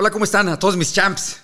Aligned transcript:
Hola, 0.00 0.12
¿cómo 0.12 0.24
están? 0.24 0.48
A 0.48 0.56
todos 0.56 0.76
mis 0.76 0.92
champs. 0.92 1.40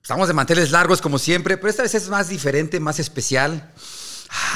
Estamos 0.00 0.28
de 0.28 0.34
manteles 0.34 0.70
largos 0.70 1.02
como 1.02 1.18
siempre, 1.18 1.56
pero 1.56 1.68
esta 1.68 1.82
vez 1.82 1.92
es 1.96 2.08
más 2.08 2.28
diferente, 2.28 2.78
más 2.78 3.00
especial. 3.00 3.72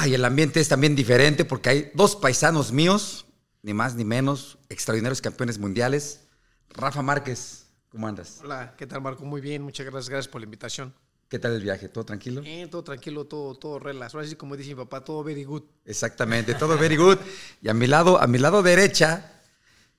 y 0.07 0.15
el 0.15 0.25
ambiente 0.25 0.61
es 0.61 0.69
también 0.69 0.95
diferente 0.95 1.45
porque 1.45 1.69
hay 1.69 1.91
dos 1.95 2.15
paisanos 2.15 2.71
míos, 2.71 3.27
ni 3.63 3.75
más 3.75 3.97
ni 3.97 4.05
menos, 4.05 4.59
extraordinarios 4.69 5.21
campeones 5.21 5.59
mundiales. 5.59 6.29
Rafa 6.71 7.03
Márquez, 7.03 7.67
¿cómo 7.89 8.07
andas? 8.07 8.39
Hola, 8.45 8.77
¿qué 8.79 8.87
tal 8.87 9.03
Marco? 9.03 9.25
Muy 9.25 9.41
bien, 9.41 9.63
muchas 9.63 9.85
gracias, 9.85 10.11
gracias 10.11 10.31
por 10.31 10.41
la 10.41 10.45
invitación. 10.45 10.95
¿Qué 11.29 11.41
tal 11.41 11.55
el 11.55 11.63
viaje? 11.65 11.89
¿Todo 11.89 12.05
tranquilo? 12.05 12.43
Eh, 12.45 12.69
todo 12.71 12.85
tranquilo, 12.85 13.25
todo, 13.25 13.57
todo 13.57 13.81
relax. 13.81 14.15
Ahora 14.15 14.29
sí, 14.29 14.37
como 14.37 14.57
dice 14.57 14.69
mi 14.69 14.77
papá, 14.77 15.03
todo 15.03 15.25
very 15.25 15.43
good. 15.43 15.65
Exactamente, 15.85 16.55
todo 16.55 16.79
very 16.79 16.95
good. 16.95 17.19
Y 17.63 17.69
a 17.69 17.75
mi 17.75 17.89
lado, 17.89 18.23
a 18.23 18.29
mi 18.29 18.39
lado 18.39 18.63
derecha, 18.63 19.43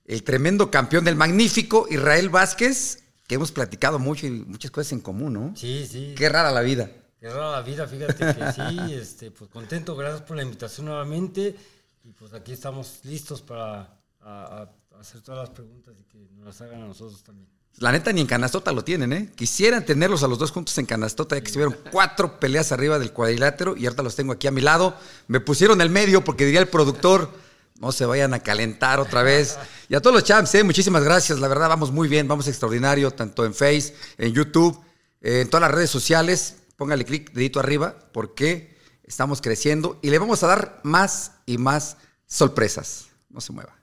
el 0.06 0.22
tremendo 0.22 0.70
campeón 0.70 1.04
del 1.04 1.16
magnífico 1.16 1.86
Israel 1.90 2.30
Vázquez, 2.30 2.99
que 3.30 3.36
hemos 3.36 3.52
platicado 3.52 4.00
mucho 4.00 4.26
y 4.26 4.30
muchas 4.32 4.72
cosas 4.72 4.90
en 4.90 4.98
común, 4.98 5.32
¿no? 5.32 5.52
Sí, 5.54 5.86
sí. 5.88 6.16
Qué 6.18 6.28
rara 6.28 6.50
la 6.50 6.62
vida. 6.62 6.90
Qué 7.20 7.28
rara 7.28 7.52
la 7.52 7.62
vida, 7.62 7.86
fíjate 7.86 8.34
que 8.34 8.52
sí, 8.52 8.92
este, 8.92 9.30
pues 9.30 9.48
contento, 9.48 9.94
gracias 9.94 10.22
por 10.22 10.36
la 10.36 10.42
invitación 10.42 10.86
nuevamente. 10.86 11.54
Y 12.02 12.10
pues 12.10 12.34
aquí 12.34 12.50
estamos 12.50 12.98
listos 13.04 13.40
para 13.40 13.96
hacer 14.98 15.20
todas 15.20 15.48
las 15.48 15.50
preguntas 15.50 15.94
y 15.96 16.02
que 16.10 16.18
nos 16.34 16.46
las 16.46 16.60
hagan 16.62 16.82
a 16.82 16.86
nosotros 16.88 17.22
también. 17.22 17.46
La 17.78 17.92
neta, 17.92 18.12
ni 18.12 18.20
en 18.20 18.26
canastota 18.26 18.72
lo 18.72 18.82
tienen, 18.82 19.12
¿eh? 19.12 19.30
Quisieran 19.36 19.86
tenerlos 19.86 20.24
a 20.24 20.26
los 20.26 20.40
dos 20.40 20.50
juntos 20.50 20.76
en 20.78 20.86
canastota, 20.86 21.36
ya 21.36 21.40
que 21.40 21.46
estuvieron 21.46 21.76
cuatro 21.92 22.40
peleas 22.40 22.72
arriba 22.72 22.98
del 22.98 23.12
cuadrilátero 23.12 23.76
y 23.76 23.86
ahorita 23.86 24.02
los 24.02 24.16
tengo 24.16 24.32
aquí 24.32 24.48
a 24.48 24.50
mi 24.50 24.60
lado. 24.60 24.96
Me 25.28 25.38
pusieron 25.38 25.80
el 25.80 25.88
medio 25.88 26.24
porque 26.24 26.46
diría 26.46 26.58
el 26.58 26.68
productor, 26.68 27.30
no 27.80 27.92
se 27.92 28.04
vayan 28.04 28.34
a 28.34 28.40
calentar 28.40 29.00
otra 29.00 29.22
vez. 29.22 29.58
Y 29.88 29.94
a 29.94 30.00
todos 30.00 30.14
los 30.14 30.22
champs, 30.22 30.54
¿eh? 30.54 30.62
muchísimas 30.62 31.02
gracias. 31.02 31.40
La 31.40 31.48
verdad, 31.48 31.68
vamos 31.68 31.90
muy 31.90 32.08
bien, 32.08 32.28
vamos 32.28 32.46
extraordinario, 32.46 33.10
tanto 33.10 33.44
en 33.44 33.54
Face, 33.54 33.94
en 34.18 34.32
YouTube, 34.32 34.78
en 35.22 35.48
todas 35.48 35.62
las 35.62 35.70
redes 35.70 35.90
sociales. 35.90 36.56
Póngale 36.76 37.04
clic, 37.04 37.32
dedito 37.32 37.58
arriba, 37.58 37.96
porque 38.12 38.76
estamos 39.02 39.40
creciendo 39.40 39.98
y 40.02 40.10
le 40.10 40.18
vamos 40.18 40.42
a 40.42 40.46
dar 40.46 40.80
más 40.84 41.32
y 41.46 41.56
más 41.56 41.96
sorpresas. 42.26 43.06
No 43.30 43.40
se 43.40 43.52
mueva. 43.52 43.79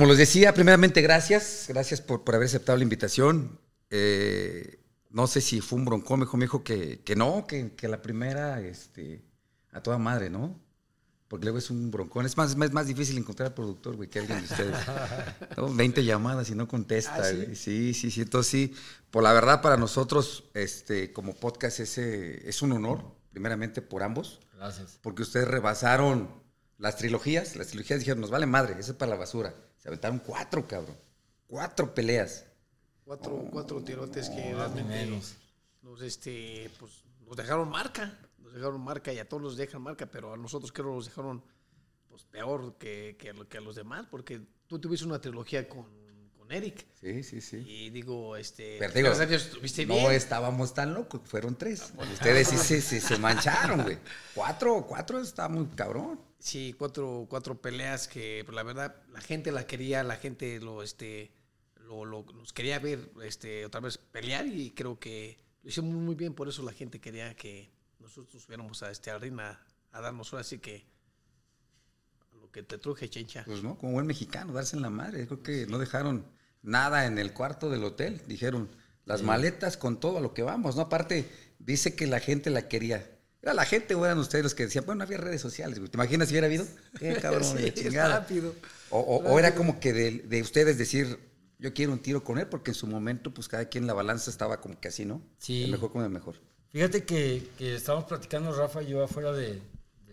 Como 0.00 0.08
les 0.08 0.18
decía, 0.18 0.54
primeramente 0.54 1.02
gracias, 1.02 1.66
gracias 1.68 2.00
por, 2.00 2.22
haber 2.34 2.46
aceptado 2.46 2.78
la 2.78 2.84
invitación. 2.84 3.60
Eh, 3.90 4.80
no 5.10 5.26
sé 5.26 5.42
si 5.42 5.60
fue 5.60 5.78
un 5.78 5.84
broncón, 5.84 6.20
me 6.20 6.44
dijo, 6.46 6.64
que, 6.64 7.02
que 7.04 7.16
no, 7.16 7.46
que, 7.46 7.72
que, 7.72 7.86
la 7.86 8.00
primera, 8.00 8.62
este, 8.62 9.22
a 9.72 9.82
toda 9.82 9.98
madre, 9.98 10.30
¿no? 10.30 10.58
Porque 11.28 11.44
luego 11.44 11.58
es 11.58 11.68
un 11.68 11.90
broncón. 11.90 12.24
Es 12.24 12.34
más, 12.38 12.52
es 12.52 12.72
más 12.72 12.86
difícil 12.86 13.18
encontrar 13.18 13.48
al 13.48 13.54
productor, 13.54 13.96
güey, 13.96 14.08
que 14.08 14.20
alguien 14.20 14.38
de 14.38 14.44
ustedes. 14.46 14.74
20 15.76 16.02
llamadas 16.02 16.48
y 16.48 16.54
no 16.54 16.66
contesta, 16.66 17.16
¿Ah, 17.16 17.24
sí? 17.24 17.54
Sí, 17.54 17.92
sí, 17.92 18.10
sí. 18.10 18.22
Entonces 18.22 18.50
sí, 18.50 18.74
por 19.10 19.22
la 19.22 19.34
verdad 19.34 19.60
para 19.60 19.76
nosotros, 19.76 20.44
este, 20.54 21.12
como 21.12 21.34
podcast, 21.34 21.78
ese, 21.78 22.48
es 22.48 22.62
un 22.62 22.72
honor, 22.72 23.04
primeramente 23.32 23.82
por 23.82 24.02
ambos. 24.02 24.40
Gracias. 24.56 24.98
Porque 25.02 25.20
ustedes 25.20 25.46
rebasaron 25.46 26.30
las 26.78 26.96
trilogías. 26.96 27.54
Las 27.54 27.66
trilogías 27.66 27.98
dijeron, 27.98 28.22
nos 28.22 28.30
vale 28.30 28.46
madre, 28.46 28.76
eso 28.78 28.92
es 28.92 28.96
para 28.96 29.10
la 29.10 29.18
basura. 29.18 29.54
Se 29.80 29.88
aventaron 29.88 30.18
cuatro, 30.20 30.66
cabrón. 30.66 30.96
Cuatro 31.46 31.92
peleas. 31.92 32.46
Cuatro, 33.04 33.48
cuatro 33.50 33.82
tirotes 33.82 34.30
que 34.30 34.54
realmente 34.54 35.20
nos, 35.82 36.02
este, 36.02 36.70
pues, 36.78 37.02
nos 37.26 37.36
dejaron 37.36 37.68
marca. 37.68 38.16
Nos 38.38 38.54
dejaron 38.54 38.80
marca 38.80 39.12
y 39.12 39.18
a 39.18 39.28
todos 39.28 39.42
los 39.42 39.56
dejan 39.56 39.82
marca, 39.82 40.06
pero 40.06 40.34
a 40.34 40.36
nosotros 40.36 40.70
creo 40.70 40.90
que 40.90 40.94
nos 40.96 41.06
dejaron 41.06 41.42
pues, 42.08 42.24
peor 42.24 42.76
que, 42.76 43.16
que, 43.18 43.58
a 43.58 43.60
los 43.60 43.74
demás, 43.74 44.06
porque 44.10 44.40
tú 44.66 44.78
tuviste 44.78 45.06
una 45.06 45.20
trilogía 45.20 45.68
con, 45.68 45.86
con 46.50 46.56
Eric. 46.56 46.86
Sí, 47.00 47.22
sí, 47.22 47.40
sí. 47.40 47.56
Y 47.66 47.90
digo, 47.90 48.36
este. 48.36 48.76
Pero 48.78 48.92
digo, 48.92 49.10
bien. 49.76 49.88
No 49.88 50.10
estábamos 50.10 50.74
tan 50.74 50.94
locos, 50.94 51.20
fueron 51.24 51.56
tres. 51.56 51.92
Ah, 51.98 52.04
Ustedes 52.12 52.48
sí, 52.48 52.58
sí, 52.58 52.80
sí, 52.80 53.00
se 53.00 53.18
mancharon, 53.18 53.82
güey. 53.82 53.98
Cuatro, 54.34 54.84
cuatro 54.86 55.20
está 55.20 55.48
muy 55.48 55.66
cabrón. 55.68 56.20
Sí, 56.38 56.74
cuatro, 56.76 57.26
cuatro 57.28 57.60
peleas 57.60 58.08
que 58.08 58.42
pues, 58.44 58.54
la 58.54 58.62
verdad 58.62 58.96
la 59.12 59.20
gente 59.20 59.52
la 59.52 59.66
quería, 59.66 60.02
la 60.02 60.16
gente 60.16 60.58
lo, 60.60 60.82
este, 60.82 61.30
lo, 61.76 62.04
lo, 62.04 62.24
nos 62.34 62.52
quería 62.52 62.78
ver 62.78 63.10
este, 63.22 63.66
otra 63.66 63.80
vez 63.80 63.98
pelear 63.98 64.46
y 64.46 64.70
creo 64.70 64.98
que 64.98 65.38
lo 65.62 65.68
hicimos 65.68 65.94
muy 65.94 66.14
bien, 66.14 66.32
por 66.34 66.48
eso 66.48 66.62
la 66.62 66.72
gente 66.72 66.98
quería 66.98 67.36
que 67.36 67.70
nosotros 67.98 68.44
fuéramos 68.46 68.82
a 68.82 68.90
este 68.90 69.10
arena 69.10 69.60
a 69.92 70.00
darnos 70.00 70.32
ahora 70.32 70.40
así 70.40 70.58
que 70.58 70.86
lo 72.40 72.50
que 72.50 72.62
te 72.62 72.78
truje, 72.78 73.10
chencha. 73.10 73.44
Pues 73.44 73.62
no, 73.62 73.76
como 73.76 73.92
buen 73.92 74.06
mexicano, 74.06 74.54
darse 74.54 74.76
en 74.76 74.82
la 74.82 74.90
madre. 74.90 75.26
Creo 75.26 75.42
que 75.42 75.66
no 75.66 75.78
dejaron 75.78 76.24
nada 76.62 77.06
en 77.06 77.18
el 77.18 77.32
cuarto 77.32 77.70
del 77.70 77.84
hotel. 77.84 78.22
Dijeron, 78.26 78.68
las 79.04 79.22
maletas 79.22 79.76
con 79.76 79.98
todo 79.98 80.18
a 80.18 80.20
lo 80.20 80.34
que 80.34 80.42
vamos, 80.42 80.76
¿no? 80.76 80.82
Aparte, 80.82 81.28
dice 81.58 81.94
que 81.94 82.06
la 82.06 82.20
gente 82.20 82.50
la 82.50 82.68
quería. 82.68 83.10
Era 83.42 83.54
la 83.54 83.64
gente 83.64 83.94
o 83.94 84.04
eran 84.04 84.18
ustedes 84.18 84.44
los 84.44 84.54
que 84.54 84.64
decían, 84.64 84.84
bueno, 84.84 84.98
no 84.98 85.04
había 85.04 85.16
redes 85.16 85.40
sociales, 85.40 85.78
¿Te 85.78 85.96
imaginas 85.96 86.28
si 86.28 86.34
hubiera 86.34 86.46
habido? 86.46 86.66
Qué 86.98 87.14
cabrón, 87.16 87.44
sí, 87.56 87.72
chingada. 87.72 88.20
Rápido, 88.20 88.54
o, 88.90 89.38
era 89.38 89.54
como 89.54 89.80
que 89.80 89.92
de, 89.92 90.42
ustedes 90.42 90.76
decir, 90.76 91.18
yo 91.58 91.72
quiero 91.72 91.92
un 91.92 92.00
tiro 92.00 92.22
con 92.22 92.38
él, 92.38 92.46
porque 92.46 92.72
en 92.72 92.74
su 92.74 92.86
momento, 92.86 93.32
pues 93.32 93.48
cada 93.48 93.64
quien 93.66 93.86
la 93.86 93.94
balanza 93.94 94.30
estaba 94.30 94.60
como 94.60 94.78
que 94.78 94.88
así, 94.88 95.06
¿no? 95.06 95.22
Sí. 95.38 95.64
El 95.64 95.70
mejor 95.70 95.92
con 95.92 96.04
el 96.04 96.10
mejor. 96.10 96.36
Fíjate 96.68 97.04
que, 97.04 97.48
que 97.56 97.74
estábamos 97.76 98.06
platicando 98.06 98.52
Rafa 98.52 98.82
y 98.82 98.88
yo 98.88 99.02
afuera 99.02 99.32
de, 99.32 99.60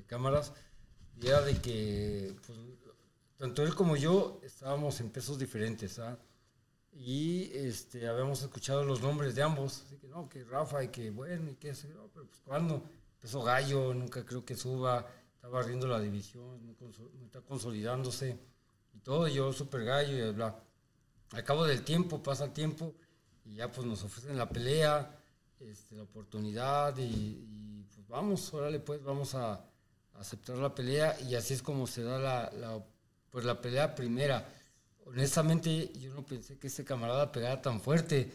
cámaras, 0.07 0.53
y 1.21 1.27
era 1.27 1.41
de 1.41 1.55
que, 1.59 2.33
pues, 2.45 2.57
tanto 3.37 3.63
él 3.63 3.75
como 3.75 3.97
yo 3.97 4.39
estábamos 4.43 5.01
en 5.01 5.09
pesos 5.09 5.37
diferentes, 5.37 5.99
¿ah? 5.99 6.17
Y 6.93 7.51
este, 7.53 8.07
habíamos 8.07 8.41
escuchado 8.41 8.83
los 8.83 9.01
nombres 9.01 9.35
de 9.35 9.43
ambos, 9.43 9.83
así 9.85 9.97
que 9.97 10.07
no, 10.07 10.27
que 10.27 10.43
Rafa 10.43 10.83
y 10.83 10.87
que 10.87 11.11
bueno, 11.11 11.51
y 11.51 11.55
que 11.55 11.69
eso, 11.69 11.87
pero 12.13 12.25
pues 12.25 12.41
cuando 12.43 12.83
Empezó 13.17 13.41
Gallo, 13.41 13.95
nunca 13.95 14.23
creo 14.23 14.45
que 14.45 14.55
suba, 14.55 15.07
estaba 15.33 15.63
riendo 15.63 15.87
la 15.87 15.99
división, 15.99 16.77
está 17.25 17.41
consolidándose 17.41 18.37
y 18.93 18.99
todo, 18.99 19.27
yo 19.27 19.51
super 19.51 19.83
Gallo 19.83 20.29
y 20.29 20.31
bla. 20.33 20.55
Al 21.31 21.43
cabo 21.43 21.65
del 21.65 21.83
tiempo, 21.83 22.21
pasa 22.21 22.45
el 22.45 22.53
tiempo 22.53 22.93
y 23.43 23.55
ya 23.55 23.71
pues 23.71 23.87
nos 23.87 24.03
ofrecen 24.03 24.37
la 24.37 24.47
pelea, 24.47 25.19
este, 25.59 25.95
la 25.95 26.03
oportunidad 26.03 26.95
y, 26.99 27.83
pues 27.95 28.07
vamos, 28.07 28.53
órale 28.53 28.79
pues, 28.79 29.03
vamos 29.03 29.33
a, 29.33 29.65
aceptar 30.13 30.57
la 30.57 30.73
pelea. 30.75 31.19
Y 31.21 31.33
así 31.33 31.55
es 31.55 31.63
como 31.63 31.87
se 31.87 32.03
da 32.03 32.19
la, 32.19 32.85
pues 33.31 33.45
la 33.45 33.59
pelea 33.59 33.95
primera. 33.95 34.47
Honestamente 35.07 35.91
yo 35.99 36.13
no 36.13 36.25
pensé 36.25 36.57
que 36.57 36.67
este 36.67 36.83
camarada 36.83 37.31
pegara 37.31 37.61
tan 37.61 37.81
fuerte 37.81 38.31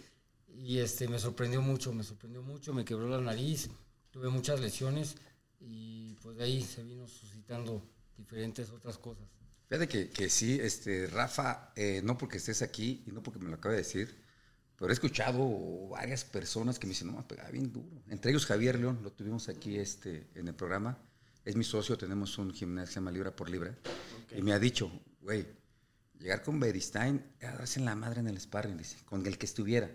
y 0.49 0.79
este, 0.79 1.09
me 1.09 1.19
sorprendió 1.19 1.63
mucho, 1.63 1.93
me 1.93 2.03
sorprendió 2.03 2.43
mucho, 2.43 2.73
me 2.73 2.85
quebró 2.85 3.09
la 3.09 3.21
nariz 3.21 3.71
tuve 4.13 4.29
muchas 4.29 4.61
lesiones 4.61 5.17
y 5.59 6.15
pues 6.23 6.37
de 6.37 6.45
ahí 6.45 6.63
se 6.63 6.85
vino 6.85 7.09
suscitando 7.09 7.83
diferentes 8.17 8.71
otras 8.71 8.99
cosas. 8.99 9.25
Fíjate 9.69 9.89
que, 9.89 10.11
que 10.11 10.29
sí, 10.29 10.59
este, 10.61 11.07
Rafa, 11.07 11.73
eh, 11.75 12.03
no 12.05 12.19
porque 12.19 12.37
estés 12.37 12.61
aquí 12.61 13.03
y 13.07 13.11
no 13.11 13.23
porque 13.23 13.41
me 13.41 13.49
lo 13.49 13.57
acabe 13.57 13.75
de 13.75 13.81
decir, 13.81 14.15
pero 14.77 14.91
he 14.91 14.93
escuchado 14.93 15.89
varias 15.89 16.25
personas 16.25 16.79
que 16.79 16.87
me 16.87 16.91
dicen, 16.91 17.09
no, 17.09 17.15
me 17.15 17.23
pegaba 17.23 17.51
bien 17.51 17.73
duro. 17.73 18.03
Entre 18.09 18.31
ellos 18.31 18.45
Javier 18.45 18.79
León, 18.79 19.01
lo 19.03 19.13
tuvimos 19.13 19.49
aquí 19.49 19.79
este, 19.79 20.29
en 20.35 20.49
el 20.49 20.55
programa. 20.55 20.99
Es 21.45 21.57
mi 21.57 21.65
socio, 21.65 21.97
tenemos 21.97 22.37
un 22.39 22.53
gimnasio 22.53 22.87
que 22.87 22.93
se 22.93 23.01
llama 23.01 23.11
Libra 23.13 23.35
por 23.35 23.49
Libra. 23.49 23.75
Y 24.37 24.43
me 24.43 24.53
ha 24.53 24.59
dicho, 24.59 24.93
güey, 25.23 25.47
llegar 26.19 26.43
con 26.43 26.61
Beristain 26.61 27.25
era 27.41 27.57
darse 27.57 27.81
en 27.81 27.87
la 27.87 27.95
madre 27.95 28.21
en 28.21 28.29
el 28.29 28.41
sparring, 28.41 28.77
dice, 28.77 28.99
con 29.05 29.27
el 29.27 29.39
que 29.39 29.47
estuviera. 29.47 29.91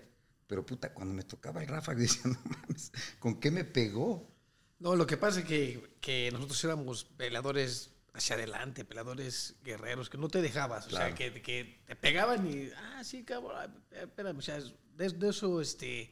Pero 0.48 0.66
puta, 0.66 0.94
cuando 0.94 1.14
me 1.14 1.24
tocaba 1.24 1.62
el 1.62 1.68
Rafa, 1.68 1.94
decía, 1.96 2.22
no 2.26 2.40
mames, 2.46 2.92
¿con 3.20 3.40
qué 3.40 3.52
me 3.52 3.64
pegó? 3.64 4.30
No, 4.80 4.96
lo 4.96 5.08
que 5.08 5.18
pasa 5.18 5.40
es 5.40 5.46
que, 5.46 5.98
que 6.00 6.30
nosotros 6.32 6.64
éramos 6.64 7.04
peleadores 7.04 7.92
hacia 8.14 8.36
adelante, 8.36 8.84
peleadores 8.84 9.56
guerreros, 9.64 10.10
que 10.10 10.18
no 10.18 10.28
te 10.28 10.42
dejabas, 10.42 10.88
o 10.88 10.90
sea, 10.90 11.14
que, 11.14 11.42
que, 11.42 11.82
te 11.86 11.96
pegaban 11.96 12.48
y, 12.48 12.70
ah, 12.76 13.04
sí, 13.04 13.24
cabrón, 13.24 13.84
espérame, 13.92 14.38
o 14.38 14.42
sea, 14.42 14.60
de, 14.96 15.30
eso, 15.30 15.62
este, 15.62 16.12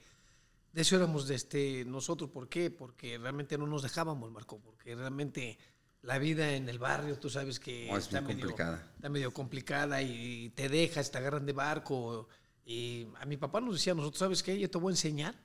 de 0.71 0.81
eso 0.81 0.95
éramos 0.95 1.27
de 1.27 1.35
este, 1.35 1.83
nosotros, 1.85 2.29
¿por 2.29 2.47
qué? 2.47 2.69
Porque 2.69 3.17
realmente 3.17 3.57
no 3.57 3.65
nos 3.65 3.81
dejábamos, 3.81 4.31
Marco, 4.31 4.59
porque 4.59 4.95
realmente 4.95 5.57
la 6.05 6.17
vida 6.19 6.53
en 6.55 6.69
el 6.69 6.79
barrio, 6.79 7.17
tú 7.17 7.29
sabes 7.29 7.59
que 7.59 7.91
está, 7.93 8.21
medio, 8.21 8.39
complicada. 8.39 8.91
está 8.95 9.09
medio 9.09 9.33
complicada 9.33 10.01
y 10.01 10.49
te 10.55 10.69
dejas, 10.69 11.11
te 11.11 11.17
agarran 11.17 11.45
de 11.45 11.53
barco 11.53 12.27
y 12.65 13.07
a 13.19 13.25
mi 13.25 13.37
papá 13.37 13.59
nos 13.61 13.75
decía, 13.75 13.93
nosotros, 13.93 14.19
¿sabes 14.19 14.43
qué? 14.43 14.57
Yo 14.59 14.69
te 14.69 14.77
voy 14.77 14.91
a 14.91 14.93
enseñar 14.93 15.35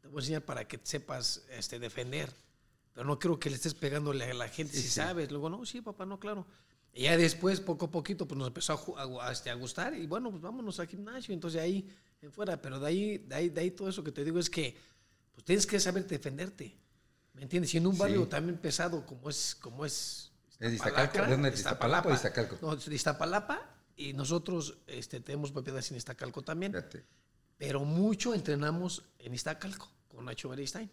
te 0.00 0.06
voy 0.08 0.18
a 0.18 0.20
enseñar 0.20 0.42
para 0.44 0.66
que 0.66 0.78
sepas 0.84 1.44
este, 1.50 1.78
defender. 1.80 2.32
Pero 2.94 3.06
no 3.06 3.18
creo 3.18 3.38
que 3.38 3.50
le 3.50 3.56
estés 3.56 3.74
pegándole 3.74 4.24
a 4.24 4.34
la 4.34 4.48
gente 4.48 4.72
si 4.76 4.88
sabes. 4.88 5.30
Luego, 5.30 5.50
no, 5.50 5.64
sí, 5.66 5.80
papá, 5.82 6.06
no, 6.06 6.18
claro. 6.20 6.46
Y 6.92 7.02
ya 7.02 7.16
después, 7.16 7.60
poco 7.60 7.86
a 7.86 7.90
poquito, 7.90 8.26
pues 8.26 8.38
nos 8.38 8.48
empezó 8.48 8.96
a- 8.96 9.26
a, 9.28 9.32
este, 9.32 9.50
a 9.50 9.54
gustar 9.54 9.94
y 9.94 10.06
bueno, 10.06 10.30
pues 10.30 10.40
vámonos 10.42 10.78
al 10.80 10.86
gimnasio. 10.88 11.34
Entonces 11.34 11.60
ahí, 11.60 11.88
en 12.22 12.32
fuera, 12.32 12.60
pero 12.62 12.78
de 12.80 12.86
ahí, 12.86 13.18
de 13.18 13.34
ahí, 13.34 13.48
de 13.50 13.60
ahí 13.60 13.70
todo 13.72 13.88
eso 13.88 14.02
que 14.04 14.10
te 14.12 14.24
digo 14.24 14.38
es 14.38 14.48
que 14.50 14.76
pues 15.34 15.44
tienes 15.44 15.66
que 15.66 15.78
saber 15.78 16.06
defenderte. 16.06 16.76
¿Me 17.38 17.44
entiendes? 17.44 17.72
Y 17.74 17.78
en 17.78 17.86
un 17.86 17.96
barrio 17.96 18.24
Sí. 18.24 18.28
también 18.28 18.58
pesado 18.58 19.06
como 19.06 19.30
es, 19.30 19.56
como 19.60 19.84
es. 19.86 20.32
¿Es 20.60 20.72
Iztapalacra, 20.72 21.04
Iztacalco? 21.04 21.24
¿De 21.24 21.30
dónde? 21.32 21.50
¿De 21.50 21.56
Iztapalapa 21.56 22.08
o 22.10 22.14
Iztacalco? 22.14 22.58
No, 22.60 22.76
de 22.76 22.94
Iztapalapa 22.94 23.76
y 23.96 24.12
nosotros 24.12 24.78
este, 24.86 25.20
tenemos 25.20 25.52
propiedades 25.52 25.90
en 25.90 25.96
Iztacalco 25.96 26.42
también. 26.42 26.72
Fíjate. 26.72 27.04
Pero 27.56 27.84
mucho 27.84 28.34
entrenamos 28.34 29.04
en 29.18 29.34
Iztacalco 29.34 29.88
con 30.08 30.24
Nacho 30.24 30.48
Beristain. 30.48 30.90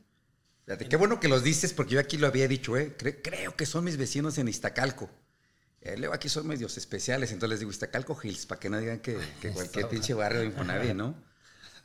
Fíjate, 0.65 0.87
qué 0.89 0.95
bueno 0.97 1.19
que 1.19 1.27
los 1.27 1.43
dices, 1.43 1.73
porque 1.73 1.93
yo 1.95 1.99
aquí 1.99 2.17
lo 2.17 2.27
había 2.27 2.47
dicho, 2.47 2.75
¿eh? 2.77 2.95
Cre- 2.97 3.19
creo 3.23 3.55
que 3.55 3.65
son 3.67 3.83
mis 3.83 3.97
vecinos 3.97 4.37
en 4.39 4.47
Iztacalco. 4.47 5.09
Eh, 5.81 5.95
luego 5.97 6.13
aquí 6.15 6.27
son 6.29 6.47
medios 6.47 6.77
especiales, 6.77 7.31
entonces 7.31 7.51
les 7.51 7.59
digo 7.59 7.71
Iztacalco 7.71 8.17
Hills, 8.23 8.47
para 8.47 8.59
que 8.59 8.69
no 8.71 8.79
digan 8.79 8.99
que, 8.99 9.19
que 9.41 9.49
cualquier 9.53 9.87
pinche 9.89 10.13
barrio 10.15 10.39
de 10.41 10.47
Infonavit, 10.47 10.93
¿no? 10.95 11.15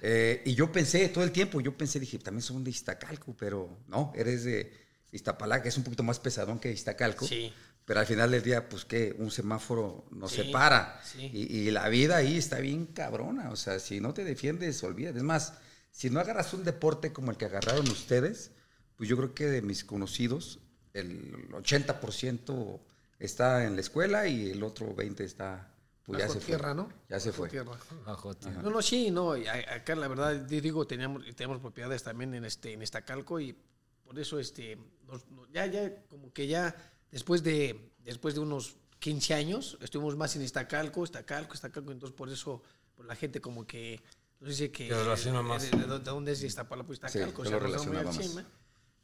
Eh, 0.00 0.42
y 0.46 0.54
yo 0.54 0.72
pensé 0.72 1.08
todo 1.08 1.24
el 1.24 1.30
tiempo, 1.32 1.60
yo 1.60 1.76
pensé, 1.76 2.00
dije, 2.00 2.18
también 2.18 2.42
son 2.42 2.64
de 2.64 2.70
Iztacalco, 2.70 3.36
pero 3.36 3.78
no, 3.88 4.12
eres 4.16 4.44
de 4.44 4.72
Iztapalacra, 5.12 5.62
que 5.64 5.68
es 5.68 5.76
un 5.76 5.84
poquito 5.84 6.02
más 6.02 6.18
pesadón 6.18 6.58
que 6.58 6.72
Iztacalco. 6.72 7.26
Sí. 7.26 7.52
Pero 7.84 8.00
al 8.00 8.06
final 8.06 8.30
del 8.30 8.42
día, 8.42 8.68
pues 8.68 8.84
que 8.84 9.14
un 9.18 9.30
semáforo 9.30 10.06
nos 10.12 10.30
Sí, 10.32 10.42
separa. 10.44 11.00
sí. 11.04 11.30
Y, 11.32 11.56
y 11.58 11.70
la 11.70 11.88
vida 11.88 12.16
ahí 12.16 12.36
está 12.38 12.60
bien 12.60 12.86
cabrona. 12.86 13.50
O 13.50 13.56
sea, 13.56 13.80
si 13.80 14.00
no 14.00 14.14
te 14.14 14.22
defiendes, 14.24 14.82
olvídate. 14.84 15.18
Es 15.18 15.24
más, 15.24 15.54
si 15.90 16.08
no 16.08 16.20
agarras 16.20 16.54
un 16.54 16.62
deporte 16.62 17.12
como 17.12 17.30
el 17.32 17.36
que 17.36 17.46
agarraron 17.46 17.88
ustedes, 17.88 18.52
pues 18.96 19.08
yo 19.08 19.16
creo 19.16 19.34
que 19.34 19.46
de 19.46 19.62
mis 19.62 19.82
conocidos, 19.84 20.60
el 20.94 21.48
80% 21.50 22.80
está 23.18 23.64
en 23.64 23.74
la 23.74 23.80
escuela 23.80 24.28
y 24.28 24.50
el 24.50 24.62
otro 24.62 24.94
20% 24.94 25.20
está, 25.20 25.74
pues 26.04 26.18
ya 26.18 26.28
se 26.28 26.40
tierra, 26.40 26.74
fue. 26.74 26.74
¿no? 26.74 26.92
Ya 27.08 27.20
se 27.20 27.30
Bajo 27.30 27.38
fue. 27.42 27.48
tierra. 27.48 27.72
Bajo 28.06 28.34
tierra. 28.34 28.62
No, 28.62 28.70
no, 28.70 28.82
sí, 28.82 29.10
no. 29.10 29.32
Acá 29.32 29.94
la 29.94 30.08
verdad, 30.08 30.46
yo 30.48 30.60
digo, 30.60 30.86
teníamos, 30.86 31.24
teníamos 31.36 31.60
propiedades 31.60 32.02
también 32.02 32.34
en 32.34 32.44
este, 32.44 32.72
en 32.72 32.82
Iztacalco 32.82 33.38
y 33.40 33.56
por 34.04 34.18
eso 34.18 34.38
este, 34.38 34.76
nos- 35.06 35.24
ya, 35.52 35.66
ya, 35.66 36.04
como 36.08 36.32
que 36.32 36.46
ya 36.46 36.74
después 37.10 37.42
de, 37.42 37.92
después 37.98 38.34
de 38.34 38.40
unos 38.40 38.76
15 38.98 39.34
años, 39.34 39.78
estuvimos 39.80 40.16
más 40.16 40.34
en 40.36 40.42
Iztacalco, 40.42 41.04
Iztacalco, 41.04 41.54
Iztacalco, 41.54 41.92
entonces 41.92 42.16
por 42.16 42.28
eso 42.28 42.62
pues, 42.96 43.06
la 43.08 43.14
gente 43.16 43.40
como 43.40 43.66
que 43.66 44.02
nos 44.40 44.50
dice 44.50 44.70
que... 44.72 44.88
Relaciona 44.88 45.42
más. 45.42 45.70
De, 45.70 45.76
de- 45.78 45.86
de 45.86 45.98
dónde 46.00 46.32
es 46.32 46.42
Iztapalapa, 46.42 46.92
Iztacalco. 46.92 47.44
Sí, 47.44 47.52
o 47.54 47.78
sea, 47.78 47.88
muy 47.88 47.96
encima. 47.98 48.44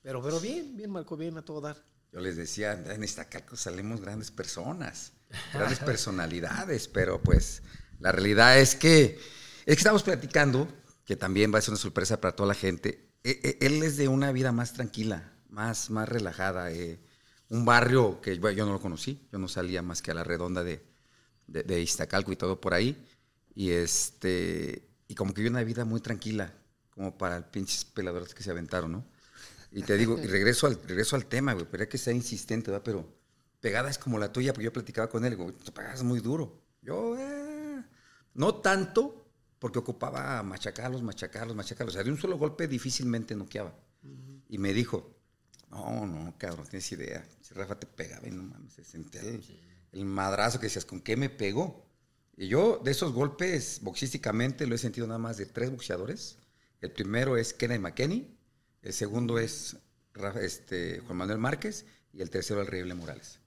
Pero, 0.02 0.22
pero 0.22 0.38
bien, 0.40 0.76
bien, 0.76 0.90
Marco, 0.90 1.16
bien 1.16 1.36
a 1.36 1.42
todo 1.42 1.60
dar. 1.60 1.76
Yo 2.12 2.20
les 2.20 2.36
decía, 2.36 2.72
en 2.72 3.02
Iztacalco 3.04 3.56
salimos 3.56 4.00
grandes 4.00 4.30
personas, 4.30 5.12
grandes 5.52 5.78
personalidades, 5.80 6.88
pero 6.88 7.22
pues 7.22 7.62
la 8.00 8.12
realidad 8.12 8.58
es 8.58 8.74
que, 8.74 9.18
es 9.64 9.64
que 9.64 9.72
estamos 9.72 10.02
platicando, 10.02 10.68
que 11.04 11.16
también 11.16 11.52
va 11.52 11.58
a 11.58 11.62
ser 11.62 11.70
una 11.72 11.80
sorpresa 11.80 12.20
para 12.20 12.36
toda 12.36 12.48
la 12.48 12.54
gente. 12.54 13.10
E- 13.24 13.40
e- 13.42 13.66
Él 13.66 13.82
es 13.82 13.96
de 13.96 14.08
una 14.08 14.32
vida 14.32 14.52
más 14.52 14.72
tranquila, 14.72 15.32
más, 15.48 15.90
más 15.90 16.08
relajada. 16.08 16.70
eh, 16.72 17.00
un 17.48 17.64
barrio 17.64 18.20
que 18.20 18.36
yo 18.38 18.66
no 18.66 18.72
lo 18.72 18.80
conocí, 18.80 19.28
yo 19.32 19.38
no 19.38 19.48
salía 19.48 19.82
más 19.82 20.02
que 20.02 20.10
a 20.10 20.14
la 20.14 20.24
redonda 20.24 20.64
de, 20.64 20.84
de, 21.46 21.80
Iztacalco 21.80 22.32
y 22.32 22.36
todo 22.36 22.60
por 22.60 22.74
ahí. 22.74 23.06
Y 23.54 23.70
este 23.70 24.88
y 25.08 25.14
como 25.14 25.32
que 25.32 25.42
vive 25.42 25.50
una 25.50 25.62
vida 25.62 25.84
muy 25.84 26.00
tranquila, 26.00 26.52
como 26.90 27.16
para 27.16 27.36
el 27.36 27.44
pinches 27.44 27.84
peladores 27.84 28.34
que 28.34 28.42
se 28.42 28.50
aventaron, 28.50 28.90
¿no? 28.90 29.06
Y 29.70 29.82
te 29.82 29.96
digo, 29.96 30.18
y 30.18 30.26
regreso 30.26 30.66
al, 30.66 30.80
regreso 30.82 31.16
al 31.16 31.26
tema, 31.26 31.52
güey, 31.52 31.66
pero 31.70 31.88
que 31.88 31.98
ser 31.98 32.14
insistente, 32.14 32.70
¿verdad? 32.70 32.82
Pero 32.84 33.15
pegada 33.66 33.90
es 33.90 33.98
como 33.98 34.16
la 34.18 34.32
tuya, 34.32 34.52
porque 34.52 34.66
yo 34.66 34.72
platicaba 34.72 35.08
con 35.08 35.24
él, 35.24 35.34
güey, 35.36 35.50
tú 35.52 35.72
pegas 35.72 36.04
muy 36.04 36.20
duro. 36.20 36.62
Yo, 36.82 37.16
eh, 37.18 37.82
no 38.34 38.54
tanto, 38.60 39.26
porque 39.58 39.80
ocupaba 39.80 40.40
machacarlos, 40.44 41.02
machacarlos, 41.02 41.56
machacarlos. 41.56 41.94
O 41.94 41.96
sea, 41.96 42.04
de 42.04 42.12
un 42.12 42.18
solo 42.18 42.38
golpe 42.38 42.68
difícilmente 42.68 43.34
noqueaba. 43.34 43.74
Y 44.48 44.58
me 44.58 44.72
dijo, 44.72 45.16
no, 45.68 46.06
no, 46.06 46.32
cabrón, 46.38 46.60
no 46.64 46.70
tienes 46.70 46.92
idea. 46.92 47.26
Si 47.40 47.54
Rafa 47.54 47.74
te 47.80 47.88
pegaba 47.88 48.28
y 48.28 48.30
no 48.30 48.44
mames, 48.44 48.74
se 48.74 48.84
sentía 48.84 49.20
el, 49.22 49.42
el 49.90 50.04
madrazo 50.04 50.60
que 50.60 50.66
decías, 50.66 50.84
¿con 50.84 51.00
qué 51.00 51.16
me 51.16 51.28
pegó? 51.28 51.84
Y 52.36 52.46
yo 52.46 52.80
de 52.84 52.92
esos 52.92 53.12
golpes 53.12 53.80
boxísticamente 53.82 54.66
lo 54.68 54.76
he 54.76 54.78
sentido 54.78 55.08
nada 55.08 55.18
más 55.18 55.38
de 55.38 55.46
tres 55.46 55.70
boxeadores. 55.72 56.38
El 56.80 56.92
primero 56.92 57.36
es 57.36 57.52
Kenny 57.52 57.78
McKenney, 57.80 58.38
el 58.82 58.92
segundo 58.92 59.40
es 59.40 59.76
Rafa- 60.14 60.42
este, 60.42 61.00
Juan 61.00 61.16
Manuel 61.18 61.38
Márquez 61.38 61.84
y 62.12 62.20
el 62.22 62.30
tercero 62.30 62.60
el 62.60 62.68
Riable 62.68 62.94
Morales. 62.94 63.40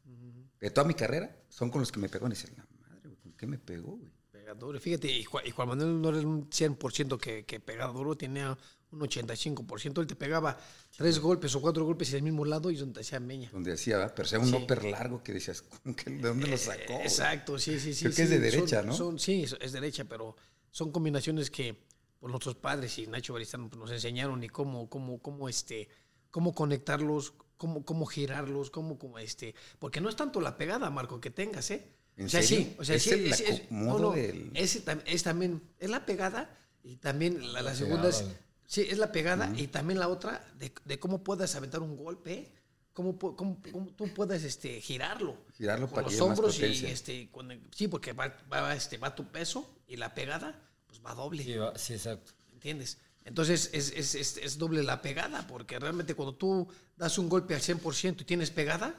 De 0.60 0.70
toda 0.72 0.88
mi 0.88 0.94
carrera 0.94 1.36
son 1.50 1.70
con 1.70 1.82
los 1.82 1.92
que 1.92 2.00
me 2.00 2.10
pegó 2.10 2.28
y 2.28 2.32
decían, 2.32 2.54
la 2.58 2.66
madre, 2.80 3.02
güey, 3.10 3.16
¿con 3.18 3.34
qué 3.34 3.48
me 3.48 3.58
pegó, 3.58 3.98
güey? 3.98 4.12
Pega 4.32 4.54
duro. 4.54 4.80
Fíjate, 4.80 5.10
y 5.12 5.24
Juan, 5.24 5.46
y 5.48 5.52
Juan 5.52 5.70
Manuel 5.70 6.02
no 6.02 6.10
era 6.10 6.20
un 6.20 6.50
100% 6.50 7.18
que, 7.20 7.46
que 7.46 7.60
pegaba 7.60 7.94
duro, 7.94 8.16
tenía 8.16 8.58
un 8.92 9.00
85%. 9.00 10.02
Él 10.02 10.08
te 10.08 10.16
pegaba 10.16 10.58
tres 10.98 11.20
golpes 11.20 11.56
o 11.56 11.62
cuatro 11.62 11.86
golpes 11.86 12.10
en 12.12 12.18
el 12.18 12.24
mismo 12.24 12.44
lado 12.46 12.70
y 12.72 12.76
donde 12.76 12.96
te 12.96 13.00
hacía 13.02 13.20
meña. 13.20 13.50
Donde 13.52 13.72
decía, 13.72 13.98
¿verdad? 13.98 14.14
pero 14.16 14.28
sea 14.28 14.40
un 14.40 14.48
Sí. 14.48 14.56
upper 14.56 14.84
largo 14.86 15.24
que 15.24 15.34
decías, 15.34 15.62
¿con 15.62 15.94
qué- 15.94 16.10
¿de 16.10 16.22
dónde 16.28 16.48
lo 16.48 16.58
sacó? 16.58 16.94
Eh? 16.94 17.04
Exacto, 17.04 17.58
sí, 17.60 17.80
sí, 17.80 17.94
sí. 17.94 18.06
Creo 18.06 18.16
que 18.16 18.22
es 18.24 18.30
de 18.30 18.36
sí, 18.38 18.42
derecha, 18.42 18.78
son- 18.80 18.88
¿no? 18.88 18.94
son- 18.94 19.20
sí, 19.20 19.46
es, 19.62 19.72
derecha, 19.72 20.06
pero 20.06 20.36
son 20.72 20.92
combinaciones 20.92 21.50
que 21.52 21.76
por 22.20 22.30
nuestros 22.32 22.56
padres 22.56 22.98
y 23.00 23.08
Nacho 23.08 23.34
Baristán 23.34 23.70
pues, 23.70 23.80
nos 23.80 23.92
enseñaron 23.92 24.44
y 24.44 24.50
cómo, 24.50 24.90
cómo, 24.90 25.20
cómo, 25.22 25.48
este, 25.48 25.88
cómo 26.32 26.54
conectarlos, 26.54 27.34
cómo, 27.60 27.84
cómo 27.86 28.08
girarlos, 28.08 28.72
cómo, 28.72 28.98
cómo 28.98 29.20
este. 29.20 29.54
Porque 29.78 30.02
no 30.02 30.10
es 30.10 30.16
tanto 30.16 30.42
la 30.42 30.58
pegada, 30.58 30.90
Marco, 30.90 31.20
que 31.22 31.30
tengas, 31.30 31.70
¿eh? 31.70 31.86
¿En 32.18 32.26
o 32.26 32.30
sea, 32.30 32.42
serio? 32.42 32.66
sí, 32.66 32.76
o 32.80 32.84
sea, 32.84 32.96
¿Es 32.96 33.04
sí, 33.04 33.10
el 33.12 33.28
es- 33.28 33.40
es- 33.42 33.62
acomodo 33.66 34.12
del- 34.14 34.50
ese 34.56 34.84
tam- 34.84 35.04
es 35.06 35.22
también, 35.24 35.62
es 35.78 35.90
la 35.90 36.06
pegada 36.06 36.50
y 36.84 36.96
también 36.96 37.40
la, 37.54 37.62
la 37.62 37.70
La 37.72 37.76
segunda 37.76 38.10
es, 38.10 38.18
pegada. 38.24 38.40
sí, 38.66 38.82
es 38.90 38.98
la 38.98 39.12
pegada 39.12 39.54
y 39.56 39.68
también 39.68 40.00
la 40.00 40.08
otra 40.08 40.44
de, 40.58 40.74
de 40.86 41.00
cómo 41.00 41.24
puedes 41.24 41.54
aventar 41.56 41.82
un 41.82 41.96
golpe, 41.98 42.52
cómo, 42.94 43.18
pu- 43.20 43.36
cómo, 43.36 43.62
cómo 43.72 43.88
tú 43.94 44.14
puedes 44.14 44.44
este, 44.44 44.82
girarlo. 44.82 45.38
Girarlo 45.58 45.88
con 45.88 45.96
para 45.96 46.08
que 46.08 46.14
los 46.16 46.22
hombros 46.22 46.60
y 46.60 46.86
este, 46.88 47.30
con 47.30 47.52
el- 47.52 47.62
sí, 47.76 47.88
porque 47.88 48.14
va, 48.14 48.36
va, 48.52 48.74
este, 48.74 48.98
va 48.98 49.14
tu 49.16 49.26
peso 49.32 49.70
y 49.88 49.96
la 49.98 50.14
pegada 50.14 50.66
pues 50.88 51.02
va 51.06 51.14
doble. 51.14 51.44
Sí, 51.44 51.56
va- 51.56 51.78
sí, 51.78 51.94
exacto. 51.94 52.32
¿Entiendes? 52.54 52.98
Entonces 53.30 53.70
es, 53.74 53.92
es, 53.96 54.16
es, 54.16 54.38
es 54.38 54.58
doble 54.58 54.84
la 54.84 55.02
pegada, 55.02 55.46
porque 55.48 55.80
realmente 55.80 56.16
cuando 56.16 56.36
tú 56.36 56.68
das 56.98 57.18
un 57.18 57.30
golpe 57.30 57.56
al 57.56 57.62
100% 57.62 58.22
y 58.22 58.26
tienes 58.26 58.50
pegada, 58.52 58.96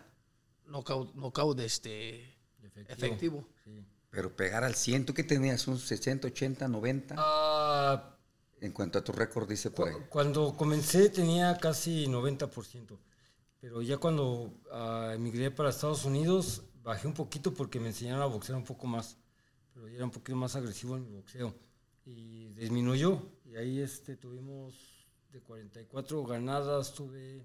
knockout, 0.66 1.14
knockout 1.14 1.58
este, 1.60 2.25
Efectivo. 2.62 2.94
efectivo. 3.06 3.49
Sí. 3.64 3.84
Pero 4.10 4.34
pegar 4.34 4.64
al 4.64 4.75
100, 4.75 5.06
¿tú 5.06 5.14
qué 5.14 5.25
tenías? 5.25 5.66
¿Un 5.68 5.78
60, 5.78 6.28
80, 6.28 6.66
90? 6.68 7.14
Ah, 7.18 8.16
En 8.60 8.72
cuanto 8.72 8.99
a 8.99 9.04
tu 9.04 9.12
récord, 9.12 9.49
dice 9.49 9.70
por 9.70 9.88
ahí. 9.88 9.94
cu- 9.94 10.08
cuando 10.08 10.56
comencé 10.56 11.08
tenía 11.10 11.56
casi 11.58 12.06
90%, 12.06 12.99
pero 13.60 13.82
ya 13.82 13.99
cuando 13.99 14.54
ah, 14.72 15.12
emigré 15.14 15.50
para 15.50 15.70
Estados 15.70 16.04
Unidos 16.04 16.62
bajé 16.82 17.06
un 17.08 17.14
poquito 17.14 17.52
porque 17.52 17.78
me 17.80 17.88
enseñaron 17.88 18.22
a 18.22 18.26
boxear 18.26 18.56
un 18.56 18.64
poco 18.64 18.87
más, 18.87 19.16
pero 19.75 19.88
yo 19.88 19.96
era 19.96 20.04
un 20.04 20.10
poquito 20.10 20.37
más 20.37 20.54
agresivo 20.56 20.96
en 20.96 21.04
mi 21.04 21.10
boxeo 21.16 21.54
y 22.06 22.49
disminuyó 22.54 23.22
y 23.50 23.57
ahí 23.57 23.80
este 23.80 24.16
tuvimos 24.16 24.75
de 25.33 25.40
44 25.40 26.25
ganadas 26.25 26.95
tuve 26.95 27.45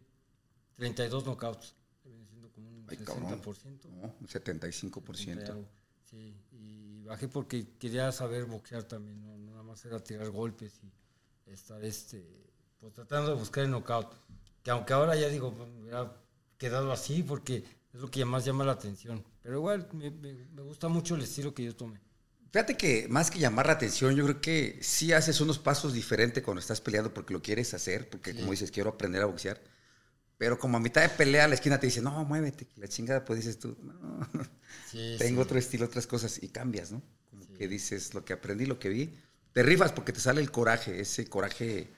32 0.75 1.23
knockouts, 1.25 1.75
viene 2.03 2.25
siendo 2.27 2.51
como 2.51 2.69
un 2.69 2.85
Ay, 2.89 2.97
cabrón. 2.97 3.41
60%. 3.41 3.89
No, 3.89 4.15
un 4.19 4.27
75%. 4.27 5.49
Algo, 5.51 5.65
Sí, 6.03 6.35
y 6.51 7.03
bajé 7.03 7.27
porque 7.27 7.67
quería 7.79 8.11
saber 8.11 8.45
boxear 8.45 8.83
también, 8.83 9.19
no, 9.21 9.37
no 9.37 9.51
nada 9.51 9.63
más 9.63 9.83
era 9.85 9.99
tirar 9.99 10.29
golpes 10.29 10.79
y 10.83 11.51
estar 11.51 11.83
este, 11.83 12.23
pues 12.79 12.93
tratando 12.93 13.31
de 13.31 13.37
buscar 13.39 13.63
el 13.63 13.71
knockout. 13.71 14.13
Que 14.61 14.69
aunque 14.71 14.93
ahora 14.93 15.15
ya 15.15 15.27
digo, 15.29 15.51
pues, 15.53 15.67
me 15.69 15.81
hubiera 15.81 16.15
quedado 16.59 16.91
así 16.91 17.23
porque 17.23 17.63
es 17.93 17.99
lo 18.01 18.09
que 18.11 18.23
más 18.25 18.45
llama 18.45 18.63
la 18.63 18.73
atención. 18.73 19.23
Pero 19.41 19.57
igual 19.57 19.87
me, 19.93 20.11
me- 20.11 20.45
me 20.47 20.61
gusta 20.61 20.87
mucho 20.87 21.15
el 21.15 21.21
estilo 21.23 21.53
que 21.55 21.63
yo 21.63 21.75
tomé. 21.75 21.99
Fíjate 22.51 22.77
que 22.77 23.07
más 23.09 23.29
que 23.31 23.39
llamar 23.39 23.67
la 23.67 23.73
atención, 23.73 24.15
yo 24.15 24.23
creo 24.25 24.41
que 24.41 24.79
sí 24.81 25.11
haces 25.11 25.41
unos 25.41 25.59
pasos 25.59 25.93
diferentes 25.93 26.41
cuando 26.43 26.61
estás 26.61 26.79
peleando 26.79 27.13
porque 27.13 27.33
lo 27.33 27.41
quieres 27.41 27.73
hacer, 27.73 28.09
porque 28.09 28.33
como 28.33 28.51
dices, 28.51 28.71
quiero 28.71 28.91
aprender 28.91 29.21
a 29.21 29.25
boxear. 29.25 29.61
Pero 30.37 30.59
como 30.59 30.77
a 30.77 30.81
mitad 30.81 31.01
de 31.03 31.09
pelea, 31.09 31.47
la 31.47 31.55
esquina 31.55 31.79
te 31.79 31.87
dice, 31.87 32.01
no, 32.01 32.25
muévete, 32.25 32.67
la 32.77 32.87
chingada, 32.87 33.25
pues 33.25 33.39
dices 33.39 33.59
tú, 33.59 33.77
no, 33.83 34.19
Sí, 34.83 35.17
tengo 35.17 35.41
sí. 35.41 35.43
otro 35.43 35.59
estilo, 35.59 35.85
otras 35.85 36.07
cosas, 36.07 36.41
y 36.43 36.49
cambias, 36.49 36.91
¿no? 36.91 37.01
Como 37.31 37.51
que 37.53 37.67
dices 37.67 38.13
lo 38.13 38.25
que 38.25 38.33
aprendí, 38.33 38.65
lo 38.65 38.79
que 38.79 38.89
vi. 38.89 39.19
Te 39.53 39.63
rifas 39.63 39.91
porque 39.93 40.13
te 40.13 40.19
sale 40.19 40.41
el 40.41 40.51
coraje, 40.51 40.99
ese 41.01 41.27
coraje, 41.27 41.89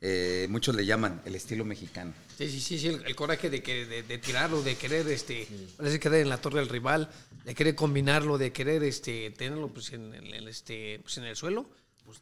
eh, 0.00 0.46
muchos 0.50 0.74
le 0.74 0.84
llaman 0.84 1.22
el 1.24 1.34
estilo 1.34 1.64
mexicano. 1.64 2.12
Sí, 2.36 2.48
sí, 2.50 2.60
sí, 2.60 2.78
sí, 2.78 2.88
el, 2.88 3.04
el 3.06 3.16
coraje 3.16 3.48
de, 3.50 3.62
que, 3.62 3.86
de, 3.86 4.02
de 4.02 4.18
tirarlo, 4.18 4.62
de 4.62 4.76
querer, 4.76 5.08
este, 5.08 5.48
parece 5.76 5.98
querer 5.98 6.20
en 6.22 6.28
la 6.28 6.38
torre 6.40 6.60
del 6.60 6.68
rival, 6.68 7.10
de 7.44 7.54
querer 7.54 7.74
combinarlo, 7.74 8.36
de 8.38 8.52
querer, 8.52 8.82
este, 8.84 9.30
tenerlo, 9.30 9.68
pues, 9.68 9.92
en 9.92 10.12
el, 10.14 10.34
el, 10.34 10.48
este, 10.48 10.98
pues, 11.02 11.16
en 11.18 11.24
el 11.24 11.34
suelo, 11.36 11.68
pues, 12.04 12.18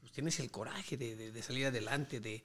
pues 0.00 0.12
tienes 0.12 0.38
el 0.40 0.50
coraje 0.50 0.96
de, 0.96 1.16
de- 1.16 1.32
de 1.32 1.42
salir 1.42 1.66
adelante, 1.66 2.20
de, 2.20 2.44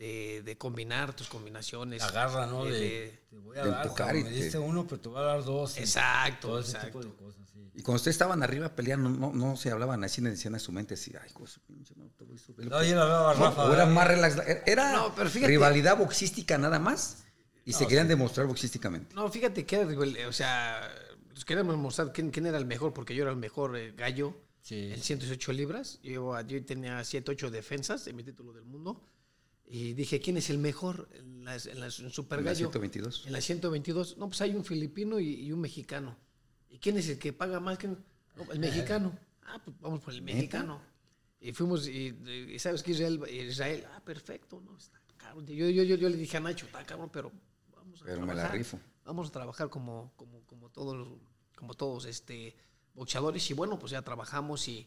de, 0.00 0.42
de 0.42 0.56
combinar 0.56 1.14
tus 1.14 1.28
combinaciones. 1.28 2.02
Agarra, 2.02 2.46
¿no? 2.46 2.64
de- 2.64 2.72
De, 2.72 2.78
de- 2.80 3.20
te 3.30 3.38
voy 3.38 3.58
a 3.58 3.64
de 3.64 3.70
dar, 3.70 3.84
empujar 3.84 4.16
y 4.16 4.24
me 4.24 4.30
te- 4.30 4.34
diste 4.34 4.58
uno, 4.58 4.86
pero 4.86 5.00
te 5.00 5.08
voy 5.10 5.18
a 5.18 5.22
dar 5.24 5.44
dos. 5.44 5.76
y 5.76 5.80
Exacto, 5.80 6.48
Todo 6.48 6.58
ese 6.60 6.70
exacto. 6.72 7.00
tipo 7.00 7.04
de 7.04 7.14
cosas, 7.16 7.48
sí. 7.52 7.70
Y 7.74 7.82
cuando 7.82 7.96
ustedes 7.96 8.14
estaban 8.14 8.42
arriba 8.42 8.70
peleando, 8.74 9.10
no, 9.10 9.32
no 9.32 9.56
se 9.56 9.70
hablaban 9.70 10.02
así, 10.02 10.20
le 10.22 10.30
decían 10.30 10.54
a 10.54 10.58
su 10.58 10.72
mente 10.72 10.94
así, 10.94 11.12
ay, 11.22 11.28
su 11.46 11.60
pinche 11.60 11.94
madre, 11.96 12.12
te 12.16 12.24
voy 12.24 12.36
a 12.36 12.38
subir". 12.38 12.66
No, 12.68 12.82
yo 12.82 12.94
la 12.96 13.02
hablaba 13.02 13.30
a 13.30 13.34
No, 13.34 13.40
Rafa. 13.44 13.64
o 13.66 13.74
era 13.74 13.84
¿eh? 13.84 13.86
más 13.92 14.08
relax. 14.08 14.36
Era 14.66 14.92
No, 14.96 15.14
pero 15.14 15.28
fíjate- 15.28 15.46
rivalidad 15.48 15.96
boxística 15.98 16.56
nada 16.56 16.78
más 16.78 17.24
y 17.66 17.72
se 17.74 17.82
No, 17.84 17.88
querían 17.88 18.06
sí. 18.06 18.08
demostrar 18.08 18.46
boxísticamente. 18.46 19.14
No, 19.14 19.30
fíjate 19.30 19.66
que 19.66 19.76
era, 19.76 20.28
o 20.28 20.32
sea, 20.32 20.90
nos 21.28 21.44
queríamos 21.44 21.76
mostrar 21.76 22.10
quién, 22.12 22.30
quién 22.30 22.46
era 22.46 22.56
el 22.56 22.64
mejor, 22.66 22.94
porque 22.94 23.14
yo 23.14 23.22
era 23.24 23.32
el 23.32 23.36
mejor 23.38 23.76
eh, 23.76 23.92
gallo 23.92 24.34
Sí. 24.62 24.92
en 24.94 25.00
118 25.02 25.52
libras. 25.52 26.00
Yo, 26.02 26.40
yo 26.42 26.64
tenía 26.64 27.02
7, 27.04 27.30
8 27.32 27.50
defensas 27.50 28.04
de 28.06 28.12
mi 28.14 28.22
título 28.24 28.52
del 28.54 28.64
mundo. 28.64 29.02
Y 29.72 29.92
dije, 29.94 30.20
¿quién 30.20 30.36
es 30.36 30.50
el 30.50 30.58
mejor 30.58 31.08
en, 31.14 31.44
las, 31.44 31.66
en, 31.66 31.78
las- 31.78 32.00
en 32.00 32.10
Super 32.10 32.40
En 32.40 32.44
la 32.44 32.50
Gallo? 32.50 32.66
122. 32.70 33.26
En 33.26 33.32
la 33.32 33.40
122. 33.40 34.16
No, 34.18 34.26
pues 34.26 34.40
hay 34.40 34.56
un 34.56 34.64
filipino 34.64 35.20
y, 35.20 35.34
y 35.46 35.52
un 35.52 35.60
mexicano. 35.60 36.16
¿Y 36.70 36.78
quién 36.78 36.96
es 36.98 37.08
el 37.08 37.18
que 37.20 37.32
paga 37.32 37.60
más? 37.60 37.78
No, 37.84 37.96
el 38.52 38.58
mexicano. 38.58 39.16
Ah, 39.52 39.60
pues 39.64 39.76
vamos 39.80 40.00
por 40.00 40.14
el 40.14 40.22
mexicano. 40.22 40.80
Y 41.40 41.50
fuimos, 41.52 41.88
y, 41.88 42.14
y 42.52 42.56
¿sabes 42.60 42.84
qué? 42.84 42.92
Israel, 42.92 43.20
Israel, 43.28 43.84
ah, 43.96 44.00
perfecto, 44.04 44.60
¿no? 44.64 44.76
Está 44.76 45.00
cabrón. 45.16 45.44
Yo, 45.46 45.68
yo, 45.68 45.82
yo, 45.82 45.96
yo 45.96 46.08
le 46.08 46.16
dije 46.16 46.36
a 46.36 46.40
Nacho, 46.40 46.66
está 46.66 46.84
cabrón, 46.84 47.10
pero 47.12 47.32
vamos 47.74 48.00
a 48.00 48.04
Pero 48.04 48.20
me 48.20 48.26
la 48.28 48.32
trabajar. 48.34 48.56
rifo. 48.58 48.78
Vamos 49.04 49.28
a 49.28 49.32
trabajar 49.32 49.68
como, 49.70 50.12
como, 50.16 50.42
como 50.46 50.68
todos 50.68 50.96
los, 50.96 51.08
como 51.56 51.74
todos 51.74 52.04
este, 52.04 52.54
boxeadores. 52.94 53.50
Y 53.50 53.54
bueno, 53.54 53.76
pues 53.76 53.90
ya 53.90 54.02
trabajamos 54.02 54.68
y 54.68 54.86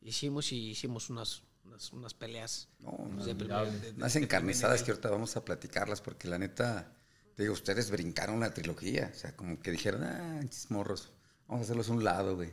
hicimos 0.00 0.52
y 0.52 0.68
hicimos 0.70 1.10
unas, 1.10 1.42
unas, 1.64 1.92
unas 1.92 2.14
peleas. 2.14 2.68
No, 2.80 2.90
pues, 2.96 3.10
no, 3.14 3.24
de 3.24 3.34
primer- 3.34 3.70
de- 3.70 3.80
de- 3.92 3.96
Unas 3.96 4.14
de 4.14 4.20
encarnizadas 4.20 4.82
que 4.82 4.90
ahorita 4.90 5.10
vamos 5.10 5.36
a 5.36 5.44
platicarlas 5.44 6.00
porque 6.00 6.28
la 6.28 6.38
neta, 6.38 6.92
te 7.34 7.42
digo, 7.42 7.54
ustedes 7.54 7.90
brincaron 7.90 8.40
la 8.40 8.52
trilogía. 8.54 9.10
O 9.12 9.18
sea, 9.18 9.34
como 9.36 9.58
que 9.60 9.70
dijeron, 9.70 10.04
ah, 10.04 10.40
chis 10.48 10.70
morros, 10.70 11.12
vamos 11.46 11.62
a 11.62 11.64
hacerlos 11.64 11.88
a 11.88 11.92
un 11.92 12.04
lado, 12.04 12.36
güey. 12.36 12.50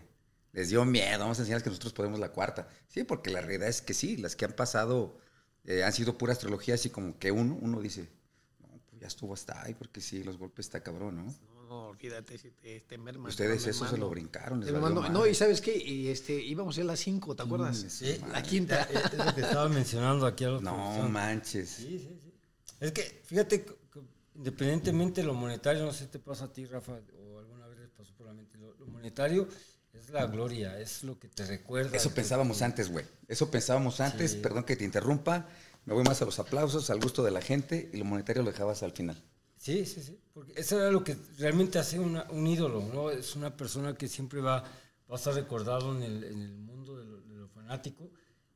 Les 0.54 0.70
dio 0.70 0.84
miedo, 0.84 1.20
vamos 1.20 1.38
a 1.40 1.42
enseñarles 1.44 1.64
que 1.64 1.70
nosotros 1.70 1.94
podemos 1.94 2.20
la 2.20 2.30
cuarta. 2.34 2.68
Sí, 2.88 3.04
porque 3.04 3.30
la 3.30 3.42
realidad 3.42 3.70
es 3.70 3.82
que 3.82 3.94
sí, 3.94 4.18
las 4.18 4.36
que 4.36 4.46
han 4.46 4.54
pasado 4.54 5.18
eh, 5.64 5.84
han 5.84 5.94
sido 5.94 6.18
puras 6.18 6.40
trilogías 6.40 6.86
y 6.86 6.90
como 6.90 7.18
que 7.20 7.32
uno, 7.32 7.58
uno 7.62 7.80
dice, 7.80 8.10
no, 8.60 8.68
pues 8.90 9.00
ya 9.00 9.08
estuvo 9.08 9.34
hasta 9.34 9.62
ahí, 9.62 9.74
porque 9.76 10.02
sí, 10.02 10.24
los 10.24 10.38
golpes 10.38 10.66
está 10.66 10.82
cabrón, 10.82 11.18
¿no? 11.26 11.36
No, 11.72 11.86
olvídate, 11.88 12.38
si 12.38 12.52
te, 12.52 12.82
te 12.82 12.98
merman, 12.98 13.30
Ustedes 13.30 13.64
te 13.64 13.70
eso 13.70 13.88
se 13.88 13.98
lo 13.98 14.10
brincaron, 14.10 14.60
les 14.60 14.74
valió 14.74 15.08
no, 15.08 15.26
y 15.26 15.34
¿sabes 15.34 15.62
qué? 15.62 15.74
Y 15.78 16.10
este, 16.10 16.34
íbamos 16.34 16.76
a 16.76 16.82
ir 16.82 16.84
a 16.84 16.88
las 16.88 17.00
5, 17.00 17.34
¿te 17.34 17.44
acuerdas? 17.44 17.78
Sí. 17.88 18.20
La 18.30 18.44
quinta. 18.44 18.82
Es 18.84 19.14
lo 19.18 19.34
que 19.34 19.40
estaba 19.40 19.70
mencionando 19.70 20.26
aquí 20.26 20.44
a 20.44 20.50
la 20.50 20.60
No 20.60 21.08
manches. 21.08 21.70
Sí, 21.70 21.98
sí, 21.98 22.20
sí. 22.22 22.34
Es 22.82 22.92
que, 22.92 23.22
fíjate, 23.24 23.66
independientemente 24.36 25.22
de 25.22 25.28
lo 25.28 25.34
monetario, 25.34 25.86
no 25.86 25.94
sé 25.94 26.00
si 26.00 26.12
te 26.12 26.20
pasa 26.20 26.44
a 26.44 26.52
ti, 26.52 26.66
Rafa, 26.66 27.00
o 27.18 27.40
alguna 27.40 27.68
vez 27.68 27.80
les 27.80 27.90
pasó 27.92 28.14
por 28.18 28.28
la 28.28 28.34
mente, 28.34 28.58
lo, 28.58 28.74
lo 28.76 28.88
monetario 28.88 29.48
es 29.94 30.10
la 30.10 30.26
gloria, 30.26 30.78
es 30.78 31.04
lo 31.04 31.18
que 31.18 31.30
te 31.30 31.46
recuerda. 31.46 31.96
Eso 31.96 32.10
que- 32.10 32.16
pensábamos 32.16 32.62
antes, 32.62 32.92
güey. 32.92 33.06
Eso 33.30 33.50
pensábamos 33.50 34.02
antes, 34.02 34.32
Sí. 34.32 34.38
perdón 34.40 34.66
que 34.66 34.76
te 34.76 34.84
interrumpa. 34.84 35.48
Me 35.86 35.94
voy 35.94 36.04
más 36.04 36.22
a 36.22 36.26
los 36.26 36.38
aplausos, 36.38 36.90
al 36.90 37.00
gusto 37.00 37.24
de 37.24 37.32
la 37.32 37.42
gente 37.42 37.90
y 37.94 37.98
lo 37.98 38.04
monetario 38.04 38.44
lo 38.44 38.52
dejabas 38.52 38.84
al 38.84 38.92
final. 38.92 39.24
Sí, 39.62 39.86
sí, 39.86 40.02
sí. 40.02 40.20
Porque 40.34 40.54
eso 40.56 40.80
era 40.80 40.90
lo 40.92 41.04
que 41.04 41.16
realmente 41.38 41.78
hace 41.78 42.00
una- 42.00 42.26
un 42.32 42.48
ídolo, 42.48 42.82
¿no? 42.92 43.12
Es 43.12 43.36
una 43.36 43.56
persona 43.56 43.94
que 43.96 44.08
siempre 44.08 44.42
va, 44.42 44.62
va 44.62 45.16
a 45.16 45.16
estar 45.16 45.36
recordado 45.36 45.96
en 45.96 46.02
el, 46.02 46.24
en 46.24 46.42
el 46.42 46.54
mundo 46.58 46.98
de 46.98 47.06
lo, 47.06 47.22
de 47.22 47.36
lo 47.36 47.48
fanático 47.48 48.10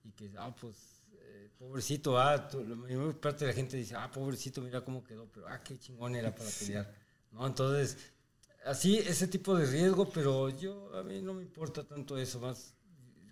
y 0.03 0.11
que, 0.13 0.31
ah, 0.37 0.55
pues, 0.59 1.03
eh, 1.19 1.51
pobrecito, 1.59 2.17
ah, 2.17 2.49
tú- 2.49 2.63
la 2.65 2.75
mayor 2.75 3.19
parte 3.19 3.45
de 3.45 3.51
la 3.51 3.55
gente 3.55 3.77
dice, 3.77 3.93
ah, 3.95 4.09
pobrecito, 4.11 4.61
mira 4.61 4.83
cómo 4.83 5.03
quedó, 5.03 5.27
pero, 5.31 5.47
ah, 5.47 5.61
qué 5.63 5.77
chingón 5.77 6.15
era 6.15 6.33
para 6.33 6.49
pelear, 6.49 6.91
¿no? 7.31 7.45
Entonces, 7.45 7.97
así, 8.65 8.97
ese 8.97 9.27
tipo 9.27 9.55
de 9.55 9.67
riesgo, 9.67 10.09
pero 10.09 10.49
yo, 10.49 10.91
a 10.97 11.03
mí 11.03 11.21
no 11.21 11.35
me 11.35 11.43
importa 11.43 11.83
tanto 11.83 12.17
eso, 12.17 12.39
más 12.39 12.73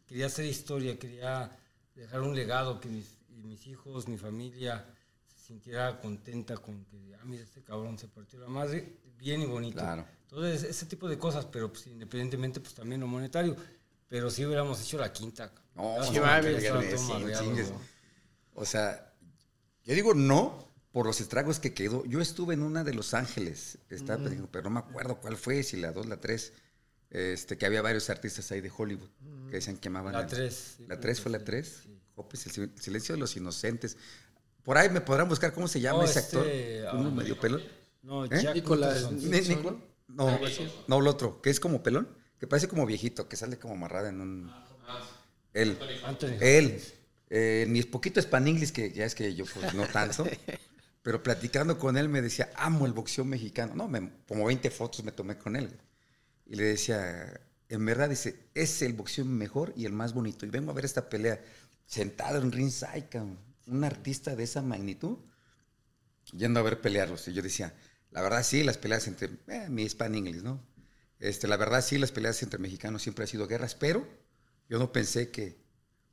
quería 0.05 0.27
hacer 0.27 0.45
historia, 0.45 0.99
quería 0.99 1.57
dejar 1.95 2.21
un 2.21 2.35
legado, 2.35 2.79
que 2.79 2.87
mis, 2.89 3.17
mis 3.29 3.65
hijos, 3.65 4.07
mi 4.07 4.17
familia 4.19 4.85
sintiera 5.53 5.99
contenta 5.99 6.57
con 6.57 6.83
que, 6.85 7.13
ah, 7.15 7.23
mira, 7.25 7.43
este 7.43 7.61
cabrón 7.61 7.97
se 7.99 8.07
partió 8.07 8.39
la 8.39 8.47
madre, 8.47 8.97
bien 9.17 9.41
y 9.41 9.45
bonito. 9.45 9.77
Claro. 9.79 10.05
Entonces, 10.23 10.63
ese 10.63 10.85
tipo 10.87 11.07
de 11.07 11.17
cosas, 11.19 11.45
pero 11.45 11.71
pues, 11.71 11.85
independientemente, 11.87 12.59
pues 12.59 12.73
también 12.73 13.01
lo 13.01 13.07
monetario. 13.07 13.55
Pero 14.09 14.29
sí 14.31 14.45
hubiéramos 14.45 14.81
hecho 14.81 14.97
la 14.97 15.11
quinta. 15.13 15.51
No, 15.75 16.03
sí, 16.03 16.11
bien, 16.11 16.23
todo 16.23 17.55
sí. 17.65 17.71
¿no? 17.71 17.81
O 18.55 18.65
sea, 18.65 19.13
yo 19.83 19.93
digo 19.95 20.13
no 20.13 20.67
por 20.91 21.05
los 21.05 21.19
estragos 21.21 21.59
que 21.59 21.73
quedó. 21.73 22.03
Yo 22.05 22.19
estuve 22.21 22.53
en 22.55 22.61
una 22.63 22.83
de 22.83 22.93
Los 22.93 23.13
Ángeles, 23.13 23.77
estaba 23.89 24.19
pensando, 24.23 24.49
pero 24.51 24.65
no 24.65 24.69
me 24.71 24.79
acuerdo 24.79 25.19
cuál 25.19 25.37
fue, 25.37 25.63
si 25.63 25.77
la 25.77 25.91
dos, 25.91 26.05
la 26.07 26.17
tres, 26.19 26.53
este, 27.09 27.57
que 27.57 27.65
había 27.65 27.81
varios 27.81 28.09
artistas 28.09 28.51
ahí 28.51 28.61
de 28.61 28.71
Hollywood 28.75 29.09
que 29.49 29.55
decían 29.57 29.77
que 29.77 29.87
amaban. 29.87 30.13
La 30.13 30.21
el- 30.21 30.27
tres, 30.27 30.75
sí, 30.77 30.83
La 30.83 30.87
creo 30.95 31.01
tres 31.01 31.17
que 31.17 31.23
fue 31.23 31.31
la 31.31 31.39
sí, 31.39 31.45
tres. 31.45 31.79
sí. 31.83 31.99
Jopes, 32.15 32.45
el 32.45 32.51
sil- 32.53 32.77
silencio 32.79 33.15
de 33.15 33.19
los 33.19 33.35
inocentes. 33.35 33.97
Por 34.63 34.77
ahí 34.77 34.89
me 34.89 35.01
podrán 35.01 35.27
buscar 35.27 35.53
cómo 35.53 35.67
se 35.67 35.81
llama 35.81 35.99
No, 35.99 36.05
ese 36.05 36.19
este, 36.19 36.37
actor. 36.87 36.99
Uno 36.99 37.09
ah, 37.09 37.11
medio 37.11 37.39
pelón. 37.39 37.61
No, 38.01 38.25
¿Eh? 38.25 38.29
Jack 38.41 38.55
Nicolas- 38.55 38.95
Nicholson. 39.11 39.31
Ni- 39.31 39.37
Nixon. 39.37 39.63
Nicol- 39.63 39.83
No, 40.07 40.39
no, 40.87 40.99
el 40.99 41.07
otro, 41.07 41.41
que 41.41 41.49
es 41.49 41.59
como 41.59 41.81
pelón, 41.81 42.07
que 42.39 42.47
parece 42.47 42.67
como 42.67 42.85
viejito, 42.85 43.27
que 43.27 43.35
sale 43.35 43.57
como 43.57 43.73
amarrada 43.73 44.09
en 44.09 44.21
un. 44.21 44.51
Él. 45.53 45.77
Anthony 46.05 46.37
Él. 46.41 46.81
Eh, 47.29 47.65
ni 47.67 47.79
es 47.79 47.85
poquito 47.87 48.21
spaninglis, 48.21 48.71
que 48.71 48.91
ya 48.91 49.05
es 49.05 49.15
que 49.15 49.33
yo 49.33 49.45
pues, 49.45 49.73
no 49.73 49.85
tanto. 49.87 50.25
pero 51.01 51.21
platicando 51.23 51.77
con 51.77 51.97
él 51.97 52.07
me 52.09 52.21
decía, 52.21 52.51
amo 52.55 52.85
el 52.85 52.93
boxeo 52.93 53.25
mexicano. 53.25 53.73
No, 53.75 53.87
me- 53.87 54.11
como 54.27 54.45
20 54.45 54.69
fotos 54.69 55.03
me 55.03 55.11
tomé 55.11 55.37
con 55.37 55.55
él. 55.55 55.69
Y 56.45 56.55
le 56.55 56.63
decía, 56.63 57.39
en 57.69 57.85
verdad, 57.85 58.09
dice, 58.09 58.49
es 58.53 58.81
el 58.81 58.93
boxeo 58.93 59.25
mejor 59.25 59.73
y 59.75 59.85
el 59.85 59.93
más 59.93 60.13
bonito. 60.13 60.45
Y 60.45 60.49
vengo 60.49 60.71
a 60.71 60.73
ver 60.75 60.85
esta 60.85 61.09
pelea 61.09 61.41
sentado 61.85 62.39
en 62.39 62.51
ringside, 62.51 63.09
cabrón. 63.09 63.39
Un 63.67 63.83
artista 63.83 64.35
de 64.35 64.43
esa 64.43 64.61
magnitud 64.61 65.17
yendo 66.35 66.59
a 66.59 66.63
ver 66.63 66.81
pelearlos. 66.81 67.27
Y 67.27 67.33
yo 67.33 67.41
decía, 67.41 67.73
la 68.11 68.21
verdad 68.21 68.43
sí, 68.43 68.63
las 68.63 68.77
peleas 68.77 69.07
entre, 69.07 69.29
eh, 69.47 69.67
mi 69.69 69.87
Span 69.87 70.15
English, 70.15 70.41
¿no? 70.41 70.61
Este, 71.19 71.47
la 71.47 71.57
verdad 71.57 71.81
sí, 71.83 71.97
las 71.97 72.11
peleas 72.11 72.41
entre 72.43 72.59
mexicanos 72.59 73.01
siempre 73.01 73.23
han 73.23 73.27
sido 73.29 73.47
guerras, 73.47 73.75
pero 73.75 74.05
yo 74.69 74.79
no 74.79 74.91
pensé 74.91 75.31
que 75.31 75.57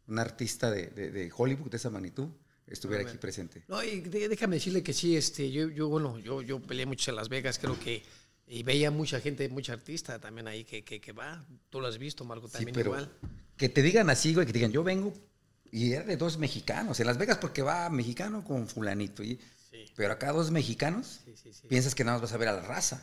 un 0.07 0.19
artista 0.19 0.71
de, 0.71 0.87
de- 0.89 1.11
de 1.11 1.33
Hollywood 1.37 1.71
de 1.71 1.77
esa 1.77 1.91
magnitud 1.91 2.29
estuviera 2.67 3.09
aquí 3.09 3.19
presente. 3.19 3.65
No, 3.69 3.83
y 3.83 4.01
déjame 4.01 4.57
decirle 4.57 4.83
que 4.83 4.93
sí, 4.93 5.17
este, 5.17 5.51
yo, 5.51 5.69
yo 5.69 5.89
bueno, 5.89 6.19
yo, 6.21 6.43
yo 6.43 6.61
peleé 6.61 6.87
mucho 6.87 7.11
en 7.11 7.17
Las 7.17 7.29
Vegas, 7.29 7.59
creo 7.59 7.79
que, 7.79 8.03
y 8.47 8.63
veía 8.63 8.91
mucha 8.93 9.21
gente, 9.21 9.49
mucha 9.49 9.73
artista 9.73 10.21
también 10.21 10.47
ahí 10.47 10.65
que, 10.65 10.85
que, 10.85 11.01
que 11.01 11.13
va. 11.13 11.45
Tú 11.69 11.81
lo 11.81 11.89
has 11.89 11.99
visto, 11.99 12.25
Marco, 12.25 12.47
Sí, 12.47 12.53
también 12.55 12.75
pero 12.75 12.91
igual. 12.91 13.11
que 13.57 13.69
te 13.69 13.83
digan 13.83 14.09
así, 14.11 14.35
güey, 14.35 14.47
que 14.47 14.53
te 14.53 14.59
digan, 14.61 14.73
yo 14.73 14.85
vengo 14.85 15.13
y 15.73 15.93
era 15.93 16.05
de 16.05 16.17
dos 16.17 16.39
mexicanos. 16.39 16.99
En 17.01 17.07
Las 17.07 17.19
Vegas 17.19 17.39
porque 17.39 17.63
va 17.63 17.89
mexicano 17.91 18.45
con 18.45 18.67
fulanito. 18.69 19.23
Y, 19.23 19.39
Sí. 19.71 19.85
Pero 19.95 20.13
acá 20.15 20.33
dos 20.33 20.51
mexicanos, 20.51 21.21
Sí, 21.25 21.35
sí, 21.41 21.53
sí. 21.53 21.69
piensas 21.69 21.95
que 21.95 22.03
nada 22.03 22.17
más 22.17 22.23
vas 22.23 22.33
a 22.33 22.37
ver 22.39 22.49
a 22.49 22.53
la 22.55 22.63
raza. 22.63 23.03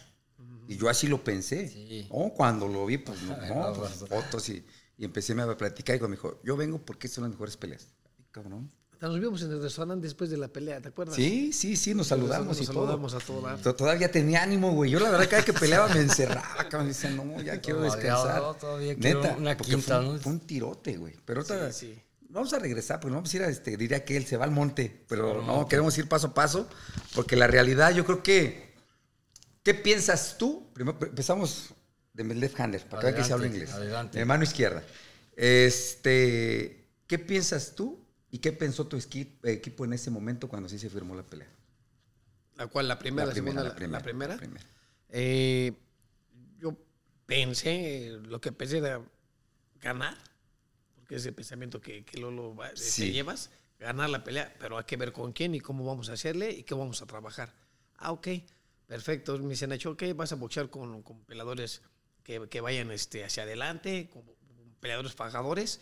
Y 0.68 0.76
yo 0.76 0.90
así 0.90 1.08
lo 1.08 1.24
pensé. 1.24 1.70
Sí. 1.70 2.08
No, 2.12 2.30
cuando 2.36 2.68
lo 2.68 2.86
vi, 2.86 2.98
pues 2.98 3.22
no, 3.22 3.38
no, 3.48 3.74
pues, 3.74 4.02
raza. 4.02 4.06
fotos 4.08 4.50
y, 4.50 4.66
y 4.98 5.06
empecé 5.06 5.32
a 5.40 5.58
platicar 5.58 5.96
y 5.96 6.00
me 6.02 6.10
dijo, 6.10 6.42
yo 6.44 6.58
vengo 6.58 6.80
porque 6.80 7.08
son 7.08 7.24
las 7.24 7.32
mejores 7.32 7.56
peleas. 7.56 7.88
Ay, 8.20 8.26
cabrón. 8.32 8.70
Nos 9.00 9.18
vimos 9.20 9.42
en 9.44 9.52
el 9.52 9.62
restaurante 9.62 10.06
después 10.08 10.30
de 10.30 10.36
la 10.38 10.48
pelea, 10.50 10.82
¿te 10.82 10.90
acuerdas? 10.90 11.16
Sí, 11.16 11.54
sí, 11.54 11.78
sí, 11.78 11.94
nos 11.94 12.08
saludamos 12.08 12.48
Nos 12.48 12.62
y 12.62 12.66
saludamos 12.66 13.12
todo. 13.26 13.48
a 13.48 13.56
todo 13.58 13.76
Todavía 13.76 14.12
tenía 14.12 14.44
ánimo, 14.44 14.74
güey. 14.74 14.92
Yo 14.92 15.00
la 15.00 15.10
verdad 15.12 15.26
cada 15.30 15.38
vez 15.38 15.46
que 15.46 15.54
peleaba 15.54 15.88
me 15.88 16.02
encerraba, 16.02 16.68
cabrón. 16.68 16.88
Decía, 16.88 17.12
no, 17.12 17.42
ya 17.42 17.62
quiero 17.62 17.82
descansar. 17.82 18.42
¿no? 18.42 18.56
Todavía 18.56 18.96
quiero 18.96 19.22
Neta, 19.22 19.38
una 19.38 19.56
quinta, 19.56 20.00
fue, 20.00 20.06
un- 20.10 20.16
¿no? 20.16 20.20
fue 20.20 20.32
un 20.34 20.40
tirote, 20.42 20.98
güey. 20.98 21.14
Pero 21.24 21.40
ahorita 21.42 21.72
Sí, 21.72 21.94
sí. 21.94 22.02
Vamos 22.38 22.54
a 22.54 22.60
regresar, 22.60 23.00
porque 23.00 23.12
no 23.12 23.18
vamos 23.18 23.34
a 23.34 23.38
ir 23.38 23.44
a, 23.44 23.50
este, 23.50 23.78
diría 23.78 24.06
que 24.06 24.16
él 24.16 24.26
se 24.26 24.38
va 24.38 24.46
al 24.46 24.52
monte. 24.52 25.04
Pero 25.08 25.42
no, 25.42 25.68
queremos 25.68 25.98
ir 25.98 26.08
paso 26.08 26.28
a 26.28 26.34
paso, 26.34 26.70
porque 27.16 27.36
la 27.36 27.48
realidad 27.48 27.94
yo 27.94 28.06
creo 28.06 28.24
que, 28.24 28.74
¿qué 29.64 29.74
piensas 29.74 30.38
tú? 30.38 30.70
Primero 30.74 30.98
empezamos 31.02 31.74
de 32.14 32.24
left 32.24 32.60
hander, 32.60 32.82
para 32.86 33.02
que 33.02 33.08
vean 33.08 33.16
que 33.16 33.24
se 33.24 33.34
habla 33.34 33.48
Adelante, 33.48 33.58
inglés. 33.66 33.76
adelante. 33.76 34.20
De 34.20 34.26
mano 34.26 34.44
izquierda. 34.44 34.84
Este, 35.36 36.88
¿qué 37.08 37.20
piensas 37.20 37.76
tú 37.76 38.04
y 38.30 38.40
qué 38.40 38.52
pensó 38.52 38.88
tu 38.88 38.98
equipo 38.98 39.86
en 39.86 39.94
ese 39.94 40.10
momento 40.10 40.48
cuando 40.48 40.70
sí 40.70 40.80
se 40.80 40.90
firmó 40.90 41.16
la 41.16 41.24
pelea? 41.24 41.48
La 42.56 42.68
cual, 42.68 42.88
la 42.88 42.98
primera, 42.98 43.28
la, 43.28 43.34
segunda, 43.34 43.64
la, 43.64 43.70
la 43.70 43.76
primera. 43.76 44.34
la 44.34 44.40
primera. 44.40 44.66
Eh, 45.10 45.74
yo 46.60 46.76
pensé, 47.26 48.18
lo 48.24 48.42
que 48.42 48.52
pensé 48.52 48.80
era 48.80 49.00
ganar, 49.80 50.18
porque 51.08 51.16
es 51.16 51.26
el 51.26 51.34
pensamiento 51.34 51.80
que, 51.80 52.04
que 52.04 52.18
Lolo 52.18 52.54
te 52.72 52.76
Sí. 52.76 53.14
llevas, 53.14 53.50
ganar 53.80 54.10
la 54.10 54.26
pelea, 54.26 54.54
pero 54.60 54.78
hay 54.78 54.84
que 54.84 54.98
ver 54.98 55.14
con 55.14 55.32
quién 55.32 55.56
y 55.56 55.62
cómo 55.62 55.86
vamos 55.86 56.10
a 56.10 56.14
hacerle 56.14 56.52
y 56.52 56.64
qué 56.64 56.74
vamos 56.76 57.02
a 57.02 57.06
trabajar. 57.06 57.54
Ah, 57.96 58.12
ok, 58.12 58.28
perfecto. 58.88 59.38
Me 59.40 59.52
dicen, 59.52 59.72
hecho, 59.72 59.92
ok, 59.92 60.04
vas 60.16 60.34
a 60.34 60.36
boxear 60.36 60.70
con, 60.70 61.02
con 61.04 61.22
peleadores 61.24 61.82
que, 62.24 62.50
que 62.50 62.60
vayan 62.60 62.92
este, 62.92 63.24
hacia 63.24 63.44
adelante, 63.44 64.10
con, 64.12 64.24
con 64.24 64.36
peleadores 64.82 65.14
fajadores, 65.14 65.80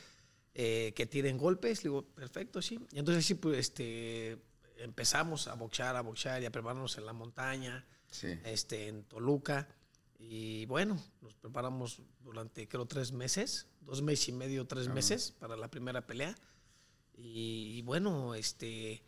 eh, 0.54 0.94
que 0.96 1.08
tiren 1.08 1.40
golpes. 1.40 1.84
Le 1.84 1.90
digo, 1.90 2.04
perfecto, 2.06 2.62
sí. 2.62 2.80
Y 2.92 3.00
entonces 3.00 3.26
sí, 3.26 3.34
pues, 3.34 3.58
este, 3.58 4.38
empezamos 4.78 5.48
a 5.48 5.56
boxear, 5.56 5.96
a 5.96 6.02
boxear 6.02 6.44
y 6.44 6.46
a 6.46 6.52
prepararnos 6.52 7.00
en 7.00 7.06
la 7.08 7.14
montaña, 7.14 7.84
Sí. 8.12 8.28
este, 8.46 8.90
en 8.90 9.06
Toluca. 9.06 9.68
Y 10.20 10.68
bueno, 10.68 11.02
nos 11.22 11.34
preparamos 11.34 12.00
durante 12.26 12.68
creo 12.68 12.86
tres 12.86 13.12
meses, 13.14 13.68
dos 13.82 14.02
meses 14.02 14.28
y 14.30 14.32
medio, 14.34 14.66
tres 14.68 14.90
meses 14.90 15.32
para 15.40 15.56
la 15.56 15.70
primera 15.70 16.06
pelea. 16.06 16.36
Y, 17.18 17.76
y 17.78 17.82
bueno, 17.84 18.36
este, 18.36 19.02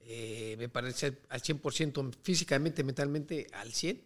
eh, 0.00 0.56
me 0.58 0.68
parece 0.68 1.18
al 1.28 1.40
100% 1.42 2.12
físicamente, 2.22 2.82
mentalmente 2.82 3.46
al 3.52 3.72
100. 3.72 4.02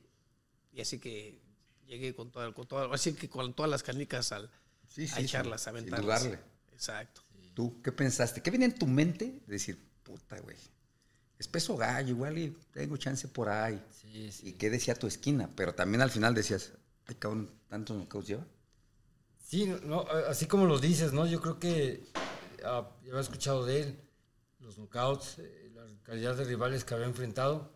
Y 0.75 0.81
así 0.83 0.99
que 0.99 1.41
llegué 1.87 2.15
con 2.15 2.31
toda, 2.31 2.53
con 2.53 2.67
toda- 2.67 2.93
así 2.95 3.15
que 3.15 3.29
con 3.31 3.55
todas 3.55 3.71
las 3.71 3.83
canicas 3.83 4.33
al, 4.33 4.51
Sí, 4.89 5.07
a 5.15 5.21
echarlas, 5.21 5.63
sin- 5.63 5.69
a 5.69 5.73
sin 5.73 5.79
aventarlas. 5.89 6.23
dudarle. 6.25 6.45
Exacto. 6.73 7.23
¿Tú 7.55 7.81
qué 7.83 7.93
pensaste? 7.93 8.43
¿Qué 8.43 8.51
viene 8.51 8.67
en 8.67 8.79
tu 8.79 8.87
mente? 8.87 9.25
De 9.47 9.53
decir, 9.55 9.79
puta, 10.03 10.39
güey. 10.41 10.57
Es 11.39 11.49
peso 11.49 11.77
gallo, 11.77 12.11
igual 12.11 12.37
y 12.39 12.51
tengo 12.73 12.97
chance 12.99 13.29
por 13.29 13.49
ahí. 13.49 13.83
Sí, 14.03 14.31
sí. 14.33 14.49
¿Y 14.49 14.53
qué 14.55 14.69
decía 14.71 14.95
tu 14.95 15.07
esquina? 15.07 15.51
Pero 15.57 15.75
también 15.75 16.03
al 16.03 16.11
final 16.11 16.35
decías, 16.35 16.73
ay, 17.07 17.15
cabrón, 17.15 17.51
¿tantos 17.69 17.97
knockouts 17.97 18.29
lleva? 18.29 18.47
Sí, 19.47 19.73
no, 19.85 20.01
así 20.29 20.47
como 20.47 20.67
lo 20.67 20.81
dices, 20.81 21.13
¿no? 21.13 21.25
Yo 21.25 21.41
creo 21.41 21.61
que 21.61 22.03
ah, 22.65 22.91
ya 23.05 23.11
había 23.11 23.21
escuchado 23.21 23.65
de 23.65 23.81
él, 23.81 24.01
los 24.59 24.77
knockouts, 24.77 25.39
eh, 25.39 25.71
la 25.73 25.87
calidad 26.03 26.35
de 26.35 26.43
rivales 26.43 26.83
que 26.83 26.95
había 26.95 27.07
enfrentado. 27.07 27.71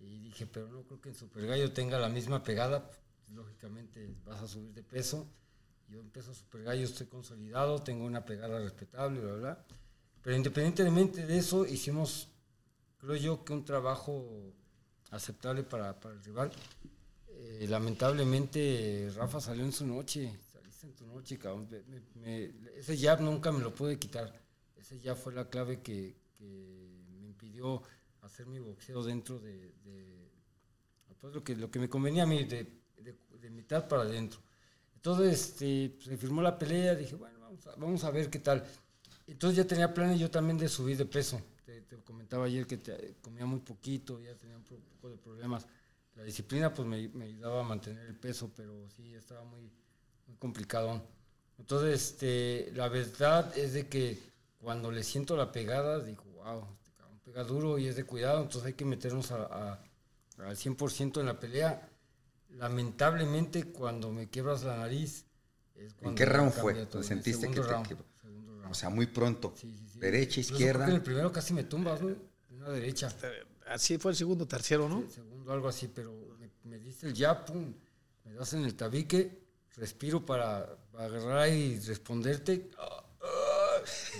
Y 0.00 0.20
dije, 0.20 0.46
pero 0.46 0.68
no 0.68 0.84
creo 0.84 1.02
que 1.02 1.10
en 1.10 1.14
Super 1.14 1.46
Gallo 1.46 1.70
tenga 1.70 1.98
la 1.98 2.08
misma 2.08 2.42
pegada. 2.42 2.90
Lógicamente 3.28 4.08
vas 4.24 4.40
a 4.40 4.48
subir 4.48 4.72
de 4.72 4.82
peso. 4.82 5.26
Yo 5.86 6.00
en 6.00 6.08
peso 6.08 6.32
Super 6.32 6.62
Gallo 6.62 6.84
estoy 6.86 7.08
consolidado, 7.08 7.82
tengo 7.82 8.06
una 8.06 8.24
pegada 8.24 8.58
respetable, 8.60 9.20
bla, 9.20 9.34
bla. 9.34 9.64
Pero 10.22 10.34
independientemente 10.34 11.26
de 11.26 11.36
eso, 11.36 11.66
hicimos, 11.66 12.28
creo 12.96 13.16
yo, 13.16 13.44
que 13.44 13.52
un 13.52 13.66
trabajo 13.66 14.54
aceptable 15.10 15.62
para, 15.62 16.00
para 16.00 16.14
el 16.14 16.24
rival. 16.24 16.50
Eh, 17.28 17.66
lamentablemente 17.68 19.12
Rafa 19.14 19.42
salió 19.42 19.62
en 19.62 19.72
su 19.72 19.86
noche, 19.86 20.34
saliste 20.82 20.86
en 20.86 20.94
tu 20.94 21.06
noche. 21.06 21.38
Me- 22.16 22.50
me- 22.52 22.78
ese 22.78 22.96
jab 22.96 23.20
nunca 23.20 23.52
me 23.52 23.60
lo 23.60 23.74
pude 23.74 23.98
quitar. 23.98 24.32
Ese 24.76 25.00
jab 25.00 25.16
fue 25.16 25.32
la 25.32 25.48
clave 25.48 25.80
que, 25.80 26.16
que 26.34 27.04
me 27.20 27.26
impidió 27.26 27.82
hacer 28.22 28.46
mi 28.46 28.58
boxeo 28.58 29.02
dentro 29.02 29.38
de, 29.38 29.72
de- 29.84 30.30
pues, 31.20 31.34
lo, 31.34 31.42
que, 31.44 31.56
lo 31.56 31.70
que 31.70 31.78
me 31.78 31.88
convenía 31.88 32.24
a 32.24 32.26
mí, 32.26 32.44
de, 32.44 32.64
de- 32.98 33.16
de 33.40 33.50
mitad 33.50 33.86
para 33.88 34.02
adentro. 34.02 34.40
Entonces 34.96 35.32
este, 35.50 35.96
se 36.00 36.16
firmó 36.16 36.42
la 36.42 36.58
pelea, 36.58 36.94
dije, 36.94 37.16
bueno, 37.16 37.38
vamos 37.40 37.66
a, 37.66 37.74
vamos 37.76 38.04
a 38.04 38.10
ver 38.10 38.30
qué 38.30 38.38
tal. 38.38 38.64
Entonces 39.26 39.56
ya 39.56 39.66
tenía 39.66 39.92
planes 39.92 40.18
yo 40.20 40.30
también 40.30 40.58
de 40.58 40.68
subir 40.68 40.96
de 40.96 41.06
peso. 41.06 41.40
Te, 41.64 41.80
te 41.82 41.96
comentaba 41.98 42.46
ayer 42.46 42.66
que 42.66 42.76
te- 42.76 43.16
comía 43.20 43.46
muy 43.46 43.60
poquito, 43.60 44.20
ya 44.20 44.34
tenía 44.36 44.56
un 44.56 44.64
poco 44.64 45.10
de 45.10 45.16
problemas. 45.16 45.66
La 46.14 46.24
disciplina 46.24 46.72
pues 46.72 46.86
me, 46.86 47.08
me 47.08 47.24
ayudaba 47.24 47.60
a 47.60 47.64
mantener 47.64 48.06
el 48.06 48.14
peso, 48.16 48.52
pero 48.54 48.88
sí 48.90 49.14
estaba 49.14 49.44
muy, 49.44 49.70
muy 50.26 50.36
complicado. 50.36 51.02
Entonces, 51.58 52.12
este, 52.12 52.70
la 52.74 52.88
verdad 52.88 53.56
es 53.56 53.72
de 53.74 53.88
que 53.88 54.18
cuando 54.58 54.90
le 54.90 55.02
siento 55.04 55.36
la 55.36 55.52
pegada, 55.52 56.00
digo, 56.00 56.24
wow, 56.36 56.64
este 56.82 56.92
pega 57.24 57.44
duro 57.44 57.78
y 57.78 57.86
es 57.86 57.96
de 57.96 58.04
cuidado, 58.04 58.42
entonces 58.42 58.66
hay 58.66 58.74
que 58.74 58.84
meternos 58.84 59.30
a, 59.30 59.44
a- 59.44 59.84
al 60.38 60.56
100% 60.56 61.20
en 61.20 61.26
la 61.26 61.38
pelea. 61.38 61.88
Lamentablemente, 62.50 63.64
cuando 63.72 64.10
me 64.10 64.28
quiebras 64.28 64.62
la 64.64 64.76
nariz, 64.76 65.24
es 65.74 65.94
cuando 65.94 66.18
qué 66.18 66.24
ya 66.24 66.32
round 66.32 66.52
fue? 66.52 66.74
¿Lo 66.74 66.98
En 66.98 67.04
sentiste 67.04 67.48
que 67.50 67.60
te 67.60 67.66
round, 67.66 67.88
quebró? 67.88 68.04
segundo 68.20 68.52
round. 68.54 68.70
O 68.72 68.74
sea, 68.74 68.90
muy 68.90 69.06
pronto. 69.06 69.52
Sí, 69.56 69.72
sí, 69.78 69.88
sí. 69.92 69.98
Derecha, 70.00 70.40
izquierda. 70.40 70.88
en 70.88 70.94
el 70.96 71.02
primero 71.02 71.32
casi 71.32 71.54
me 71.54 71.64
tumbas, 71.64 72.00
¿no? 72.02 72.14
Una 72.50 72.68
derecha. 72.70 73.12
Así 73.66 73.96
fue 73.98 74.10
el 74.12 74.16
segundo, 74.16 74.46
tercero, 74.46 74.88
¿no? 74.88 75.00
El 75.00 75.10
segundo 75.10 75.52
algo 75.52 75.68
así, 75.68 75.88
pero 75.88 76.12
me, 76.38 76.50
me 76.64 76.78
diste 76.78 77.06
el 77.06 77.16
jab, 77.16 77.44
pum, 77.46 77.72
me 78.24 78.32
das 78.34 78.52
en 78.52 78.64
el 78.64 78.74
tabique, 78.74 79.41
respiro 79.76 80.24
para, 80.24 80.76
agarrar 80.98 81.48
y 81.48 81.78
responderte 81.80 82.70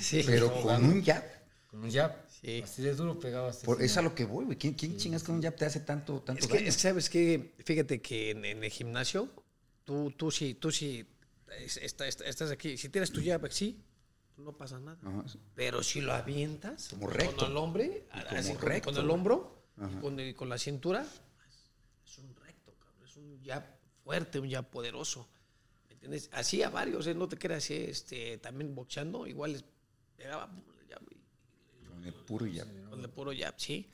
Sí. 0.00 0.22
Pero 0.26 0.52
con 0.62 0.84
un 0.84 1.04
jab. 1.04 1.22
con 1.68 1.84
un 1.84 1.90
jab. 1.90 2.12
Sí. 2.28 2.60
Así 2.62 2.82
de 2.82 2.94
duro 2.94 3.18
pegabas. 3.20 3.58
Por, 3.58 3.80
es 3.82 3.96
a 3.96 4.02
lo 4.02 4.14
que 4.14 4.24
voy, 4.24 4.44
güey. 4.46 4.58
¿Quién, 4.58 4.74
quién 4.74 4.96
chingas 4.96 5.22
con 5.22 5.36
un 5.36 5.42
jab 5.42 5.54
te 5.54 5.64
hace 5.64 5.80
tanto, 5.80 6.20
tanto 6.20 6.40
Es 6.42 6.48
que, 6.48 6.54
daño? 6.58 6.68
es 6.68 6.74
que, 6.76 6.80
sabes 6.82 7.08
que, 7.10 7.54
fíjate 7.64 8.02
que 8.02 8.30
en, 8.30 8.44
en 8.44 8.64
el 8.64 8.70
gimnasio, 8.70 9.28
tú, 9.84 10.10
tú 10.16 10.30
sí, 10.32 10.54
tú 10.54 10.72
sí, 10.72 11.06
es- 11.60 11.76
está- 11.76 12.08
está- 12.08 12.24
estás 12.24 12.50
aquí, 12.50 12.76
si 12.76 12.88
tienes 12.88 13.12
tu 13.12 13.22
jab 13.24 13.44
así, 13.44 13.80
no 14.38 14.56
pasa 14.56 14.80
nada. 14.80 14.98
Ajá. 15.04 15.24
Pero 15.54 15.82
si 15.84 16.00
lo 16.00 16.12
avientas 16.12 16.88
Como 16.88 17.06
recto. 17.08 17.36
con 17.36 17.50
el 17.52 17.56
hombre, 17.56 18.06
como 18.10 18.38
así, 18.40 18.52
recto, 18.54 18.90
con, 18.92 19.04
el 19.04 19.10
hombro, 19.10 19.62
y 19.76 20.00
con, 20.00 20.18
el- 20.18 20.34
con 20.34 20.48
la 20.48 20.58
cintura, 20.58 21.06
es 22.04 22.18
un 22.18 22.34
recto, 22.34 22.74
cabrón. 22.80 23.04
Es 23.08 23.16
un 23.16 23.40
jab 23.44 23.62
fuerte, 24.02 24.40
un 24.40 24.50
jab 24.50 24.68
poderoso. 24.68 25.28
¿Me 26.02 26.06
entiendes? 26.06 26.30
Así 26.32 26.62
a 26.64 26.68
varios, 26.70 27.06
¿eh? 27.06 27.14
no 27.14 27.28
te 27.28 27.38
creas, 27.38 27.70
¿eh? 27.70 27.88
este, 27.88 28.38
también 28.38 28.74
boxeando, 28.74 29.24
igual 29.26 29.52
les 29.52 29.64
pegaba 30.16 30.50
Con 31.88 32.04
el 32.04 32.12
puro 32.14 32.44
jab. 32.52 32.66
con 32.90 33.00
el 33.00 33.08
puro 33.08 33.30
jab, 33.36 33.54
sí. 33.56 33.88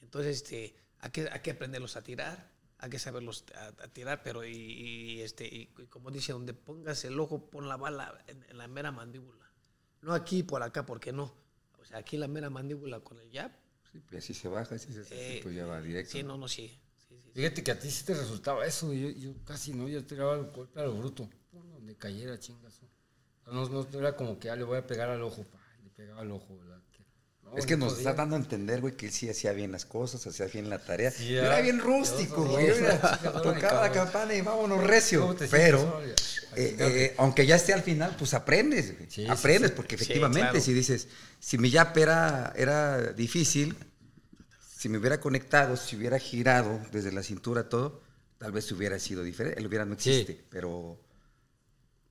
Entonces, 0.00 0.36
este, 0.36 0.76
hay 1.00 1.10
que, 1.10 1.28
hay 1.28 1.40
que 1.40 1.50
aprenderlos 1.50 1.96
a 1.96 2.02
tirar, 2.02 2.48
hay 2.78 2.90
que 2.90 2.98
saberlos 3.00 3.44
a, 3.56 3.66
a 3.82 3.88
tirar, 3.88 4.22
pero 4.22 4.44
y, 4.44 4.52
y, 4.52 5.20
este, 5.22 5.44
y, 5.46 5.68
y 5.78 5.86
como 5.86 6.12
dice, 6.12 6.32
donde 6.32 6.54
pongas 6.54 7.04
el 7.04 7.18
ojo, 7.18 7.50
pon 7.50 7.68
la 7.68 7.76
bala 7.76 8.22
en, 8.28 8.44
en 8.48 8.58
la 8.58 8.68
mera 8.68 8.92
mandíbula. 8.92 9.44
No 10.00 10.12
aquí, 10.14 10.44
por 10.44 10.62
acá, 10.62 10.86
porque 10.86 11.12
no. 11.12 11.34
O 11.80 11.84
sea, 11.84 11.98
aquí 11.98 12.16
la 12.16 12.28
mera 12.28 12.50
mandíbula 12.50 13.00
con 13.00 13.18
el 13.18 13.32
jab. 13.32 13.50
Sí, 13.90 13.98
pues 13.98 14.22
así 14.24 14.32
se 14.34 14.46
baja, 14.46 14.76
así 14.76 14.92
se 14.92 15.00
hace, 15.00 15.38
eh, 15.38 15.40
pues 15.42 15.56
ya 15.56 15.66
va 15.66 15.80
directo. 15.82 16.12
Sí, 16.12 16.22
no, 16.22 16.36
no, 16.38 16.46
sí. 16.46 16.78
Fíjate 17.34 17.64
que 17.64 17.70
a 17.70 17.78
ti 17.78 17.90
sí 17.90 18.04
te 18.04 18.14
resultaba 18.14 18.66
eso, 18.66 18.92
yo, 18.92 19.08
yo 19.10 19.32
casi 19.44 19.72
no, 19.72 19.88
yo 19.88 20.04
tiraba 20.04 20.34
el 20.34 20.50
golpe 20.50 20.80
a 20.80 20.84
lo 20.84 20.94
bruto, 20.94 21.28
pum, 21.50 21.62
donde 21.72 21.96
cayera 21.96 22.38
chingazo. 22.38 22.86
No, 23.46 23.68
no 23.68 23.98
era 23.98 24.14
como 24.14 24.38
que 24.38 24.50
ah, 24.50 24.56
le 24.56 24.64
voy 24.64 24.78
a 24.78 24.86
pegar 24.86 25.08
al 25.08 25.22
ojo, 25.22 25.42
pa, 25.44 25.58
le 25.82 25.90
pegaba 25.90 26.20
al 26.20 26.30
ojo, 26.30 26.58
no, 27.42 27.56
Es 27.56 27.66
que 27.66 27.76
no 27.76 27.86
nos 27.86 27.94
podía. 27.94 28.10
está 28.10 28.22
dando 28.22 28.36
a 28.36 28.38
entender, 28.38 28.80
güey, 28.80 28.94
que 28.96 29.06
él 29.06 29.12
sí 29.12 29.28
hacía 29.28 29.52
bien 29.52 29.72
las 29.72 29.84
cosas, 29.84 30.26
hacía 30.26 30.46
bien 30.46 30.70
la 30.70 30.78
tarea. 30.78 31.10
Sí, 31.10 31.34
ya. 31.34 31.46
era 31.46 31.60
bien 31.60 31.80
rústico, 31.80 32.44
güey. 32.44 32.68
Tocaba 33.42 33.88
la 33.88 33.92
campana 33.92 34.34
y 34.34 34.40
vámonos 34.42 34.84
recio. 34.84 35.22
¿Cómo 35.22 35.34
te 35.34 35.48
Pero, 35.48 36.00
eh, 36.56 36.76
eh, 36.78 37.14
aunque 37.18 37.46
ya 37.46 37.56
esté 37.56 37.72
al 37.72 37.82
final, 37.82 38.14
pues 38.18 38.32
aprendes. 38.34 38.96
güey. 38.96 39.10
Sí, 39.10 39.24
sí, 39.24 39.28
aprendes, 39.28 39.70
sí. 39.70 39.76
porque 39.76 39.96
efectivamente, 39.96 40.50
claro. 40.50 40.60
si 40.64 40.72
dices, 40.72 41.08
si 41.40 41.58
mi 41.58 41.70
jab 41.70 41.96
era, 41.98 42.52
era 42.56 43.12
difícil, 43.12 43.76
si 44.82 44.88
me 44.88 44.98
hubiera 44.98 45.20
conectado, 45.20 45.76
si 45.76 45.94
hubiera 45.94 46.18
girado 46.18 46.80
desde 46.90 47.12
la 47.12 47.22
cintura 47.22 47.68
todo, 47.68 48.02
tal 48.38 48.50
vez 48.50 48.70
hubiera 48.72 48.98
sido 48.98 49.22
diferente. 49.22 49.60
El 49.60 49.68
hubiera 49.68 49.84
no 49.84 49.94
Sí. 49.96 50.10
existe, 50.10 50.44
pero 50.50 50.98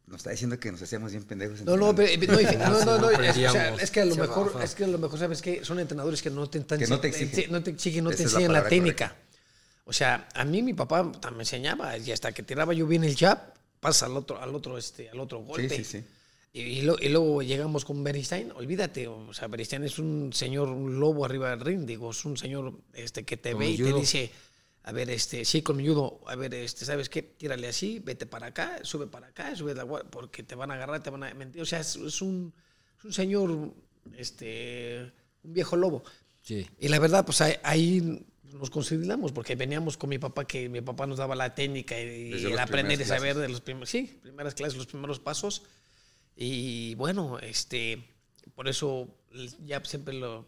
nos 0.08 0.18
está 0.20 0.30
diciendo 0.30 0.58
que 0.58 0.72
nos 0.72 0.82
hacíamos 0.82 1.12
bien 1.12 1.26
pendejos. 1.26 1.60
No, 1.64 1.76
no, 1.76 1.94
pero- 1.94 2.10
no, 2.18 2.70
no, 2.70 2.86
no, 2.86 2.98
no, 2.98 3.12
es, 3.12 3.30
o 3.38 3.52
sea, 3.52 3.76
es 3.76 3.92
que 3.92 4.00
a 4.00 4.06
lo 4.06 4.16
Se 4.16 4.22
mejor, 4.22 4.54
baja. 4.54 4.64
es 4.64 4.74
que 4.74 4.86
a 4.86 4.88
lo 4.88 4.98
mejor 5.00 5.20
sabes 5.20 5.42
que 5.42 5.66
son 5.66 5.80
entrenadores 5.82 6.22
que 6.22 6.30
no 6.30 6.50
te, 6.50 6.62
tan- 6.62 6.80
Que 6.80 6.88
no 6.88 7.02
te 7.02 7.10
exigen. 7.10 7.52
no 7.52 7.62
te 7.62 7.72
exigen, 7.72 8.06
no 8.06 8.10
te 8.12 8.18
la 8.20 8.24
enseñan 8.24 8.54
la, 8.54 8.64
técnica. 8.66 9.18
O 9.84 9.92
sea, 9.92 10.30
a 10.34 10.46
mí 10.46 10.64
mi 10.64 10.74
papá 10.74 11.02
también 11.20 11.36
me 11.38 11.44
enseñaba 11.44 11.98
y 11.98 12.10
hasta 12.14 12.32
que 12.32 12.42
tiraba 12.42 12.74
yo 12.74 12.88
bien 12.88 13.04
el 13.04 13.18
jab, 13.18 13.54
pasa 13.82 14.06
al 14.06 14.16
otro, 14.16 14.42
al 14.42 14.56
otro, 14.56 14.78
este, 14.78 15.10
al 15.10 15.20
otro 15.20 15.40
golpe. 15.40 15.68
sí, 15.76 15.84
sí. 15.84 15.98
Y, 15.98 16.06
y 16.54 16.82
lo- 16.82 16.98
y 17.00 17.10
luego 17.10 17.42
llegamos 17.42 17.86
con 17.86 18.04
Beristain, 18.04 18.52
olvídate, 18.52 19.08
o 19.08 19.34
sea, 19.34 19.48
Beristain 19.48 19.84
es 19.84 20.00
un 20.00 20.34
señor, 20.34 20.70
un 20.70 21.00
lobo 21.00 21.24
arriba 21.26 21.50
del 21.52 21.62
ring, 21.62 21.86
digo, 21.86 22.12
es 22.12 22.26
un 22.26 22.36
señor 22.38 22.74
este, 22.94 23.24
que 23.24 23.38
te 23.38 23.52
Con 23.52 23.60
ve 23.60 23.70
y 23.70 23.78
te 23.78 23.84
judo. 23.84 24.00
dice, 24.00 24.32
a 24.84 24.92
ver, 24.92 25.10
este, 25.10 25.46
sí, 25.46 25.62
con 25.62 25.78
mi 25.78 25.88
judo, 25.88 26.20
a 26.28 26.36
ver, 26.36 26.54
este, 26.54 26.84
¿sabes 26.86 27.08
qué? 27.08 27.22
Tírale 27.22 27.68
así, 27.68 28.00
vete 28.00 28.26
para 28.26 28.48
acá, 28.48 28.80
sube 28.84 29.08
para 29.08 29.28
acá, 29.28 29.56
sube 29.56 29.74
la 29.76 29.86
porque 29.86 30.44
te 30.44 30.56
van 30.56 30.72
a 30.72 30.74
agarrar, 30.74 31.02
te 31.02 31.10
van 31.10 31.24
a 31.24 31.34
mentir, 31.34 31.62
o 31.62 31.66
sea, 31.66 31.80
es, 31.80 31.96
es 31.96 32.22
un, 32.22 32.54
es 33.00 33.06
un 33.06 33.14
señor, 33.14 33.74
este, 34.18 35.12
un 35.44 35.54
viejo 35.54 35.76
lobo. 35.76 36.04
Sí. 36.42 36.68
Y 36.80 36.88
la 36.90 37.00
verdad, 37.00 37.26
pues 37.26 37.42
ahí, 37.42 38.26
nos 38.54 38.70
consolidamos, 38.70 39.32
porque 39.32 39.56
veníamos 39.56 39.96
con 39.98 40.10
mi 40.10 40.18
papá, 40.20 40.46
que 40.46 40.68
mi 40.68 40.82
papá 40.82 41.08
nos 41.08 41.20
daba 41.20 41.36
la 41.36 41.56
técnica 41.56 41.98
y, 42.00 42.34
el 42.34 42.60
aprender 42.60 43.00
y 43.00 43.06
saber 43.06 43.38
de 43.38 43.48
los 43.48 43.62
primeros, 43.62 43.90
sí, 43.90 44.20
primeras 44.22 44.54
clases, 44.56 44.76
los 44.78 44.88
primeros 44.88 45.20
pasos. 45.20 45.64
Y 46.44 46.96
bueno, 46.96 47.38
este, 47.40 48.04
por 48.56 48.68
eso 48.68 49.08
ya 49.64 49.84
siempre 49.86 50.14
lo, 50.16 50.48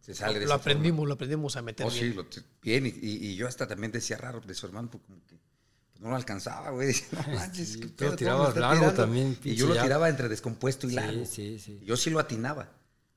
Se 0.00 0.14
sale 0.14 0.34
de 0.38 0.40
lo 0.40 0.46
esa 0.46 0.54
aprendimos, 0.54 1.06
lo 1.06 1.14
aprendimos 1.14 1.56
a 1.56 1.62
meter 1.62 1.86
Oh, 1.86 1.90
bien. 1.90 2.02
sí, 2.10 2.14
lo 2.14 2.24
te- 2.26 2.42
bien. 2.62 2.86
Y, 2.86 3.34
yo 3.36 3.46
hasta 3.46 3.66
también 3.66 3.92
decía 3.92 4.16
raro 4.16 4.40
de 4.40 4.54
su 4.54 4.64
hermano, 4.66 4.90
porque 4.90 5.06
como 5.06 5.20
que 5.26 5.36
pues, 5.90 6.00
no 6.00 6.08
lo 6.08 6.16
alcanzaba, 6.16 6.70
güey. 6.70 6.94
No 7.12 7.34
manches, 7.34 7.68
Sí, 7.74 7.80
qué 7.80 7.86
tú 7.88 7.94
pedo, 7.96 8.06
lo 8.06 8.10
¿cómo 8.12 8.16
tirabas 8.16 8.42
me 8.42 8.48
está 8.48 8.60
largo 8.60 8.80
tirando?" 8.80 9.02
también, 9.02 9.38
Y 9.44 9.54
yo 9.54 9.66
lo 9.66 9.74
tiraba 9.80 10.08
entre 10.08 10.28
descompuesto 10.30 10.86
y 10.86 10.90
Sí, 10.90 10.96
largo. 10.96 11.24
sí, 11.26 11.58
sí. 11.58 11.78
Y 11.82 11.84
Yo 11.84 11.96
sí 11.98 12.08
lo 12.10 12.18
atinaba. 12.20 12.72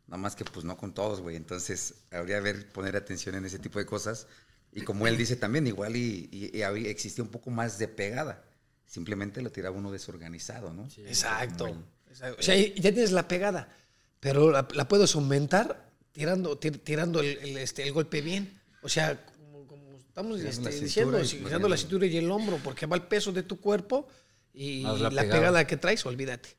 Nada 0.07 0.17
más 0.21 0.35
que 0.35 0.43
pues 0.45 0.65
no 0.65 0.75
con 0.77 0.93
todos, 0.93 1.21
güey. 1.21 1.35
Entonces 1.37 1.95
habría 2.11 2.37
que 2.37 2.41
ver, 2.41 2.71
poner 2.73 2.95
atención 2.97 3.35
en 3.35 3.45
ese 3.45 3.59
tipo 3.59 3.79
de 3.79 3.85
cosas. 3.85 4.27
Y 4.73 4.81
como 4.81 5.07
él 5.07 5.15
dice 5.17 5.37
también, 5.37 5.65
igual 5.65 5.95
y, 5.95 6.27
y- 6.31 6.57
y 6.57 6.61
había- 6.63 6.89
existía 6.89 7.23
un 7.23 7.29
poco 7.31 7.51
más 7.51 7.77
de 7.79 7.87
pegada. 7.87 8.43
Simplemente 8.85 9.41
lo 9.41 9.49
tiraba 9.49 9.75
uno 9.77 9.91
desorganizado, 9.91 10.73
¿no? 10.73 10.83
Exacto. 10.97 11.65
Como 11.65 11.75
el- 11.75 11.79
Exacto. 11.79 11.96
O 12.37 12.41
sea, 12.41 12.55
ya 12.55 12.91
tienes 12.93 13.11
la 13.11 13.27
pegada, 13.27 13.75
pero 14.19 14.51
la, 14.51 14.67
la 14.73 14.87
puedes 14.87 15.13
aumentar 15.15 15.89
tirando, 16.11 16.59
tir- 16.59 16.81
tirando 16.83 17.19
el, 17.19 17.37
el, 17.39 17.57
este, 17.57 17.83
el 17.83 17.93
golpe 17.93 18.21
bien. 18.21 18.59
O 18.81 18.89
sea, 18.89 19.23
como, 19.25 19.67
como 19.67 19.97
estamos 19.97 20.39
este, 20.41 20.69
diciendo, 20.71 21.19
girando 21.23 21.69
la 21.69 21.77
cintura 21.77 22.05
y 22.05 22.17
el 22.17 22.29
hombro, 22.31 22.59
porque 22.63 22.85
va 22.85 22.95
el 22.95 23.03
peso 23.03 23.31
de 23.31 23.43
tu 23.43 23.59
cuerpo 23.59 24.07
y 24.53 24.81
la, 24.83 24.93
la 24.93 25.09
pegada. 25.09 25.31
pegada. 25.31 25.67
que 25.67 25.77
traes, 25.77 26.05
olvídate. 26.05 26.49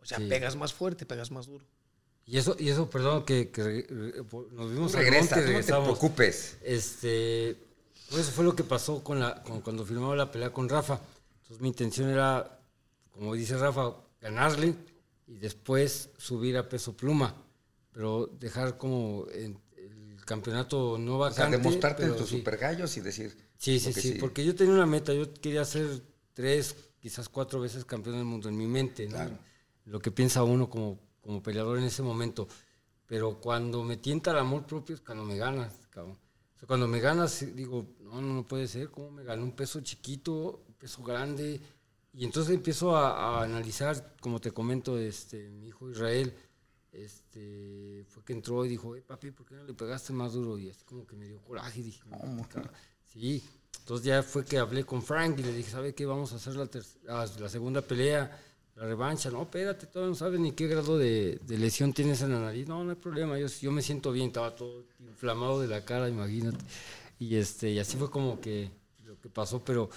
O 0.00 0.04
sea, 0.06 0.18
Sí. 0.18 0.24
pegas 0.28 0.56
más 0.56 0.72
fuerte, 0.72 1.04
pegas 1.06 1.30
más 1.30 1.46
duro. 1.46 1.64
Y 2.24 2.38
eso, 2.38 2.56
y 2.58 2.68
eso, 2.68 2.88
perdón, 2.88 3.24
que, 3.24 3.50
nos 4.52 4.70
vimos 4.72 4.94
al 4.94 5.02
Regresa, 5.02 5.36
monte 5.36 5.50
y 5.50 5.52
tú 5.62 5.72
no 5.72 5.78
te 5.78 5.82
preocupes. 5.84 6.56
Este, 6.62 7.56
pues 8.08 8.22
eso 8.22 8.32
fue 8.32 8.44
lo 8.44 8.54
que 8.56 8.64
pasó 8.64 9.02
con 9.04 9.20
la, 9.20 9.42
con- 9.42 9.60
cuando 9.60 9.84
firmaba 9.84 10.14
la 10.16 10.30
pelea 10.30 10.52
con 10.52 10.68
Rafa. 10.68 11.00
Entonces 11.42 11.60
mi 11.60 11.68
intención 11.68 12.08
era, 12.10 12.60
como 13.10 13.34
dice 13.34 13.56
Rafa, 13.58 13.92
ganarle 14.20 14.74
y 15.32 15.38
después 15.38 16.10
subir 16.18 16.56
a 16.58 16.68
peso 16.68 16.94
pluma, 16.96 17.34
pero 17.90 18.26
dejar 18.38 18.76
como 18.76 19.26
en- 19.32 19.58
el 19.76 20.24
campeonato 20.24 20.98
no 20.98 21.18
O 21.18 21.30
sea, 21.30 21.44
vacante. 21.46 21.56
demostrarte 21.56 22.04
en 22.04 22.16
tus 22.16 22.28
sí. 22.28 22.38
super 22.38 22.56
gallos 22.56 22.96
y 22.96 23.00
decir. 23.00 23.36
Sí, 23.56 23.80
sí, 23.80 23.92
sí, 23.92 24.00
sigue. 24.00 24.20
porque 24.20 24.44
yo 24.44 24.54
tenía 24.54 24.74
una 24.74 24.86
meta, 24.86 25.12
yo 25.14 25.32
quería 25.34 25.64
ser 25.64 26.02
tres, 26.34 26.76
quizás 27.00 27.28
cuatro 27.28 27.60
veces 27.60 27.84
campeón 27.84 28.16
del 28.16 28.24
mundo 28.24 28.48
en 28.48 28.56
mi 28.56 28.66
mente, 28.66 29.08
¿no? 29.08 29.18
Lo 29.86 29.98
que 30.00 30.10
piensa 30.10 30.44
uno 30.44 30.68
como, 30.70 30.98
como 31.20 31.42
peleador 31.42 31.78
en 31.78 31.84
ese 31.84 32.02
momento. 32.02 32.46
Pero 33.06 33.40
cuando 33.40 33.82
me 33.82 33.96
tienta 33.96 34.30
el 34.30 34.38
amor 34.38 34.64
propio 34.66 34.94
es 34.94 35.00
cuando 35.00 35.24
me 35.24 35.36
ganas, 35.36 35.72
cabrón. 35.90 36.18
O 36.56 36.58
sea, 36.58 36.66
cuando 36.68 36.86
me 36.86 37.00
ganas, 37.00 37.44
digo, 37.56 37.86
no, 38.00 38.20
no, 38.20 38.34
no 38.34 38.46
puede 38.46 38.68
ser, 38.68 38.90
¿cómo 38.90 39.10
me 39.10 39.24
gané 39.24 39.42
un 39.42 39.52
peso 39.52 39.80
chiquito, 39.80 40.62
un 40.68 40.74
peso 40.74 41.02
grande? 41.02 41.60
Y 42.14 42.24
entonces 42.24 42.54
empiezo 42.54 42.94
a, 42.96 43.38
a 43.40 43.44
analizar, 43.44 44.16
como 44.20 44.38
te 44.40 44.50
comento, 44.50 44.98
este, 44.98 45.48
mi 45.50 45.68
hijo 45.68 45.90
Israel, 45.90 46.32
este, 46.92 48.04
fue 48.08 48.22
que 48.22 48.34
entró 48.34 48.64
y 48.64 48.68
dijo, 48.68 48.94
"Eh, 48.94 49.02
papi, 49.02 49.30
¿por 49.30 49.46
qué 49.46 49.54
no 49.54 49.64
le 49.64 49.72
pegaste 49.74 50.12
más 50.12 50.34
duro? 50.34 50.58
Y 50.58 50.68
así 50.68 50.84
como 50.84 51.06
que 51.06 51.16
me 51.16 51.26
dio 51.26 51.40
coraje 51.40 51.80
y 51.80 51.84
dije, 51.84 52.02
"No, 52.10 52.46
cabrón". 52.48 52.70
Sí, 53.12 53.42
entonces 53.78 54.06
ya 54.06 54.22
fue 54.22 54.44
que 54.44 54.58
hablé 54.58 54.84
con 54.84 55.02
Frank 55.02 55.38
y 55.38 55.42
le 55.42 55.52
dije, 55.52 55.70
¿sabe 55.70 55.94
qué? 55.94 56.06
Vamos 56.06 56.32
a 56.32 56.36
hacer 56.36 56.54
la, 56.54 56.68
ah, 57.08 57.26
la 57.38 57.48
segunda 57.48 57.82
pelea, 57.82 58.40
la 58.76 58.84
revancha. 58.84 59.30
No, 59.30 59.42
espérate, 59.42 59.86
todavía 59.86 60.10
no 60.10 60.14
sabes 60.14 60.38
ni 60.40 60.52
qué 60.52 60.66
grado 60.66 60.96
de, 60.98 61.38
de 61.46 61.58
lesión 61.58 61.92
tienes 61.92 62.22
en 62.22 62.32
la 62.32 62.40
nariz. 62.40 62.68
No, 62.68 62.84
no 62.84 62.90
hay 62.90 62.96
problema, 62.96 63.38
yo, 63.38 63.46
yo 63.48 63.72
me 63.72 63.82
siento 63.82 64.12
bien, 64.12 64.28
estaba 64.28 64.54
todo 64.54 64.84
inflamado 65.00 65.60
de 65.60 65.68
la 65.68 65.84
cara, 65.84 66.08
imagínate. 66.08 66.64
Y, 67.18 67.36
este, 67.36 67.70
y 67.70 67.78
así 67.78 67.96
fue 67.96 68.10
como 68.10 68.40
que 68.40 68.70
lo 69.04 69.18
que 69.20 69.28
pasó, 69.28 69.62
pero, 69.64 69.90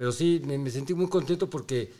pero 0.00 0.12
sí, 0.12 0.40
me, 0.46 0.56
me 0.56 0.70
sentí 0.70 0.94
muy 0.94 1.10
contento 1.10 1.50
porque 1.50 1.92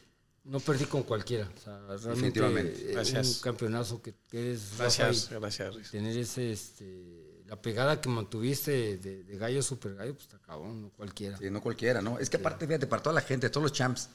no 0.44 0.58
perdí 0.58 0.86
con 0.86 1.02
cualquiera. 1.02 1.52
O 1.54 1.60
sea, 1.60 1.78
realmente 1.80 2.08
Definitivamente. 2.08 2.92
Gracias. 2.92 3.36
un 3.36 3.40
campeonazo 3.42 4.00
que, 4.00 4.14
que 4.26 4.40
eres 4.40 4.70
Rafa, 4.70 4.84
Gracias, 4.84 5.28
gracias. 5.28 5.74
Riz. 5.74 5.90
tener 5.90 6.16
ese 6.16 6.50
este 6.50 7.42
la 7.46 7.60
pegada 7.60 8.00
que 8.00 8.08
mantuviste 8.08 8.96
de, 8.96 9.22
de 9.22 9.36
gallo 9.36 9.62
super 9.62 9.96
gallo 9.96 10.14
pues 10.14 10.24
está 10.24 10.38
cabrón 10.38 10.80
no 10.80 10.88
cualquiera 10.88 11.36
Sí, 11.36 11.50
no 11.50 11.60
cualquiera, 11.60 12.00
¿no? 12.00 12.18
Es 12.18 12.30
que 12.30 12.38
aparte, 12.38 12.66
fíjate, 12.66 12.86
para 12.86 13.02
toda 13.02 13.12
la 13.12 13.20
gente, 13.20 13.50
todos 13.50 13.64
los 13.64 13.72
champs 13.74 14.08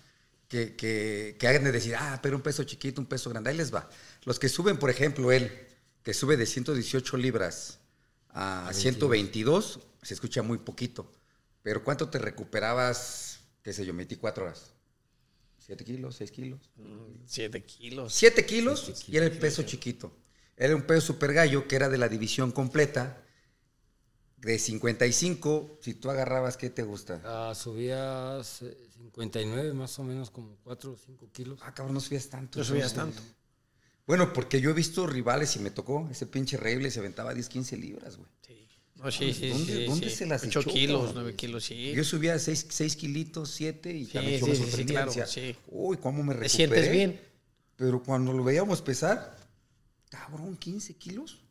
que, 0.48 0.76
que, 0.76 1.36
que 1.38 1.48
hagan 1.48 1.64
de 1.64 1.72
decir, 1.72 1.94
ah, 1.96 2.20
pero 2.24 2.38
un 2.38 2.42
peso 2.42 2.64
chiquito, 2.64 3.00
un 3.00 3.06
peso 3.06 3.30
grande, 3.30 3.52
ahí 3.52 3.58
les 3.58 3.72
va. 3.72 3.88
Los 4.24 4.40
que 4.40 4.50
suben, 4.50 4.80
por 4.80 4.90
ejemplo, 4.90 5.32
él, 5.32 5.52
que 6.02 6.16
sube 6.16 6.38
de 6.38 6.48
118 6.48 7.18
libras 7.18 7.78
a 8.30 8.68
122, 8.74 9.80
se 10.02 10.16
escucha 10.16 10.42
muy 10.42 10.58
poquito. 10.58 11.12
Pero 11.62 11.84
¿cuánto 11.84 12.10
te 12.10 12.18
recuperabas, 12.18 13.35
qué 13.66 13.74
sé 13.74 13.84
yo, 13.84 13.96
24 13.96 14.46
horas? 14.46 14.74
¿7 15.68 15.84
kilos, 15.84 16.16
6 16.18 16.32
kilos? 16.32 16.62
Siete 17.26 17.66
kilos. 17.66 18.14
7 18.14 18.46
kilos 18.46 19.10
y 19.10 19.18
era 19.18 19.26
el 19.26 19.36
peso 19.40 19.64
chiquito. 19.64 20.16
Era 20.56 20.76
un 20.76 20.84
peso 20.84 21.08
super 21.08 21.34
gallo 21.34 21.68
que 21.68 21.76
era 21.76 21.90
de 21.90 21.98
la 21.98 22.08
división 22.08 22.52
completa. 22.52 23.24
De 24.38 24.60
55, 24.60 25.80
si 25.82 25.96
tú 25.96 26.12
agarrabas, 26.12 26.58
¿qué 26.58 26.70
te 26.70 26.84
gusta? 26.84 27.20
Ah, 27.26 27.56
subías 27.56 28.62
eh, 28.62 28.78
59 28.94 29.74
más 29.74 29.98
o 29.98 30.04
menos 30.04 30.30
como 30.30 30.56
4 30.64 30.92
o 30.92 30.96
5 30.96 31.32
kilos 31.32 31.60
Ah, 31.64 31.74
cabrón, 31.74 31.96
no 31.96 32.00
subías 32.00 32.30
tanto. 32.30 32.60
No 32.60 32.66
subías 32.66 32.94
tanto. 32.94 33.24
Bueno, 34.06 34.32
porque 34.34 34.62
yo 34.62 34.70
he 34.70 34.74
visto 34.74 35.08
rivales 35.08 35.56
y 35.56 35.60
me 35.60 35.72
tocó. 35.72 36.08
Ese 36.12 36.28
pinche 36.28 36.58
Reible 36.58 36.92
se 36.92 37.00
aventaba 37.00 37.34
10, 37.34 37.50
15 37.50 37.78
libras, 37.78 38.18
güey. 38.18 38.30
Sí. 38.46 38.65
No, 39.06 39.12
sí, 39.12 39.34
sí, 39.34 39.50
¿Dónde- 39.50 39.74
sí, 39.74 39.86
dónde 39.88 40.10
sí. 40.10 40.16
se 40.16 40.26
las 40.26 40.44
Ocho 40.46 40.60
echó, 40.62 40.72
kilos, 40.72 40.98
cabrón? 40.98 41.16
nueve 41.16 41.36
kilos, 41.36 41.64
sí. 41.66 41.94
Yo 41.96 42.04
subía 42.04 42.40
6, 42.40 42.96
kilitos, 42.96 43.50
7 43.52 43.92
y 43.94 44.06
Sí, 44.06 44.14
también 44.14 44.40
sí, 44.44 44.50
me 44.50 44.56
sorprendía, 44.56 45.06
claro. 45.06 45.12
Uy, 45.68 45.98
¿cómo 45.98 46.24
me 46.24 46.34
¿Te 46.34 46.40
recuperé? 46.42 46.50
sientes 46.50 46.92
bien? 46.92 47.22
Pero 47.78 48.02
cuando 48.04 48.34
lo 48.34 48.44
veíamos 48.44 48.82
pesar, 48.82 49.38
cabrón, 50.10 50.56
15 50.58 50.96
kilos. 50.96 51.45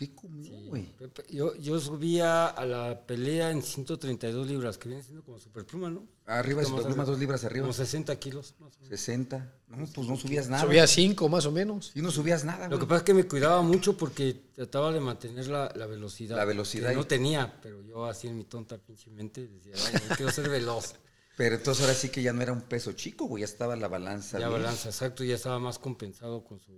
¿Qué 0.00 0.14
comió, 0.14 0.58
güey? 0.68 0.86
Pepe, 0.96 1.24
yo, 1.28 1.54
yo 1.56 1.78
subía 1.78 2.46
a 2.46 2.64
la 2.64 3.06
pelea 3.06 3.50
en 3.50 3.62
132 3.62 4.46
libras 4.46 4.78
que 4.78 4.88
viene 4.88 5.04
siendo 5.04 5.22
como 5.22 5.38
superpluma 5.38 5.90
¿no? 5.90 6.08
Arriba 6.24 6.62
de 6.62 6.68
Superpluma, 6.68 7.04
dos 7.04 7.18
libras 7.18 7.44
arriba. 7.44 7.64
como 7.64 7.74
60 7.74 8.18
kilos 8.18 8.54
más 8.60 8.74
o 8.76 8.80
menos. 8.80 8.88
60. 8.98 9.54
No, 9.68 9.86
pues 9.86 10.08
no 10.08 10.16
subías 10.16 10.48
nada. 10.48 10.64
Subía 10.64 10.86
cinco 10.86 11.28
más 11.28 11.44
o 11.44 11.52
menos. 11.52 11.92
Y 11.94 12.00
no 12.00 12.10
subías 12.10 12.46
nada, 12.46 12.66
lo 12.68 12.78
que 12.78 12.86
pasa 12.86 12.98
es 13.00 13.02
que 13.02 13.12
me 13.12 13.28
cuidaba 13.28 13.60
mucho 13.60 13.98
porque 13.98 14.40
trataba 14.54 14.90
de 14.90 15.00
mantener 15.00 15.48
la, 15.48 15.70
la 15.76 15.84
velocidad 15.86 16.34
La 16.38 16.46
velocidad 16.46 16.88
que 16.90 16.96
no 16.96 17.06
tenía 17.06 17.60
pero 17.60 17.82
yo 17.82 18.06
así 18.06 18.26
en 18.28 18.38
mi 18.38 18.44
tonta 18.44 18.78
pinche 18.78 19.10
mente 19.10 19.48
decía 19.48 19.74
"Ay, 19.86 20.00
yo 20.08 20.16
quiero 20.16 20.32
ser 20.32 20.48
veloz 20.48 20.94
Pero 21.36 21.56
entonces 21.56 21.84
ahora 21.84 21.94
sí 21.94 22.08
que 22.08 22.22
ya 22.22 22.32
no 22.32 22.42
era 22.42 22.52
un 22.52 22.62
peso 22.62 22.92
chico, 22.92 23.26
güey. 23.26 23.40
Ya 23.40 23.46
estaba 23.46 23.74
la 23.76 23.88
balanza. 23.88 24.38
Ya 24.38 24.48
bien. 24.48 24.60
balanza, 24.60 24.90
exacto, 24.90 25.24
ya 25.24 25.36
estaba 25.36 25.58
más 25.58 25.78
compensado 25.78 26.44
con 26.44 26.58
su. 26.60 26.72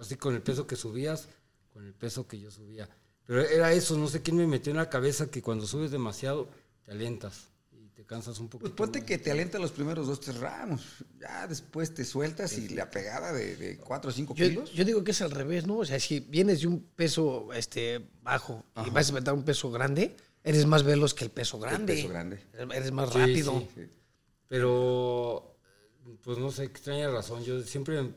Así 0.00 0.16
con 0.16 0.34
el 0.34 0.42
peso 0.42 0.66
que 0.66 0.76
subías, 0.76 1.28
con 1.72 1.86
el 1.86 1.92
peso 1.94 2.26
que 2.26 2.40
yo 2.40 2.50
subía. 2.50 2.88
Pero 3.26 3.42
era 3.42 3.72
eso, 3.72 3.96
no 3.96 4.08
sé 4.08 4.22
quién 4.22 4.36
me 4.36 4.46
metió 4.46 4.70
en 4.70 4.78
la 4.78 4.88
cabeza 4.90 5.30
que 5.30 5.42
cuando 5.42 5.66
subes 5.66 5.90
demasiado 5.90 6.48
te 6.84 6.90
alientas 6.92 7.48
y 7.70 7.88
te 7.90 8.04
cansas 8.04 8.40
un 8.40 8.48
poco. 8.48 8.62
Pues 8.62 8.72
ponte 8.72 9.04
que 9.04 9.18
te 9.18 9.30
alienta 9.30 9.58
los 9.58 9.70
primeros 9.70 10.06
dos, 10.06 10.18
tres 10.20 10.38
ramos. 10.38 10.82
Ya 11.20 11.46
después 11.46 11.92
te 11.94 12.04
sueltas 12.04 12.56
y 12.58 12.70
la 12.70 12.90
pegada 12.90 13.32
de, 13.32 13.56
de 13.56 13.76
4 13.78 14.10
o 14.10 14.12
5 14.12 14.34
Yo, 14.34 14.48
kilos. 14.48 14.72
yo 14.72 14.84
digo 14.84 15.04
que 15.04 15.10
es 15.12 15.20
al 15.22 15.30
revés, 15.30 15.66
¿no? 15.66 15.78
O 15.78 15.84
sea, 15.84 16.00
si 16.00 16.20
vienes 16.20 16.62
de 16.62 16.66
un 16.68 16.80
peso 16.80 17.52
este, 17.52 18.08
bajo 18.22 18.64
y 18.84 18.90
vas 18.90 19.10
a 19.10 19.12
meter 19.12 19.32
un 19.34 19.44
peso 19.44 19.70
grande, 19.70 20.16
eres 20.42 20.66
más 20.66 20.82
veloz 20.82 21.14
que 21.14 21.24
el 21.24 21.30
peso 21.30 21.58
grande. 21.60 21.94
peso 21.94 22.08
grande. 22.08 22.40
Eres 22.54 22.90
más 22.90 23.12
Sí, 23.12 23.18
rápido. 23.18 23.62
sí. 23.74 23.86
Pero, 24.48 25.56
pues 26.22 26.38
no 26.38 26.50
sé, 26.50 26.64
extraña 26.64 27.08
razón. 27.10 27.44
Yo 27.44 27.62
siempre. 27.62 28.10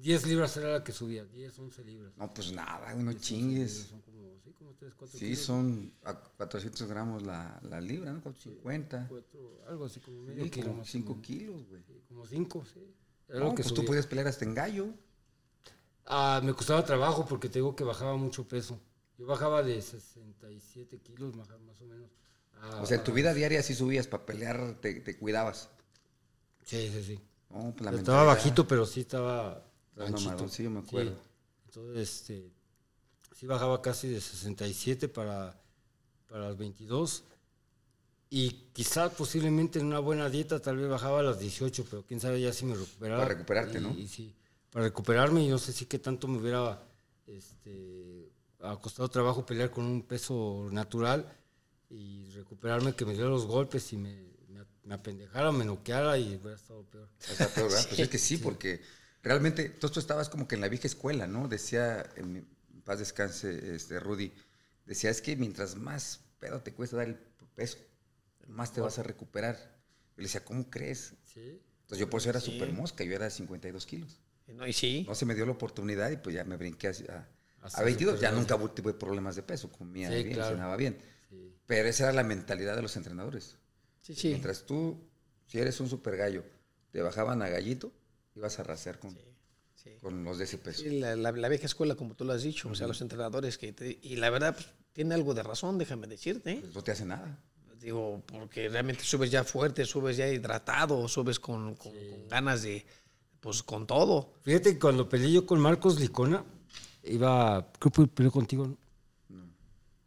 10 0.00 0.26
libras 0.26 0.56
era 0.56 0.72
la 0.72 0.84
que 0.84 0.92
subía, 0.92 1.24
10, 1.24 1.58
11 1.58 1.84
libras. 1.84 2.12
No, 2.16 2.32
pues 2.32 2.52
nada, 2.52 2.92
güey, 2.92 3.04
no 3.04 3.12
chingues. 3.14 3.86
Son 3.90 4.00
como, 4.00 4.38
sí, 4.44 4.52
como 4.52 4.72
3, 4.74 4.94
4 4.96 5.18
Sí, 5.18 5.36
son 5.36 5.92
a 6.04 6.14
400 6.14 6.88
gramos 6.88 7.22
la, 7.22 7.60
la 7.62 7.80
libra, 7.80 8.12
¿no? 8.12 8.22
450. 8.22 9.08
algo 9.68 9.84
así 9.84 10.00
como 10.00 10.22
medio 10.22 10.44
Sí, 10.44 10.50
kilo. 10.50 10.66
como 10.68 10.78
más 10.78 10.88
o 10.88 10.92
5 10.92 11.10
menos. 11.12 11.26
kilos, 11.26 11.68
güey. 11.68 11.82
Sí, 11.86 12.02
Como 12.08 12.26
5, 12.26 12.64
sí. 12.72 12.94
Era 13.28 13.38
No, 13.40 13.44
lo 13.46 13.50
que 13.54 13.62
pues 13.62 13.68
tú 13.68 13.76
subía. 13.76 13.86
podías 13.88 14.06
pelear 14.06 14.26
hasta 14.28 14.44
en 14.44 14.54
gallo. 14.54 14.86
Ah, 16.06 16.40
me 16.42 16.52
costaba 16.54 16.84
trabajo 16.84 17.24
porque 17.26 17.48
te 17.48 17.58
digo 17.60 17.76
que 17.76 17.84
bajaba 17.84 18.16
mucho 18.16 18.48
peso. 18.48 18.80
Yo 19.18 19.26
bajaba 19.26 19.62
de 19.62 19.80
67 19.80 20.98
kilos, 21.00 21.36
más 21.36 21.48
o 21.50 21.86
menos. 21.86 22.10
a- 22.62 22.80
O 22.82 22.86
sea, 22.86 22.96
en 22.98 23.04
tu 23.04 23.12
vida 23.12 23.32
diaria 23.32 23.62
sí 23.62 23.74
subías 23.74 24.06
para 24.06 24.26
pelear, 24.26 24.78
te, 24.80 24.94
te 25.00 25.16
cuidabas. 25.18 25.70
Sí, 26.64 26.90
sí, 26.92 27.02
sí. 27.02 27.20
No, 27.50 27.72
pues 27.76 27.90
la 27.90 27.96
estaba 27.98 28.24
bajito, 28.24 28.66
pero 28.66 28.84
sí 28.86 29.00
estaba 29.00 29.64
Estaba 30.04 30.08
anchito. 30.18 30.30
mamadón, 30.30 30.50
sí, 30.50 30.62
yo 30.64 30.70
me 30.70 30.80
acuerdo. 30.80 31.16
Entonces, 31.66 31.96
este, 32.10 32.50
sí 33.36 33.46
bajaba 33.46 33.80
casi 33.82 34.08
de 34.08 34.20
67 34.20 35.08
para, 35.08 35.60
para 36.28 36.48
las 36.48 36.56
22. 36.56 37.24
Y 38.32 38.50
quizá 38.72 39.10
posiblemente 39.10 39.80
en 39.80 39.86
una 39.86 39.98
buena 39.98 40.28
dieta 40.30 40.60
tal 40.60 40.76
vez 40.76 40.88
bajaba 40.88 41.20
a 41.20 41.22
las 41.22 41.40
18, 41.40 41.84
pero 41.90 42.04
quién 42.06 42.20
sabe 42.20 42.40
ya 42.40 42.52
si 42.52 42.64
me 42.64 42.74
recuperaba. 42.74 43.22
Para 43.22 43.34
recuperarte, 43.34 43.78
Y- 43.78 43.82
¿no? 43.82 43.90
y 43.98 44.06
sí, 44.06 44.32
para 44.70 44.84
recuperarme 44.84 45.42
y 45.44 45.48
no 45.48 45.58
sé 45.58 45.72
si 45.72 45.86
qué 45.86 45.98
tanto 45.98 46.28
me 46.28 46.38
hubiera 46.38 46.80
este, 47.26 48.30
ha 48.60 48.76
costado 48.76 49.08
trabajo 49.08 49.44
pelear 49.44 49.70
con 49.70 49.84
un 49.84 50.02
peso 50.02 50.68
natural 50.70 51.26
y 51.88 52.30
recuperarme 52.30 52.94
que 52.94 53.04
me 53.04 53.14
diera 53.14 53.28
los 53.28 53.46
golpes 53.46 53.92
y 53.92 53.96
me, 53.96 54.14
me, 54.48 54.64
me 54.84 54.94
apendejara, 54.94 55.50
me 55.50 55.64
noqueara 55.64 56.16
y 56.18 56.36
hubiera 56.36 56.54
estado 56.54 56.84
peor. 56.84 57.08
Está 57.28 57.48
peor, 57.48 57.68
¿verdad? 57.70 57.86
Pues 57.88 57.98
es 58.00 58.08
que 58.08 58.18
sí, 58.18 58.36
porque 58.36 58.80
realmente 59.22 59.68
tú, 59.68 59.88
tú 59.88 60.00
estabas 60.00 60.28
como 60.28 60.46
que 60.48 60.54
en 60.54 60.60
la 60.60 60.68
vieja 60.68 60.86
escuela, 60.86 61.26
¿no? 61.26 61.48
Decía, 61.48 62.04
en 62.16 62.32
mi 62.32 62.42
paz 62.84 62.98
descanse, 62.98 63.74
este, 63.74 64.00
Rudy, 64.00 64.32
decía, 64.86 65.10
es 65.10 65.20
que 65.22 65.36
mientras 65.36 65.76
más 65.76 66.20
pedo 66.38 66.60
te 66.62 66.72
cuesta 66.72 66.96
dar 66.96 67.08
el 67.08 67.16
peso, 67.54 67.78
más 68.48 68.72
te 68.72 68.80
vas 68.80 68.98
a 68.98 69.02
recuperar. 69.02 69.78
Y 70.16 70.22
le 70.22 70.26
decía, 70.26 70.44
¿cómo 70.44 70.68
crees? 70.70 71.14
¿Sí? 71.24 71.60
Entonces 71.82 71.98
yo 71.98 72.10
por 72.10 72.20
eso 72.20 72.30
era 72.30 72.40
súper 72.40 72.72
mosca, 72.72 73.04
yo 73.04 73.14
era 73.14 73.24
de 73.26 73.30
52 73.30 73.86
kilos. 73.86 74.20
No, 74.48 74.66
y 74.66 74.72
sí. 74.72 75.04
No 75.08 75.14
se 75.14 75.26
me 75.26 75.34
dio 75.34 75.46
la 75.46 75.52
oportunidad 75.52 76.10
y 76.10 76.16
pues 76.16 76.34
ya 76.34 76.44
me 76.44 76.56
brinqué 76.56 76.88
a, 76.88 76.90
a- 77.62 77.68
a 77.68 77.82
22. 77.82 78.20
Ya 78.20 78.32
nunca 78.32 78.58
tuve 78.74 78.94
problemas 78.94 79.36
de 79.36 79.42
peso, 79.42 79.70
comía 79.70 80.08
Sí, 80.08 80.14
bien, 80.24 80.34
claro. 80.34 80.54
cenaba 80.56 80.76
bien. 80.76 80.98
Sí. 81.28 81.54
Pero 81.66 81.88
esa 81.88 82.04
era 82.04 82.12
la 82.12 82.24
mentalidad 82.24 82.74
de 82.74 82.82
los 82.82 82.96
entrenadores. 82.96 83.56
Sí, 84.02 84.14
sí. 84.14 84.28
Mientras 84.28 84.64
tú, 84.66 85.08
si 85.46 85.58
eres 85.58 85.78
un 85.78 85.88
super 85.88 86.16
gallo, 86.16 86.42
te 86.90 87.00
bajaban 87.02 87.42
a 87.42 87.48
gallito, 87.48 87.92
ibas 88.40 88.58
a 88.58 88.62
arrasar 88.62 88.98
con... 88.98 89.16
con 90.02 90.24
los 90.24 90.38
de 90.38 90.44
ese 90.44 90.58
peso. 90.58 90.82
Sí, 90.82 90.98
la, 90.98 91.14
la- 91.16 91.32
la 91.32 91.48
vieja 91.48 91.66
escuela, 91.66 91.94
como 91.94 92.14
tú 92.14 92.24
lo 92.24 92.32
has 92.32 92.42
dicho, 92.42 92.68
o 92.68 92.74
sea, 92.74 92.86
los 92.86 93.00
entrenadores 93.00 93.56
que... 93.58 93.72
te- 93.72 93.98
y 94.02 94.16
la 94.16 94.30
verdad, 94.30 94.54
pues, 94.54 94.66
tiene 94.92 95.14
algo 95.14 95.34
de 95.34 95.42
razón, 95.42 95.78
déjame 95.78 96.06
decirte. 96.06 96.56
Pues 96.60 96.74
no 96.74 96.82
te 96.82 96.92
hace 96.92 97.04
nada. 97.04 97.38
Digo, 97.80 98.22
porque 98.26 98.68
realmente 98.68 99.04
subes 99.04 99.30
ya 99.30 99.42
fuerte, 99.44 99.84
subes 99.86 100.16
ya 100.18 100.28
hidratado, 100.28 101.06
subes 101.08 101.38
con, 101.40 101.74
con- 101.76 101.92
con 101.92 102.28
ganas 102.28 102.62
de, 102.62 102.84
pues 103.40 103.62
con 103.62 103.86
todo. 103.86 104.34
Fíjate 104.42 104.74
que 104.74 104.78
cuando 104.78 105.08
peleé 105.08 105.32
yo 105.32 105.46
con 105.46 105.58
Marcos 105.60 105.98
Licona, 106.00 106.44
iba, 107.04 107.70
creo 107.78 107.92
que 107.92 108.06
peleó 108.06 108.30
contigo, 108.32 108.66
¿no? 108.66 108.76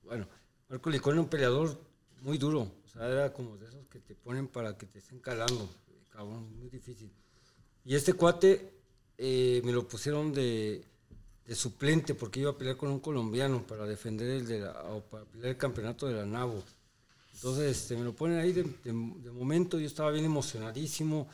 Bueno, 0.04 0.28
Marcos 0.69 0.93
Licona 0.93 1.22
un 1.22 1.28
peleador 1.30 1.80
muy 2.22 2.38
duro, 2.38 2.62
o 2.86 2.88
sea, 2.88 3.08
era 3.08 3.34
como 3.34 3.58
de 3.58 3.65
esos 3.67 3.88
que 3.88 4.00
te 4.00 4.13
ponen 4.15 4.48
para 4.48 4.78
que 4.78 4.86
te 4.86 5.00
estén 5.00 5.19
calando, 5.19 5.67
cabrón, 6.10 6.56
muy 6.60 6.69
difícil. 6.69 7.12
Y 7.86 7.96
este 7.96 8.13
cuate 8.13 8.72
eh, 9.17 9.62
me 9.63 9.72
lo 9.72 9.88
pusieron 9.88 10.32
de, 10.34 10.84
suplente 11.54 12.15
porque 12.15 12.39
iba 12.39 12.52
a 12.52 12.58
pelear 12.58 12.78
con 12.78 12.89
un 12.89 13.00
colombiano 13.00 13.65
para 13.67 13.86
defender 13.86 14.30
el 14.30 14.48
de 14.48 14.60
la, 14.62 14.72
o 14.93 15.02
para 15.02 15.26
pelear 15.26 15.50
el 15.50 15.58
campeonato 15.58 16.08
de 16.08 16.13
la 16.13 16.26
NAVO. 16.26 16.63
Entonces 17.36 17.78
este, 17.78 17.98
me 17.98 18.04
lo 18.06 18.13
ponen 18.13 18.39
ahí 18.39 18.54
de, 18.54 18.63
de- 18.63 18.72
de 19.24 19.32
momento, 19.32 19.78
yo 19.80 19.86
estaba 19.88 20.12
bien 20.12 20.24
emocionadísimo, 20.26 21.28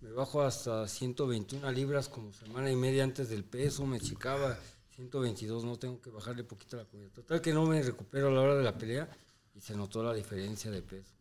me 0.00 0.12
bajo 0.12 0.42
hasta 0.42 0.86
121 0.86 1.72
libras 1.72 2.08
como 2.08 2.32
semana 2.32 2.70
y 2.70 2.76
media 2.76 3.02
antes 3.02 3.28
del 3.28 3.42
peso, 3.42 3.84
me 3.86 3.98
chicaba 3.98 4.56
122, 4.94 5.64
no 5.64 5.76
tengo 5.78 6.00
que 6.00 6.10
bajarle 6.10 6.44
poquito 6.44 6.76
la 6.76 6.84
comida. 6.84 7.08
Total 7.10 7.40
que 7.40 7.52
no 7.52 7.66
me 7.66 7.82
recupero 7.82 8.28
a 8.28 8.30
la 8.30 8.40
hora 8.42 8.54
de 8.56 8.62
la 8.64 8.78
pelea 8.78 9.08
y 9.54 9.60
se 9.60 9.74
notó 9.74 10.02
la 10.04 10.14
diferencia 10.14 10.70
de 10.70 10.82
peso. 10.82 11.15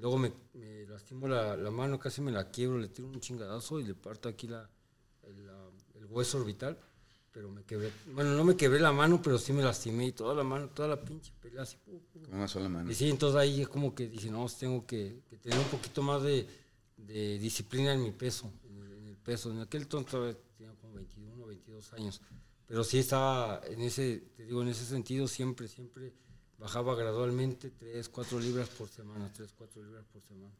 Luego 0.00 0.18
me, 0.18 0.32
me 0.54 0.86
lastimo 0.86 1.28
la, 1.28 1.56
la 1.56 1.70
mano, 1.70 1.98
casi 1.98 2.20
me 2.20 2.32
la 2.32 2.50
quiebro, 2.50 2.78
le 2.78 2.88
tiro 2.88 3.08
un 3.08 3.20
chingadazo 3.20 3.78
y 3.80 3.84
le 3.84 3.94
parto 3.94 4.28
aquí 4.28 4.46
la, 4.48 4.68
el, 5.22 5.46
la- 5.46 5.70
el 5.94 6.06
hueso 6.06 6.38
orbital, 6.38 6.78
pero 7.32 7.48
me 7.50 7.62
quebré, 7.64 7.92
bueno, 8.14 8.32
no 8.34 8.42
me 8.44 8.56
quebré 8.56 8.80
la 8.80 8.92
mano, 8.92 9.20
pero 9.22 9.38
sí 9.38 9.52
me 9.52 9.62
lastimé 9.62 10.06
y 10.08 10.12
toda 10.12 10.34
la 10.34 10.42
mano, 10.42 10.68
toda 10.70 10.88
la 10.88 11.00
pinche 11.00 11.32
pelea 11.40 11.62
así. 11.62 11.76
Con 12.24 12.34
una 12.34 12.48
sola 12.48 12.68
mano. 12.68 12.90
y 12.90 12.94
sí, 12.94 13.08
entonces 13.08 13.38
ahí 13.38 13.60
es 13.62 13.68
como 13.68 13.94
que 13.94 14.08
dije, 14.08 14.30
no, 14.30 14.46
tengo 14.48 14.84
que, 14.86 15.22
que 15.28 15.36
tener 15.36 15.58
un 15.58 15.66
poquito 15.66 16.02
más 16.02 16.22
de, 16.22 16.48
de 16.96 17.38
disciplina 17.38 17.92
en 17.92 18.02
mi 18.02 18.10
peso, 18.12 18.50
en 18.64 18.78
el, 18.82 18.92
en 18.98 19.06
el 19.08 19.16
peso. 19.16 19.50
En 19.52 19.60
aquel 19.60 19.82
entonces 19.82 20.10
todavía 20.10 20.36
tenía 20.56 20.74
como 20.80 20.94
21, 20.94 21.46
22 21.46 21.92
años. 21.92 22.20
Pero 22.66 22.82
sí 22.84 22.98
estaba 22.98 23.60
en 23.66 23.80
ese, 23.82 24.18
te 24.36 24.44
digo, 24.46 24.62
en 24.62 24.68
ese 24.68 24.84
sentido 24.84 25.26
siempre, 25.28 25.68
siempre 25.68 26.12
bajaba 26.60 26.94
gradualmente 26.94 27.70
3, 27.70 28.08
4 28.08 28.38
libras 28.38 28.68
por 28.68 28.88
semana, 28.88 29.32
3, 29.34 29.50
4 29.56 29.82
libras 29.82 30.04
por 30.12 30.22
semana. 30.22 30.52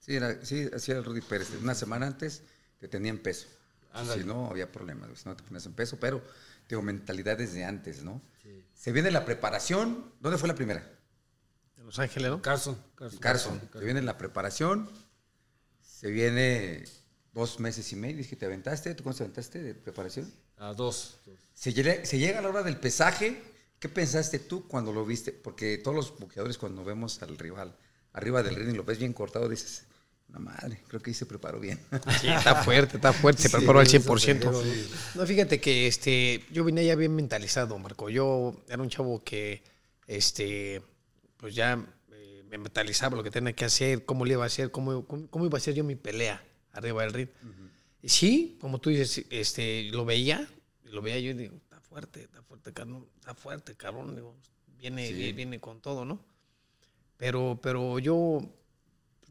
Sí, 0.00 0.16
era, 0.16 0.44
sí, 0.44 0.68
así 0.74 0.90
era 0.90 0.98
el 0.98 1.06
Rudy 1.06 1.20
Pérez. 1.20 1.50
Una 1.60 1.74
semana 1.74 2.06
antes 2.06 2.42
te 2.80 2.88
tenía 2.88 3.10
en 3.10 3.22
peso. 3.22 3.46
Ándale. 3.92 4.22
Si 4.22 4.26
no, 4.26 4.48
había 4.48 4.72
problemas. 4.72 5.10
Si 5.20 5.28
no 5.28 5.36
te 5.36 5.44
ponías 5.44 5.66
en 5.66 5.74
peso, 5.74 5.98
pero 6.00 6.22
tengo 6.66 6.82
mentalidad 6.82 7.36
desde 7.36 7.64
antes, 7.64 8.02
¿no? 8.02 8.20
Se 8.74 8.90
viene 8.90 9.12
la 9.12 9.24
preparación. 9.24 10.12
¿Dónde 10.20 10.38
fue 10.38 10.48
la 10.48 10.56
primera? 10.56 10.82
En 11.76 11.86
Los 11.86 11.98
Ángeles, 12.00 12.30
¿no? 12.30 12.42
Carson, 12.42 12.76
Carson. 12.96 13.20
Carson. 13.20 13.60
Se 13.72 13.84
viene 13.84 14.02
la 14.02 14.18
preparación. 14.18 14.90
Se 15.80 16.10
viene 16.10 16.84
dos 17.32 17.60
meses 17.60 17.92
y 17.92 17.96
medio. 17.96 18.20
Es 18.20 18.26
que 18.26 18.34
te 18.34 18.46
aventaste. 18.46 18.94
¿Tú 18.94 19.04
cuánto 19.04 19.18
te 19.18 19.24
aventaste 19.24 19.62
de 19.62 19.74
preparación? 19.74 20.32
A 20.56 20.72
dos. 20.72 21.18
dos. 21.24 21.38
Se 21.54 21.72
llega, 21.72 22.04
se 22.04 22.18
llega 22.18 22.40
a 22.40 22.42
la 22.42 22.48
hora 22.48 22.62
del 22.64 22.78
pesaje. 22.78 23.40
¿Qué 23.82 23.88
pensaste 23.88 24.38
tú 24.38 24.68
cuando 24.68 24.92
lo 24.92 25.04
viste? 25.04 25.32
Porque 25.32 25.76
todos 25.76 25.96
los 25.96 26.16
boxeadores 26.16 26.56
cuando 26.56 26.84
vemos 26.84 27.20
al 27.20 27.36
rival 27.36 27.74
arriba 28.12 28.40
del 28.44 28.54
ring 28.54 28.70
y 28.74 28.76
lo 28.76 28.84
ves 28.84 29.00
bien 29.00 29.12
cortado, 29.12 29.48
dices, 29.48 29.86
la 30.28 30.38
madre, 30.38 30.80
creo 30.86 31.02
que 31.02 31.10
ahí 31.10 31.14
se 31.14 31.26
preparó 31.26 31.58
bien. 31.58 31.80
Sí, 32.20 32.28
está 32.28 32.54
fuerte, 32.62 32.94
está 32.98 33.12
fuerte, 33.12 33.42
se 33.42 33.48
Sí, 33.48 33.56
preparó 33.56 33.80
al 33.80 33.86
eso 33.88 33.98
100%. 33.98 34.38
creo, 34.38 34.62
sí. 34.62 34.88
No, 35.16 35.26
fíjate 35.26 35.60
que 35.60 35.88
este, 35.88 36.44
yo 36.52 36.62
vine 36.62 36.86
ya 36.86 36.94
bien 36.94 37.12
mentalizado, 37.12 37.76
Marco. 37.76 38.08
Yo 38.08 38.54
era 38.68 38.80
un 38.80 38.88
chavo 38.88 39.24
que, 39.24 39.64
este, 40.06 40.80
pues 41.36 41.52
ya 41.52 41.84
eh, 42.12 42.44
me 42.48 42.58
mentalizaba 42.58 43.16
lo 43.16 43.24
que 43.24 43.32
tenía 43.32 43.52
que 43.52 43.64
hacer, 43.64 44.04
cómo 44.04 44.24
le 44.24 44.34
iba 44.34 44.44
a 44.44 44.46
hacer, 44.46 44.70
cómo, 44.70 45.04
cómo, 45.08 45.26
cómo 45.26 45.44
iba 45.44 45.56
a 45.56 45.60
hacer 45.60 45.74
yo 45.74 45.82
mi 45.82 45.96
pelea 45.96 46.40
arriba 46.70 47.02
del 47.02 47.12
ring. 47.14 47.28
Sí, 48.04 48.58
como 48.60 48.80
tú 48.80 48.90
dices, 48.90 49.24
este, 49.30 49.90
lo 49.90 50.04
veía, 50.04 50.48
lo 50.84 51.02
veía 51.02 51.18
yo 51.18 51.30
y 51.32 51.34
digo, 51.34 51.54
fuerte, 51.92 52.22
está 52.22 52.42
fuerte, 52.42 52.72
cabrón, 52.72 53.06
está 53.20 53.34
fuerte, 53.34 53.74
cabrón. 53.76 54.14
Digo, 54.14 54.34
viene, 54.78 55.08
Sí. 55.08 55.32
viene 55.32 55.60
con 55.60 55.80
todo, 55.80 56.04
¿no? 56.04 56.24
Pero, 57.18 57.58
pero 57.62 57.98
yo 57.98 58.40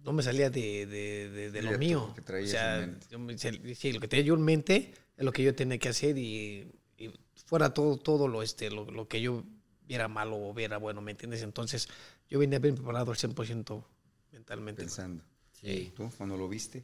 no 0.03 0.13
me 0.13 0.23
salía 0.23 0.49
de, 0.49 0.85
de, 0.85 1.29
de- 1.29 1.51
de 1.51 1.61
lo 1.61 1.77
mío. 1.77 2.13
que 2.15 2.43
o 2.43 2.47
sea, 2.47 2.87
yo 3.09 3.19
me- 3.19 3.37
sí, 3.37 3.91
lo 3.91 3.99
que 3.99 4.07
tenía 4.07 4.25
yo 4.25 4.35
en 4.35 4.41
mente 4.43 4.93
es 5.17 5.25
lo 5.25 5.31
que 5.31 5.43
yo 5.43 5.53
tenía 5.55 5.77
que 5.77 5.89
hacer 5.89 6.17
y, 6.17 6.71
y 6.97 7.11
fuera 7.45 7.73
todo, 7.73 7.97
todo 7.97 8.27
lo, 8.27 8.41
este, 8.43 8.69
lo, 8.69 8.85
lo 8.89 9.07
que 9.07 9.21
yo 9.21 9.43
viera 9.87 10.07
malo 10.07 10.37
o 10.37 10.53
viera 10.53 10.77
bueno, 10.77 11.01
¿me 11.01 11.11
entiendes? 11.11 11.41
Entonces, 11.41 11.89
yo 12.29 12.39
venía 12.39 12.59
bien 12.59 12.75
preparado 12.75 13.11
al 13.11 13.17
100% 13.17 13.83
mentalmente. 14.31 14.83
Pensando. 14.83 15.23
Sí. 15.51 15.91
¿Tú 15.95 16.09
cuando 16.17 16.37
lo 16.37 16.47
viste? 16.47 16.79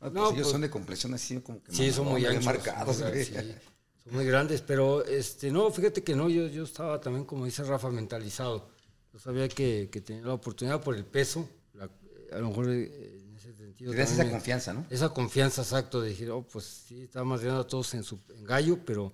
pues 0.00 0.12
No, 0.12 0.24
ellos 0.26 0.34
pues- 0.42 0.48
son 0.48 0.60
de 0.60 0.70
complexión 0.70 1.14
así 1.14 1.40
como 1.40 1.62
que 1.62 1.72
Sí, 1.72 1.90
son 1.90 2.06
muy 2.06 2.22
marcados. 2.44 3.00
güey. 3.02 3.24
sí, 3.24 3.34
son 4.08 4.16
muy 4.16 4.24
grandes, 4.24 4.62
pero 4.62 5.04
este, 5.04 5.50
no, 5.50 5.70
fíjate 5.70 6.02
que 6.02 6.14
no, 6.14 6.28
yo, 6.28 6.46
yo 6.48 6.64
estaba 6.64 7.00
también, 7.00 7.24
como 7.24 7.44
dice 7.44 7.62
Rafa, 7.64 7.90
mentalizado. 7.90 8.68
Yo 9.12 9.18
sabía 9.18 9.48
que, 9.48 9.88
que 9.90 10.00
tenía 10.00 10.22
la 10.24 10.34
oportunidad 10.34 10.82
por 10.82 10.94
el 10.96 11.04
peso, 11.04 11.48
la- 11.74 11.90
a 12.32 12.38
lo 12.38 12.48
mejor 12.48 12.68
eh, 12.70 13.20
en 13.22 13.34
ese 13.36 13.54
sentido. 13.54 13.90
También 13.92 14.08
esa 14.12 14.30
confianza, 14.30 14.72
¿no? 14.74 14.86
Esa 14.90 15.08
confianza, 15.10 15.62
exacto, 15.62 16.00
de 16.00 16.10
decir, 16.10 16.30
oh, 16.30 16.42
pues 16.42 16.64
sí, 16.64 17.02
estaba 17.02 17.24
más 17.24 17.42
a 17.44 17.66
todos 17.66 17.94
en, 17.94 18.02
su, 18.04 18.18
en 18.34 18.44
gallo, 18.44 18.78
pero 18.84 19.12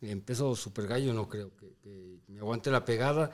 en 0.00 0.20
peso 0.20 0.54
super 0.56 0.86
gallo 0.86 1.12
no 1.12 1.28
creo, 1.28 1.54
que, 1.56 1.74
que 1.82 2.18
me 2.28 2.40
aguante 2.40 2.70
la 2.70 2.84
pegada 2.84 3.30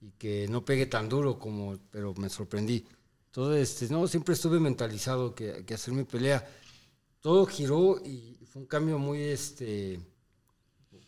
y 0.00 0.10
que 0.12 0.46
no 0.48 0.64
pegue 0.64 0.86
tan 0.86 1.08
duro 1.08 1.38
como, 1.38 1.78
pero 1.90 2.14
me 2.14 2.28
sorprendí. 2.28 2.84
Entonces, 3.26 3.70
este, 3.80 3.92
no, 3.92 4.06
siempre 4.06 4.34
estuve 4.34 4.60
mentalizado 4.60 5.34
que, 5.34 5.64
que 5.64 5.74
hacer 5.74 5.94
mi 5.94 6.04
pelea. 6.04 6.46
Todo 7.20 7.46
giró 7.46 8.00
y 8.04 8.38
fue 8.46 8.62
un 8.62 8.68
cambio 8.68 8.98
muy, 8.98 9.20
este, 9.22 9.98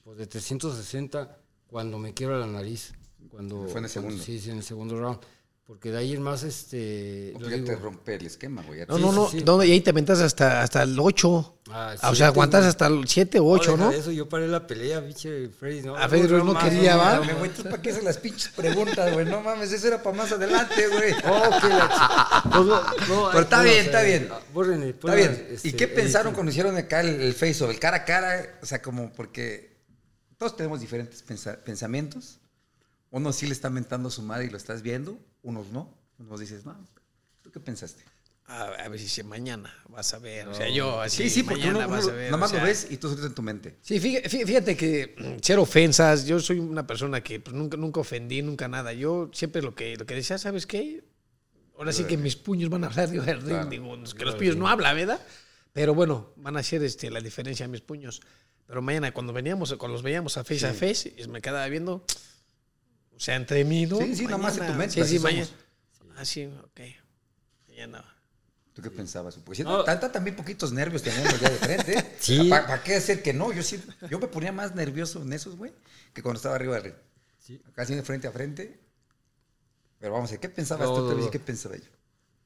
pues 0.06 0.18
de 0.18 0.26
360 0.28 1.36
cuando 1.66 1.98
me 1.98 2.14
quiebra 2.14 2.38
la 2.38 2.46
nariz. 2.46 2.92
Cuando, 3.28 3.56
Fue 3.56 3.62
en 3.62 3.66
el 3.66 3.72
cuando- 3.72 3.88
segundo. 3.88 4.22
sí, 4.22 4.38
sí, 4.38 4.50
en 4.50 4.58
el 4.58 4.62
segundo 4.62 4.96
round. 5.00 5.18
Porque 5.66 5.90
de 5.90 5.98
ahí 5.98 6.12
en 6.12 6.22
más, 6.22 6.44
este... 6.44 7.32
O 7.34 7.40
yo 7.40 7.48
ya 7.50 7.56
digo- 7.56 7.66
te 7.66 7.74
rompe 7.74 8.14
el 8.14 8.24
esquema, 8.26 8.62
güey. 8.62 8.86
No, 8.86 8.98
no, 8.98 9.10
Sí, 9.10 9.16
no, 9.16 9.28
sí, 9.30 9.38
sí. 9.40 9.44
no, 9.44 9.64
y 9.64 9.72
ahí 9.72 9.80
te 9.80 9.90
aventas 9.90 10.20
hasta, 10.20 10.62
hasta 10.62 10.84
el 10.84 10.96
8. 10.96 11.58
Ah, 11.72 11.96
o 12.08 12.14
sea, 12.14 12.28
aguantas 12.28 12.64
hasta 12.66 12.86
el 12.86 13.08
7 13.08 13.40
o 13.40 13.46
8, 13.46 13.72
deja 13.72 13.84
¿no? 13.84 13.90
Eso, 13.90 14.12
yo 14.12 14.28
paré 14.28 14.46
la 14.46 14.64
pelea, 14.64 15.04
pinche 15.04 15.48
Freddy, 15.48 15.82
¿no? 15.82 15.96
A 15.96 16.08
Freddy 16.08 16.28
Ruiz 16.28 16.44
no 16.44 16.56
quería, 16.56 16.94
¿va? 16.96 17.18
Güey, 17.18 17.50
¿tú 17.52 17.64
para 17.64 17.82
qué 17.82 17.90
haces 17.90 18.04
las 18.04 18.18
pinches 18.18 18.50
preguntas, 18.50 19.12
güey? 19.12 19.26
No 19.26 19.40
mames, 19.40 19.72
eso 19.72 19.88
era 19.88 20.00
para 20.00 20.16
más 20.16 20.30
adelante, 20.30 20.86
güey. 20.86 21.12
Oh, 21.26 21.50
que 21.60 21.68
la 21.68 22.42
Pues, 22.44 22.64
no, 22.64 22.82
no, 23.24 23.28
Pero 23.32 23.40
está 23.42 23.62
bien, 23.64 23.76
no, 23.78 23.82
está 23.82 24.02
bien. 24.02 24.28
bórrenle, 24.54 24.90
Está 24.90 25.14
bien. 25.16 25.48
¿Y 25.50 25.54
este, 25.56 25.74
qué 25.74 25.88
pensaron 25.88 26.32
cuando 26.32 26.52
hicieron 26.52 26.76
acá 26.76 27.00
el, 27.00 27.20
el 27.20 27.34
face 27.34 27.64
off, 27.64 27.70
el 27.70 27.80
cara 27.80 27.96
a 27.96 28.04
cara? 28.04 28.60
O 28.62 28.66
sea, 28.66 28.80
como 28.80 29.12
porque 29.12 29.74
todos 30.38 30.56
tenemos 30.56 30.80
diferentes 30.80 31.22
pensa- 31.24 31.62
pensamientos. 31.64 32.38
Uno 33.10 33.32
sí 33.32 33.46
le 33.46 33.52
está 33.52 33.70
mentando 33.70 34.08
a 34.08 34.10
su 34.10 34.22
madre 34.22 34.46
y 34.46 34.50
lo 34.50 34.56
estás 34.56 34.82
viendo, 34.82 35.18
unos 35.42 35.68
no. 35.68 35.92
Unos 36.18 36.40
dices, 36.40 36.64
no, 36.64 36.76
¿tú 37.42 37.50
qué 37.50 37.60
pensaste? 37.60 38.02
A, 38.48 38.62
a 38.64 38.88
ver 38.88 39.00
si 39.00 39.22
mañana 39.24 39.74
vas 39.88 40.14
a 40.14 40.18
ver. 40.18 40.46
O 40.48 40.54
sea, 40.54 40.68
yo 40.68 41.00
así. 41.00 41.24
Sí, 41.24 41.30
sí, 41.30 41.42
porque 41.42 41.64
uno, 41.64 41.72
mañana 41.80 41.86
vas 41.88 42.04
uno 42.04 42.12
a 42.12 42.16
ver. 42.16 42.24
nada 42.26 42.36
más 42.36 42.50
o 42.50 42.54
sea, 42.54 42.60
lo 42.60 42.66
ves 42.66 42.86
y 42.90 42.96
tú 42.96 43.08
solito 43.08 43.26
en 43.26 43.34
tu 43.34 43.42
mente. 43.42 43.76
Sí, 43.82 43.98
fíjate, 43.98 44.28
fíjate 44.28 44.76
que 44.76 45.16
mm, 45.18 45.38
cero 45.42 45.62
ofensas. 45.62 46.26
Yo 46.26 46.38
soy 46.38 46.60
una 46.60 46.86
persona 46.86 47.22
que 47.22 47.40
pues, 47.40 47.56
nunca, 47.56 47.76
nunca 47.76 48.00
ofendí, 48.00 48.42
nunca 48.42 48.68
nada. 48.68 48.92
Yo 48.92 49.30
siempre 49.32 49.62
lo 49.62 49.74
que, 49.74 49.96
lo 49.96 50.06
que 50.06 50.14
decía, 50.14 50.38
¿sabes 50.38 50.66
qué? 50.66 51.04
Ahora 51.76 51.92
sí 51.92 52.04
que 52.04 52.16
mis 52.16 52.36
puños 52.36 52.70
van 52.70 52.84
a 52.84 52.86
hablar 52.86 53.08
de. 53.10 53.18
Claro. 53.20 53.66
Digo, 53.66 53.96
que 54.16 54.24
los 54.24 54.36
puños 54.36 54.56
no 54.56 54.68
hablan, 54.68 54.94
¿verdad? 54.94 55.20
Pero 55.72 55.94
bueno, 55.94 56.32
van 56.36 56.56
a 56.56 56.60
hacer 56.60 56.82
este, 56.84 57.10
la 57.10 57.20
diferencia 57.20 57.66
mis 57.68 57.80
puños. 57.80 58.22
Pero 58.66 58.82
mañana, 58.82 59.12
cuando 59.12 59.32
veníamos, 59.32 59.72
cuando 59.74 59.94
los 59.94 60.02
veíamos 60.02 60.36
a 60.36 60.44
face 60.44 60.66
a 60.66 60.72
face, 60.74 61.14
y 61.16 61.26
me 61.28 61.40
quedaba 61.40 61.66
viendo, 61.68 62.04
o 63.14 63.20
sea, 63.20 63.36
entre 63.36 63.64
mí, 63.64 63.86
¿no? 63.86 63.98
Sí, 63.98 64.16
sí, 64.16 64.24
nada 64.24 64.38
más 64.38 64.58
en 64.58 64.66
tu 64.66 64.72
mente, 64.74 64.94
Sí, 64.94 65.00
así 65.00 65.18
sí, 65.18 65.22
mañana. 65.22 65.48
Ah, 66.16 66.24
sí, 66.24 66.44
ok. 66.46 66.80
Mañana. 67.68 68.04
¿Tú 68.72 68.82
qué 68.82 68.90
pensabas? 68.90 69.36
Pues 69.36 69.58
sí, 69.58 69.64
No. 69.64 69.84
tanta 69.84 70.10
también 70.12 70.36
poquitos 70.36 70.72
nervios 70.72 71.02
teníamos 71.02 71.40
ya 71.40 71.48
de 71.48 71.56
frente. 71.56 71.98
¿eh? 71.98 72.12
Sí. 72.20 72.48
¿Para 72.50 72.82
qué 72.82 72.96
hacer 72.96 73.22
que 73.22 73.32
no? 73.32 73.52
Yo 73.52 73.62
sí, 73.62 73.82
yo 74.10 74.18
me 74.18 74.26
ponía 74.26 74.52
más 74.52 74.74
nervioso 74.74 75.22
en 75.22 75.32
esos, 75.32 75.56
güey, 75.56 75.72
que 76.12 76.22
cuando 76.22 76.36
estaba 76.38 76.56
arriba 76.56 76.74
del 76.74 76.84
ring. 76.84 76.94
Sí. 77.38 77.62
Acá 77.68 77.82
así 77.82 77.94
de 77.94 78.02
frente 78.02 78.26
a 78.26 78.32
frente. 78.32 78.80
Pero 79.98 80.12
vamos 80.12 80.28
a 80.30 80.32
ver, 80.32 80.40
¿qué 80.40 80.48
pensabas 80.48 80.88
No, 80.88 80.94
tú? 81.08 81.24
Te. 81.24 81.30
¿Qué 81.30 81.38
pensaba 81.38 81.76
yo? 81.76 81.84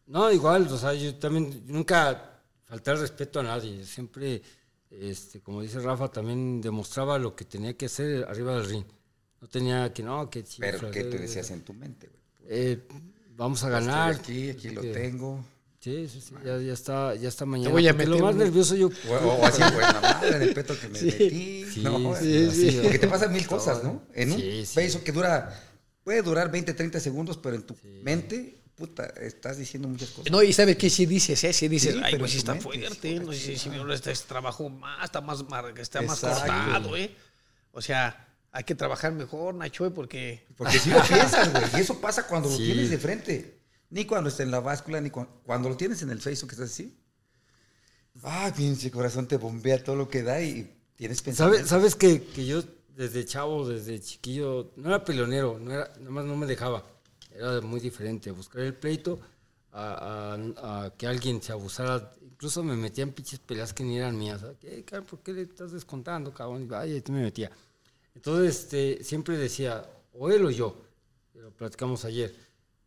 No, 0.07 0.31
igual, 0.31 0.67
o 0.69 0.77
sea, 0.79 0.93
yo 0.95 1.15
también 1.17 1.65
nunca 1.67 2.41
falté 2.65 2.91
al 2.91 3.01
respeto 3.01 3.41
a 3.41 3.43
nadie. 3.45 3.85
Siempre, 3.85 4.43
este, 4.91 5.41
como 5.41 5.63
dice 5.63 5.79
Rafa, 5.81 6.09
también 6.11 6.61
demostraba 6.61 7.19
lo 7.19 7.35
que 7.37 7.45
tenía 7.45 7.77
que 7.77 7.87
hacer 7.87 8.25
arriba 8.29 8.55
del 8.57 8.67
ring. 8.69 8.85
No 9.41 9.49
tenía 9.49 9.93
que, 9.93 10.03
no, 10.03 10.29
que 10.29 10.45
Pero 10.59 10.91
¿qué 10.91 11.05
te 11.05 11.19
decías 11.19 11.51
en 11.51 11.63
tu 11.63 11.73
mente, 11.73 12.09
güey? 12.09 12.21
eh, 12.49 12.79
vamos 13.37 13.63
a 13.65 13.69
Estoy 13.69 13.87
ganar. 13.87 14.15
aquí, 14.15 14.51
aquí 14.51 14.71
lo 14.71 14.83
que- 14.83 14.93
tengo. 14.93 15.45
Sí, 15.81 16.07
sí, 16.09 16.21
sí, 16.21 16.35
ya, 16.45 16.59
ya 16.59 16.75
está, 16.75 17.15
ya 17.15 17.29
está 17.31 17.47
mañana. 17.47 17.71
voy 17.71 17.89
a 17.89 17.93
porque 17.95 18.05
lo 18.05 18.11
meter 18.17 18.25
más 18.27 18.35
un- 18.35 18.39
nervioso 18.41 18.77
yo. 18.77 18.89
O, 19.09 19.15
o 19.15 19.47
así, 19.47 19.63
güey, 19.63 19.81
la 19.81 20.01
madre 20.03 20.39
del 20.39 20.53
peto 20.53 20.79
que 20.79 20.89
me 20.89 20.99
Sí. 20.99 21.07
metí. 21.07 21.65
Sí, 21.73 21.81
no, 21.83 22.15
sí. 22.17 22.81
Porque 22.83 22.99
te 22.99 23.09
pasan 23.09 23.33
mil 23.33 23.47
cosas, 23.47 23.83
¿no? 23.83 24.03
En 24.13 24.33
un 24.33 24.39
Sí, 24.39 24.67
sí. 24.67 24.77
beso 24.77 25.03
que 25.03 25.11
dura, 25.11 25.59
puede 26.05 26.21
durar 26.21 26.51
20, 26.51 26.75
30 26.75 27.01
segundos, 27.01 27.39
pero 27.39 27.57
en 27.57 27.63
tu 27.63 27.75
mente, 28.03 28.60
puta, 28.81 29.07
estás 29.21 29.59
diciendo 29.59 29.87
muchas 29.89 30.11
cosas. 30.11 30.33
No, 30.33 30.43
y 30.43 30.53
sabes 30.53 30.77
qué 30.77 30.91
sí 30.91 31.07
dices, 31.07 31.45
¿eh? 31.45 31.53
Sí 31.53 31.69
dices, 31.69 31.95
Sí, 31.95 32.01
ay, 32.03 32.17
pues 32.19 32.33
sí 32.33 32.39
tu 32.39 32.41
está 32.41 32.53
mente, 32.55 32.65
fuerte, 32.65 33.09
sí, 33.11 33.21
no 33.21 33.33
sé 33.33 33.57
si 33.57 33.69
no 33.69 33.93
este 33.93 34.11
es 34.11 34.25
trabajo 34.25 34.69
más, 34.69 35.05
está 35.05 35.21
más, 35.21 35.45
está 35.79 36.03
más 36.03 36.23
Exacto. 36.25 36.47
cortado, 36.53 36.97
¿eh? 36.97 37.15
O 37.71 37.81
sea, 37.81 38.27
hay 38.51 38.65
que 38.65 38.75
trabajar 38.75 39.13
mejor, 39.13 39.55
Nacho, 39.55 39.87
¿eh? 39.87 39.91
porque 39.91 40.45
Porque 40.57 40.79
si 40.81 40.91
lo 40.91 41.01
piensas, 41.05 41.53
güey. 41.53 41.65
Y 41.77 41.81
eso 41.83 42.01
pasa 42.01 42.27
cuando 42.27 42.49
lo 42.49 42.57
Sí. 42.57 42.65
tienes 42.65 42.91
de 42.91 42.99
frente. 42.99 43.61
Ni 43.91 44.05
cuando 44.07 44.29
está 44.29 44.43
en 44.43 44.51
la 44.51 44.61
báscula, 44.61 45.01
ni 45.01 45.11
cu- 45.11 45.27
cuando 45.45 45.69
lo 45.69 45.77
tienes 45.77 46.01
en 46.03 46.11
el 46.11 46.21
Facebook, 46.21 46.49
que 46.51 46.55
estás 46.57 46.71
así. 46.71 46.97
Ay, 48.23 48.53
pinche 48.53 48.91
corazón, 48.91 49.27
te 49.29 49.37
bombea 49.37 49.83
todo 49.83 49.97
lo 49.97 50.09
que 50.09 50.23
da 50.23 50.41
y 50.41 50.77
tienes 50.97 51.19
¿Sabes, 51.19 51.23
pensamientos. 51.25 51.69
sabes 51.71 51.95
que, 51.97 52.23
que 52.23 52.45
yo 52.47 52.63
desde 52.97 53.25
chavo, 53.25 53.67
desde 53.69 54.01
chiquillo, 54.01 54.73
no 54.77 54.89
era 54.89 55.05
peleonero, 55.05 55.59
no 55.59 55.73
era, 55.73 55.93
nada 55.99 56.11
más 56.11 56.25
no 56.25 56.37
me 56.37 56.47
dejaba. 56.47 56.85
Era 57.41 57.61
muy 57.63 57.81
diferente. 57.81 58.31
Buscar 58.31 58.63
el 58.63 58.75
pleito, 58.75 59.19
a, 59.73 60.35
a- 60.35 60.85
a 60.87 60.91
que 60.97 61.07
alguien 61.07 61.41
se 61.43 61.53
abusara. 61.53 62.13
Incluso 62.23 62.63
me 62.63 62.77
metía 62.77 63.05
en 63.05 63.13
pinches 63.13 63.39
peleas 63.39 63.73
que 63.73 63.83
ni 63.85 63.97
eran 63.99 64.17
mías. 64.19 64.43
¿Qué, 64.61 64.85
cabrón, 64.85 65.07
¿Por 65.07 65.19
qué 65.21 65.33
le 65.33 65.43
estás 65.43 65.73
descontando, 65.73 66.33
cabrón? 66.33 66.63
Y 66.63 66.67
vaya, 66.67 66.95
y 66.97 67.01
tú 67.01 67.13
me 67.13 67.23
metía. 67.23 67.51
Entonces, 68.15 68.61
este, 68.61 69.05
siempre 69.05 69.37
decía, 69.37 69.89
o 70.13 70.31
él 70.31 70.45
o 70.45 70.51
yo. 70.51 70.77
Lo 71.35 71.51
platicamos 71.51 72.05
ayer. 72.05 72.35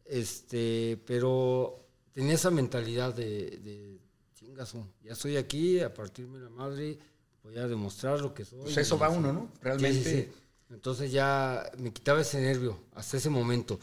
Este, 0.06 1.02
pero 1.06 1.80
tenía 2.12 2.34
esa 2.34 2.52
mentalidad 2.52 3.14
de, 3.14 3.58
de 3.64 3.98
chingazo. 4.36 4.88
Ya 5.04 5.14
estoy 5.14 5.38
aquí, 5.38 5.80
a 5.80 5.94
partirme 5.94 6.40
la 6.40 6.50
madre, 6.50 7.00
voy 7.44 7.58
a 7.58 7.68
demostrar 7.68 8.20
lo 8.22 8.34
que 8.34 8.46
soy. 8.46 8.60
Pues 8.62 8.78
eso 8.78 8.98
va 8.98 9.10
uno. 9.10 9.32
¿no? 9.34 9.52
Realmente. 9.62 10.04
Sí, 10.04 10.10
sí, 10.10 10.22
sí. 10.24 10.32
Entonces 10.72 11.12
ya 11.12 11.72
me 11.78 11.92
quitaba 11.94 12.22
ese 12.22 12.42
nervio 12.42 12.78
hasta 12.96 13.18
ese 13.18 13.30
momento. 13.30 13.80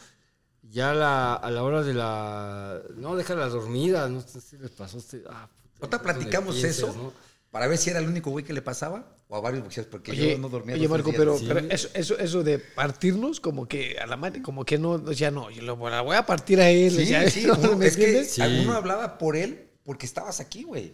Ya 0.63 0.93
la- 0.93 1.33
a 1.35 1.49
la 1.51 1.63
hora 1.63 1.83
de 1.83 1.93
la... 1.93 2.81
No, 2.95 3.15
déjala 3.15 3.47
dormida, 3.47 4.07
no 4.09 4.21
sé 4.21 4.39
si 4.41 4.57
les 4.57 4.69
pasó. 4.71 4.99
Ah, 5.29 5.49
puta, 5.79 5.97
le 5.97 6.03
platicamos 6.03 6.55
piensas, 6.55 6.77
eso 6.89 6.93
¿no? 6.95 7.13
para 7.49 7.67
ver 7.67 7.77
si 7.77 7.89
era 7.89 7.99
el 7.99 8.07
único 8.07 8.29
güey 8.31 8.45
que 8.45 8.53
le 8.53 8.61
pasaba 8.61 9.13
o 9.27 9.35
a 9.35 9.41
varios 9.41 9.63
boxeadores, 9.63 9.91
porque 9.91 10.11
Oye, 10.11 10.31
yo 10.33 10.37
no 10.37 10.47
dormía. 10.49 10.75
oye, 10.75 10.87
Marco, 10.87 11.09
días. 11.09 11.19
pero, 11.19 11.37
Sí. 11.37 11.45
pero 11.47 11.59
eso, 11.59 11.89
eso, 11.93 12.17
eso 12.17 12.43
de 12.43 12.59
partirnos, 12.59 13.39
como 13.41 13.67
que 13.67 13.97
a 13.99 14.05
la 14.05 14.15
madre, 14.17 14.41
como 14.41 14.63
que 14.63 14.77
no, 14.77 15.13
sea, 15.13 15.31
no, 15.31 15.49
yo 15.49 15.61
lo, 15.63 15.89
la 15.89 16.01
voy 16.01 16.15
a 16.15 16.25
partir 16.25 16.61
a 16.61 16.69
él. 16.69 16.91
Sí, 16.91 17.05
sea, 17.07 17.29
sí, 17.29 17.43
¿no? 17.47 17.55
uno- 17.55 17.75
¿me 17.77 17.87
es 17.87 17.97
que 17.97 18.03
entiendes? 18.05 18.31
Sí. 18.31 18.41
alguno 18.41 18.73
hablaba 18.73 19.17
por 19.17 19.35
él 19.35 19.67
porque 19.83 20.05
estabas 20.05 20.39
aquí, 20.39 20.63
güey. 20.63 20.93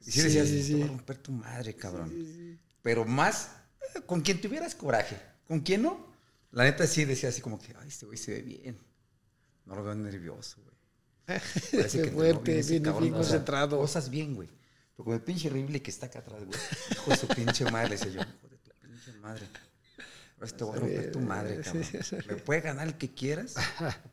Y 0.00 0.04
sí, 0.06 0.12
Sí, 0.12 0.22
decías, 0.22 0.48
sí, 0.48 0.56
"Te 0.56 0.62
sí. 0.64 0.72
voy 0.74 0.82
a 0.82 0.86
romper 0.88 1.16
tu 1.18 1.30
madre, 1.32 1.74
cabrón. 1.76 2.58
Pero 2.82 3.04
más 3.04 3.50
eh, 3.94 4.00
con 4.06 4.22
quien 4.22 4.40
tuvieras 4.40 4.74
coraje. 4.74 5.16
¿Con 5.46 5.60
quién 5.60 5.82
no? 5.82 6.12
La 6.50 6.64
neta 6.64 6.86
sí 6.88 7.04
decía 7.04 7.28
así 7.28 7.40
como 7.40 7.60
que, 7.60 7.74
ay, 7.80 7.88
este 7.88 8.06
güey 8.06 8.18
se 8.18 8.32
ve 8.32 8.42
bien. 8.42 8.78
No 9.66 9.74
lo 9.76 9.84
veo 9.84 9.94
nervioso, 9.94 10.60
güey. 10.62 10.72
Parece 11.72 11.98
Qué 11.98 12.04
que 12.04 12.10
no, 12.10 12.16
fuerte, 12.16 12.58
ese 12.58 12.70
bien, 12.72 12.82
cabrón, 12.82 13.02
bien 13.02 13.14
o 13.14 13.16
sea, 13.18 13.24
concentrado. 13.30 13.78
Cosas 13.78 14.10
bien, 14.10 14.34
güey. 14.34 14.48
Pero 14.96 15.04
con 15.04 15.14
el 15.14 15.20
pinche 15.22 15.48
horrible 15.48 15.80
que 15.80 15.90
está 15.90 16.06
acá 16.06 16.18
atrás, 16.18 16.44
güey. 16.44 16.58
Hijo 16.90 17.10
de 17.10 17.16
su 17.16 17.28
pinche 17.28 17.64
madre, 17.70 17.90
le 17.90 17.96
decía 17.96 18.10
yo. 18.12 18.20
Hijo 18.20 18.48
de 18.48 18.56
tu 18.58 18.70
pinche 18.80 19.12
madre. 19.20 19.46
Ahora 20.40 20.56
te 20.56 20.64
voy 20.64 20.76
a 20.76 20.80
romper 20.80 21.12
tu 21.12 21.20
madre, 21.20 21.60
cabrón. 21.60 21.84
Me 22.28 22.36
puede 22.36 22.60
ganar 22.62 22.88
el 22.88 22.98
que 22.98 23.14
quieras, 23.14 23.54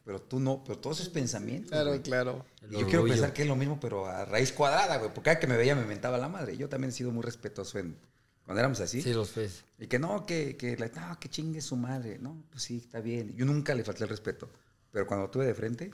pero 0.05 0.21
tú 0.21 0.39
no. 0.39 0.63
Pero 0.63 0.77
todos 0.77 0.99
esos 0.99 1.11
pensamientos. 1.11 1.71
Claro, 1.71 1.87
güey. 1.89 2.01
claro. 2.03 2.45
Y 2.69 2.73
yo 2.79 2.85
quiero 2.85 3.03
pensar 3.03 3.33
que 3.33 3.41
es 3.41 3.47
lo 3.47 3.55
mismo, 3.55 3.79
pero 3.79 4.05
a 4.05 4.25
raíz 4.25 4.51
cuadrada, 4.53 4.97
güey. 4.97 5.09
Porque 5.11 5.25
cada 5.31 5.39
que 5.39 5.47
me 5.47 5.57
veía 5.57 5.73
me 5.75 5.85
mentaba 5.85 6.19
la 6.19 6.29
madre. 6.29 6.55
Yo 6.55 6.69
también 6.69 6.89
he 6.89 6.93
sido 6.93 7.09
muy 7.11 7.23
respetuoso 7.23 7.79
en, 7.79 7.97
cuando 8.45 8.59
éramos 8.59 8.79
así. 8.79 9.01
Sí, 9.01 9.11
los 9.11 9.33
ves. 9.33 9.63
Y 9.79 9.87
que 9.87 9.97
no, 9.97 10.27
que, 10.27 10.55
que, 10.55 10.77
la- 10.77 10.87
no, 11.09 11.19
que 11.19 11.29
chingue 11.29 11.61
su 11.61 11.75
madre. 11.75 12.19
No, 12.19 12.43
pues 12.51 12.61
sí, 12.61 12.77
está 12.77 12.99
bien. 13.01 13.35
Yo 13.35 13.45
nunca 13.45 13.73
le 13.73 13.83
falté 13.83 14.03
el 14.03 14.09
respeto. 14.11 14.51
Pero 14.91 15.05
cuando 15.07 15.29
tuve 15.29 15.45
de 15.45 15.53
frente, 15.53 15.91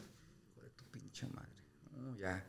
tu 0.76 0.84
pinche 0.92 1.28
madre. 1.28 1.50
No, 1.98 2.18
ya. 2.18 2.44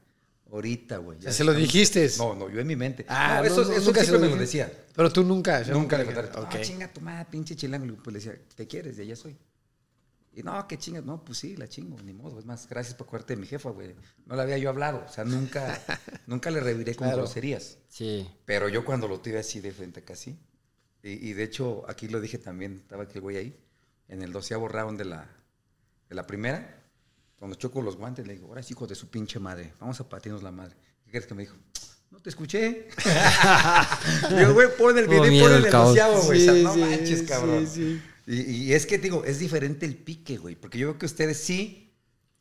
Ahorita, 0.50 0.98
güey. 0.98 1.20
sea, 1.20 1.32
se 1.32 1.42
lo 1.44 1.52
dijiste. 1.52 2.08
No, 2.18 2.34
no, 2.34 2.48
yo 2.48 2.60
en 2.60 2.66
mi 2.66 2.76
mente. 2.76 3.04
Ah, 3.08 3.38
no, 3.40 3.46
eso, 3.46 3.64
no, 3.64 3.72
eso 3.72 3.86
nunca 3.86 4.00
se 4.00 4.06
siempre 4.06 4.28
lo 4.28 4.34
me 4.34 4.36
lo 4.36 4.40
decía. 4.40 4.72
Pero 4.94 5.12
tú 5.12 5.24
nunca. 5.24 5.58
o 5.60 5.64
sea, 5.64 5.74
Nunca 5.74 5.98
le 5.98 6.04
nunca- 6.04 6.22
falté. 6.22 6.38
Ok. 6.40 6.48
Ah, 6.52 6.60
chinga 6.62 6.92
tu 6.92 7.00
madre, 7.00 7.26
pinche 7.30 7.56
chilango. 7.56 7.96
Pues 7.96 8.12
le 8.14 8.18
decía, 8.20 8.40
¿te 8.54 8.66
quieres? 8.66 8.96
De 8.96 9.02
allá 9.02 9.16
soy. 9.16 9.36
Y 10.32 10.42
no, 10.44 10.68
que 10.68 10.78
chingas. 10.78 11.04
No, 11.04 11.24
pues 11.24 11.38
sí, 11.38 11.56
la 11.56 11.66
chingo, 11.68 12.00
ni 12.02 12.12
modo. 12.12 12.38
Es 12.38 12.44
más, 12.44 12.68
gracias 12.68 12.94
por 12.94 13.06
acordarte 13.08 13.34
de 13.34 13.40
mi 13.40 13.46
jefa, 13.48 13.70
güey. 13.70 13.96
No 14.26 14.36
la 14.36 14.42
había 14.44 14.56
yo 14.58 14.68
hablado. 14.68 15.04
O 15.04 15.12
sea, 15.12 15.24
nunca, 15.24 15.80
nunca 16.28 16.50
le 16.52 16.60
reviré 16.60 16.94
con 16.94 17.08
Claro. 17.08 17.22
groserías. 17.22 17.78
Sí. 17.88 18.28
Pero 18.44 18.68
yo 18.68 18.84
cuando 18.84 19.08
lo 19.08 19.18
tuve 19.20 19.38
así 19.40 19.60
de 19.60 19.72
frente 19.72 20.04
casi, 20.04 20.38
y, 21.02 21.28
y 21.30 21.32
de 21.32 21.42
hecho 21.42 21.84
aquí 21.88 22.06
lo 22.08 22.20
dije 22.20 22.38
también, 22.38 22.80
estaba 22.82 23.02
aquel 23.04 23.20
güey 23.22 23.36
ahí, 23.36 23.60
en 24.08 24.22
el 24.22 24.30
doceavo 24.32 24.68
round 24.68 24.98
de 24.98 25.06
la, 25.06 25.28
de 26.08 26.14
la 26.14 26.26
primera, 26.26 26.82
cuando 27.36 27.56
choco 27.56 27.82
los 27.82 27.96
guantes, 27.96 28.26
le 28.26 28.34
digo, 28.34 28.48
ahora 28.48 28.62
sí, 28.62 28.72
hijo 28.74 28.86
de 28.86 28.94
su 28.94 29.08
pinche 29.08 29.38
madre, 29.38 29.72
vamos 29.80 30.00
a 30.00 30.08
patirnos 30.08 30.42
la 30.42 30.50
madre. 30.52 30.76
¿Qué 31.04 31.10
crees 31.10 31.26
que 31.26 31.34
me 31.34 31.42
dijo? 31.42 31.56
No 32.10 32.20
te 32.20 32.30
escuché. 32.30 32.88
yo, 34.40 34.54
güey, 34.54 34.68
pon 34.76 34.96
el 34.96 35.06
video, 35.08 35.20
pon 35.44 35.52
el 35.64 35.70
doceavo, 35.70 36.22
güey. 36.22 36.40
o 36.40 36.44
sea, 36.44 36.54
Sí, 36.54 36.62
no 36.62 36.74
sí, 36.74 36.80
manches, 36.80 37.22
cabrón. 37.22 37.66
sí. 37.66 38.00
Y, 38.26 38.40
y 38.40 38.72
es 38.74 38.86
que, 38.86 38.98
digo, 38.98 39.24
es 39.24 39.38
diferente 39.38 39.86
el 39.86 39.96
pique, 39.96 40.36
güey, 40.36 40.56
porque 40.56 40.78
yo 40.78 40.88
veo 40.88 40.98
que 40.98 41.06
ustedes 41.06 41.38
sí, 41.38 41.94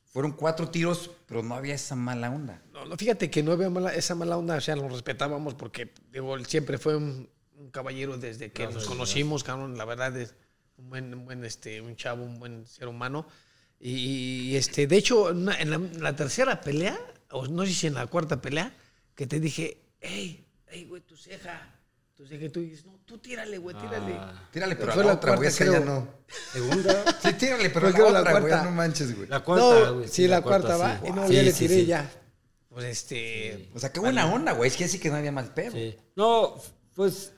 fueron 0.06 0.32
cuatro 0.32 0.70
tiros, 0.70 1.12
pero 1.28 1.44
no 1.44 1.56
había 1.56 1.76
esa 1.76 1.96
mala 1.96 2.32
onda. 2.32 2.62
No, 2.74 2.86
no, 2.86 2.96
fíjate 2.98 3.30
que 3.30 3.44
no 3.44 3.52
había 3.52 3.70
mala- 3.70 3.94
esa 3.94 4.16
mala 4.16 4.38
onda, 4.38 4.56
o 4.56 4.62
sea, 4.62 4.76
lo 4.76 4.88
respetábamos 4.90 5.54
porque, 5.56 5.94
digo, 6.12 6.36
él 6.36 6.46
siempre 6.48 6.78
fue 6.78 6.96
un, 6.96 7.30
un 7.58 7.70
caballero 7.70 8.18
desde 8.18 8.52
que 8.52 8.66
nos 8.68 8.86
conocimos, 8.86 9.44
cabrón, 9.44 9.78
la 9.78 9.86
verdad 9.86 10.16
es 10.18 10.34
un 10.78 10.90
buen, 10.90 11.14
un 11.14 11.26
buen, 11.26 11.44
este, 11.46 11.82
un 11.82 11.96
chavo, 11.96 12.24
un 12.24 12.40
buen 12.40 12.66
ser 12.66 12.88
humano. 12.88 13.28
Y, 13.88 14.50
y, 14.52 14.56
este, 14.56 14.88
de 14.88 14.98
hecho, 14.98 15.30
en 15.30 15.46
la, 15.46 15.76
en 15.76 16.16
tercera 16.16 16.60
pelea, 16.60 16.98
o 17.30 17.46
no 17.46 17.64
sé 17.68 17.72
si 17.74 17.86
en 17.86 17.94
la 17.94 18.08
cuarta 18.08 18.42
pelea, 18.42 18.76
que 19.14 19.28
te 19.28 19.40
dije, 19.40 19.78
hey, 20.02 20.44
hey, 20.66 20.86
güey, 20.90 21.04
tu 21.04 21.16
ceja, 21.16 21.72
tu 22.16 22.26
ceja, 22.26 22.46
y 22.46 22.50
tú 22.50 22.62
dices, 22.62 22.84
no, 22.84 23.00
tú 23.06 23.20
tírale, 23.20 23.60
güey, 23.60 23.76
tírale. 23.76 24.16
Ah, 24.18 24.50
Tírale, 24.52 24.76
pero 24.76 24.92
Fue 24.92 25.04
a 25.04 25.06
la 25.06 25.12
la 25.12 25.18
otra, 25.20 25.36
güey, 25.36 25.50
cuarta, 25.52 25.64
esa 25.64 25.80
ya 25.80 25.86
no. 25.86 26.08
segunda. 26.52 27.06
Sí, 27.22 27.34
tírale, 27.34 27.70
pero 27.70 27.92
creo 27.92 28.10
la 28.10 28.22
otra, 28.22 28.32
güey, 28.40 28.48
cuarta. 28.48 28.64
no 28.66 28.72
manches, 28.72 29.16
güey. 29.16 29.28
La 29.30 29.42
cuarta, 29.42 29.64
no, 29.86 29.94
güey. 29.98 30.08
sí, 30.08 30.28
la, 30.28 30.42
cuarta, 30.42 30.78
va, 30.78 31.00
sí. 31.00 31.06
y 31.08 31.12
no, 31.12 31.28
Sí, 31.28 31.34
ya 31.36 31.44
le 31.44 31.54
tiré 31.54 31.76
sí. 31.76 31.86
ya. 31.86 32.12
Pues 32.70 32.86
este... 32.86 33.70
O 33.76 33.80
sea, 33.80 33.92
qué 33.94 34.00
buena 34.00 34.26
onda, 34.26 34.54
güey. 34.54 34.68
Es 34.68 34.78
que 34.78 34.88
sí 34.88 34.98
que 34.98 35.12
no 35.12 35.18
había 35.18 35.32
mal 35.32 35.54
pedo. 35.54 35.74
Sí. 35.74 35.96
No, 36.16 36.56
pues 36.96 37.34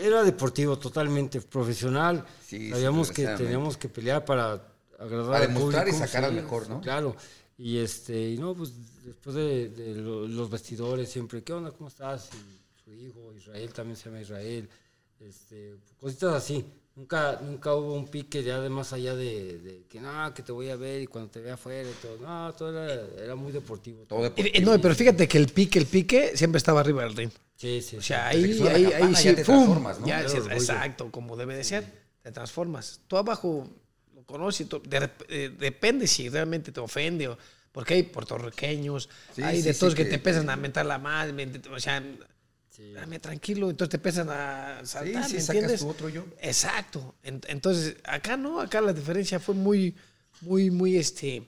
era 0.00 0.22
deportivo, 0.22 0.78
totalmente 0.78 1.40
profesional. 1.40 2.24
Sí, 2.46 2.70
Sabíamos 2.70 3.08
sí, 3.08 3.14
que 3.14 3.26
teníamos 3.26 3.76
que 3.76 3.88
pelear 3.88 4.24
para 4.24 4.77
agradar 4.98 5.30
Para 5.32 5.44
al 5.46 5.54
demostrar 5.54 5.88
y 5.88 5.92
sacar 5.92 6.24
al 6.24 6.32
mejor, 6.34 6.68
¿no? 6.68 6.80
Claro. 6.80 7.16
Y 7.56 7.78
este, 7.78 8.30
y 8.30 8.38
no, 8.38 8.54
pues 8.54 8.72
después 9.04 9.34
de, 9.34 9.68
de 9.70 9.94
lo- 9.96 10.26
los 10.28 10.48
vestidores 10.50 11.08
siempre, 11.10 11.42
¿qué 11.42 11.52
onda? 11.52 11.70
¿Cómo 11.72 11.88
estás? 11.88 12.30
Y 12.34 12.80
su 12.84 12.92
hijo, 12.94 13.32
Israel, 13.36 13.72
también 13.72 13.96
se 13.96 14.04
llama 14.06 14.20
Israel. 14.20 14.68
Este, 15.20 15.76
cositas 16.00 16.34
así. 16.34 16.64
Nunca, 16.94 17.40
nunca 17.44 17.74
hubo 17.76 17.94
un 17.94 18.08
pique 18.08 18.42
ya 18.42 18.60
de 18.60 18.68
más 18.68 18.92
allá 18.92 19.14
de, 19.14 19.58
de 19.58 19.84
que 19.88 20.00
no, 20.00 20.34
que 20.34 20.42
te 20.42 20.50
voy 20.50 20.68
a 20.70 20.74
ver 20.76 21.02
y 21.02 21.06
cuando 21.06 21.30
te 21.30 21.40
vea 21.40 21.54
afuera 21.54 21.88
y 21.88 21.92
todo. 22.02 22.16
No, 22.18 22.52
todo 22.54 22.70
era, 22.84 23.06
era 23.24 23.34
muy 23.36 23.52
deportivo. 23.52 24.02
Todo 24.04 24.18
Y- 24.20 24.22
deportivo. 24.24 24.48
y 24.56 24.60
no, 24.60 24.80
pero 24.80 24.94
fíjate 24.96 25.28
que 25.28 25.38
el 25.38 25.46
pique, 25.48 25.78
el 25.78 25.86
pique 25.86 26.36
siempre 26.36 26.58
estaba 26.58 26.80
arriba 26.80 27.02
del 27.04 27.14
ring. 27.16 27.30
Sí, 27.56 27.80
sí. 27.82 27.96
O 27.96 28.00
sí. 28.00 28.08
sea, 28.08 28.28
ahí, 28.28 28.44
ahí, 28.44 28.58
campana 28.84 29.06
ahí 29.06 29.12
ya 29.12 29.16
sí, 29.30 29.34
te 29.36 29.44
¡pum! 29.44 29.54
transformas, 29.56 30.00
¿no? 30.00 30.06
Ya, 30.08 30.28
sí, 30.28 30.36
exacto, 30.38 31.10
como 31.12 31.36
debe 31.36 31.56
de 31.56 31.62
ser, 31.64 31.84
te 32.22 32.32
transformas. 32.32 33.00
Tú 33.06 33.16
abajo 33.16 33.68
tú- 34.66 34.82
de 34.86 35.00
rep- 35.00 35.24
eh, 35.28 35.54
depende 35.58 36.06
si 36.06 36.28
realmente 36.28 36.70
te 36.72 36.80
ofende 36.80 37.28
o 37.28 37.38
porque 37.72 37.94
hay 37.94 38.02
puertorriqueños, 38.02 39.08
Sí, 39.34 39.42
hay 39.42 39.56
sí, 39.58 39.62
de 39.62 39.72
sí, 39.74 39.80
todos 39.80 39.94
que, 39.94 40.04
que- 40.04 40.10
te 40.10 40.14
empiezan 40.16 40.48
a 40.50 40.56
mentar 40.56 40.84
la 40.86 40.98
madre, 40.98 41.50
o 41.70 41.78
sea, 41.80 42.02
Sí. 42.70 42.92
dame 42.92 43.18
tranquilo, 43.18 43.70
entonces 43.70 43.90
te 43.90 43.96
empiezan 43.96 44.28
a 44.30 44.80
saltar, 44.84 45.24
sí, 45.24 45.34
¿me 45.34 45.40
sacas 45.40 45.48
entiendes? 45.54 45.80
tu 45.80 45.88
otro 45.88 46.08
yo. 46.08 46.24
Exacto. 46.40 47.14
En- 47.22 47.40
Entonces, 47.48 47.96
acá 48.04 48.36
no, 48.36 48.60
acá 48.60 48.80
la 48.80 48.92
diferencia 48.92 49.40
fue 49.40 49.54
muy, 49.54 49.94
muy, 50.42 50.70
muy, 50.70 50.96
este, 50.96 51.42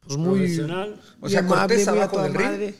pues 0.00 0.16
muy, 0.16 0.38
Profesional. 0.38 1.00
O 1.20 1.28
sea, 1.28 1.40
amable, 1.40 1.76
muy 1.76 1.86
a 1.86 1.90
abajo 1.90 2.12
toda 2.16 2.22
del 2.24 2.34
ring, 2.34 2.46
madre. 2.46 2.74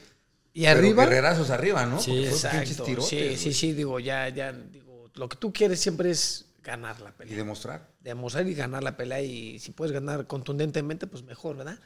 Y 0.53 0.61
Pero 0.63 0.79
arriba, 0.79 1.03
guerrerazos 1.05 1.49
arriba, 1.51 1.85
¿no? 1.85 2.01
Sí, 2.01 2.25
exacto. 2.25 2.83
tirotes, 2.83 3.09
Sí, 3.09 3.37
sí, 3.37 3.53
sí, 3.53 3.73
digo, 3.73 3.99
ya, 3.99 4.27
ya, 4.29 4.51
digo, 4.53 5.09
lo 5.15 5.29
que 5.29 5.37
tú 5.37 5.53
quieres 5.53 5.79
siempre 5.79 6.09
es 6.09 6.46
ganar 6.67 6.99
la 7.01 7.09
Y 7.09 7.13
pelea. 7.13 7.35
demostrar. 7.37 7.89
Demostrar 8.01 8.47
y 8.47 8.53
ganar 8.53 8.83
la 8.83 8.95
pelea 8.95 9.21
y 9.21 9.57
si 9.59 9.71
puedes 9.71 9.91
ganar 9.93 10.27
contundentemente, 10.27 11.07
pues 11.07 11.23
mejor, 11.23 11.57
¿verdad? 11.57 11.79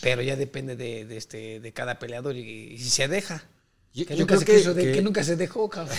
Pero 0.00 0.22
ya 0.22 0.36
depende 0.36 0.76
de, 0.76 1.04
de 1.04 1.16
este, 1.16 1.58
de 1.60 1.72
cada 1.72 1.98
peleador 1.98 2.36
y, 2.36 2.40
y 2.74 2.78
si 2.78 2.88
se 2.90 3.08
deja. 3.08 3.44
Yo- 3.92 4.06
Que, 4.06 4.14
yo 4.16 4.20
nunca 4.20 4.34
creo 4.36 4.40
se 4.40 4.44
que- 4.46 4.56
quiso 4.56 4.74
de- 4.74 4.82
que- 4.84 4.92
que 4.92 5.02
nunca 5.02 5.22
se 5.24 5.36
dejó, 5.36 5.68
cabrón. 5.68 5.96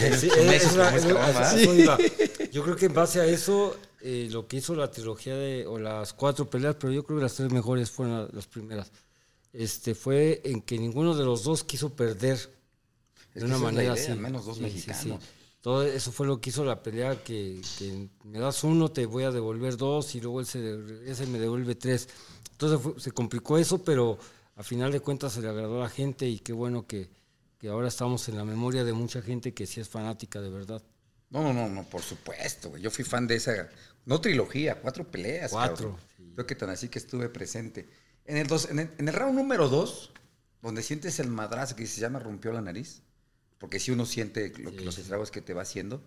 Yo 2.51 2.63
creo 2.63 2.75
que 2.75 2.85
en 2.85 2.93
base 2.93 3.19
a 3.21 3.25
eso, 3.25 3.77
eh, 4.01 4.27
lo 4.31 4.47
que 4.47 4.57
hizo 4.57 4.75
la 4.75 4.89
trilogía 4.91 5.35
de, 5.35 5.65
o 5.65 5.77
las 5.79 6.13
cuatro 6.13 6.49
peleas, 6.49 6.75
pero 6.79 6.91
yo 6.93 7.03
creo 7.03 7.17
que 7.19 7.23
las 7.23 7.33
tres 7.35 7.51
mejores 7.51 7.91
fueron 7.91 8.23
la- 8.23 8.29
las 8.31 8.47
primeras. 8.47 8.91
este, 9.53 9.95
fue 9.95 10.41
en 10.43 10.61
que 10.61 10.77
ninguno 10.77 11.15
de 11.15 11.23
los 11.23 11.43
dos 11.45 11.63
quiso 11.63 11.93
perder 11.95 12.37
Es 13.33 13.41
de 13.41 13.45
una 13.45 13.57
manera 13.57 13.93
idea, 13.93 14.11
así. 14.11 14.19
menos 14.19 14.45
dos 14.45 14.57
Sí, 14.57 14.63
sí, 14.65 14.87
mexicanos. 14.89 15.23
Todo 15.65 15.81
eso 15.83 16.11
fue 16.11 16.27
lo 16.27 16.39
que 16.39 16.51
hizo 16.51 16.63
la 16.63 16.83
pelea, 16.83 17.23
que, 17.23 17.59
que 17.79 18.07
me 18.23 18.37
das 18.37 18.63
uno, 18.63 18.91
te 18.91 19.07
voy 19.07 19.23
a 19.23 19.31
devolver 19.31 19.77
dos 19.77 20.13
y 20.13 20.21
luego 20.21 20.39
él 20.39 20.45
se 20.45 21.25
me 21.25 21.39
devuelve 21.39 21.73
tres. 21.73 22.07
Entonces 22.51 22.79
fue- 22.79 22.99
se 22.99 23.11
complicó 23.11 23.57
eso, 23.57 23.83
pero 23.83 24.19
a 24.55 24.61
final 24.63 24.91
de 24.91 24.99
cuentas 24.99 25.33
se 25.33 25.41
le 25.41 25.49
agradó 25.49 25.79
a 25.79 25.85
la 25.85 25.89
gente 25.89 26.27
y 26.27 26.37
qué 26.39 26.53
bueno 26.53 26.85
que, 26.85 27.09
que 27.57 27.67
ahora 27.69 27.87
estamos 27.87 28.29
en 28.29 28.37
la 28.37 28.45
memoria 28.45 28.83
de 28.83 28.93
mucha 28.93 29.23
gente 29.23 29.55
que 29.55 29.65
sí 29.65 29.81
es 29.81 29.89
fanática 29.89 30.39
de 30.39 30.51
verdad. 30.51 30.83
No, 31.31 31.41
no, 31.41 31.51
no, 31.51 31.67
no, 31.67 31.83
por 31.83 32.01
supuesto, 32.03 32.69
güey. 32.69 32.83
Yo 32.83 32.91
fui 32.91 33.03
fan 33.03 33.25
de 33.25 33.35
esa, 33.37 33.67
no 34.05 34.21
trilogía, 34.21 34.79
cuatro 34.79 35.09
peleas. 35.09 35.49
Cuatro, 35.51 35.97
sí. 36.15 36.31
Creo 36.35 36.45
que 36.45 36.55
tan 36.55 36.69
así 36.69 36.89
que 36.89 36.99
estuve 36.99 37.27
presente. 37.29 37.89
En 38.25 38.37
el, 38.37 38.45
dos, 38.47 38.69
en 38.69 38.79
el, 38.79 38.91
en 38.99 39.07
el 39.07 39.13
round 39.15 39.35
número 39.35 39.67
dos, 39.67 40.11
donde 40.61 40.83
sientes 40.83 41.19
el 41.19 41.27
madrazo 41.29 41.75
que 41.75 41.87
se 41.87 41.99
llama 42.01 42.19
rompió 42.19 42.51
la 42.53 42.61
nariz, 42.61 43.01
porque 43.65 43.79
si 43.79 43.89
uno 43.89 44.05
siente 44.05 44.53
lo 44.59 44.69
que- 44.75 44.85
los 44.85 44.95
estragos 44.99 45.31
que 45.31 45.41
te 45.41 45.55
va 45.55 45.63
haciendo. 45.63 45.99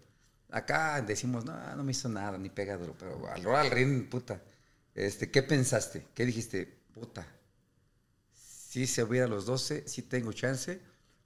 Acá 0.49 1.03
decimos, 1.03 1.45
no, 1.45 1.75
no 1.75 1.83
me 1.83 1.91
hizo 1.91 2.09
nada, 2.09 2.39
ni 2.39 2.51
pega 2.51 2.77
duro, 2.77 2.95
pero 2.97 3.29
al 3.29 3.43
robar 3.43 3.65
al 3.67 3.73
ring, 3.73 4.09
puta. 4.09 4.41
Este, 4.95 5.29
¿Qué 5.33 5.43
pensaste? 5.43 6.07
¿Qué 6.15 6.25
dijiste? 6.25 6.73
Puta, 6.95 7.27
si 8.33 8.87
se 8.87 9.03
hubiera 9.03 9.27
los 9.27 9.45
12, 9.45 9.89
si 9.89 10.03
tengo 10.03 10.33
chance, 10.33 10.81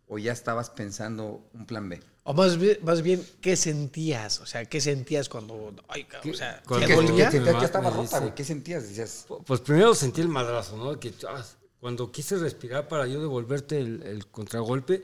o 0.09 0.16
ya 0.18 0.33
estabas 0.33 0.70
pensando 0.70 1.47
un 1.53 1.66
plan 1.66 1.87
B. 1.91 2.01
O 2.24 2.33
más 2.33 2.57
bien, 2.57 2.78
más 2.83 3.03
bien, 3.03 3.22
¿qué 3.43 3.55
sentías? 3.57 4.41
O 4.41 4.47
sea, 4.47 4.64
¿qué 4.64 4.80
sentías 4.80 5.28
cuando... 5.28 5.74
Ay, 5.89 6.05
cabrón, 6.05 6.33
o 6.33 6.37
sea, 6.37 6.62
Cuando- 6.66 6.87
¿te 6.87 6.95
¿Qué, 6.95 6.97
dolía? 7.07 7.28
qué- 7.28 7.43
qué- 7.43 7.59
qué 7.59 7.64
estaba 7.66 7.91
rota, 7.91 8.03
dice- 8.03 8.18
güey? 8.20 8.35
¿Qué 8.35 8.45
sentías? 8.45 8.89
Decías, 8.89 9.26
Pues 9.47 9.61
primero 9.61 9.95
sentí 9.95 10.22
el 10.22 10.28
madrazo, 10.28 10.78
¿no? 10.78 10.99
Que 10.99 11.12
ah, 11.28 11.45
cuando 11.78 12.11
quise 12.11 12.39
respirar 12.39 12.89
para 12.89 13.07
yo 13.07 13.20
devolverte 13.20 13.78
el, 13.78 14.03
el 14.05 14.26
contragolpe, 14.28 15.03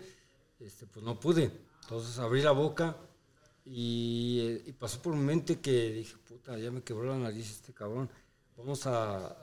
este, 0.61 0.87
pues 0.87 1.05
no 1.05 1.19
pude. 1.19 1.51
Entonces 1.83 2.19
abrí 2.19 2.43
la 2.43 2.53
boca 2.53 2.97
y, 3.65 4.41
eh, 4.41 4.63
y 4.67 4.73
pasó 4.73 5.01
por 5.01 5.15
mi 5.15 5.23
mente 5.23 5.61
que 5.61 5.91
dije, 5.91 6.17
puta, 6.27 6.59
ya 6.59 6.71
me 6.71 6.83
quebró 6.83 7.09
la 7.09 7.19
nariz 7.19 7.51
este 7.51 7.73
cabrón. 7.73 8.11
Vamos 8.57 8.87
a, 8.87 9.37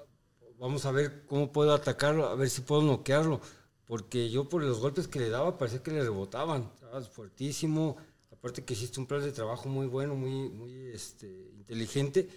vamos 0.59 0.86
a 0.86 0.91
ver 0.91 1.26
cómo 1.28 1.51
puedo 1.51 1.74
atacarlo, 1.74 2.28
a 2.28 2.36
ver 2.36 2.49
si 2.49 2.61
puedo 2.61 2.82
noquearlo. 2.82 3.41
Porque 3.86 4.30
yo 4.30 4.49
por 4.49 4.63
los 4.63 4.80
golpes 4.80 5.07
que 5.07 5.20
le 5.20 5.30
daba 5.30 5.57
parecía 5.57 5.84
que 5.84 5.91
le 5.91 6.01
rebotaban, 6.01 6.72
¿sabes? 6.80 7.07
Fuertísimo. 7.09 7.97
Aparte 8.32 8.63
que 8.63 8.74
hiciste 8.74 8.99
un 8.99 9.05
plan 9.05 9.22
de 9.22 9.32
trabajo 9.32 9.70
muy 9.70 9.88
bueno, 9.88 10.16
muy, 10.16 10.49
muy 10.49 10.88
este, 10.88 11.28
inteligente 11.55 12.28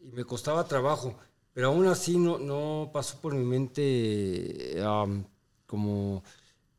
y 0.00 0.10
me 0.12 0.24
costaba 0.24 0.66
trabajo. 0.66 1.16
Pero 1.52 1.68
aún 1.68 1.86
así 1.86 2.18
no, 2.18 2.38
no 2.38 2.90
pasó 2.92 3.20
por 3.20 3.34
mi 3.34 3.44
mente 3.44 4.80
am, 4.84 5.24
como, 5.66 6.22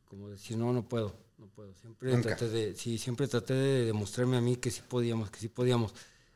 como 0.06 0.30
decir, 0.30 0.58
no, 0.58 0.72
no 0.72 0.88
puedo, 0.88 1.16
puedo. 1.58 1.74
Siempre 1.82 2.12
Nunca. 2.12 2.36
traté 2.36 2.50
de, 2.50 2.76
sí, 2.76 2.98
siempre 3.00 3.28
traté 3.28 3.54
de 3.56 3.86
demostrarme 3.86 4.38
a 4.38 4.42
mí 4.42 4.58
que 4.58 4.70
sí 4.70 4.82
podíamos, 4.88 5.32
que 5.32 5.40
sí 5.40 5.48
podíamos. 5.50 5.92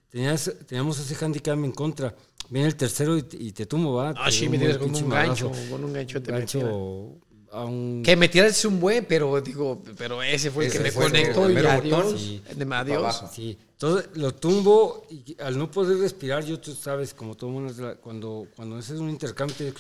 Tenías, 0.10 0.52
teníamos 0.68 1.00
ese 1.00 1.24
handicap 1.24 1.58
en 1.64 1.72
contra. 1.72 2.14
Viene 2.50 2.68
el 2.68 2.76
tercero 2.76 3.16
y, 3.18 3.24
te- 3.24 3.38
y 3.38 3.52
te 3.52 3.66
tumbo, 3.68 3.94
¿va? 3.94 4.14
Ah, 4.18 4.32
sí, 4.32 4.50
me 4.50 4.58
tienes 4.58 4.78
con 4.80 4.94
un 4.94 5.10
gancho, 5.10 5.52
con 5.70 5.84
un 5.84 5.94
gancho 5.94 6.22
te 6.22 6.32
gancho 6.32 7.18
a 7.52 7.66
un... 7.66 8.02
Que 8.04 8.16
me 8.16 8.28
tiraste 8.30 8.68
un 8.68 8.80
buen, 8.80 9.06
pero 9.06 9.40
digo, 9.42 9.82
pero 9.98 10.24
ese 10.24 10.50
fue 10.52 10.66
el 10.66 10.70
Ese 10.72 10.78
que 10.80 10.84
me 10.86 10.92
conectó 10.94 11.50
y 11.52 11.58
adiós. 11.58 12.20
Sí. 12.20 12.42
Adiós. 12.72 13.24
Sí, 13.32 13.58
entonces 13.74 14.10
lo 14.16 14.34
tumbo 14.34 15.06
y 15.10 15.36
al 15.40 15.58
no 15.58 15.70
poder 15.70 15.98
respirar, 16.00 16.44
yo 16.46 16.60
tú 16.60 16.74
sabes, 16.74 17.14
como 17.14 17.36
todo 17.36 17.50
mundo, 17.52 17.72
es 17.72 17.78
la- 17.78 17.96
cuando, 17.96 18.48
cuando 18.56 18.78
haces 18.78 19.00
un 19.00 19.10
intercambio, 19.10 19.56
te- 19.56 19.74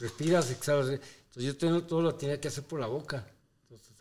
respiras, 0.00 0.50
exhalas. 0.50 0.88
Entonces 0.90 1.44
yo 1.44 1.56
tengo- 1.56 1.82
todo 1.84 2.02
lo 2.02 2.14
tenía 2.14 2.38
que 2.40 2.48
hacer 2.48 2.64
por 2.64 2.78
la 2.78 2.86
boca. 2.88 3.26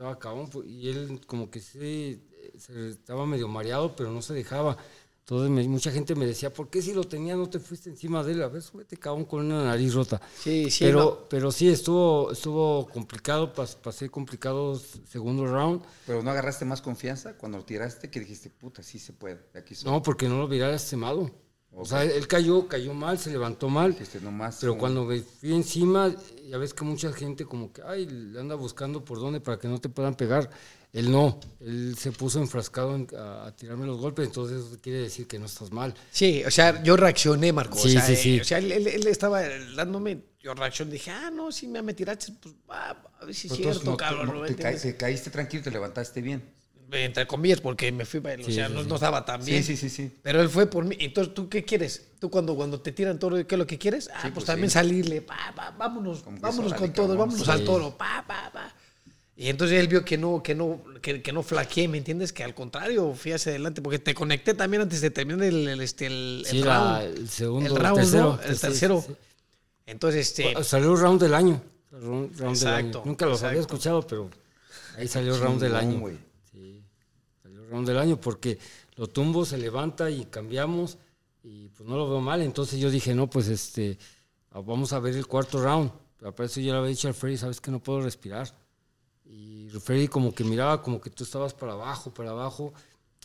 Estaba 0.02 0.18
cabrón 0.18 0.50
y 0.68 0.90
él 0.90 1.22
como 1.28 1.52
que 1.52 1.60
sí, 1.60 2.24
se- 2.58 2.90
estaba 2.90 3.24
medio 3.28 3.48
mareado, 3.48 3.96
pero 3.96 4.10
no 4.10 4.24
se 4.24 4.34
dejaba. 4.34 4.76
Entonces 5.20 5.52
me- 5.52 5.68
mucha 5.68 5.92
gente 5.92 6.16
me 6.16 6.26
decía, 6.26 6.52
¿por 6.52 6.70
qué 6.72 6.82
si 6.82 6.92
lo 6.96 7.04
tenía 7.04 7.36
no 7.36 7.48
te 7.48 7.60
fuiste 7.60 7.92
encima 7.92 8.24
de 8.24 8.32
él? 8.32 8.42
A 8.42 8.48
ver, 8.48 8.64
súbete 8.64 8.98
cabrón 8.98 9.26
con 9.26 9.46
una 9.46 9.64
nariz 9.64 9.94
rota. 9.94 10.20
Sí, 10.40 10.72
sí, 10.72 10.86
pero, 10.86 11.00
no. 11.00 11.30
pero 11.30 11.52
sí, 11.52 11.70
estuvo, 11.70 12.32
estuvo 12.32 12.88
complicado, 12.88 13.54
pas- 13.54 13.76
pasé 13.78 14.10
complicado 14.10 14.76
segundo 15.08 15.46
round. 15.46 15.84
pero 16.08 16.24
no 16.24 16.32
agarraste 16.32 16.66
más 16.66 16.82
confianza 16.82 17.38
cuando 17.38 17.60
lo 17.60 17.64
tiraste 17.66 18.10
que 18.10 18.20
dijiste, 18.22 18.50
puta, 18.50 18.82
sí 18.82 18.98
se 18.98 19.14
puede. 19.14 19.40
de 19.54 19.60
Aquí 19.60 19.76
soy. 19.76 19.92
No, 19.92 20.02
porque 20.02 20.28
no 20.28 20.40
lo 20.40 20.46
hubiera 20.46 20.72
lastimado. 20.72 21.30
O 21.74 21.86
sea, 21.86 22.04
él 22.04 22.28
cayó, 22.28 22.68
cayó 22.68 22.94
mal, 22.94 23.18
se 23.18 23.30
levantó 23.32 23.70
mal. 23.70 23.94
Dijiste, 23.94 24.20
nomás. 24.20 24.58
Pero 24.60 24.74
un- 24.74 24.80
cuando 24.80 25.06
me 25.06 25.20
fui 25.22 25.54
encima, 25.54 26.14
ya 26.50 26.58
ves 26.58 26.74
que 26.74 26.84
mucha 26.84 27.12
gente 27.14 27.46
como 27.46 27.72
que, 27.72 27.82
ay, 27.82 28.06
le 28.08 28.40
anda 28.40 28.56
buscando 28.56 29.04
por 29.06 29.20
dónde 29.20 29.40
para 29.40 29.58
que 29.58 29.68
no 29.70 29.80
te 29.80 29.88
puedan 29.90 30.16
pegar. 30.16 30.50
Él 30.92 31.10
no, 31.10 31.40
él 31.62 31.96
se 31.98 32.12
puso 32.12 32.40
enfrascado 32.40 32.94
en- 32.96 33.08
a, 33.18 33.46
a 33.48 33.56
tirarme 33.56 33.86
los 33.88 33.98
golpes, 34.02 34.28
entonces 34.28 34.66
eso 34.66 34.78
quiere 34.82 35.00
decir 35.00 35.26
que 35.26 35.40
no 35.40 35.46
estás 35.46 35.72
mal. 35.72 35.94
Sí, 36.12 36.44
o 36.46 36.52
sea, 36.52 36.84
yo 36.84 36.98
reaccioné, 36.98 37.54
Marco. 37.54 37.78
Sí, 37.78 37.88
o 37.88 37.92
sea, 37.92 38.02
sí, 38.02 38.14
eh, 38.14 38.18
sí. 38.18 38.40
O 38.42 38.44
sea, 38.44 38.58
él, 38.58 38.70
él- 38.74 38.88
él 38.88 39.08
estaba 39.08 39.42
dándome, 39.74 40.26
yo 40.42 40.54
reaccioné, 40.54 40.92
dije, 40.92 41.10
ah, 41.12 41.32
no, 41.32 41.54
si 41.54 41.68
me 41.68 41.94
tiraste, 41.94 42.34
pues 42.42 42.54
va, 42.70 42.90
a 43.22 43.26
ver 43.26 43.34
si 43.34 43.48
es 43.48 43.54
cierto, 43.54 43.92
no- 43.92 43.96
cabrón. 43.98 44.28
no- 44.28 44.34
¿no 44.34 44.40
me 44.42 44.48
te, 44.48 44.56
ca- 44.56 44.72
entiendes? 44.72 44.82
te 44.82 44.98
caíste 44.98 45.30
tranquilo, 45.30 45.64
te 45.64 45.72
levantaste 45.72 46.22
bien. 46.22 46.44
Entre 46.92 47.26
comillas, 47.26 47.62
porque 47.62 47.92
me 47.92 48.04
fui, 48.06 48.20
para 48.20 48.34
él, 48.36 48.42
o 48.42 48.46
Sí, 48.46 48.54
sea, 48.54 48.68
sí, 48.68 48.74
no, 48.74 48.82
sí. 48.84 48.88
no 48.90 48.96
estaba 48.96 49.24
tan 49.24 49.44
bien. 49.46 49.64
Sí, 49.64 49.78
sí, 49.78 49.90
sí, 49.90 49.96
sí. 50.08 50.18
Pero 50.22 50.42
él 50.42 50.50
fue 50.50 50.66
por 50.66 50.84
mí. 50.84 50.98
Entonces, 51.00 51.34
¿tú 51.34 51.48
qué 51.48 51.64
quieres? 51.64 52.08
¿Tú 52.20 52.30
cuando, 52.30 52.54
cuando 52.56 52.82
te 52.82 52.92
tiran 52.92 53.18
toro, 53.18 53.36
qué 53.48 53.56
es 53.56 53.60
lo 53.60 53.66
que 53.66 53.78
quieres? 53.78 54.10
Ah, 54.14 54.20
pues, 54.24 54.34
pues 54.34 54.46
también 54.46 54.70
sí. 54.70 54.74
salirle, 54.74 55.22
pa, 55.22 55.38
pa, 55.56 55.72
vámonos, 55.78 56.22
Como 56.22 56.38
vámonos 56.40 56.74
con 56.74 56.92
todo, 56.94 57.16
vámonos 57.16 57.46
Sí. 57.46 57.50
al 57.52 57.64
toro, 57.64 57.98
pa, 57.98 58.26
pa, 58.28 58.52
pa. 58.52 58.74
Y 59.38 59.48
entonces 59.48 59.80
él 59.80 59.88
vio 59.88 60.04
que 60.04 60.18
no, 60.18 60.44
que 60.44 60.54
no, 60.54 60.84
que, 61.02 61.22
que 61.22 61.32
no 61.32 61.42
flaqueé, 61.42 61.88
¿me 61.88 61.98
entiendes? 61.98 62.34
Que 62.34 62.44
al 62.44 62.54
contrario, 62.54 63.14
fui 63.16 63.32
hacia 63.32 63.52
adelante, 63.52 63.82
porque 63.82 63.98
te 63.98 64.14
conecté 64.14 64.54
también 64.54 64.82
antes 64.84 65.00
de 65.02 65.10
terminar 65.10 65.44
el, 65.46 65.68
el, 65.70 65.82
este, 65.82 66.08
el, 66.08 66.46
el 66.50 66.64
round. 66.64 67.02
el 67.18 67.30
segundo, 67.30 67.70
el 67.74 67.82
round, 67.82 67.96
tercero, 68.02 68.24
¿no? 68.24 68.40
El 68.52 68.60
tercero. 68.60 69.06
Entonces, 69.88 70.28
este, 70.28 70.44
Bueno, 70.44 70.64
Salió 70.64 70.96
round 70.96 71.22
del 71.22 71.34
año. 71.34 71.62
round- 71.92 72.38
round 72.38 72.38
del 72.38 72.50
Exacto, 72.50 72.98
año. 73.00 73.02
Nunca 73.06 73.26
los 73.26 73.42
había 73.44 73.62
escuchado, 73.62 74.06
pero 74.06 74.30
ahí 74.98 75.08
salió 75.08 75.38
round 75.38 75.62
del 75.62 75.76
año. 75.76 76.00
güey. 76.00 76.18
Round 77.72 77.88
del 77.88 77.98
año 77.98 78.20
porque 78.20 78.60
lo 78.96 79.08
tumbo, 79.08 79.46
se 79.46 79.58
levanta 79.58 80.12
y 80.12 80.26
cambiamos 80.26 80.98
y 81.44 81.70
pues 81.70 81.88
no 81.90 81.98
lo 81.98 82.10
veo 82.10 82.22
mal. 82.22 82.42
Entonces 82.42 82.80
yo 82.80 82.90
dije, 82.92 83.16
no, 83.16 83.30
pues 83.30 83.48
este, 83.48 83.98
vamos 84.52 84.94
a 84.94 85.00
ver 85.00 85.16
el 85.16 85.26
cuarto 85.26 85.62
round. 85.64 85.92
Pero 86.18 86.36
para 86.36 86.46
eso 86.46 86.60
yo 86.62 86.72
le 86.74 86.78
había 86.78 86.90
dicho 86.90 87.08
al 87.08 87.16
Freddy, 87.16 87.38
sabes 87.38 87.60
que 87.62 87.72
no 87.72 87.80
puedo 87.82 88.02
respirar. 88.02 88.48
Y 89.26 89.70
Freddy 89.70 90.08
como 90.08 90.34
que 90.36 90.44
miraba 90.44 90.82
como 90.82 91.00
que 91.02 91.10
tú 91.10 91.24
estabas 91.24 91.54
para 91.54 91.74
abajo, 91.74 92.14
para 92.14 92.32
abajo. 92.32 92.74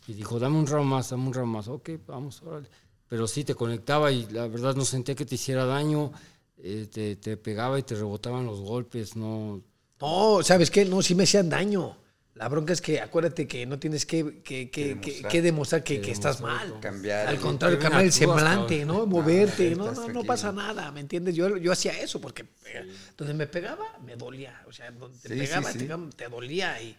Y 0.06 0.14
dijo, 0.14 0.38
dame 0.38 0.56
un 0.58 0.66
round 0.66 0.88
más, 0.88 1.10
dame 1.10 1.26
un 1.26 1.34
round 1.34 1.52
más. 1.52 1.68
Ok, 1.68 1.90
vamos, 2.06 2.40
órale. 2.42 2.68
Pero 3.08 3.26
sí, 3.26 3.44
te 3.44 3.54
conectaba 3.54 4.10
y 4.12 4.26
la 4.30 4.46
verdad 4.48 4.74
no 4.76 4.84
sentía 4.84 5.14
que 5.14 5.26
te 5.26 5.34
hiciera 5.34 5.64
daño. 5.66 6.12
eh, 6.58 6.86
te, 6.90 7.16
te 7.16 7.36
pegaba 7.36 7.78
y 7.78 7.82
te 7.82 7.94
rebotaban 7.94 8.46
los 8.46 8.60
golpes, 8.60 9.14
no... 9.16 9.60
no, 10.00 10.42
¿sabes 10.42 10.70
qué? 10.70 10.84
No, 10.84 11.02
sí 11.02 11.14
me 11.14 11.24
hacían 11.24 11.48
daño. 11.50 11.96
La 12.36 12.48
bronca 12.48 12.72
es 12.74 12.80
que 12.82 13.00
acuérdate 13.00 13.48
que 13.48 13.64
no 13.66 13.78
tienes 13.78 14.04
que, 14.06 14.42
que, 14.42 14.70
que, 14.70 14.70
que- 14.70 14.94
demostrar. 14.94 15.32
que 15.32 15.42
demostrar 15.42 15.84
que, 15.84 15.94
Que 15.96 16.00
que 16.02 16.10
estás 16.12 16.40
mal. 16.42 16.68
¿no? 16.68 16.80
Cambiar. 16.80 17.26
Al 17.28 17.34
el- 17.36 17.40
contrario, 17.40 17.78
cambiar 17.78 18.04
el 18.04 18.12
semblante. 18.12 18.84
¿no? 18.84 19.06
Moverte, 19.06 19.72
Ah, 19.72 19.76
no, 19.76 19.84
estás 19.84 19.96
no, 19.96 20.00
no 20.02 20.06
tranquilo. 20.12 20.24
pasa 20.26 20.52
nada, 20.52 20.92
¿me 20.92 21.00
entiendes? 21.00 21.34
Yo, 21.34 21.56
yo 21.56 21.72
hacía 21.72 21.98
eso 21.98 22.20
porque 22.20 22.42
eh, 22.66 22.86
donde 23.16 23.32
me 23.34 23.46
pegaba, 23.46 23.98
me 24.04 24.16
dolía. 24.16 24.62
O 24.68 24.72
sea, 24.72 24.90
donde 24.90 25.18
te 25.18 25.28
Sí, 25.30 25.34
pegaba, 25.40 25.72
sí. 25.72 25.78
Te, 25.78 25.94
te 26.16 26.28
dolía. 26.28 26.80
Y, 26.82 26.94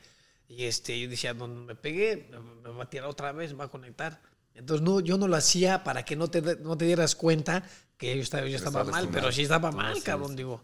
y 0.50 0.64
este, 0.64 1.00
yo 1.00 1.08
decía, 1.08 1.34
donde 1.36 1.62
me 1.68 1.76
pegué, 1.76 2.30
me, 2.64 2.72
va 2.72 2.84
a 2.86 2.90
tirar 2.90 3.08
otra 3.08 3.32
vez, 3.32 3.52
me 3.52 3.60
va 3.60 3.66
a 3.66 3.70
conectar. 3.70 4.20
Entonces, 4.56 4.84
no, 4.84 5.02
yo 5.02 5.20
no 5.20 5.28
lo 5.28 5.36
hacía 5.36 5.84
para 5.84 6.04
que 6.04 6.16
no 6.16 6.30
te, 6.32 6.42
no 6.42 6.76
te 6.76 6.86
dieras 6.86 7.16
cuenta 7.16 7.64
que 7.96 8.16
yo 8.16 8.24
estaba, 8.24 8.48
yo 8.48 8.58
estaba 8.58 8.84
mal, 8.86 9.08
pero 9.12 9.32
sí 9.32 9.44
estaba 9.44 9.72
mal, 9.72 10.02
cabrón, 10.02 10.36
digo. 10.36 10.64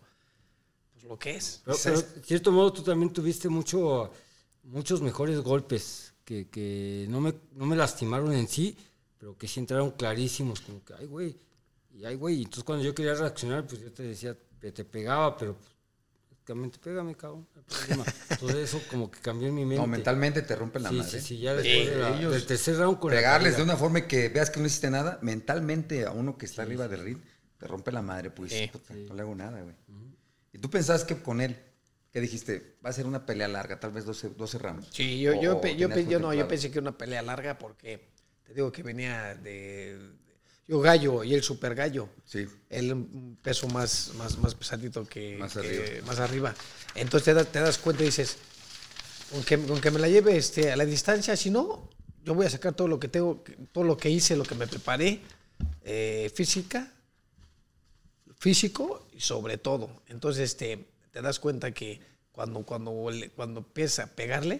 Pues 0.93 1.03
lo 1.03 1.19
que 1.19 1.35
es. 1.35 1.61
Pero, 1.63 1.77
pero, 1.83 2.01
de 2.01 2.23
cierto 2.23 2.51
modo, 2.51 2.73
tú 2.73 2.81
también 2.81 3.13
tuviste 3.13 3.49
mucho, 3.49 4.11
muchos 4.63 5.01
mejores 5.01 5.39
golpes 5.39 6.13
que, 6.25 6.47
que 6.49 7.05
no, 7.09 7.19
me, 7.21 7.33
no 7.53 7.65
me 7.65 7.75
lastimaron 7.75 8.33
en 8.33 8.47
sí, 8.47 8.77
pero 9.17 9.37
que 9.37 9.47
sí 9.47 9.59
entraron 9.59 9.91
clarísimos, 9.91 10.61
como 10.61 10.83
que, 10.83 10.93
ay, 10.93 11.05
güey, 11.05 11.37
y 11.93 12.05
ay, 12.05 12.15
güey. 12.15 12.37
Entonces, 12.43 12.63
cuando 12.63 12.83
yo 12.83 12.95
quería 12.95 13.13
reaccionar, 13.13 13.65
pues 13.67 13.81
yo 13.81 13.91
te 13.91 14.03
decía, 14.03 14.35
que 14.59 14.71
te 14.71 14.85
pegaba, 14.85 15.35
pero 15.37 15.55
pues, 15.55 15.67
prácticamente 16.29 16.79
pégame, 16.79 17.15
cabrón. 17.15 17.45
Entonces, 18.29 18.57
eso 18.69 18.81
como 18.89 19.11
que 19.11 19.19
cambió 19.19 19.47
en 19.49 19.55
mi 19.55 19.65
mente. 19.65 19.81
No, 19.81 19.87
mentalmente 19.87 20.41
te 20.41 20.55
rompen 20.55 20.83
la 20.83 20.89
sí, 20.89 20.95
madre. 20.95 21.11
sí, 21.21 21.27
sí, 21.27 21.37
ya 21.39 21.53
después 21.53 21.89
de 21.89 21.95
la- 21.97 22.17
ellos 22.17 22.31
del 22.33 22.45
tercer 22.45 22.77
round 22.77 22.99
con 22.99 23.11
Pegarles 23.11 23.57
de 23.57 23.63
una 23.63 23.75
forma 23.75 24.07
que 24.07 24.29
veas 24.29 24.49
que 24.49 24.59
no 24.61 24.65
hiciste 24.65 24.89
nada, 24.89 25.19
mentalmente 25.21 26.05
a 26.05 26.11
uno 26.11 26.37
que 26.37 26.45
está 26.45 26.61
arriba 26.61 26.87
del 26.87 27.03
ring, 27.03 27.17
te 27.57 27.67
rompe 27.67 27.91
la 27.91 28.01
madre, 28.01 28.31
pues 28.31 28.51
Sí. 28.51 28.69
puta, 28.71 28.93
no 28.93 29.13
le 29.13 29.21
hago 29.21 29.35
nada, 29.35 29.61
güey. 29.61 29.75
Y 30.53 30.57
tú 30.59 30.69
pensabas 30.69 31.03
que 31.03 31.21
con 31.21 31.41
él, 31.41 31.57
que 32.13 32.21
dijiste, 32.21 32.77
va 32.85 32.91
a 32.91 32.93
ser 32.93 33.07
una 33.07 33.25
pelea 33.25 33.47
larga, 33.47 33.79
tal 33.79 33.91
vez 33.91 34.05
12, 34.05 34.29
12 34.37 34.57
rounds. 34.59 34.87
Sí, 34.91 35.19
yo, 35.19 35.33
yo, 35.41 35.59
pe- 35.59 35.75
yo, 35.75 35.89
tenías 35.89 36.05
pe- 36.07 36.11
yo 36.13 36.19
no, 36.19 36.31
yo 36.33 36.47
pensé 36.47 36.69
que 36.69 36.77
era 36.77 36.83
una 36.89 36.97
pelea 36.97 37.23
larga 37.23 37.57
porque 37.57 38.07
te 38.43 38.53
digo 38.53 38.71
que 38.71 38.83
venía 38.83 39.33
de... 39.33 39.97
yo 40.67 40.79
gallo 40.79 41.23
y 41.23 41.33
el 41.33 41.41
super 41.41 41.73
gallo. 41.73 42.07
Sí. 42.23 42.45
Él 42.69 42.93
un 42.93 43.39
peso 43.41 43.67
más, 43.67 44.11
más, 44.15 44.37
más 44.37 44.53
pesadito 44.53 45.03
que 45.07 45.37
Más 45.37 45.53
que- 45.53 45.59
arriba. 45.59 46.05
más 46.07 46.19
arriba. 46.19 46.55
Entonces 46.93 47.25
te, 47.25 47.33
da- 47.33 47.45
te 47.45 47.59
das 47.59 47.79
cuenta 47.79 48.03
y 48.03 48.05
dices, 48.05 48.37
con 49.31 49.43
que, 49.43 49.57
con 49.57 49.81
que 49.81 49.89
me 49.89 49.99
la 49.99 50.07
lleve 50.07 50.37
este, 50.37 50.71
a 50.71 50.75
la 50.75 50.85
distancia, 50.85 51.35
si 51.35 51.49
no, 51.49 51.89
yo 52.23 52.35
voy 52.35 52.45
a 52.45 52.49
sacar 52.51 52.75
todo 52.75 52.87
lo 52.87 52.99
que 52.99 53.07
tengo, 53.07 53.43
todo 53.71 53.83
lo 53.85 53.97
que 53.97 54.11
hice, 54.11 54.35
lo 54.35 54.43
que 54.43 54.53
me 54.53 54.67
preparé, 54.67 55.19
eh, 55.81 56.31
física, 56.35 56.91
físico 58.37 59.07
y 59.13 59.19
sobre 59.21 59.57
todo. 59.57 59.89
Entonces 60.07 60.43
este, 60.51 60.92
te 61.13 61.21
das 61.21 61.39
cuenta 61.39 61.71
que 61.71 62.01
cuando, 62.33 62.63
cuando, 62.63 63.09
le- 63.11 63.29
cuando 63.29 63.59
empieza 63.61 64.03
a 64.03 64.07
pegarle, 64.07 64.55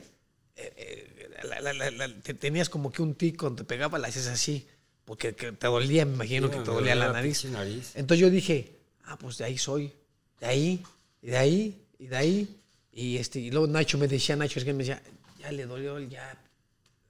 eh, 0.55 0.73
eh, 0.77 1.29
la- 1.43 1.59
la- 1.59 1.73
la- 1.73 1.91
la- 1.91 2.21
te- 2.21 2.35
tenías 2.35 2.69
como 2.69 2.91
que 2.91 3.01
un 3.01 3.15
tic 3.15 3.37
cuando 3.37 3.63
te 3.63 3.67
pegaba, 3.67 3.97
la 3.97 4.07
haces 4.07 4.27
así, 4.27 4.67
porque 5.03 5.33
que 5.35 5.51
te 5.51 5.67
dolía, 5.67 6.05
me 6.05 6.13
imagino 6.13 6.49
que 6.49 6.57
te 6.57 6.63
dolía 6.63 6.93
la 6.95 7.07
dolía 7.07 7.07
la 7.07 7.11
nariz. 7.13 7.43
nariz. 7.45 7.91
Entonces 7.95 8.19
yo 8.21 8.29
dije, 8.29 8.71
ah, 9.05 9.17
pues 9.17 9.39
de 9.39 9.45
ahí 9.45 9.57
soy, 9.57 9.91
de 10.39 10.45
ahí, 10.45 10.83
y 11.23 11.27
de 11.27 11.37
ahí, 11.37 11.85
y 11.97 12.05
de 12.07 12.15
ahí. 12.15 12.59
Y, 12.93 13.17
este, 13.17 13.39
y 13.39 13.49
luego 13.49 13.65
Nacho 13.65 13.97
me 13.97 14.07
decía, 14.07 14.35
Nacho 14.35 14.59
es 14.59 14.65
que 14.65 14.73
me 14.73 14.83
decía, 14.83 15.01
ya 15.39 15.51
le 15.51 15.65
dolió 15.65 15.97
el 15.97 16.09
jab, 16.15 16.37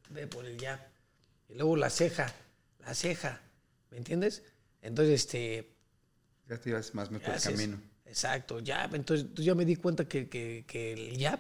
ve 0.10 0.26
por 0.28 0.46
el 0.46 0.58
jab. 0.60 0.80
Y 1.50 1.56
luego 1.56 1.76
la 1.76 1.90
ceja, 1.90 2.34
la 2.80 2.96
ceja, 2.96 3.42
¿me 3.92 3.98
entiendes? 3.98 4.42
Entonces, 4.82 5.16
este, 5.26 5.70
Ya 6.48 6.58
te 6.58 6.70
ibas 6.70 6.96
más 6.96 7.10
por 7.10 7.18
el 7.18 7.42
camino. 7.42 7.82
Exacto, 8.14 8.60
jab. 8.64 8.94
Entonces, 8.94 9.26
yo 9.34 9.56
me 9.56 9.66
di 9.66 9.76
cuenta 9.76 10.08
que, 10.08 10.30
que, 10.30 10.66
que 10.68 10.94
el 10.94 11.20
jab 11.20 11.40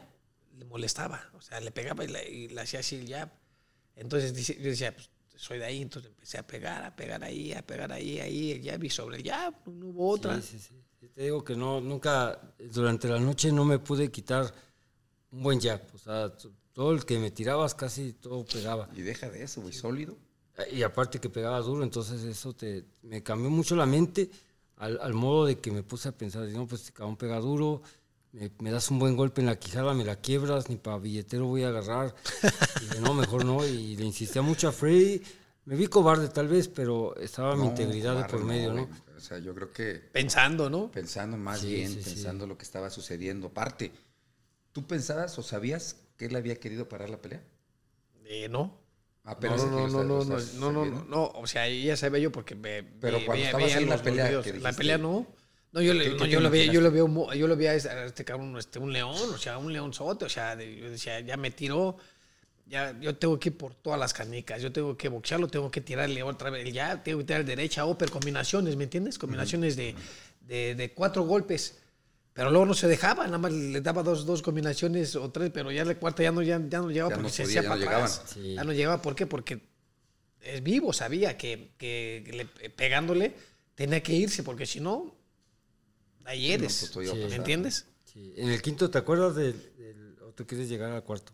le 0.57 0.65
molestaba. 0.65 1.29
O 1.33 1.41
sea, 1.41 1.59
le 1.59 1.69
pegaba 1.71 2.03
y 2.03 2.07
le, 2.07 2.29
y 2.29 2.47
le 2.47 2.61
hacía 2.61 2.79
así 2.79 2.95
el 2.95 3.07
jab. 3.07 3.29
Entonces 3.95 4.33
dice- 4.33 4.57
yo 4.59 4.69
decía, 4.71 4.91
pues 4.95 5.07
soy 5.35 5.59
de 5.59 5.65
ahí. 5.65 5.83
Entonces 5.83 6.09
empecé 6.09 6.39
a 6.39 6.47
pegar, 6.47 6.83
a 6.83 6.95
pegar 6.95 7.23
ahí, 7.23 7.53
a 7.53 7.61
pegar 7.61 7.91
ahí, 7.91 8.19
ahí, 8.19 8.51
el 8.53 8.63
jab 8.63 8.83
y 8.83 8.89
sobre 8.89 9.17
el 9.17 9.23
jab. 9.23 9.53
No 9.67 9.87
hubo 9.89 10.09
otra. 10.09 10.41
Sí, 10.41 10.57
sí, 10.57 10.73
sí. 10.99 11.07
Te 11.13 11.21
digo 11.23 11.43
que 11.43 11.55
no, 11.55 11.79
nunca, 11.79 12.41
durante 12.57 13.07
la 13.07 13.19
noche 13.19 13.51
no 13.51 13.65
me 13.65 13.77
pude 13.77 14.09
quitar 14.09 14.51
un 15.31 15.43
buen 15.43 15.61
jab. 15.61 15.81
O 15.93 15.97
sea, 15.99 16.33
todo 16.73 16.91
el 16.91 17.05
que 17.05 17.19
me 17.19 17.29
tirabas 17.29 17.75
casi 17.75 18.13
todo 18.13 18.43
pegaba. 18.45 18.89
Y 18.95 19.01
deja 19.01 19.29
de 19.29 19.43
eso, 19.43 19.61
güey, 19.61 19.73
sólido. 19.73 20.17
Y 20.71 20.81
aparte 20.83 21.19
que 21.19 21.29
pegaba 21.29 21.59
duro, 21.61 21.83
entonces 21.83 22.23
eso 22.23 22.53
te, 22.53 22.83
me 23.03 23.21
cambió 23.21 23.49
mucho 23.51 23.75
la 23.75 23.85
mente 23.85 24.29
al, 24.83 24.99
al 25.01 25.13
modo 25.13 25.45
de 25.45 25.59
que 25.59 25.71
me 25.71 25.83
puse 25.83 26.09
a 26.09 26.11
pensar, 26.11 26.43
no, 26.49 26.67
pues 26.67 26.81
este 26.81 26.93
cabrón 26.93 27.17
pega 27.17 27.39
duro, 27.39 27.81
me, 28.31 28.51
me 28.59 28.71
das 28.71 28.89
un 28.91 28.99
buen 28.99 29.15
golpe 29.15 29.41
en 29.41 29.47
la 29.47 29.57
quijada, 29.57 29.93
me 29.93 30.03
la 30.05 30.15
quiebras, 30.17 30.69
ni 30.69 30.75
para 30.77 30.97
billetero 30.97 31.45
voy 31.47 31.63
a 31.63 31.69
agarrar. 31.69 32.15
Y 32.81 32.85
dije, 32.85 32.99
no, 33.01 33.13
mejor 33.13 33.45
no. 33.45 33.65
Y 33.65 33.95
le 33.95 34.05
insistía 34.05 34.41
mucho 34.41 34.67
a 34.67 34.71
Freddy. 34.71 35.21
Me 35.65 35.75
vi 35.75 35.87
cobarde 35.87 36.27
tal 36.29 36.47
vez, 36.49 36.67
pero 36.67 37.15
estaba 37.17 37.55
mi 37.55 37.67
integridad 37.67 38.17
de 38.17 38.25
por 38.25 38.43
medio, 38.43 38.73
¿no? 38.73 38.89
O 39.15 39.19
sea, 39.21 39.37
yo 39.39 39.55
creo 39.55 39.71
que 39.71 40.01
Pensando, 40.11 40.69
¿no? 40.69 40.91
pensando 40.91 41.37
más 41.37 41.61
Sí, 41.61 41.67
bien, 41.75 41.89
sí, 41.93 42.03
sí. 42.03 42.09
pensando 42.15 42.45
lo 42.47 42.57
que 42.57 42.63
estaba 42.65 42.89
sucediendo. 42.89 43.47
Aparte, 43.47 43.91
¿tú 44.73 44.85
pensabas 44.85 45.37
o 45.39 45.43
sabías 45.43 45.95
que 46.17 46.25
él 46.25 46.35
había 46.35 46.59
querido 46.59 46.89
parar 46.89 47.09
la 47.09 47.21
pelea? 47.21 47.41
Eh, 48.25 48.49
no. 48.49 48.82
Apenas 49.25 49.63
no, 49.65 49.83
aquí 49.85 49.93
no, 49.93 50.03
no, 50.03 50.19
no, 50.19 50.25
no, 50.25 50.37
estás 50.37 50.53
no, 50.55 50.81
viendo. 50.81 51.05
no, 51.05 51.27
o 51.35 51.47
sea, 51.47 51.69
ya 51.69 51.95
sabía 51.95 52.19
yo 52.19 52.31
porque 52.31 52.55
me 52.55 52.83
Pero 52.83 53.19
cuando 53.25 53.33
veía- 53.45 53.55
veía 53.55 53.77
en 53.77 53.89
la 53.89 53.97
pelea, 53.97 54.25
videos. 54.27 54.45
¿qué 54.45 54.53
la 54.59 54.73
pelea 54.73 54.97
no. 54.97 55.27
No, 55.71 55.81
yo, 55.81 55.93
le- 55.93 56.11
¿Qué- 56.11 56.17
no, 56.17 56.25
yo 56.25 56.39
lo 56.41 56.49
veía, 56.49 56.71
yo 56.71 56.81
lo 56.81 57.07
mu- 57.07 57.31
yo 57.33 57.47
lo 57.47 57.55
veía 57.55 57.71
a 57.71 57.75
este- 57.75 57.89
a 57.89 58.05
este 58.05 58.25
cabrón, 58.25 58.55
este, 58.57 58.79
un 58.79 58.91
león, 58.93 59.15
o 59.33 59.37
sea, 59.37 59.57
un 59.57 59.71
leonzote, 59.73 60.25
o 60.25 60.29
sea, 60.29 60.55
de- 60.55 60.75
yo 60.75 60.89
decía, 60.89 61.19
ya 61.21 61.35
me 61.37 61.49
tiró, 61.51 61.97
ya, 62.67 62.95
yo 62.99 63.15
tengo 63.15 63.39
que 63.39 63.49
ir 63.49 63.57
por 63.57 63.73
todas 63.75 63.99
las 63.99 64.13
canicas, 64.13 64.61
yo 64.61 64.71
tengo 64.71 64.95
que 64.97 65.07
boxearlo, 65.09 65.47
tengo 65.47 65.71
que 65.71 65.81
tirarle 65.81 66.21
otra 66.21 66.49
vez, 66.49 66.71
ya, 66.73 67.01
tengo 67.01 67.19
que 67.19 67.25
tirar 67.25 67.43
derecha, 67.45 67.85
upper, 67.85 68.11
combinaciones, 68.11 68.75
¿me 68.75 68.83
entiendes? 68.83 69.17
Combinaciones 69.17 69.75
de, 69.77 69.95
de, 70.41 70.75
de 70.75 70.93
cuatro 70.93 71.23
golpes. 71.23 71.79
Pero 72.33 72.49
luego 72.49 72.65
no 72.65 72.73
se 72.73 72.87
dejaba, 72.87 73.25
nada 73.25 73.37
más 73.37 73.51
le 73.51 73.79
daba 73.81 74.01
dos, 74.01 74.25
dos 74.25 74.41
combinaciones 74.41 75.15
o 75.15 75.29
tres, 75.29 75.51
pero 75.53 75.71
ya 75.71 75.85
la 75.85 75.93
cuarta 75.95 76.23
ya 76.23 76.31
no, 76.31 76.41
ya, 76.41 76.59
ya 76.67 76.79
no 76.79 76.89
llegaba 76.89 77.11
Ya 77.11 77.15
porque 77.15 77.29
no 77.29 77.33
se 77.33 77.43
hacía 77.43 77.61
ya 77.61 77.69
para 77.69 77.79
no 77.85 77.91
atrás. 77.91 78.23
Sí. 78.33 78.53
Ya 78.55 78.63
no 78.63 78.73
llegaba, 78.73 79.01
¿por 79.01 79.15
qué? 79.15 79.27
Porque 79.27 79.61
es 80.41 80.63
vivo, 80.63 80.91
sabía 80.93 81.37
que, 81.37 81.73
que 81.77 82.23
le- 82.33 82.69
pegándole 82.71 83.35
tenía 83.75 84.01
que 84.01 84.13
irse, 84.13 84.41
porque 84.43 84.65
si 84.65 84.79
no, 84.79 85.15
ahí 86.25 86.51
eres. 86.51 86.89
pues, 86.93 87.13
¿Me 87.13 87.35
entiendes? 87.35 87.85
Sí. 88.11 88.33
En 88.35 88.49
el 88.49 88.61
quinto, 88.61 88.89
¿te 88.89 88.97
acuerdas 88.97 89.35
del, 89.35 89.53
del- 89.77 90.15
o 90.23 90.31
tú 90.31 90.45
quieres 90.47 90.67
llegar 90.69 90.91
al 90.91 91.03
cuarto? 91.03 91.33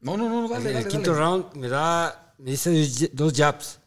No, 0.00 0.16
no, 0.16 0.28
no, 0.30 0.46
En 0.46 0.50
dale, 0.52 0.68
el 0.68 0.74
dale, 0.76 0.88
quinto 0.88 1.10
dale. 1.12 1.22
round 1.24 1.54
me 1.56 1.68
da, 1.68 2.34
me 2.38 2.52
dice 2.52 2.70
dos- 2.70 3.10
dos 3.12 3.32
jabs, 3.34 3.80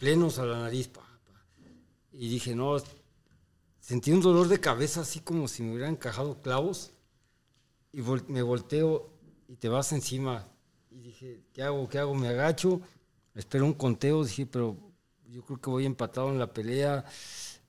plenos 0.00 0.38
a 0.38 0.44
la 0.44 0.58
nariz. 0.60 0.88
pa, 0.88 1.02
pa. 1.02 1.40
Y 2.12 2.28
dije, 2.28 2.54
no, 2.54 2.82
sentí 3.88 4.12
un 4.12 4.20
dolor 4.20 4.48
de 4.48 4.60
cabeza 4.60 5.00
así 5.00 5.20
como 5.20 5.48
si 5.48 5.62
me 5.62 5.72
hubieran 5.72 5.92
encajado 5.94 6.40
clavos. 6.42 6.90
Y 7.90 8.00
vol- 8.02 8.26
me 8.28 8.42
volteo 8.42 9.08
y 9.48 9.56
te 9.56 9.68
vas 9.70 9.92
encima. 9.92 10.46
Y 10.90 10.98
dije, 11.00 11.40
¿qué 11.54 11.62
hago? 11.62 11.88
¿Qué 11.88 11.98
hago? 11.98 12.14
Me 12.14 12.28
agacho, 12.28 12.82
espero 13.34 13.64
un 13.64 13.72
conteo. 13.72 14.24
Dije, 14.24 14.44
pero 14.44 14.76
yo 15.26 15.42
creo 15.42 15.58
que 15.58 15.70
voy 15.70 15.86
empatado 15.86 16.28
en 16.28 16.38
la 16.38 16.52
pelea. 16.52 17.02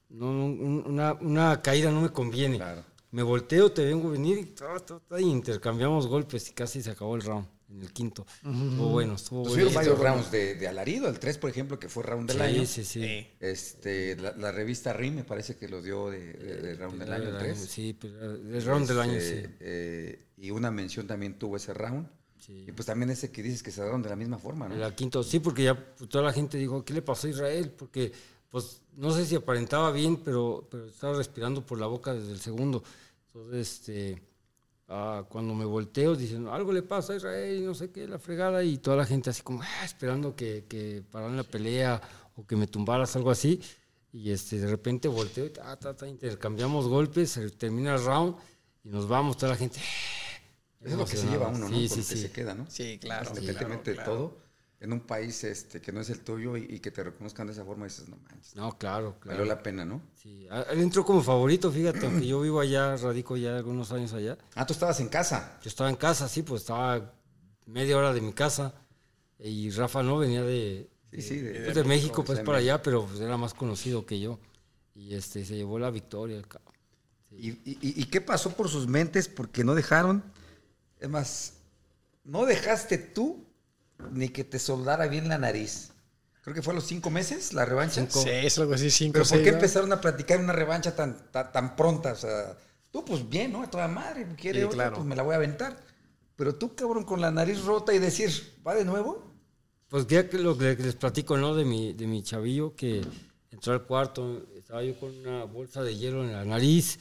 No, 0.10 0.34
no, 0.34 0.46
un- 0.46 0.84
una, 0.88 1.14
una 1.14 1.62
caída 1.62 1.90
no 1.90 2.02
me 2.02 2.10
conviene. 2.10 2.58
Claro. 2.58 2.84
Me 3.12 3.24
volteo, 3.24 3.72
te 3.72 3.86
vengo 3.86 4.10
a 4.10 4.12
venir 4.12 4.38
y, 4.40 4.46
ta, 4.48 4.78
ta, 4.80 5.00
ta, 5.00 5.20
y 5.22 5.24
intercambiamos 5.26 6.06
golpes 6.06 6.50
y 6.50 6.54
casi 6.54 6.82
se 6.84 6.92
acabó 6.92 7.16
el 7.16 7.22
round 7.24 7.48
en 7.70 7.82
el 7.82 7.94
quinto. 7.94 8.26
Estuvo 8.38 8.90
bueno, 8.90 9.14
estuvo 9.16 9.44
Pues 9.44 9.54
bueno. 9.56 9.70
hubieron 9.70 9.74
varios 9.74 10.00
rounds 10.00 10.32
de, 10.32 10.56
de 10.56 10.68
alarido, 10.68 11.08
el 11.08 11.20
3, 11.20 11.38
por 11.38 11.50
ejemplo, 11.50 11.80
que 11.80 11.88
fue 11.90 12.04
round 12.04 12.28
del 12.32 12.38
Sí, 12.38 12.44
año. 12.44 12.66
sí, 12.66 12.84
sí. 12.84 13.02
Sí. 13.04 13.28
Este, 13.40 14.16
la, 14.16 14.36
la 14.36 14.52
revista 14.52 14.92
RIM 14.94 15.16
me 15.16 15.24
parece 15.24 15.56
que 15.56 15.68
lo 15.70 15.82
dio 15.82 16.10
de, 16.10 16.34
de- 16.34 16.62
de 16.62 16.76
round 16.76 17.00
del 17.00 17.14
año, 17.14 17.30
el 17.30 17.38
3. 17.38 17.58
Sí, 17.58 17.96
pero 18.00 18.32
el 18.36 18.66
round 18.66 18.88
del 18.88 19.00
año, 19.00 19.14
Este, 19.14 19.48
sí. 19.48 19.54
eh, 19.60 20.26
y 20.38 20.52
una 20.52 20.72
mención 20.72 21.06
también 21.08 21.38
tuvo 21.38 21.58
ese 21.58 21.74
round. 21.74 22.08
Sí. 22.40 22.66
Y 22.68 22.72
pues 22.72 22.86
también 22.86 23.10
ese 23.12 23.32
que 23.32 23.44
dices 23.44 23.62
que 23.62 23.70
se 23.72 23.82
daron 23.82 24.02
de 24.02 24.10
la 24.10 24.16
misma 24.16 24.38
forma, 24.40 24.68
¿no? 24.68 24.84
El 24.84 24.96
quinto, 24.96 25.22
sí, 25.24 25.40
porque 25.40 25.64
ya 25.64 25.76
pues, 25.96 26.10
toda 26.10 26.24
la 26.24 26.34
gente 26.34 26.58
dijo, 26.58 26.84
¿qué 26.86 26.94
le 26.94 27.02
pasó 27.02 27.28
a 27.28 27.30
Israel? 27.30 27.70
Porque, 27.78 28.12
pues, 28.50 28.82
no 28.96 29.12
sé 29.12 29.26
si 29.26 29.36
aparentaba 29.36 29.92
bien, 29.92 30.18
pero, 30.24 30.68
pero 30.72 30.86
estaba 30.88 31.16
respirando 31.18 31.64
por 31.66 31.80
la 31.80 31.86
boca 31.88 32.14
desde 32.14 32.32
el 32.32 32.40
segundo. 32.40 32.84
Entonces, 33.28 33.74
este, 33.74 34.22
ah, 34.90 35.24
cuando 35.30 35.54
me 35.54 35.66
volteo, 35.66 36.16
dicen, 36.16 36.48
algo 36.48 36.74
le 36.74 36.82
pasa 36.82 37.14
a 37.14 37.16
Israel, 37.16 37.58
y 37.62 37.66
no 37.66 37.74
sé 37.74 37.92
qué, 37.92 38.08
la 38.08 38.20
fregada, 38.20 38.64
y 38.64 38.78
toda 38.78 38.98
la 38.98 39.06
gente 39.06 39.30
así 39.30 39.42
como, 39.42 39.62
"Ah", 39.62 39.86
esperando 39.86 40.36
que, 40.36 40.66
que 40.68 41.04
pararan 41.12 41.38
la 41.38 41.44
pelea 41.44 42.02
o 42.36 42.46
que 42.46 42.56
me 42.56 42.68
tumbaras, 42.68 43.16
algo 43.16 43.32
así. 43.32 43.62
Y 44.12 44.32
este, 44.32 44.60
de 44.60 44.68
repente 44.68 45.08
volteo 45.08 45.46
y 45.46 45.52
ta, 45.52 45.76
ta, 45.78 45.96
ta, 45.96 46.08
intercambiamos 46.08 46.88
golpes, 46.88 47.30
se 47.32 47.50
termina 47.52 47.94
el 47.96 48.04
round 48.04 48.36
y 48.84 48.90
nos 48.90 49.08
vamos, 49.08 49.38
toda 49.38 49.52
la 49.52 49.58
gente. 49.58 49.80
Es 50.82 50.94
lo 50.94 51.06
que 51.06 51.18
se 51.18 51.28
lleva 51.28 51.50
uno, 51.50 51.60
¿no? 51.60 51.68
Sí, 51.68 51.88
Con 51.88 51.98
sí, 51.98 52.04
sí. 52.04 52.22
se 52.24 52.32
queda, 52.32 52.56
¿no? 52.56 52.66
Sí, 52.70 52.98
claro. 53.00 53.30
Independientemente 53.30 53.94
claro, 53.94 54.12
de 54.12 54.18
todo, 54.18 54.38
en 54.82 54.94
un 54.94 55.02
país 55.02 55.44
este, 55.44 55.82
que 55.82 55.92
no 55.92 56.00
es 56.00 56.10
el 56.10 56.22
tuyo 56.22 56.56
y, 56.56 56.66
y 56.70 56.80
que 56.80 56.90
te 56.92 57.04
reconozcan 57.04 57.48
de 57.48 57.54
esa 57.54 57.66
forma, 57.66 57.86
dices, 57.86 58.08
no 58.08 58.16
manches, 58.18 58.56
No, 58.56 58.78
claro, 58.78 59.18
claro. 59.20 59.40
valió 59.40 59.54
la 59.54 59.62
pena, 59.62 59.84
¿no? 59.84 60.02
Sí, 60.16 60.48
él 60.70 60.80
entró 60.80 61.04
como 61.04 61.22
favorito, 61.22 61.70
fíjate, 61.72 62.06
aunque 62.06 62.26
yo 62.28 62.40
vivo 62.42 62.60
allá, 62.62 62.96
radico 62.96 63.36
ya 63.36 63.58
algunos 63.58 63.92
años 63.92 64.14
allá. 64.14 64.38
Ah, 64.56 64.66
tú 64.66 64.72
estabas 64.74 65.00
en 65.02 65.10
casa. 65.10 65.60
Yo 65.62 65.68
estaba 65.70 65.90
en 65.90 65.98
casa, 65.98 66.30
sí, 66.30 66.44
pues 66.44 66.62
estaba 66.62 67.14
media 67.66 67.98
hora 67.98 68.14
de 68.14 68.22
mi 68.22 68.32
casa. 68.34 68.74
Y 69.38 69.70
Rafa 69.72 70.02
no 70.04 70.18
venía 70.18 70.44
de, 70.44 70.90
Sí, 71.12 71.22
sí, 71.22 71.38
de- 71.40 71.62
pues, 71.62 71.76
de 71.76 71.84
México, 71.84 72.24
pues 72.24 72.40
para 72.42 72.60
allá, 72.60 72.82
pero 72.82 73.06
pues, 73.06 73.20
era 73.20 73.36
más 73.38 73.54
conocido 73.54 74.06
que 74.06 74.20
yo. 74.20 74.40
Y 74.96 75.14
este 75.16 75.44
se 75.46 75.56
llevó 75.56 75.80
la 75.80 75.90
victoria, 75.92 76.38
el 76.38 76.48
cabrón. 76.48 76.74
¿Y, 77.32 77.50
y- 77.50 77.78
y 77.82 78.06
qué 78.06 78.22
pasó 78.22 78.52
por 78.56 78.70
sus 78.70 78.88
mentes? 78.88 79.28
Porque 79.28 79.64
no 79.64 79.76
dejaron. 79.76 80.24
Es 81.00 81.10
más, 81.10 81.54
no 82.24 82.46
dejaste 82.46 82.98
tú 82.98 83.46
ni 84.12 84.30
que 84.30 84.44
te 84.44 84.60
soldara 84.60 85.08
bien 85.08 85.28
la 85.30 85.38
nariz. 85.38 85.92
Creo 86.42 86.56
que 86.56 86.62
fue 86.62 86.74
a 86.74 86.76
los 86.76 86.86
cinco 86.86 87.10
meses 87.10 87.54
la 87.54 87.66
revancha. 87.66 88.06
Sí, 88.10 88.30
es 88.30 88.58
algo 88.58 88.74
así, 88.74 88.90
cinco 88.90 89.14
Pero 89.14 89.26
¿por 89.26 89.44
qué 89.44 89.52
¿no? 89.52 89.58
empezaron 89.58 89.94
a 89.94 90.02
platicar 90.02 90.40
una 90.40 90.54
revancha 90.54 90.96
tan, 90.96 91.32
tan, 91.32 91.52
tan 91.52 91.76
pronta? 91.76 92.14
O 92.14 92.16
sea, 92.16 92.58
tú 92.92 93.04
pues 93.04 93.28
bien, 93.30 93.52
¿no? 93.52 93.64
A 93.64 93.70
toda 93.70 93.88
madre, 93.88 94.26
quiere 94.38 94.60
Sí, 94.60 94.66
otra, 94.66 94.76
claro. 94.76 94.96
pues 94.96 95.06
me 95.06 95.16
la 95.16 95.24
voy 95.24 95.34
a 95.34 95.38
aventar. 95.38 95.78
Pero 96.36 96.56
tú, 96.56 96.74
cabrón, 96.76 97.04
con 97.04 97.20
la 97.20 97.32
nariz 97.32 97.64
rota 97.66 97.94
y 97.94 98.00
decir, 98.00 98.32
¿va 98.66 98.74
de 98.74 98.86
nuevo? 98.86 99.30
Pues 99.90 100.08
ya 100.08 100.30
que 100.30 100.38
lo 100.38 100.58
que 100.58 100.76
les 100.76 100.96
platico, 100.96 101.36
¿no? 101.38 101.54
De 101.54 101.66
mi, 101.66 101.94
de 101.94 102.08
mi 102.08 102.24
chavillo 102.24 102.76
que 102.76 103.06
entró 103.52 103.74
al 103.74 103.84
cuarto, 103.84 104.46
estaba 104.56 104.84
yo 104.84 104.98
con 105.00 105.14
una 105.18 105.44
bolsa 105.44 105.84
de 105.84 105.98
hielo 105.98 106.24
en 106.24 106.32
la 106.32 106.46
nariz 106.46 107.00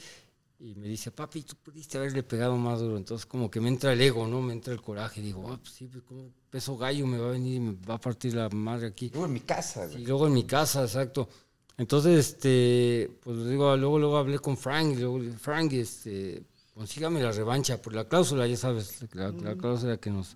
y 0.61 0.75
me 0.75 0.87
dice, 0.89 1.09
papi, 1.11 1.43
tú 1.43 1.55
pudiste 1.63 1.97
haberle 1.97 2.21
pegado 2.23 2.57
más 2.57 2.79
duro. 2.79 2.97
Entonces 2.97 3.25
como 3.25 3.49
que 3.49 3.61
me 3.61 3.69
entra 3.69 3.93
el 3.93 4.01
ego, 4.01 4.27
¿no? 4.27 4.41
Me 4.41 4.51
entra 4.53 4.73
el 4.73 4.81
coraje. 4.81 5.21
Digo, 5.21 5.49
ah, 5.51 5.57
pues 5.57 5.73
sí, 5.73 5.87
pues 5.87 6.03
como 6.03 6.29
peso 6.49 6.77
gallo 6.77 7.07
me 7.07 7.17
va 7.17 7.29
a 7.29 7.31
venir 7.31 7.55
y 7.55 7.59
me 7.61 7.71
va 7.87 7.95
a 7.95 7.99
partir 8.01 8.33
la 8.33 8.49
madre 8.49 8.87
aquí. 8.87 9.09
Yo 9.09 9.23
en 9.25 9.33
mi 9.33 9.39
casa, 9.39 9.85
Y 9.87 9.91
güey. 9.91 10.05
luego 10.05 10.27
en 10.27 10.33
mi 10.33 10.43
casa, 10.43 10.81
exacto. 10.83 11.29
Entonces, 11.77 12.17
este, 12.31 13.09
pues 13.21 13.37
digo, 13.47 13.77
luego, 13.77 13.99
luego 13.99 14.17
hablé 14.17 14.37
con 14.39 14.57
Frank, 14.57 14.91
y 14.91 14.95
luego, 14.99 15.17
le 15.19 15.25
dije, 15.27 15.37
Frank, 15.37 15.71
este, 15.71 16.43
consígame 16.73 17.21
la 17.23 17.31
revancha 17.31 17.81
por 17.81 17.93
la 17.93 18.05
cláusula, 18.05 18.45
ya 18.47 18.57
sabes, 18.57 18.99
la, 19.13 19.31
la 19.31 19.55
cláusula 19.55 19.95
que 19.95 20.09
nos, 20.09 20.35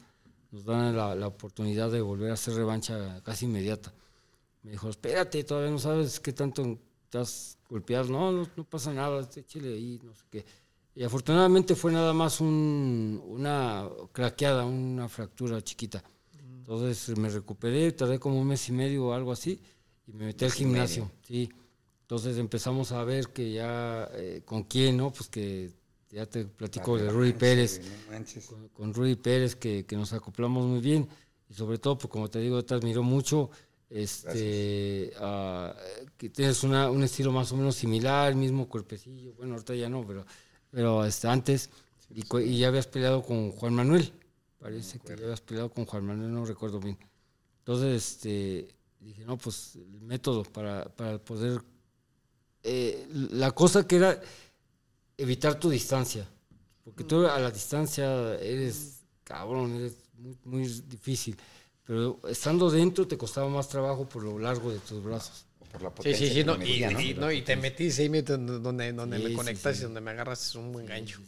nos 0.51 0.63
dan 0.63 0.95
la, 0.95 1.13
la 1.15 1.27
oportunidad 1.27 1.91
de 1.91 1.99
volver 1.99 2.31
a 2.31 2.35
hacer 2.35 2.53
revancha 2.53 3.21
casi 3.25 3.43
inmediata. 3.43 3.93
Me 4.61 4.71
dijo, 4.71 4.87
espérate, 4.87 5.43
todavía 5.43 5.71
no 5.71 5.79
sabes 5.79 6.21
qué 6.21 6.31
tanto 6.31 6.79
estás 7.13 7.57
golpeado. 7.69 8.09
No, 8.09 8.31
no, 8.31 8.47
no 8.55 8.63
pasa 8.63 8.91
nada, 8.91 9.27
échale 9.35 9.73
ahí, 9.73 9.99
no 10.03 10.13
sé 10.13 10.23
qué. 10.31 10.45
Y 10.95 11.03
afortunadamente 11.03 11.75
fue 11.75 11.91
nada 11.91 12.13
más 12.13 12.39
un, 12.41 13.21
una 13.25 13.87
craqueada, 14.11 14.65
una 14.65 15.07
fractura 15.09 15.61
chiquita. 15.61 16.03
Entonces 16.59 17.15
me 17.17 17.29
recuperé, 17.29 17.91
tardé 17.91 18.19
como 18.19 18.39
un 18.39 18.47
mes 18.47 18.67
y 18.69 18.71
medio 18.71 19.07
o 19.07 19.13
algo 19.13 19.31
así, 19.31 19.59
y 20.07 20.13
me 20.13 20.25
metí 20.25 20.45
al 20.45 20.51
gimnasio. 20.51 21.11
Sí. 21.27 21.49
Entonces 22.01 22.37
empezamos 22.37 22.91
a 22.91 23.03
ver 23.03 23.29
que 23.29 23.51
ya, 23.51 24.09
eh, 24.13 24.41
con 24.45 24.63
quién, 24.63 24.97
¿no? 24.97 25.11
Pues 25.11 25.29
que 25.29 25.71
ya 26.11 26.25
te 26.27 26.45
platico 26.45 26.97
de 26.97 27.09
Rudy 27.09 27.33
Pérez. 27.33 27.81
con, 28.47 28.67
con, 28.69 28.93
Rudy 28.93 29.15
Pérez, 29.15 29.55
que, 29.55 29.85
que, 29.85 29.95
nos 29.95 30.13
acoplamos 30.13 30.65
muy 30.65 30.79
bien. 30.79 31.07
Y 31.49 31.53
sobre 31.53 31.79
todo, 31.79 31.97
pues 31.97 32.09
como 32.09 32.29
te 32.29 32.39
digo, 32.39 32.63
te 32.63 32.75
admiro 32.75 33.01
mucho. 33.03 33.49
Este, 33.95 35.13
uh, 35.21 35.71
que 36.17 36.29
tienes 36.29 36.63
una, 36.63 36.89
un 36.89 37.03
estilo 37.03 37.31
más 37.31 37.51
o 37.51 37.57
menos 37.57 37.75
similar, 37.75 38.33
mismo 38.33 38.67
cuerpecillo. 38.67 39.33
Bueno, 39.35 39.53
ahorita 39.53 39.75
ya 39.75 39.87
no, 39.87 40.05
pero 40.05 40.25
pero 40.73 41.05
este, 41.05 41.27
antes, 41.27 41.69
y, 42.09 42.57
ya 42.57 42.67
habías 42.69 42.87
peleado 42.87 43.21
con 43.21 43.51
Juan 43.51 43.75
Manuel, 43.75 44.11
parece 44.57 44.99
que 44.99 45.15
ya 45.15 45.23
habías 45.25 45.41
peleado 45.41 45.71
con 45.71 45.85
Juan 45.85 46.03
Manuel, 46.03 46.33
no 46.33 46.45
recuerdo 46.45 46.79
bien. 46.79 46.97
Entonces, 47.59 48.15
este, 48.15 48.75
dije, 48.99 49.23
no, 49.23 49.37
pues 49.37 49.75
el 49.75 50.01
método 50.01 50.41
para, 50.43 50.85
para 50.85 51.19
poder... 51.19 51.61
Eh, 52.63 53.07
la 53.31 53.51
cosa 53.51 53.85
que 53.85 53.97
era 53.97 54.19
evitar 55.15 55.59
tu 55.59 55.69
distancia, 55.69 56.27
porque 56.83 57.03
tú 57.03 57.27
a 57.27 57.37
la 57.37 57.51
distancia 57.51 58.33
eres 58.39 59.03
cabrón, 59.23 59.75
eres 59.75 59.95
muy, 60.17 60.35
muy 60.43 60.67
difícil, 60.87 61.37
pero 61.85 62.19
estando 62.29 62.69
dentro 62.69 63.07
te 63.07 63.17
costaba 63.17 63.49
más 63.49 63.67
trabajo 63.67 64.07
por 64.07 64.23
lo 64.23 64.39
largo 64.39 64.71
de 64.71 64.79
tus 64.79 65.03
brazos 65.03 65.45
por 65.73 65.81
la 65.81 65.89
potencia. 65.89 66.17
Sí, 66.17 66.27
sí, 66.27 66.33
sí, 66.35 66.43
no, 66.43 66.53
y, 66.63 67.13
¿no? 67.15 67.31
y, 67.31 67.41
te 67.41 67.55
metiste 67.55 68.03
ahí 68.03 68.21
donde, 68.21 68.93
donde 68.93 69.19
me 69.19 69.33
conectas 69.33 69.79
y 69.79 69.83
donde 69.83 70.01
me 70.01 70.11
agarras 70.11 70.47
es 70.47 70.55
un 70.55 70.71
buen 70.71 70.85
gancho. 70.85 71.19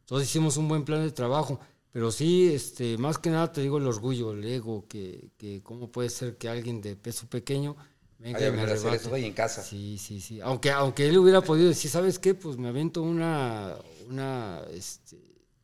Entonces 0.00 0.28
hicimos 0.28 0.56
un 0.56 0.66
buen 0.68 0.84
plan 0.84 1.04
de 1.04 1.12
trabajo, 1.12 1.60
pero 1.92 2.10
sí, 2.10 2.52
este, 2.52 2.96
más 2.98 3.18
que 3.18 3.30
nada 3.30 3.52
te 3.52 3.60
digo 3.60 3.78
el 3.78 3.86
orgullo, 3.86 4.32
el 4.32 4.44
ego, 4.44 4.86
que, 4.88 5.30
que 5.36 5.62
cómo 5.62 5.92
puede 5.92 6.08
ser 6.08 6.36
que 6.36 6.48
alguien 6.48 6.80
de 6.80 6.96
peso 6.96 7.28
pequeño 7.28 7.76
venga 8.18 8.48
y 8.48 8.52
me 8.52 8.62
arrebate. 8.62 8.96
Eso 8.96 9.16
en 9.16 9.32
casa. 9.32 9.62
Sí, 9.62 9.98
sí, 9.98 10.20
sí. 10.20 10.40
Aunque, 10.40 10.70
aunque 10.70 11.06
él 11.06 11.18
hubiera 11.18 11.42
podido 11.42 11.68
decir, 11.68 11.90
¿sabes 11.90 12.18
qué? 12.18 12.34
Pues 12.34 12.56
me 12.56 12.68
avento 12.68 13.02
una, 13.02 13.76
una 14.08 14.62
este, 14.72 15.18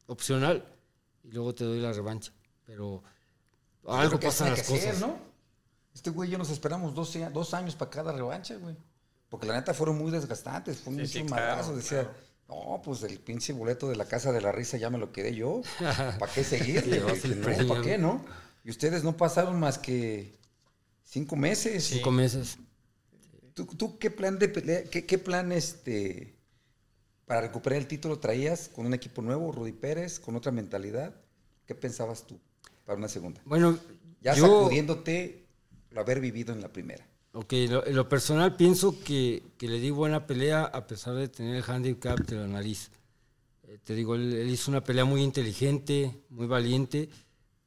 opcional 0.07 0.65
y 1.25 1.33
luego 1.33 1.55
te 1.55 1.65
doy 1.65 1.81
la 1.81 1.93
revancha. 1.93 2.33
Pero 2.65 3.03
algo 3.89 4.19
pasa 4.19 4.47
en 4.47 4.53
las 4.55 4.63
cosas. 4.63 5.01
¿no? 5.01 5.19
Este 5.95 6.11
güey 6.11 6.29
yo 6.31 6.39
nos 6.39 6.51
esperamos 6.51 6.95
dos, 6.95 7.17
dos 7.33 7.55
años 7.55 7.75
para 7.75 7.91
cada 7.91 8.13
revancha, 8.13 8.57
güey. 8.57 8.77
Porque 9.29 9.47
la 9.47 9.55
neta 9.55 9.75
fueron 9.75 9.99
muy 9.99 10.11
desgastantes, 10.11 10.79
fue 10.79 10.95
un 10.95 11.07
sí, 11.07 11.25
Decía, 11.75 12.11
no, 12.49 12.81
pues 12.85 13.03
el 13.03 13.19
pinche 13.19 13.53
boleto 13.53 13.89
de 13.89 13.97
la 13.97 14.05
casa 14.05 14.31
de 14.31 14.41
la 14.41 14.53
risa 14.53 14.77
ya 14.77 14.89
me 14.91 14.99
lo 14.99 15.11
quedé 15.11 15.35
yo. 15.35 15.63
¿Para 15.79 16.33
qué 16.33 16.45
seguirle? 16.45 17.01
no, 17.01 17.69
¿Para 17.69 17.83
qué, 17.83 17.99
no? 17.99 18.25
Y 18.63 18.71
ustedes 18.71 19.03
no 19.03 19.17
pasaron 19.17 19.59
más 19.59 19.79
que 19.79 20.39
cinco 21.05 21.35
meses. 21.35 21.85
Cinco 21.85 22.11
meses. 22.11 22.59
¿Tú, 23.55 23.99
qué 23.99 24.11
plan 24.11 24.39
de 24.39 24.49
pelea, 24.49 24.85
qué, 24.85 25.07
qué 25.07 25.19
plan 25.19 25.51
este 25.51 26.37
para 27.25 27.41
recuperar 27.41 27.79
el 27.79 27.89
título 27.89 28.21
traías 28.21 28.69
con 28.69 28.87
un 28.87 28.95
equipo 28.95 29.23
nuevo, 29.23 29.51
Rudy 29.51 29.73
Pérez, 29.73 30.21
con 30.21 30.37
otra 30.37 30.53
mentalidad? 30.53 31.15
¿Qué 31.65 31.75
pensabas 31.75 32.27
tú 32.27 32.39
para 32.87 32.97
una 32.97 33.09
segunda? 33.09 33.43
Bueno, 33.45 33.79
ya 34.23 34.35
sacudiéndote 34.35 35.45
haber 35.95 36.21
vivido 36.21 36.55
en 36.55 36.61
la 36.61 36.73
primera. 36.73 37.07
Ok, 37.33 37.53
en 37.53 37.95
lo 37.95 38.09
personal 38.09 38.57
pienso 38.57 38.99
que, 39.05 39.43
que, 39.59 39.69
le 39.69 39.79
di 39.79 39.91
buena 39.91 40.27
pelea 40.27 40.65
a 40.65 40.87
pesar 40.87 41.15
de 41.17 41.29
tener 41.29 41.57
el 41.57 41.71
handicap 41.71 42.19
de 42.21 42.37
la 42.37 42.47
nariz. 42.47 42.91
Eh, 43.65 43.79
te 43.85 43.95
digo, 43.95 44.15
él, 44.15 44.49
hizo 44.49 44.71
una 44.71 44.83
pelea 44.83 45.05
muy 45.05 45.23
inteligente, 45.23 46.23
muy 46.31 46.47
valiente, 46.47 47.11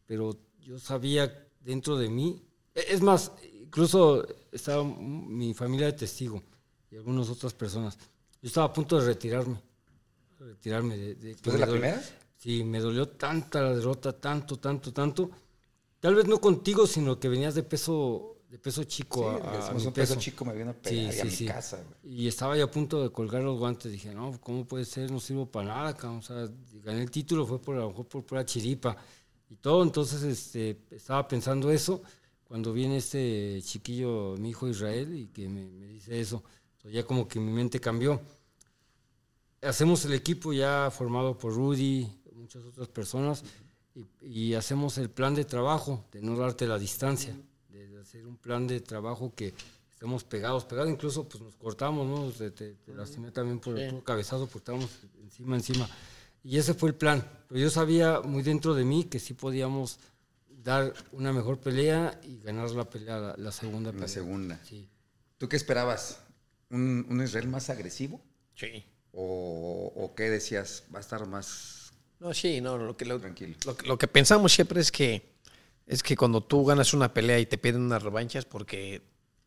pero 0.07 0.35
yo 0.59 0.79
sabía 0.79 1.47
dentro 1.59 1.97
de 1.97 2.09
mí, 2.09 2.41
e, 2.73 2.85
es 2.89 3.01
más, 3.01 3.31
incluso 3.53 4.25
estaba 4.51 4.83
mi 4.83 5.53
familia 5.53 5.87
de 5.87 5.93
testigo 5.93 6.41
y 6.89 6.95
algunas 6.95 7.29
otras 7.29 7.53
personas. 7.53 7.95
Yo 8.41 8.47
estaba 8.47 8.67
a 8.67 8.73
punto 8.73 8.99
de 8.99 9.05
retirarme, 9.05 9.61
retirarme. 10.39 10.97
De, 10.97 11.15
de, 11.15 11.35
¿De 11.35 11.57
la 11.59 11.67
primera? 11.67 12.01
Sí, 12.39 12.63
me 12.63 12.79
dolió 12.79 13.07
tanta 13.07 13.61
la 13.61 13.75
derrota, 13.75 14.19
tanto, 14.19 14.57
tanto, 14.57 14.91
tanto 14.91 15.29
Tal 15.99 16.15
vez 16.15 16.27
no 16.27 16.39
contigo, 16.39 16.87
sino 16.87 17.19
que 17.19 17.27
venías 17.27 17.55
de 17.55 17.63
peso 17.63 18.37
de 18.49 18.57
peso 18.57 18.83
chico 18.83 19.29
a, 19.29 19.71
un 19.75 19.93
peso. 19.93 20.15
chico 20.15 20.43
me 20.43 20.53
vino 20.55 20.71
a 20.71 20.73
pegar 20.73 21.13
a 21.21 21.23
mi 21.23 21.45
casa. 21.45 21.83
Y 22.03 22.27
estaba 22.27 22.57
ya 22.57 22.63
a 22.63 22.71
punto 22.71 23.03
de 23.03 23.11
colgar 23.11 23.43
los 23.43 23.59
guantes. 23.59 23.91
Dije, 23.91 24.11
no, 24.15 24.39
¿cómo 24.41 24.65
puede 24.65 24.85
ser? 24.85 25.11
No 25.11 25.19
sirvo 25.19 25.45
para 25.45 25.67
nada. 25.67 26.09
O 26.09 26.21
sea, 26.23 26.49
gané 26.83 27.03
el 27.03 27.11
título, 27.11 27.45
fue 27.45 27.61
por, 27.61 27.75
a 27.75 27.81
lo 27.81 27.89
mejor 27.89 28.07
por 28.07 28.25
pura 28.25 28.43
chiripa 28.43 28.97
y 29.49 29.55
todo. 29.57 29.83
Entonces 29.83 30.23
este, 30.23 30.79
estaba 30.89 31.27
pensando 31.27 31.69
eso 31.69 32.01
cuando 32.45 32.73
viene 32.73 32.97
este 32.97 33.59
chiquillo, 33.61 34.35
mi 34.39 34.49
hijo 34.49 34.67
Israel, 34.67 35.13
y 35.15 35.27
que 35.27 35.47
me, 35.47 35.69
me 35.69 35.85
dice 35.87 36.19
eso. 36.19 36.41
Entonces 36.77 36.93
ya 36.93 37.05
como 37.05 37.27
que 37.27 37.39
mi 37.39 37.51
mente 37.51 37.79
cambió. 37.79 38.19
Hacemos 39.61 40.05
el 40.05 40.13
equipo 40.13 40.53
ya 40.53 40.89
formado 40.89 41.37
por 41.37 41.53
Rudy, 41.53 42.18
muchas 42.39 42.63
otras 42.63 42.87
personas 42.87 43.43
y, 44.21 44.53
hacemos 44.53 44.97
el 44.97 45.09
plan 45.09 45.35
de 45.35 45.45
trabajo, 45.45 46.05
de 46.11 46.21
no 46.21 46.37
darte 46.37 46.67
la 46.67 46.77
distancia, 46.77 47.35
de 47.69 47.99
hacer 47.99 48.25
un 48.25 48.37
plan 48.37 48.67
de 48.67 48.79
trabajo 48.79 49.33
que 49.35 49.53
estemos 49.91 50.23
pegados, 50.23 50.65
pegados, 50.65 50.89
incluso 50.89 51.27
pues 51.27 51.43
nos 51.43 51.55
cortamos, 51.55 52.07
¿no? 52.07 52.31
Te, 52.31 52.51
te, 52.51 52.93
lastimé 52.93 53.31
también 53.31 53.59
por 53.59 53.77
el 53.77 54.03
cabezazo, 54.03 54.45
porque 54.45 54.59
estábamos 54.59 54.89
encima, 55.21 55.55
encima. 55.55 55.89
Y 56.43 56.57
ese 56.57 56.73
fue 56.73 56.89
el 56.89 56.95
plan. 56.95 57.27
Pero 57.47 57.59
yo 57.59 57.69
sabía 57.69 58.21
muy 58.21 58.43
dentro 58.43 58.73
de 58.73 58.85
mí 58.85 59.03
que 59.05 59.19
sí 59.19 59.33
podíamos 59.33 59.99
dar 60.63 60.93
una 61.11 61.33
mejor 61.33 61.59
pelea 61.59 62.19
y 62.23 62.39
ganar 62.39 62.71
la 62.71 62.89
pelea, 62.89 63.35
la, 63.37 63.51
segunda 63.51 63.91
pelea. 63.91 64.07
La 64.07 64.13
segunda. 64.13 64.59
Sí. 64.63 64.87
¿Tú 65.37 65.49
qué 65.49 65.57
esperabas? 65.57 66.21
¿Un, 66.69 67.05
¿Un, 67.09 67.21
Israel 67.21 67.49
más 67.49 67.69
agresivo? 67.69 68.21
Sí. 68.55 68.85
¿O, 69.11 69.91
¿O 69.95 70.15
qué 70.15 70.29
decías? 70.29 70.83
¿Va 70.93 70.99
a 70.99 71.01
estar 71.01 71.27
más 71.27 71.78
no, 72.19 72.33
sí, 72.33 72.61
no, 72.61 72.77
lo 72.77 72.97
que, 72.97 73.05
lo, 73.05 73.19
lo, 73.85 73.97
que 73.97 74.07
pensamos 74.07 74.51
siempre 74.51 74.81
es 74.81 74.91
que, 74.91 75.33
es 75.87 76.03
que 76.03 76.17
cuando 76.17 76.41
tú 76.41 76.65
ganas 76.65 76.93
una 76.93 77.13
pelea 77.13 77.39
y 77.39 77.45
te 77.45 77.57
piden 77.57 77.81
unas 77.81 78.03
revanchas, 78.03 78.45
porque 78.45 79.01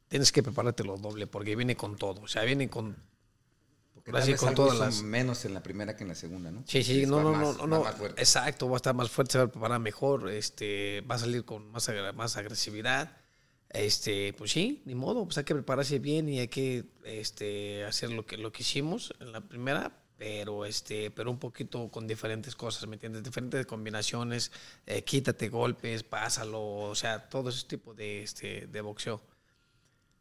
tienes 0.08 0.32
que 0.32 0.42
prepararte 0.42 0.84
lo 0.84 0.96
doble, 0.96 1.26
porque 1.26 1.54
viene 1.54 1.76
con 1.76 1.96
todo, 1.96 2.22
o 2.22 2.28
sea, 2.28 2.44
viene 2.44 2.68
con... 2.68 2.96
Porque 3.94 4.34
con 4.34 4.54
todas 4.54 4.78
las... 4.78 5.02
menos 5.02 5.44
en 5.44 5.54
la 5.54 5.62
primera 5.62 5.94
que 5.94 6.02
en 6.02 6.08
la 6.08 6.16
segunda, 6.16 6.50
¿no? 6.50 6.64
Sí, 6.66 6.82
sí, 6.82 7.06
no, 7.06 7.22
no, 7.22 7.52
no, 7.52 7.66
no, 7.68 7.86
exacto, 8.16 8.68
va 8.68 8.74
a 8.74 8.76
estar 8.76 8.94
más 8.94 9.10
fuerte, 9.10 9.32
se 9.32 9.38
va 9.38 9.44
a 9.44 9.48
preparar 9.48 9.78
mejor, 9.78 10.28
este, 10.28 11.02
va 11.02 11.14
a 11.14 11.18
salir 11.18 11.44
con 11.44 11.70
más, 11.70 11.88
más 12.14 12.36
agresividad, 12.36 13.16
este, 13.72 14.32
pues 14.34 14.50
sí, 14.50 14.82
ni 14.86 14.94
modo, 14.94 15.24
pues 15.24 15.38
hay 15.38 15.44
que 15.44 15.54
prepararse 15.54 15.98
bien 15.98 16.28
y 16.28 16.40
hay 16.40 16.48
que 16.48 16.84
este, 17.04 17.84
hacer 17.84 18.10
lo 18.10 18.26
que, 18.26 18.36
lo 18.36 18.52
que 18.52 18.62
hicimos 18.62 19.14
en 19.20 19.32
la 19.32 19.40
primera, 19.40 20.01
pero 20.22 20.64
este 20.64 21.10
pero 21.10 21.32
un 21.32 21.38
poquito 21.38 21.88
con 21.88 22.06
diferentes 22.06 22.54
cosas 22.54 22.86
me 22.86 22.94
entiendes 22.94 23.24
diferentes 23.24 23.66
combinaciones 23.66 24.52
eh, 24.86 25.02
quítate 25.02 25.48
golpes 25.48 26.04
pásalo 26.04 26.62
o 26.62 26.94
sea 26.94 27.28
todo 27.28 27.48
ese 27.48 27.66
tipo 27.66 27.92
de 27.92 28.22
este 28.22 28.68
de 28.68 28.80
boxeo. 28.80 29.20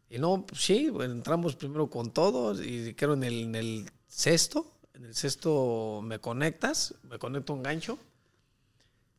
Y 0.10 0.18
no 0.18 0.44
pues 0.44 0.60
sí 0.64 0.92
entramos 1.02 1.56
primero 1.56 1.88
con 1.88 2.12
todo 2.12 2.60
y 2.60 2.96
creo 2.96 3.14
en 3.14 3.24
el, 3.24 3.42
en 3.44 3.56
el 3.56 3.92
sexto 4.08 4.66
en 4.96 5.06
el 5.06 5.14
sexto 5.14 6.02
me 6.04 6.18
conectas 6.18 6.96
me 7.04 7.20
conecto 7.20 7.54
un 7.54 7.62
gancho 7.62 8.00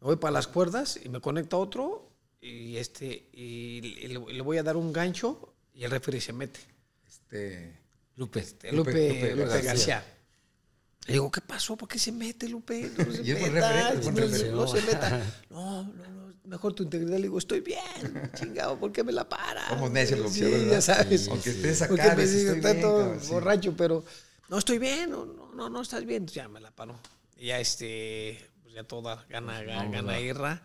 me 0.00 0.06
voy 0.08 0.16
para 0.16 0.32
las 0.32 0.48
cuerdas 0.48 0.98
y 1.00 1.08
me 1.08 1.20
conecta 1.20 1.58
otro 1.58 2.10
y 2.40 2.76
este 2.78 3.28
y, 3.32 4.08
le, 4.08 4.40
voy 4.42 4.58
a 4.58 4.64
dar 4.64 4.76
un 4.76 4.92
gancho 4.92 5.54
y 5.74 5.84
el 5.84 5.92
referee 5.92 6.20
se 6.20 6.32
mete. 6.32 6.58
Este 7.06 7.78
Lupe, 8.16 8.40
este, 8.40 8.72
Lupe, 8.72 9.36
Lupe, 9.36 9.62
García. 9.62 10.04
Le 11.06 11.14
digo, 11.14 11.30
¿qué 11.30 11.40
pasó? 11.40 11.76
¿Por 11.76 11.88
qué 11.88 11.98
se 11.98 12.12
mete, 12.12 12.48
Lupe? 12.48 12.90
No 12.96 13.12
se 13.12 13.34
meta, 13.34 13.94
no, 14.52 14.68
se 14.68 14.82
meta. 14.82 15.22
No, 15.50 15.82
no, 15.82 16.08
no, 16.08 16.34
mejor 16.44 16.74
tu 16.74 16.84
integridad. 16.84 17.16
Le 17.16 17.22
digo, 17.22 17.38
estoy 17.38 17.60
bien, 17.60 18.30
chingado, 18.34 18.78
¿por 18.78 18.92
qué 18.92 19.02
me 19.02 19.12
la 19.12 19.28
para? 19.28 19.66
Como 19.68 19.88
necio 19.88 20.16
el 20.16 20.22
boxeador, 20.22 20.60
sí, 20.60 20.66
ya 20.70 20.80
sabes. 20.80 21.28
Aunque 21.28 21.50
estés 21.50 21.82
acá, 21.82 21.94
Porque 21.94 22.16
me 22.16 22.26
digo, 22.26 22.52
está 22.52 22.80
todo 22.80 23.18
borracho, 23.28 23.74
pero 23.76 24.04
no 24.48 24.58
estoy 24.58 24.78
bien, 24.78 25.10
no, 25.10 25.24
no, 25.24 25.68
no, 25.68 25.82
estás 25.82 26.04
bien. 26.04 26.26
ya 26.26 26.48
me 26.48 26.60
la 26.60 26.70
paró. 26.70 26.98
Y 27.36 27.46
ya 27.46 27.58
este, 27.58 28.38
pues 28.62 28.74
ya 28.74 28.84
toda 28.84 29.26
gana, 29.28 29.62
gana, 29.62 29.90
gana 29.90 30.20
irra. 30.20 30.62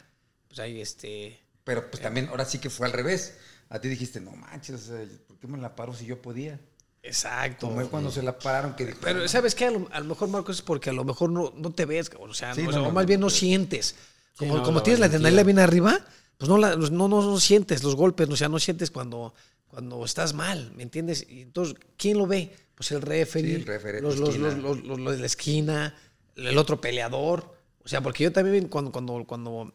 Pues 0.47 0.59
ahí 0.59 0.79
este... 0.81 1.39
Pero 1.63 1.89
pues 1.89 2.01
también, 2.01 2.27
ahora 2.29 2.45
sí 2.45 2.59
que 2.59 2.69
fue 2.69 2.85
al 2.85 2.93
revés. 2.93 3.37
A 3.69 3.79
ti 3.81 3.89
dijiste, 3.89 4.21
no 4.21 4.31
manches, 4.31 4.91
¿por 5.27 5.37
qué 5.39 5.47
me 5.47 5.57
la 5.57 5.75
paro 5.75 5.93
si 5.93 6.05
yo 6.05 6.21
podía? 6.21 6.59
Exacto. 7.07 7.67
Como 7.69 7.87
cuando 7.89 8.11
se 8.11 8.21
la 8.21 8.37
pararon. 8.37 8.75
Que 8.75 8.95
Pero 9.01 9.27
¿sabes 9.27 9.55
qué? 9.55 9.65
A 9.65 9.71
lo, 9.71 10.05
mejor, 10.05 10.29
Marcos, 10.29 10.57
es 10.57 10.61
porque 10.61 10.89
a 10.89 10.93
lo 10.93 11.03
mejor 11.03 11.29
no, 11.29 11.53
no 11.55 11.71
te 11.71 11.85
ves, 11.85 12.11
o 12.19 12.33
sea, 12.33 12.53
o, 12.53 12.91
más 12.91 13.05
bien 13.05 13.21
no 13.21 13.29
sientes. 13.29 13.95
Como, 14.37 14.61
como 14.61 14.83
tienes 14.83 14.99
la 14.99 15.07
adrenalina 15.07 15.43
bien 15.43 15.59
arriba, 15.59 15.99
pues 16.37 16.47
no, 16.49 16.57
la, 16.57 16.75
no, 16.75 16.89
no, 16.89 17.07
no, 17.07 17.39
sientes 17.39 17.83
los 17.83 17.95
golpes, 17.95 18.29
o 18.29 18.35
sea, 18.35 18.49
no 18.49 18.59
sientes 18.59 18.91
cuando 18.91 19.33
cuando 19.67 20.03
estás 20.05 20.33
mal, 20.33 20.71
¿me 20.75 20.83
entiendes? 20.83 21.25
Y 21.29 21.41
entonces, 21.41 21.75
¿quién 21.97 22.17
lo 22.17 22.25
ve? 22.25 22.55
Pues 22.75 22.91
el 22.91 23.01
referee, 23.01 23.49
Sí, 23.49 23.55
el 23.55 23.65
referee, 23.65 24.01
la 24.01 24.07
los, 24.07 24.17
los- 24.17 24.37
los- 24.57 24.83
los 24.83 25.11
de 25.13 25.19
la 25.19 25.25
esquina, 25.25 25.93
el 26.35 26.57
otro 26.57 26.79
peleador. 26.79 27.53
O 27.83 27.87
sea, 27.87 28.01
porque 28.01 28.23
yo 28.23 28.31
también 28.31 28.67
cuando, 28.67 28.91
cuando, 28.91 29.25
cuando 29.25 29.71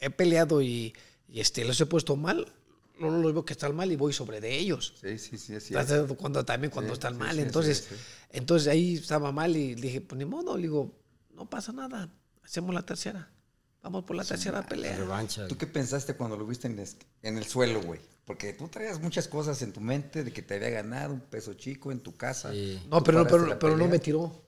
he 0.00 0.10
peleado 0.10 0.62
y, 0.62 0.94
y, 1.28 1.40
este, 1.40 1.64
los 1.64 1.80
he 1.80 1.86
puesto 1.86 2.16
mal, 2.16 2.52
no 2.98 3.10
los 3.10 3.32
veo 3.32 3.44
que 3.44 3.52
están 3.52 3.74
mal 3.76 3.90
y 3.92 3.96
voy 3.96 4.12
sobre 4.12 4.40
de 4.40 4.56
ellos. 4.56 4.94
Sí, 5.00 5.18
sí, 5.18 5.36
sí, 5.38 5.74
dando 5.74 6.16
cuando, 6.16 6.44
también 6.44 6.70
cuando 6.70 6.92
Sí, 6.92 6.94
están 6.94 7.14
sí, 7.14 7.18
mal. 7.18 7.30
sí, 7.32 7.36
sí, 7.36 7.42
entonces, 7.42 7.86
sí. 7.88 7.94
entonces 8.30 8.68
ahí 8.68 8.94
estaba 8.96 9.32
mal 9.32 9.56
y 9.56 9.74
dije, 9.74 10.00
pues 10.00 10.18
ni 10.18 10.24
modo, 10.24 10.56
le 10.56 10.62
digo, 10.62 10.92
no 11.34 11.48
pasa 11.48 11.72
nada, 11.72 12.08
hacemos 12.44 12.74
la 12.74 12.82
tercera. 12.84 13.30
Vamos 13.82 14.04
por 14.04 14.16
la 14.16 14.24
tercera 14.24 14.60
La 14.62 14.66
pelea. 14.66 14.96
revancha. 14.96 15.46
¿Tú 15.46 15.56
qué 15.56 15.66
pensaste 15.66 16.14
cuando 16.14 16.36
lo 16.36 16.44
viste 16.46 16.66
en, 16.66 16.78
es- 16.80 16.96
en 17.22 17.38
el 17.38 17.44
suelo, 17.44 17.80
güey? 17.82 18.00
Porque 18.24 18.52
tú 18.52 18.66
traías 18.66 19.00
muchas 19.00 19.28
cosas 19.28 19.62
en 19.62 19.72
tu 19.72 19.80
mente 19.80 20.24
de 20.24 20.32
que 20.32 20.42
te 20.42 20.56
había 20.56 20.70
ganado 20.70 21.14
un 21.14 21.20
peso 21.20 21.54
chico 21.54 21.92
en 21.92 22.00
tu 22.00 22.16
casa. 22.16 22.50
Sí. 22.50 22.82
No, 22.90 23.00
pero, 23.04 23.18
paraste 23.18 23.36
pero, 23.38 23.46
la 23.46 23.58
pero 23.60 23.76
no 23.76 23.86
me 23.86 24.00
tiró. 24.00 24.42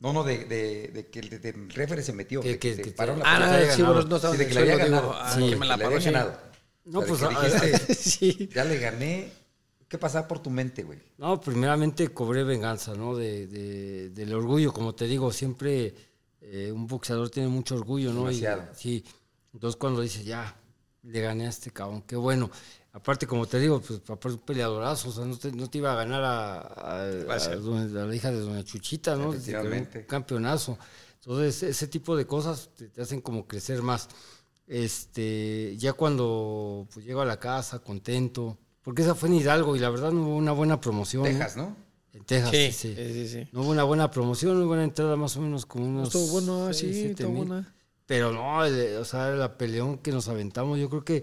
No, 0.00 0.14
no, 0.14 0.24
de, 0.24 0.46
de, 0.46 0.88
de 0.88 1.06
que 1.08 1.18
el, 1.20 1.28
de, 1.28 1.38
del 1.38 1.68
referee 1.68 2.02
se 2.02 2.14
metió. 2.14 2.40
Que- 2.40 2.48
de 2.52 2.58
que, 2.58 2.76
que- 2.76 2.90
paró 2.92 3.14
la 3.14 3.24
Ah, 3.26 3.38
pelea. 3.40 3.66
no, 3.68 3.74
sí, 3.76 3.82
bueno, 3.82 4.02
no 4.04 4.16
estaba 4.16 4.32
Sí, 4.34 4.38
de 4.38 4.44
en 4.44 4.48
que 4.48 4.54
le 4.54 4.60
había 4.72 4.76
ganado. 4.86 5.02
digo, 5.02 5.14
ah, 5.16 5.34
Sí, 5.36 5.50
que 5.50 5.56
me 5.56 5.66
la 5.66 5.76
paró, 5.76 5.98
sí. 6.00 6.04
ganado. 6.06 6.51
No, 6.84 7.00
O 7.00 7.16
sea, 7.16 7.30
pues, 7.30 7.60
dijiste, 7.62 7.94
Sí. 7.94 8.48
ya 8.52 8.64
le 8.64 8.78
gané. 8.78 9.32
¿Qué 9.88 9.98
pasaba 9.98 10.26
por 10.26 10.38
tu 10.40 10.48
mente, 10.48 10.82
güey? 10.84 10.98
No, 11.18 11.38
primeramente 11.40 12.08
cobré 12.08 12.44
venganza, 12.44 12.94
¿no? 12.94 13.14
De, 13.14 13.46
de- 13.46 14.08
del 14.10 14.32
orgullo, 14.34 14.72
como 14.72 14.94
te 14.94 15.06
digo, 15.06 15.30
siempre 15.32 15.94
eh, 16.40 16.72
un 16.72 16.86
boxeador 16.86 17.28
tiene 17.28 17.48
mucho 17.50 17.74
orgullo, 17.74 18.10
¿no? 18.12 18.30
Y, 18.30 18.40
Demasiado. 18.40 18.74
sí. 18.74 19.04
Entonces 19.52 19.76
cuando 19.78 20.00
dice, 20.00 20.24
ya, 20.24 20.56
le 21.02 21.20
gané 21.20 21.44
a 21.46 21.50
este 21.50 21.70
cabrón, 21.70 22.02
qué 22.06 22.16
bueno. 22.16 22.50
Aparte, 22.94 23.26
como 23.26 23.46
te 23.46 23.58
digo, 23.60 23.80
pues 23.80 24.00
aparte 24.00 24.28
un 24.30 24.38
peleadorazo, 24.38 25.10
o 25.10 25.12
sea, 25.12 25.24
no 25.26 25.36
te, 25.36 25.52
no 25.52 25.68
te 25.68 25.78
iba 25.78 25.92
a 25.92 25.96
ganar 25.96 26.22
a, 26.24 26.60
a- 26.60 27.02
a 27.02 27.06
Gracias. 27.06 27.60
doña- 27.62 28.02
a 28.02 28.06
la 28.06 28.14
hija 28.14 28.30
de 28.30 28.40
Doña 28.40 28.64
Chuchita, 28.64 29.14
¿no? 29.16 29.30
Un 29.30 29.88
campeonazo. 30.08 30.78
Entonces, 31.16 31.62
ese 31.64 31.86
tipo 31.86 32.16
de 32.16 32.26
cosas 32.26 32.70
te, 32.76 32.88
te 32.88 33.02
hacen 33.02 33.20
como 33.20 33.46
crecer 33.46 33.82
más. 33.82 34.08
Este, 34.72 35.76
ya 35.76 35.92
cuando 35.92 36.88
pues, 36.94 37.04
llego 37.04 37.20
a 37.20 37.26
la 37.26 37.38
casa 37.38 37.80
contento, 37.80 38.56
porque 38.80 39.02
esa 39.02 39.14
fue 39.14 39.28
en 39.28 39.34
Hidalgo 39.34 39.76
y 39.76 39.78
la 39.78 39.90
verdad 39.90 40.12
no 40.12 40.22
hubo 40.22 40.36
una 40.36 40.52
buena 40.52 40.80
promoción. 40.80 41.24
¿no? 41.24 41.28
Texas, 41.28 41.58
¿no? 41.58 41.76
En 42.14 42.24
Texas, 42.24 42.50
Sí, 42.50 42.72
sí, 42.72 42.94
sí. 42.96 43.28
sí. 43.28 43.48
No 43.52 43.60
hubo 43.60 43.70
una 43.70 43.84
buena 43.84 44.10
promoción, 44.10 44.56
una 44.56 44.64
buena 44.64 44.84
entrada, 44.84 45.14
más 45.14 45.36
o 45.36 45.42
menos 45.42 45.66
como 45.66 45.84
unos. 45.84 46.08
Estuvo 46.08 46.26
bueno, 46.28 46.72
seis, 46.72 47.14
sí, 47.14 47.24
buena. 47.24 47.70
Pero 48.06 48.32
no, 48.32 48.60
o 48.60 49.04
sea, 49.04 49.28
la 49.32 49.58
peleón 49.58 49.98
que 49.98 50.10
nos 50.10 50.28
aventamos, 50.28 50.78
yo 50.78 50.88
creo 50.88 51.04
que, 51.04 51.22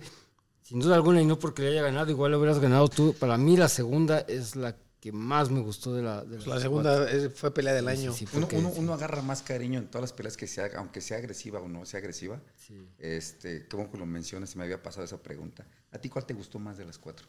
sin 0.61 0.79
duda 0.79 0.93
alguna, 0.93 1.19
y 1.19 1.25
no 1.25 1.39
porque 1.39 1.63
le 1.63 1.69
haya 1.69 1.81
ganado, 1.81 2.11
igual 2.11 2.31
lo 2.31 2.37
hubieras 2.37 2.59
ganado 2.59 2.87
tú. 2.87 3.15
Para 3.17 3.35
mí, 3.39 3.57
la 3.57 3.67
segunda 3.67 4.19
es 4.27 4.55
la 4.55 4.75
que 4.99 5.11
más 5.11 5.49
me 5.49 5.61
gustó 5.61 5.93
de 5.93 6.01
la. 6.03 6.21
de 6.23 6.35
Pues 6.37 6.47
las 6.47 6.55
la 6.57 6.61
segunda 6.61 7.09
es- 7.11 7.33
fue 7.33 7.53
pelea 7.53 7.73
del 7.73 7.87
año. 7.87 8.11
Sí, 8.13 8.25
sí, 8.25 8.37
Uno, 8.37 8.47
uno, 8.53 8.69
uno 8.75 8.93
agarra 8.93 9.21
más 9.21 9.41
cariño 9.41 9.79
en 9.79 9.87
todas 9.87 10.01
las 10.01 10.13
peleas 10.13 10.35
que 10.35 10.45
se 10.47 10.61
haga, 10.61 10.79
aunque 10.79 10.99
sea 11.01 11.17
agresiva 11.17 11.59
o 11.61 11.67
no 11.69 11.85
sea 11.85 11.99
agresiva. 11.99 12.41
sí. 12.57 12.85
Este, 12.97 13.65
qué 13.67 13.75
bueno 13.77 13.91
que 13.91 13.97
lo 13.97 14.05
mencionas, 14.05 14.49
se 14.49 14.57
me 14.57 14.65
había 14.65 14.81
pasado 14.83 15.05
esa 15.05 15.21
pregunta. 15.21 15.65
¿A 15.91 15.97
ti 15.99 16.09
cuál 16.09 16.25
te 16.25 16.33
gustó 16.33 16.59
más 16.59 16.77
de 16.77 16.85
las 16.85 16.97
cuatro? 16.97 17.27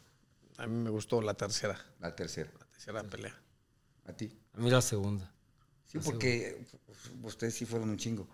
A 0.59 0.67
mí 0.67 0.77
me 0.77 0.91
gustó 0.91 1.23
la 1.23 1.35
tercera, 1.35 1.79
La 2.01 2.15
tercera. 2.15 2.51
la 2.59 2.67
tercera 2.67 3.03
pelea. 3.05 3.41
¿A 4.07 4.13
ti? 4.13 4.37
A 4.55 4.59
mí 4.61 4.69
la 4.71 4.83
segunda. 4.83 5.33
Sí, 5.87 5.99
porque 6.01 6.65
ustedes 7.23 7.55
sí 7.55 7.65
fueron 7.67 7.89
un 7.91 7.97
chingo. 7.97 8.29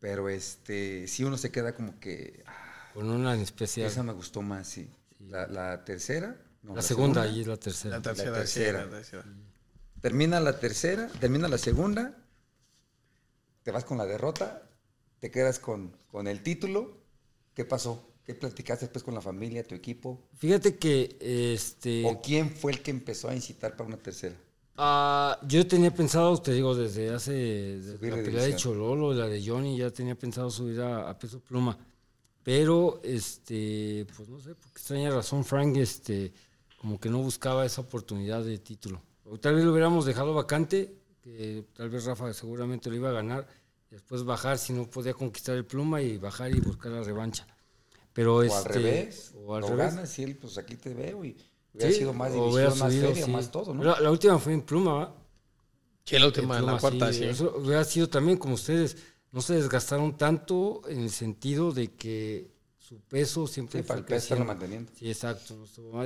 Pero 0.00 0.28
este, 0.28 1.06
sí 1.08 1.24
uno 1.24 1.38
se 1.38 1.50
queda 1.50 1.74
como 1.74 1.98
que. 2.00 2.42
ah, 2.46 2.90
Con 2.94 3.08
una 3.08 3.34
especial. 3.36 3.86
esa 3.86 4.02
me 4.02 4.12
gustó 4.12 4.42
más, 4.42 4.66
sí. 4.68 4.90
La, 5.20 5.46
la 5.46 5.84
tercera. 5.84 6.36
No, 6.62 6.76
la, 6.76 6.82
segunda, 6.82 7.26
y 7.26 7.40
es 7.40 7.46
la 7.46 7.56
tercera. 7.56 7.96
La 7.96 8.02
tercera, 8.02 8.46
sí, 8.46 8.60
la 8.60 8.88
tercera. 8.88 9.24
Termina 10.00 10.40
la 10.40 10.58
tercera, 10.58 11.08
termina 11.20 11.48
la 11.48 11.58
segunda, 11.58 12.16
te 13.62 13.70
vas 13.70 13.84
con 13.84 13.98
la 13.98 14.06
derrota, 14.06 14.62
te 15.20 15.30
quedas 15.30 15.58
con, 15.58 15.96
con 16.10 16.26
el 16.26 16.42
título. 16.42 16.98
¿Qué 17.54 17.64
pasó? 17.64 18.08
¿Qué 18.24 18.34
platicaste 18.34 18.86
después 18.86 19.02
con 19.02 19.14
la 19.14 19.20
familia, 19.20 19.64
tu 19.64 19.74
equipo? 19.74 20.28
Fíjate 20.34 20.76
que 20.76 21.16
este. 21.54 22.04
¿O 22.06 22.20
quién 22.20 22.50
fue 22.50 22.72
el 22.72 22.82
que 22.82 22.92
empezó 22.92 23.28
a 23.28 23.34
incitar 23.34 23.76
para 23.76 23.88
una 23.88 23.96
tercera? 23.96 24.36
Ah, 24.76 25.38
yo 25.46 25.66
tenía 25.66 25.92
pensado, 25.92 26.40
te 26.40 26.52
digo, 26.52 26.74
desde 26.74 27.10
hace 27.10 27.32
desde 27.32 28.10
la 28.10 28.16
de 28.16 28.22
pelea 28.22 28.44
de. 28.44 28.56
Chololo, 28.56 29.12
la 29.12 29.26
de 29.26 29.44
Johnny, 29.44 29.76
ya 29.76 29.90
tenía 29.90 30.14
pensado 30.14 30.50
subir 30.50 30.80
a, 30.80 31.10
a 31.10 31.18
peso 31.18 31.40
pluma. 31.40 31.76
Pero, 32.42 33.00
este, 33.04 34.06
pues 34.16 34.28
no 34.28 34.40
sé, 34.40 34.54
por 34.54 34.72
qué 34.72 34.78
extraña 34.78 35.10
razón, 35.10 35.44
Frank, 35.44 35.76
este, 35.76 36.32
como 36.82 37.00
que 37.00 37.08
no 37.08 37.18
buscaba 37.18 37.64
esa 37.64 37.80
oportunidad 37.80 38.44
de 38.44 38.58
título. 38.58 39.00
O 39.24 39.38
tal 39.38 39.54
vez 39.54 39.64
lo 39.64 39.72
hubiéramos 39.72 40.04
dejado 40.04 40.34
vacante, 40.34 40.94
que 41.22 41.64
tal 41.74 41.88
vez 41.90 42.04
Rafa 42.04 42.34
seguramente 42.34 42.90
lo 42.90 42.96
iba 42.96 43.08
a 43.10 43.12
ganar, 43.12 43.48
y 43.90 43.94
después 43.94 44.24
bajar 44.24 44.58
si 44.58 44.74
no 44.74 44.90
podía 44.90 45.14
conquistar 45.14 45.56
el 45.56 45.64
pluma 45.64 46.02
y 46.02 46.18
bajar 46.18 46.54
y 46.54 46.60
buscar 46.60 46.92
la 46.92 47.02
revancha. 47.02 47.46
Pero 48.12 48.42
O 48.42 48.42
este, 48.42 48.56
al 48.58 48.64
revés, 48.64 49.32
o 49.46 49.54
al 49.54 49.62
lo 49.62 49.68
revés. 49.68 49.94
ganas 49.94 50.18
y 50.18 50.24
él, 50.24 50.36
pues 50.36 50.58
aquí 50.58 50.76
te 50.76 50.92
veo 50.92 51.24
y 51.24 51.36
hubiera 51.72 51.92
Sí, 51.92 51.98
sido 52.00 52.12
más 52.12 52.32
o 52.32 52.46
hubiera 52.48 52.72
división, 52.72 52.78
más 52.78 52.92
subido, 52.92 53.08
feria, 53.08 53.24
sí. 53.26 53.30
más 53.30 53.50
todo, 53.50 53.74
¿no? 53.74 53.82
La, 53.84 54.00
la 54.00 54.10
última 54.10 54.38
fue 54.38 54.52
en 54.52 54.62
pluma, 54.62 54.92
¿va? 54.94 55.14
Sí, 56.04 56.18
la 56.18 56.26
última, 56.26 56.58
En 56.58 56.66
la 56.66 56.76
pluma, 56.76 56.80
cuarta, 56.80 57.12
sí, 57.12 57.20
sí. 57.20 57.24
Eso 57.24 57.54
hubiera 57.56 57.84
sido 57.84 58.08
también 58.08 58.38
como 58.38 58.54
ustedes, 58.54 58.96
no 59.30 59.40
se 59.40 59.54
desgastaron 59.54 60.16
tanto 60.18 60.82
en 60.88 61.00
el 61.00 61.10
sentido 61.10 61.72
de 61.72 61.94
que 61.94 62.51
su 62.92 63.00
peso 63.00 63.46
siempre 63.46 63.80
Sí, 63.80 63.88
para 63.88 63.98
fue 63.98 64.00
el 64.00 64.04
peso 64.04 64.24
estarlo 64.24 64.44
manteniendo. 64.44 64.92
Sí, 64.94 65.08
exacto. 65.08 65.56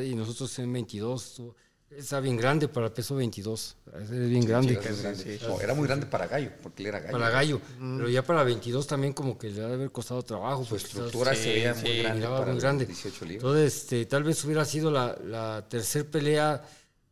Y 0.03 0.15
nosotros 0.15 0.57
en 0.61 0.73
22, 0.73 1.27
estuvo- 1.27 1.57
está 1.91 2.21
bien 2.21 2.37
grande 2.37 2.69
para 2.69 2.87
el 2.87 2.93
peso 2.93 3.17
22. 3.17 3.77
Es 4.01 4.11
bien 4.11 4.45
grande. 4.45 4.75
Era 4.75 4.91
muy 4.93 5.01
grande. 5.03 5.41
No, 5.49 5.61
era 5.61 5.75
muy 5.75 5.87
grande 5.89 6.07
para 6.07 6.27
Gallo, 6.29 6.53
porque 6.63 6.83
él 6.85 6.87
era 6.89 7.01
Gallo. 7.01 7.13
Para 7.13 7.31
Gallo. 7.31 7.61
Pero 7.79 8.09
ya 8.09 8.25
para 8.25 8.45
22 8.45 8.87
también 8.87 9.13
como 9.15 9.37
que 9.37 9.51
le 9.51 9.65
ha 9.65 9.67
de 9.67 9.75
haber 9.75 9.91
costado 9.91 10.23
trabajo. 10.23 10.63
Su 10.63 10.71
pues, 10.71 10.85
quizás 10.85 10.95
estructura 11.07 11.35
sí, 11.35 11.43
se 11.43 11.49
veía 11.55 11.75
sí, 11.75 11.87
muy 11.89 11.99
grande 12.03 12.27
para 12.29 12.53
muy 12.53 12.61
grande. 12.61 12.87
18 12.87 13.25
libras. 13.25 13.43
Entonces, 13.45 13.77
este, 13.83 14.07
tal 14.07 14.23
vez 14.23 14.45
hubiera 14.45 14.65
sido 14.65 14.91
la, 14.93 15.19
la 15.25 15.67
tercer 15.69 16.09
pelea 16.09 16.63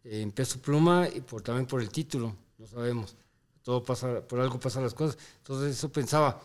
en 0.05 0.31
peso 0.31 0.61
pluma 0.61 1.09
y 1.13 1.21
por, 1.21 1.43
también 1.43 1.67
por 1.67 1.81
el 1.81 1.89
título, 1.89 2.37
no 2.59 2.67
sabemos. 2.69 3.17
Todo 3.65 3.83
pasa, 3.83 4.21
por 4.21 4.39
algo 4.41 4.61
pasan 4.61 4.85
las 4.85 4.95
cosas. 4.95 5.19
Entonces, 5.39 5.77
eso 5.77 5.91
pensaba. 5.91 6.41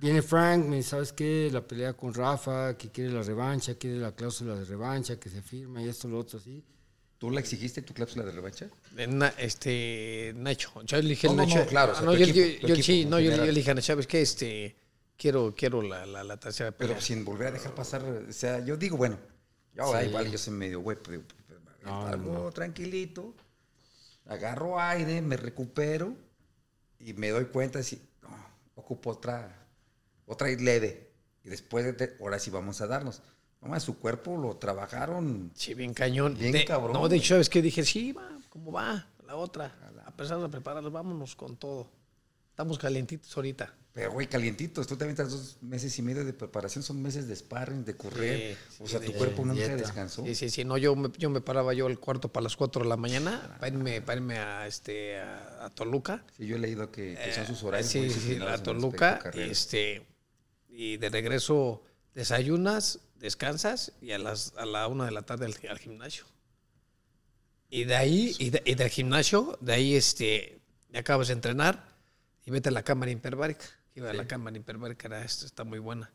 Viene 0.00 0.22
Frank, 0.22 0.64
me 0.64 0.76
dice, 0.76 0.90
¿sabes 0.90 1.12
qué? 1.12 1.48
La 1.52 1.60
pelea 1.60 1.92
con 1.94 2.14
Rafa, 2.14 2.76
que 2.76 2.90
quiere 2.90 3.10
la 3.10 3.22
revancha, 3.22 3.74
quiere 3.74 3.96
la 3.98 4.12
cláusula 4.12 4.54
de 4.54 4.64
revancha, 4.64 5.18
que 5.18 5.28
se 5.28 5.42
firma 5.42 5.82
y 5.82 5.88
esto, 5.88 6.06
lo 6.08 6.18
otro, 6.18 6.38
así. 6.38 6.62
¿Tú 7.18 7.30
la 7.32 7.40
exigiste 7.40 7.82
tu 7.82 7.92
cláusula 7.94 8.24
de 8.24 8.30
revancha? 8.30 8.68
De 8.92 9.08
Na- 9.08 9.34
este, 9.38 10.32
Nacho. 10.36 10.70
Yo 10.84 11.02
le 11.02 11.08
dije 11.08 11.26
No, 11.26 11.34
no, 11.34 11.42
Nacho. 11.42 11.58
no, 11.58 11.66
claro, 11.66 11.92
o 11.92 11.94
sea, 11.96 12.04
no, 12.04 12.14
yo, 12.14 12.24
equipo, 12.24 12.38
yo- 12.38 12.60
tu 12.60 12.66
yo 12.68 12.74
equipo 12.74 12.86
sí, 12.86 13.04
no, 13.06 13.18
yo, 13.18 13.36
le 13.44 13.52
dije 13.52 13.70
a 13.72 13.74
Nacho, 13.74 13.86
¿sabes 13.88 14.06
qué? 14.06 14.22
Este, 14.22 14.76
quiero, 15.16 15.52
quiero 15.56 15.82
la, 15.82 16.06
la, 16.06 16.22
la 16.22 16.36
tercera 16.38 16.70
pelea. 16.70 16.94
Pero 16.94 17.04
sin 17.04 17.24
volver 17.24 17.48
a 17.48 17.50
dejar 17.50 17.74
pasar, 17.74 18.04
o 18.04 18.32
sea, 18.32 18.64
yo 18.64 18.76
digo, 18.76 18.96
bueno, 18.96 19.18
yo 19.74 19.92
ah, 19.92 20.04
igual 20.04 20.30
yo 20.30 20.38
soy 20.38 20.54
medio 20.54 20.78
güey, 20.80 20.96
pero, 21.02 21.22
pero, 21.48 21.60
No, 21.82 22.06
algo 22.06 22.52
tranquilito, 22.52 23.34
agarro 24.26 24.80
aire, 24.80 25.20
me 25.22 25.36
recupero 25.36 26.14
y 27.00 27.14
me 27.14 27.30
doy 27.30 27.46
cuenta 27.46 27.82
si 27.82 28.00
no, 28.22 28.28
ocupo 28.76 29.10
otra, 29.10 29.57
otra 30.28 30.48
leve. 30.48 31.10
Y 31.44 31.48
después, 31.48 31.84
de, 31.96 32.16
ahora 32.20 32.38
sí 32.38 32.50
vamos 32.50 32.80
a 32.80 32.86
darnos. 32.86 33.22
Mamá, 33.60 33.80
su 33.80 33.98
cuerpo 33.98 34.36
lo 34.36 34.56
trabajaron. 34.56 35.50
Sí, 35.54 35.74
bien 35.74 35.92
cañón. 35.94 36.36
Bien 36.38 36.52
De- 36.52 36.64
cabrón, 36.64 36.92
No, 36.92 37.08
de 37.08 37.16
hecho, 37.16 37.34
¿sabes 37.34 37.48
qué? 37.48 37.60
Dije, 37.60 37.84
sí, 37.84 38.12
va, 38.12 38.38
¿cómo 38.50 38.70
va? 38.70 39.08
La 39.26 39.34
otra. 39.34 39.74
A 40.06 40.10
pesar 40.16 40.38
de 40.40 40.48
prepararnos, 40.48 40.92
vámonos 40.92 41.34
con 41.34 41.56
todo. 41.56 41.90
Estamos 42.50 42.78
calientitos 42.78 43.36
ahorita. 43.36 43.74
Pero, 43.92 44.12
güey, 44.12 44.28
calientitos. 44.28 44.86
Tú 44.86 44.96
también 44.96 45.12
estás 45.18 45.30
dos 45.32 45.56
meses 45.60 45.96
y 45.98 46.02
medio 46.02 46.24
de 46.24 46.32
preparación, 46.32 46.84
son 46.84 47.02
meses 47.02 47.26
de 47.26 47.34
sparring, 47.34 47.84
de 47.84 47.96
correr. 47.96 48.56
Sí, 48.70 48.82
o 48.84 48.86
sea, 48.88 49.00
sí, 49.00 49.06
tu 49.06 49.12
cuerpo 49.14 49.42
nunca 49.44 49.54
dieta. 49.60 49.74
descansó. 49.76 50.24
Sí, 50.24 50.34
sí, 50.36 50.50
sí. 50.50 50.64
No, 50.64 50.76
yo 50.78 50.94
me, 50.94 51.10
yo 51.18 51.30
me 51.30 51.40
paraba 51.40 51.74
yo 51.74 51.88
el 51.88 51.98
cuarto 51.98 52.28
para 52.32 52.44
las 52.44 52.56
4 52.56 52.82
de 52.84 52.88
la 52.88 52.96
mañana 52.96 53.56
para 53.58 53.68
irme, 53.72 54.00
para 54.02 54.18
irme 54.20 54.38
a, 54.38 54.66
este, 54.68 55.18
a, 55.18 55.64
a 55.66 55.70
Toluca. 55.70 56.24
Sí, 56.36 56.46
yo 56.46 56.56
he 56.56 56.58
leído 56.60 56.90
que, 56.92 57.16
que 57.22 57.32
son 57.32 57.46
sus 57.46 57.62
horarios. 57.64 57.90
Sí, 57.90 57.98
muy 58.00 58.08
sí, 58.08 58.14
sí, 58.14 58.20
disciplinados 58.20 58.60
a 58.60 58.62
Toluca. 58.62 59.18
este, 59.34 60.06
y 60.80 60.96
de 60.96 61.08
regreso 61.08 61.82
desayunas, 62.14 63.00
descansas 63.16 63.90
y 64.00 64.12
a, 64.12 64.18
las, 64.18 64.54
a 64.56 64.64
la 64.64 64.86
una 64.86 65.06
de 65.06 65.10
la 65.10 65.22
tarde 65.22 65.46
al, 65.46 65.56
al 65.68 65.78
gimnasio. 65.80 66.24
Y 67.68 67.82
de 67.82 67.96
ahí, 67.96 68.36
y, 68.38 68.50
de- 68.50 68.62
y 68.64 68.76
del 68.76 68.88
gimnasio, 68.88 69.58
de 69.60 69.72
ahí 69.72 69.96
este, 69.96 70.60
acabas 70.94 71.26
de 71.26 71.32
entrenar 71.34 71.84
y 72.46 72.52
vete 72.52 72.68
a 72.68 72.72
la 72.72 72.84
cámara 72.84 73.10
hiperbárica. 73.10 73.64
Iba 73.96 74.10
a 74.10 74.14
la 74.14 74.28
cámara 74.28 74.56
hiperbárica, 74.56 75.08
era, 75.08 75.24
esto 75.24 75.46
está 75.46 75.64
muy 75.64 75.80
buena. 75.80 76.12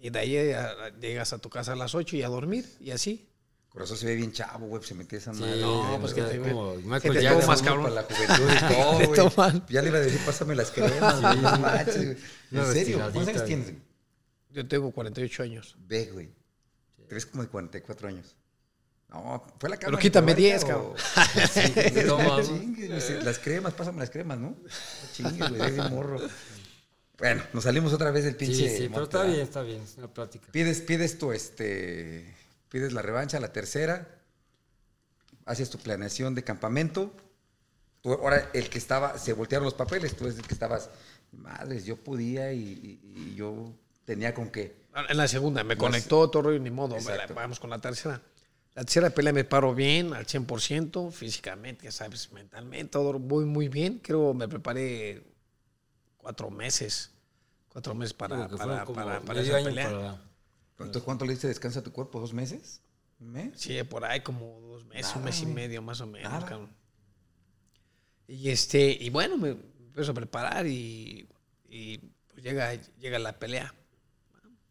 Y 0.00 0.10
de 0.10 0.18
ahí 0.18 0.36
a- 0.52 0.88
llegas 0.98 1.32
a 1.32 1.38
tu 1.38 1.48
casa 1.48 1.74
a 1.74 1.76
las 1.76 1.94
8 1.94 2.16
y 2.16 2.22
a 2.24 2.28
dormir, 2.28 2.68
y 2.80 2.90
así. 2.90 3.28
Corazón 3.68 3.96
se 3.98 4.06
ve 4.06 4.14
bien 4.16 4.32
chavo, 4.32 4.66
güey, 4.66 4.82
se 4.82 4.94
metía 4.94 5.18
esa 5.18 5.32
Sí, 5.34 5.40
madre. 5.40 5.60
no, 5.60 5.92
de 5.92 5.98
pues 5.98 6.14
que 6.14 6.22
te- 6.22 6.38
como 6.40 6.74
Michael 6.76 7.14
te 7.14 7.22
Jackson. 7.22 7.46
más 7.46 7.62
cabrón. 7.62 7.82
Para 7.84 7.94
la 7.96 8.02
juventud 8.02 8.50
y 8.54 8.74
todo, 8.74 9.06
güey. 9.08 9.30
toman. 9.30 9.66
Ya 9.68 9.82
le 9.82 9.88
iba 9.88 9.98
a 9.98 10.00
decir, 10.00 10.20
pásame 10.24 10.54
las 10.54 10.70
cremas, 10.72 11.20
güey, 11.20 11.36
no 11.36 11.58
manches, 11.58 11.96
güey. 12.04 12.16
Una 12.52 12.62
En 12.66 12.72
serio, 12.72 12.98
¿cuántos 12.98 13.28
años 13.28 13.44
tienes? 13.44 13.66
güey? 13.66 13.78
Yo 14.50 14.66
tengo 14.66 14.90
48 14.90 15.42
años. 15.42 15.76
Ve, 15.86 16.06
güey. 16.12 16.30
Te 17.08 17.14
ves 17.14 17.26
como 17.26 17.42
de 17.42 17.48
44 17.50 18.08
años. 18.08 18.34
No, 19.10 19.46
fue 19.58 19.70
la 19.70 19.76
cámara. 19.76 19.96
Pero 19.96 19.98
quítame 19.98 20.32
hiperbárica 20.32 20.58
10, 20.58 20.64
o- 20.64 20.66
cabrón. 20.66 20.94
Sí, 21.52 22.02
No, 22.06 22.18
no, 22.22 22.94
dice, 22.94 23.22
las 23.22 23.38
cremas, 23.38 23.74
pásame 23.74 24.00
las 24.00 24.10
cremas, 24.10 24.38
¿no? 24.38 24.56
Chingue, 25.14 25.48
güey, 25.48 25.70
ese 25.70 25.82
morro. 25.90 26.20
Bueno, 27.18 27.42
nos 27.52 27.64
salimos 27.64 27.92
otra 27.92 28.10
vez 28.10 28.24
del 28.24 28.34
Sí, 28.34 28.38
pinche. 28.38 28.76
sí, 28.78 28.88
pero 28.88 29.04
está 29.04 29.24
bien, 29.24 29.40
está 29.40 29.62
bien, 29.62 29.82
es 29.82 29.96
una 29.98 30.08
plática. 30.12 30.46
Pides, 30.52 30.80
pides 30.82 31.18
tu, 31.18 31.32
este, 31.32 32.34
pides 32.68 32.92
la 32.92 33.02
revancha, 33.02 33.40
la 33.40 33.52
tercera, 33.52 34.06
haces 35.46 35.70
tu 35.70 35.78
planeación 35.78 36.34
de 36.34 36.44
campamento. 36.44 37.12
Tú, 38.02 38.12
ahora, 38.12 38.50
el 38.54 38.68
que 38.70 38.78
estaba, 38.78 39.18
se 39.18 39.32
voltearon 39.32 39.64
los 39.64 39.74
papeles, 39.74 40.16
tú 40.16 40.24
eres 40.24 40.38
el 40.38 40.46
que 40.46 40.54
estabas, 40.54 40.90
madres, 41.32 41.84
yo 41.84 41.96
podía 41.96 42.52
y, 42.52 42.60
y- 42.60 43.12
y 43.30 43.34
yo 43.34 43.72
tenía 44.04 44.32
con 44.34 44.50
qué. 44.50 44.76
En 45.08 45.16
la 45.16 45.28
segunda, 45.28 45.62
me 45.64 45.76
conectó 45.76 46.28
todo 46.30 46.42
rollo, 46.42 46.58
ni 46.58 46.70
modo. 46.70 46.96
Exacto. 46.96 47.34
Vamos 47.34 47.60
con 47.60 47.70
la 47.70 47.80
tercera. 47.80 48.20
La 48.74 48.84
tercera 48.84 49.10
pelea 49.10 49.32
me 49.32 49.44
paro 49.44 49.74
bien, 49.74 50.12
al 50.14 50.26
100%, 50.26 51.10
físicamente, 51.10 51.84
ya 51.86 51.92
sabes, 51.92 52.30
mentalmente, 52.32 52.92
todo 52.92 53.18
muy, 53.18 53.44
muy 53.44 53.68
bien. 53.68 53.98
Creo 53.98 54.34
me 54.34 54.46
preparé 54.48 55.24
cuatro 56.16 56.50
meses. 56.50 57.10
Cuatro 57.68 57.94
meses 57.94 58.14
para, 58.14 58.48
para, 58.48 58.84
para, 58.84 59.20
esa 59.42 59.52
pelea. 59.64 59.88
Entonces, 60.86 61.02
¿cuánto 61.02 61.24
le 61.24 61.32
diste 61.32 61.48
descanso 61.48 61.80
a 61.80 61.82
tu 61.82 61.92
cuerpo? 61.92 62.20
¿Dos 62.20 62.32
meses? 62.32 62.80
¿Un 63.20 63.30
mes? 63.32 63.52
Sí, 63.60 63.82
por 63.84 64.04
ahí 64.04 64.20
como 64.20 64.60
dos 64.60 64.84
meses, 64.84 65.06
Nada, 65.06 65.18
un 65.18 65.24
mes 65.24 65.42
y 65.42 65.46
medio 65.46 65.82
más 65.82 66.00
o 66.00 66.06
menos, 66.06 66.30
Nada. 66.32 66.46
cabrón. 66.46 66.70
Y 68.26 68.50
este, 68.50 68.90
y 69.00 69.10
bueno, 69.10 69.36
me 69.38 69.50
empiezo 69.50 70.12
a 70.12 70.14
preparar 70.14 70.66
y, 70.66 71.26
y 71.68 71.98
pues 72.28 72.42
llega, 72.44 72.74
llega 72.98 73.18
la 73.18 73.38
pelea. 73.38 73.74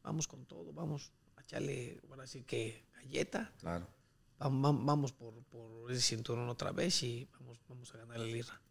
Vamos 0.04 0.28
con 0.28 0.46
todo, 0.46 0.72
vamos 0.72 1.12
a 1.36 1.42
echarle, 1.42 2.00
ahora 2.10 2.26
sí 2.28 2.44
que 2.44 2.86
galleta. 2.96 3.52
Claro. 3.60 3.88
Vam- 4.40 4.62
vam- 4.62 4.86
Vamos 4.86 5.12
por, 5.12 5.34
por 5.46 5.92
ese 5.92 6.02
cinturón 6.02 6.48
otra 6.48 6.72
vez 6.72 7.02
y 7.04 7.28
vamos, 7.40 7.60
vamos 7.68 7.94
a 7.94 7.98
ganar 7.98 8.18
el 8.22 8.34
IRA. 8.36 8.62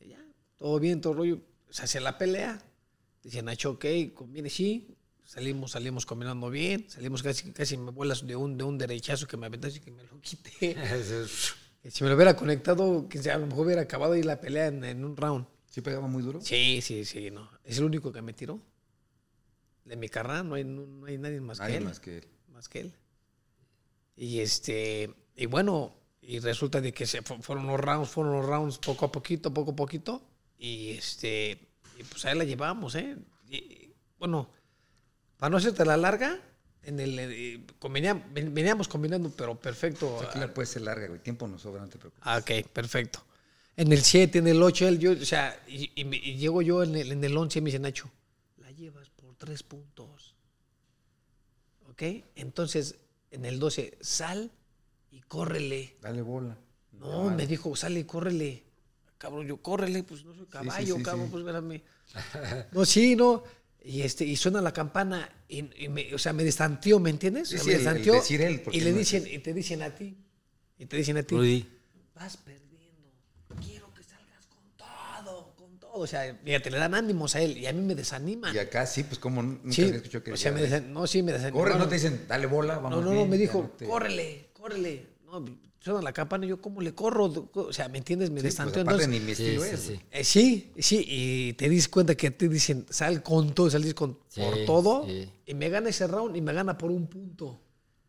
Y 0.00 0.08
ya, 0.08 0.22
todo 0.58 0.78
bien, 0.80 1.00
todo 1.00 1.14
rollo. 1.14 1.40
Se 1.70 1.84
hace 1.84 2.00
la 2.00 2.18
pelea. 2.18 2.60
Dicen, 3.22 3.44
Nacho, 3.46 3.70
ok, 3.70 3.84
conviene, 4.12 4.50
sí. 4.50 4.94
Salimos, 5.24 5.70
salimos 5.72 6.04
combinando 6.06 6.50
bien. 6.50 6.84
Salimos 6.88 7.22
casi, 7.22 7.52
casi 7.52 7.76
me 7.76 7.90
vuelas 7.90 8.26
de 8.26 8.36
un, 8.36 8.56
de 8.58 8.64
un 8.64 8.76
derechazo 8.78 9.26
que 9.26 9.36
me 9.36 9.46
aventaste 9.46 9.78
y 9.78 9.82
que 9.82 9.90
me 9.90 10.04
lo 10.04 10.20
quité. 10.20 10.76
Si 11.90 12.04
me 12.04 12.10
lo 12.10 12.14
hubiera 12.14 12.36
conectado, 12.36 13.08
que 13.08 13.18
a 13.28 13.38
lo 13.38 13.46
mejor 13.48 13.66
hubiera 13.66 13.82
acabado 13.82 14.12
ahí 14.12 14.22
la 14.22 14.40
pelea 14.40 14.68
en, 14.68 14.84
en 14.84 15.04
un 15.04 15.16
round. 15.16 15.46
¿Sí 15.68 15.80
pegaba 15.80 16.06
muy 16.06 16.22
duro? 16.22 16.40
Sí, 16.40 16.80
sí, 16.80 17.04
sí, 17.04 17.28
no. 17.32 17.50
Es 17.64 17.78
el 17.78 17.84
único 17.84 18.12
que 18.12 18.22
me 18.22 18.32
tiró. 18.32 18.60
De 19.84 19.96
mi 19.96 20.08
carrera 20.08 20.44
no 20.44 20.54
hay, 20.54 20.62
no, 20.62 20.86
no 20.86 21.06
hay 21.06 21.18
nadie 21.18 21.40
más 21.40 21.58
Nadie 21.58 21.72
que 21.72 21.78
él. 21.78 21.84
más 21.84 21.98
que 21.98 22.18
él. 22.18 22.28
Más 22.52 22.68
que 22.68 22.80
él. 22.82 22.92
Y 24.14 24.38
este, 24.38 25.12
y 25.34 25.46
bueno, 25.46 25.92
y 26.20 26.38
resulta 26.38 26.80
de 26.80 26.92
que 26.92 27.04
se 27.04 27.22
fu- 27.22 27.42
fueron 27.42 27.66
los 27.66 27.80
rounds, 27.80 28.08
fueron 28.10 28.34
los 28.34 28.46
rounds 28.46 28.78
poco 28.78 29.06
a 29.06 29.10
poquito, 29.10 29.52
poco 29.52 29.72
a 29.72 29.76
poquito. 29.76 30.22
Y 30.58 30.90
este, 30.90 31.58
y 31.98 32.04
pues 32.04 32.24
ahí 32.26 32.38
la 32.38 32.44
llevamos, 32.44 32.94
¿eh? 32.94 33.16
Y, 33.50 33.92
bueno, 34.20 34.48
para 35.42 35.50
no 35.50 35.56
hacerte 35.56 35.84
la 35.84 35.96
larga, 35.96 36.38
en 36.84 37.00
el, 37.00 37.18
eh, 37.18 37.66
ven- 38.32 38.54
veníamos 38.54 38.86
combinando, 38.86 39.28
pero 39.36 39.58
perfecto. 39.58 40.14
O 40.14 40.20
sea, 40.20 40.28
aquí 40.28 40.38
la 40.38 40.54
puede 40.54 40.66
ser 40.66 40.82
larga, 40.82 41.08
güey. 41.08 41.18
Tiempo 41.18 41.48
nos 41.48 41.62
sobra, 41.62 41.82
no 41.82 41.88
te 41.88 41.98
preocupes. 41.98 42.22
Ah, 42.24 42.38
ok, 42.38 42.64
perfecto. 42.72 43.24
En 43.76 43.90
el 43.92 44.02
7, 44.04 44.38
en 44.38 44.46
el 44.46 44.62
8, 44.62 44.86
él, 44.86 45.00
yo, 45.00 45.10
o 45.10 45.24
sea, 45.24 45.60
y, 45.66 45.90
y 46.00 46.02
y 46.14 46.36
llego 46.36 46.62
yo 46.62 46.84
en 46.84 46.94
el, 46.94 47.10
en 47.10 47.24
el 47.24 47.36
11 47.36 47.58
y 47.58 47.62
me 47.62 47.70
dice 47.70 47.80
Nacho, 47.80 48.08
la 48.58 48.70
llevas 48.70 49.10
por 49.10 49.34
tres 49.34 49.64
puntos. 49.64 50.36
¿Ok? 51.90 52.02
Entonces, 52.36 52.94
en 53.32 53.44
el 53.44 53.58
12, 53.58 53.98
sal 54.00 54.52
y 55.10 55.22
córrele. 55.22 55.96
Dale 56.02 56.22
bola. 56.22 56.56
No, 56.92 57.30
me 57.30 57.48
dijo, 57.48 57.74
sale 57.74 57.98
y 57.98 58.04
córrele. 58.04 58.62
Cabrón, 59.18 59.48
yo, 59.48 59.56
córrele, 59.56 60.04
pues 60.04 60.24
no 60.24 60.34
soy 60.36 60.46
caballo, 60.46 60.96
sí, 60.98 61.02
cabrón, 61.02 61.26
sí. 61.26 61.30
pues 61.32 61.40
espérame. 61.44 61.82
No, 62.72 62.84
sí, 62.84 63.16
no. 63.16 63.42
Y, 63.84 64.02
este, 64.02 64.24
y 64.24 64.36
suena 64.36 64.60
la 64.60 64.72
campana, 64.72 65.28
y, 65.48 65.84
y 65.84 65.88
me- 65.88 66.14
o 66.14 66.18
sea, 66.18 66.32
me 66.32 66.44
destanteó, 66.44 67.00
¿me 67.00 67.10
entiendes? 67.10 67.48
Sí, 67.48 67.56
O 67.56 67.58
sea, 67.58 67.64
sí, 67.64 67.70
me 67.70 67.74
el- 67.74 67.80
el 67.80 67.84
destanteó, 67.86 68.14
decir 68.14 68.40
él, 68.42 68.60
porque 68.62 68.78
y 68.78 68.80
le 68.80 68.92
no 68.92 68.98
dicen, 68.98 69.26
es- 69.26 69.32
y 69.32 69.38
te 69.40 69.52
dicen 69.52 69.82
a 69.82 69.94
ti, 69.94 70.16
y 70.78 70.86
te 70.86 70.96
dicen 70.96 71.16
a 71.16 71.22
ti, 71.24 71.34
Rudy. 71.34 71.68
vas 72.14 72.36
perdiendo, 72.36 73.10
quiero 73.60 73.92
que 73.92 74.04
salgas 74.04 74.46
con 74.46 74.62
todo, 74.76 75.54
con 75.56 75.78
todo. 75.80 75.90
O 75.94 76.06
sea, 76.06 76.38
fíjate, 76.44 76.70
le 76.70 76.78
dan 76.78 76.94
ánimos 76.94 77.34
a 77.34 77.40
él 77.40 77.58
y 77.58 77.66
a 77.66 77.72
mí 77.72 77.80
me 77.82 77.94
desaniman. 77.96 78.54
Y 78.54 78.58
acá 78.58 78.86
sí, 78.86 79.02
pues 79.02 79.18
como 79.18 79.42
nunca 79.42 79.72
Sí, 79.72 79.82
escuchado 79.82 80.22
que 80.24 80.32
o 80.32 80.36
sea, 80.36 80.52
me 80.52 80.62
desan- 80.62 80.86
no, 80.92 81.06
sí, 81.08 81.22
me 81.22 81.32
desanimaron. 81.32 81.70
Corre, 81.72 81.78
no 81.78 81.88
te 81.88 81.96
dicen, 81.96 82.24
dale 82.28 82.46
bola, 82.46 82.76
vamos 82.78 82.90
No, 82.90 83.00
no, 83.00 83.10
no, 83.10 83.16
bien, 83.16 83.30
me 83.30 83.36
dijo, 83.38 83.62
no 83.62 83.68
te- 83.70 83.84
córrele, 83.86 84.50
córrele. 84.52 85.06
No, 85.24 85.44
suena 85.82 86.00
la 86.00 86.12
campana 86.12 86.46
y 86.46 86.48
yo, 86.50 86.60
¿cómo 86.60 86.80
le 86.80 86.94
corro? 86.94 87.50
O 87.54 87.72
sea, 87.72 87.88
¿me 87.88 87.98
entiendes? 87.98 88.30
Me 88.30 88.36
Sí, 88.40 88.42
pues, 88.42 88.54
destanteó. 88.54 88.82
aparte 88.82 89.04
Entonces, 89.04 89.20
ni 89.20 89.26
mi 89.26 89.34
Sí, 89.34 89.42
estilo 89.42 89.62
sí, 89.64 89.70
es. 89.72 89.80
sí. 89.80 90.00
eh, 90.10 90.24
sí, 90.24 90.72
sí, 90.78 91.04
y 91.08 91.52
te 91.54 91.68
dis 91.68 91.88
cuenta 91.88 92.14
que 92.14 92.30
te 92.30 92.48
dicen, 92.48 92.86
sal 92.88 93.22
con 93.22 93.52
todo, 93.54 93.68
salís 93.70 93.94
con 93.94 94.18
Sí, 94.28 94.40
por 94.40 94.64
todo, 94.64 95.06
sí. 95.06 95.28
y 95.46 95.54
me 95.54 95.68
gana 95.68 95.88
ese 95.88 96.06
round 96.06 96.36
y 96.36 96.40
me 96.40 96.52
gana 96.52 96.78
por 96.78 96.90
un 96.90 97.06
punto 97.08 97.58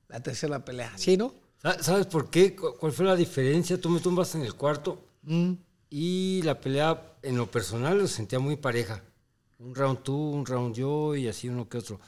la 0.07 0.21
tercera 0.21 0.63
pelea. 0.63 0.93
¿Sí, 0.97 1.17
no? 1.17 1.33
Sa- 1.61 1.81
¿Sabes 1.81 2.05
por 2.07 2.29
qué? 2.29 2.55
¿Cu- 2.55 2.75
¿Cuál 2.79 2.91
fue 2.91 3.05
la 3.05 3.15
diferencia? 3.15 3.79
Tú 3.79 3.89
me 3.89 3.99
tumbas 3.99 4.35
en 4.35 4.41
el 4.41 4.53
cuarto 4.53 5.03
Mm. 5.23 5.53
y 5.89 6.41
la 6.43 6.59
pelea, 6.59 7.15
en 7.23 7.37
lo 7.37 7.49
personal, 7.49 7.97
lo 7.97 8.07
sentía 8.07 8.37
muy 8.39 8.55
pareja. 8.57 9.01
Un 9.59 9.73
round 9.73 10.03
tú, 10.03 10.15
un 10.15 10.45
round 10.45 10.75
yo 10.75 11.15
y 11.15 11.27
así 11.27 11.47
uno 11.49 11.67
que 11.69 11.77
otro. 11.77 11.99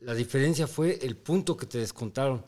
La 0.00 0.14
diferencia 0.14 0.66
fue 0.66 0.98
el 1.02 1.16
punto 1.16 1.56
que 1.56 1.66
te 1.66 1.78
descontaron. 1.78 2.44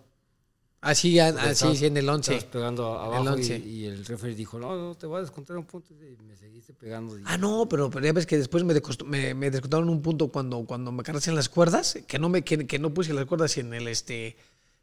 Así, 0.83 1.19
Porque 1.19 1.49
así, 1.51 1.77
sí, 1.77 1.87
en 1.87 1.97
el 1.99 2.09
11. 2.09 2.35
estabas 2.37 2.53
pegando 2.53 2.83
el 2.95 3.05
abajo 3.05 3.25
y, 3.37 3.41
11. 3.43 3.59
y 3.59 3.85
el 3.85 4.05
referee 4.07 4.35
dijo, 4.35 4.59
no, 4.59 4.75
no, 4.77 4.95
te 4.95 5.07
voy 5.07 5.19
a 5.19 5.21
descontar 5.21 5.57
un 5.59 5.67
punto. 5.67 5.93
Y 5.93 6.17
me 6.23 6.35
seguiste 6.37 6.73
pegando. 6.73 7.19
Y- 7.19 7.23
Ah, 7.27 7.37
no, 7.37 7.69
pero, 7.69 7.91
pero 7.91 8.07
ya 8.07 8.15
ves 8.15 8.25
que 8.27 8.39
después 8.39 8.65
me, 8.65 8.75
decost- 8.75 9.05
me, 9.05 9.35
me 9.35 9.51
descontaron 9.51 9.91
un 9.91 10.01
punto 10.01 10.29
cuando, 10.29 10.65
cuando 10.65 10.91
me 10.91 11.03
cargaste 11.03 11.29
en 11.29 11.37
las 11.37 11.51
cuerdas, 11.51 11.99
que 12.07 12.19
no 12.19 12.31
me 12.31 12.43
que, 12.43 12.67
que 12.67 12.79
no 12.79 12.95
puse 12.95 13.13
las 13.13 13.27
cuerdas 13.27 13.59
en 13.59 13.75
el 13.75 13.89
este 13.89 14.37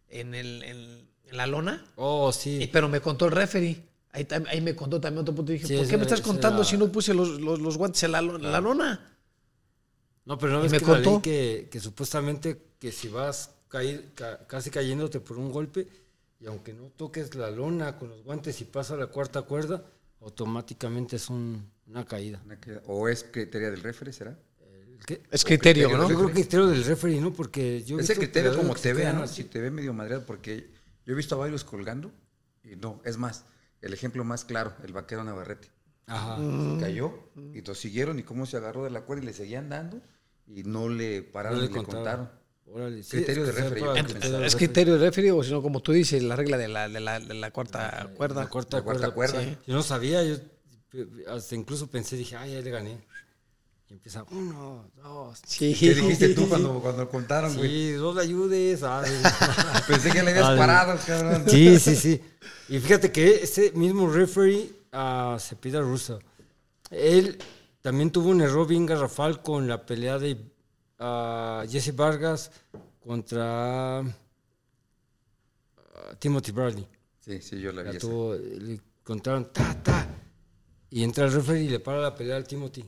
en 0.09 0.35
el 0.35 0.61
en, 0.63 0.77
en 1.31 1.37
la 1.37 1.47
lona, 1.47 1.83
Oh, 1.95 2.29
y- 2.29 2.33
sí. 2.33 2.69
pero 2.71 2.87
me 2.89 3.01
contó 3.01 3.25
el 3.25 3.31
referee. 3.31 3.81
Ahí, 4.11 4.27
ahí 4.49 4.61
me 4.61 4.75
contó 4.75 5.01
también 5.01 5.21
otro 5.23 5.33
punto 5.33 5.51
y 5.51 5.55
dije, 5.55 5.67
Sí, 5.67 5.73
¿por 5.73 5.81
qué 5.83 5.87
ese- 5.87 5.97
me 5.97 6.03
estás 6.03 6.21
contando 6.21 6.59
era- 6.61 6.69
si 6.69 6.77
no 6.77 6.91
puse 6.91 7.13
los, 7.15 7.41
los, 7.41 7.59
los 7.59 7.75
guantes 7.75 8.03
en 8.03 8.11
la, 8.11 8.21
lo- 8.21 8.37
la 8.37 8.61
lona? 8.61 9.13
No, 10.25 10.37
pero 10.37 10.53
no 10.53 10.59
y 10.59 10.63
ves 10.63 10.71
me 10.73 10.79
que 10.79 10.85
la 10.85 10.93
ley 10.93 11.03
contó. 11.05 11.21
que, 11.23 11.69
que 11.71 11.79
supuestamente 11.79 12.61
que 12.79 12.91
si 12.91 13.07
vas 13.07 13.51
caí- 13.69 14.11
ca- 14.15 14.45
casi 14.47 14.69
cayéndote 14.69 15.19
por 15.19 15.37
un 15.37 15.51
golpe 15.51 15.87
y 16.39 16.45
aunque 16.47 16.73
no 16.73 16.83
toques 16.95 17.33
la 17.35 17.49
lona 17.51 17.97
con 17.97 18.09
los 18.09 18.23
guantes 18.23 18.59
y 18.61 18.65
pasa 18.65 18.95
la 18.95 19.07
cuarta 19.07 19.41
cuerda, 19.43 19.83
automáticamente 20.21 21.15
es 21.15 21.29
un- 21.29 21.69
una 21.87 22.05
caída. 22.05 22.41
Una 22.45 22.59
¿O 22.85 23.07
es 23.07 23.23
criterio 23.23 23.71
del 23.71 23.81
refere, 23.81 24.11
será? 24.13 24.37
¿El 24.71 25.05
qué? 25.05 25.21
Es 25.31 25.43
criterio, 25.45 25.87
criterio 25.89 25.97
¿no? 25.97 26.09
Yo 26.09 26.15
creo 26.15 26.27
que 26.27 26.33
criterio 26.33 26.67
del 26.67 26.83
referee, 26.83 27.21
¿no? 27.21 27.31
Porque 27.33 27.83
yo 27.83 27.99
Ese 27.99 28.13
visto 28.13 28.21
criterio 28.21 28.55
como 28.57 28.73
que 28.73 28.81
te 28.81 28.89
se 28.89 28.93
vea, 28.93 29.03
quedan 29.05 29.17
¿no? 29.17 29.23
así. 29.23 29.43
Si 29.43 29.49
te 29.49 29.59
ve 29.61 29.71
medio 29.71 29.93
madreado, 29.93 30.25
porque 30.25 30.69
yo 31.05 31.13
he 31.13 31.15
visto 31.15 31.35
a 31.35 31.37
varios 31.37 31.63
colgando 31.63 32.11
y 32.63 32.75
no, 32.75 33.01
es 33.05 33.17
más, 33.17 33.45
el 33.81 33.93
ejemplo 33.93 34.23
más 34.23 34.43
claro, 34.45 34.73
el 34.83 34.93
vaquero 34.93 35.23
Navarrete. 35.23 35.69
Ajá. 36.07 36.37
Mm. 36.37 36.79
Cayó 36.79 37.13
y 37.53 37.61
lo 37.61 37.75
siguieron 37.75 38.17
y 38.19 38.23
cómo 38.23 38.45
se 38.45 38.57
agarró 38.57 38.83
de 38.83 38.89
la 38.89 39.01
cuerda 39.01 39.23
y 39.23 39.25
le 39.27 39.33
seguían 39.33 39.69
dando 39.69 40.01
y 40.47 40.63
no 40.63 40.87
le 40.89 41.21
pararon 41.21 41.59
No 41.59 41.67
ni 41.67 41.73
le 41.73 41.83
contaron. 41.83 42.29
Sí, 43.01 43.17
Criterio 43.17 43.45
es 43.45 43.55
de 43.55 43.61
que 43.63 43.69
referee, 43.69 44.03
criterio 44.03 44.43
Es 44.43 44.55
criterio 44.55 44.93
del 44.93 45.01
referee 45.03 45.31
o 45.31 45.41
si 45.43 45.51
no, 45.51 45.61
como 45.61 45.81
tú 45.81 45.93
dices, 45.93 46.21
la 46.21 46.35
regla 46.35 46.57
de 46.57 46.67
la, 46.67 46.89
de 46.89 46.99
la, 46.99 47.19
de 47.19 47.33
la 47.33 47.51
cuarta 47.51 48.09
cuerda. 48.15 48.43
La 48.43 48.49
cuarta 48.49 48.77
La 48.77 48.83
cuarta 48.83 49.11
cuerda. 49.11 49.33
cuerda. 49.35 49.49
Sí. 49.51 49.57
Yo 49.67 49.73
no 49.75 49.83
sabía, 49.83 50.23
yo 50.23 50.35
hasta 51.29 51.55
incluso 51.55 51.87
pensé, 51.87 52.17
dije, 52.17 52.35
ay, 52.35 52.53
ya 52.53 52.61
le 52.61 52.69
gané. 52.69 52.97
Y 53.89 53.93
empieza, 53.93 54.25
uno, 54.31 54.91
dos. 55.01 55.39
Sí. 55.47 55.73
¿Qué 55.79 55.95
dijiste 55.95 56.29
tú 56.35 56.49
cuando, 56.49 56.79
cuando 56.81 57.07
contaron, 57.09 57.55
güey? 57.55 57.93
Sí, 57.93 57.95
no 57.97 58.13
le 58.13 58.21
ayudes. 58.21 58.83
ay. 58.83 59.11
Pensé 59.87 60.11
que 60.11 60.21
le 60.23 60.31
habías 60.31 60.45
Al- 60.45 60.57
parado, 60.57 60.99
cabrón. 61.07 61.45
Sí, 61.47 61.79
sí, 61.79 61.95
sí. 61.95 62.21
Y 62.67 62.79
fíjate 62.79 63.11
que 63.13 63.43
ese 63.43 63.71
mismo 63.71 64.09
referee 64.11 64.69
uh, 64.93 65.39
se 65.39 65.55
pide 65.55 65.77
a 65.77 65.81
Russo. 65.81 66.19
Él 66.91 67.37
también 67.81 68.11
tuvo 68.11 68.29
un 68.29 68.41
error 68.41 68.67
bien 68.67 68.85
garrafal 68.85 69.41
con 69.41 69.67
la 69.69 69.85
pelea 69.85 70.19
de 70.19 70.37
ah, 70.99 71.63
Jesse 71.69 71.95
Vargas 71.95 72.51
contra 72.99 73.99
ah, 73.99 74.05
Timothy 76.19 76.51
Bradley. 76.51 76.87
Sí, 77.19 77.41
sí, 77.41 77.59
yo 77.59 77.71
la 77.71 77.83
vi. 77.83 77.93
La 77.93 77.99
tuvo, 77.99 78.35
le 78.35 78.79
contaron 79.03 79.51
ta, 79.51 79.81
ta. 79.83 80.07
Y 80.89 81.03
entra 81.03 81.25
el 81.25 81.33
referee 81.33 81.63
y 81.63 81.69
le 81.69 81.79
para 81.79 81.99
la 81.99 82.15
pelea 82.15 82.37
al 82.37 82.47
Timothy. 82.47 82.85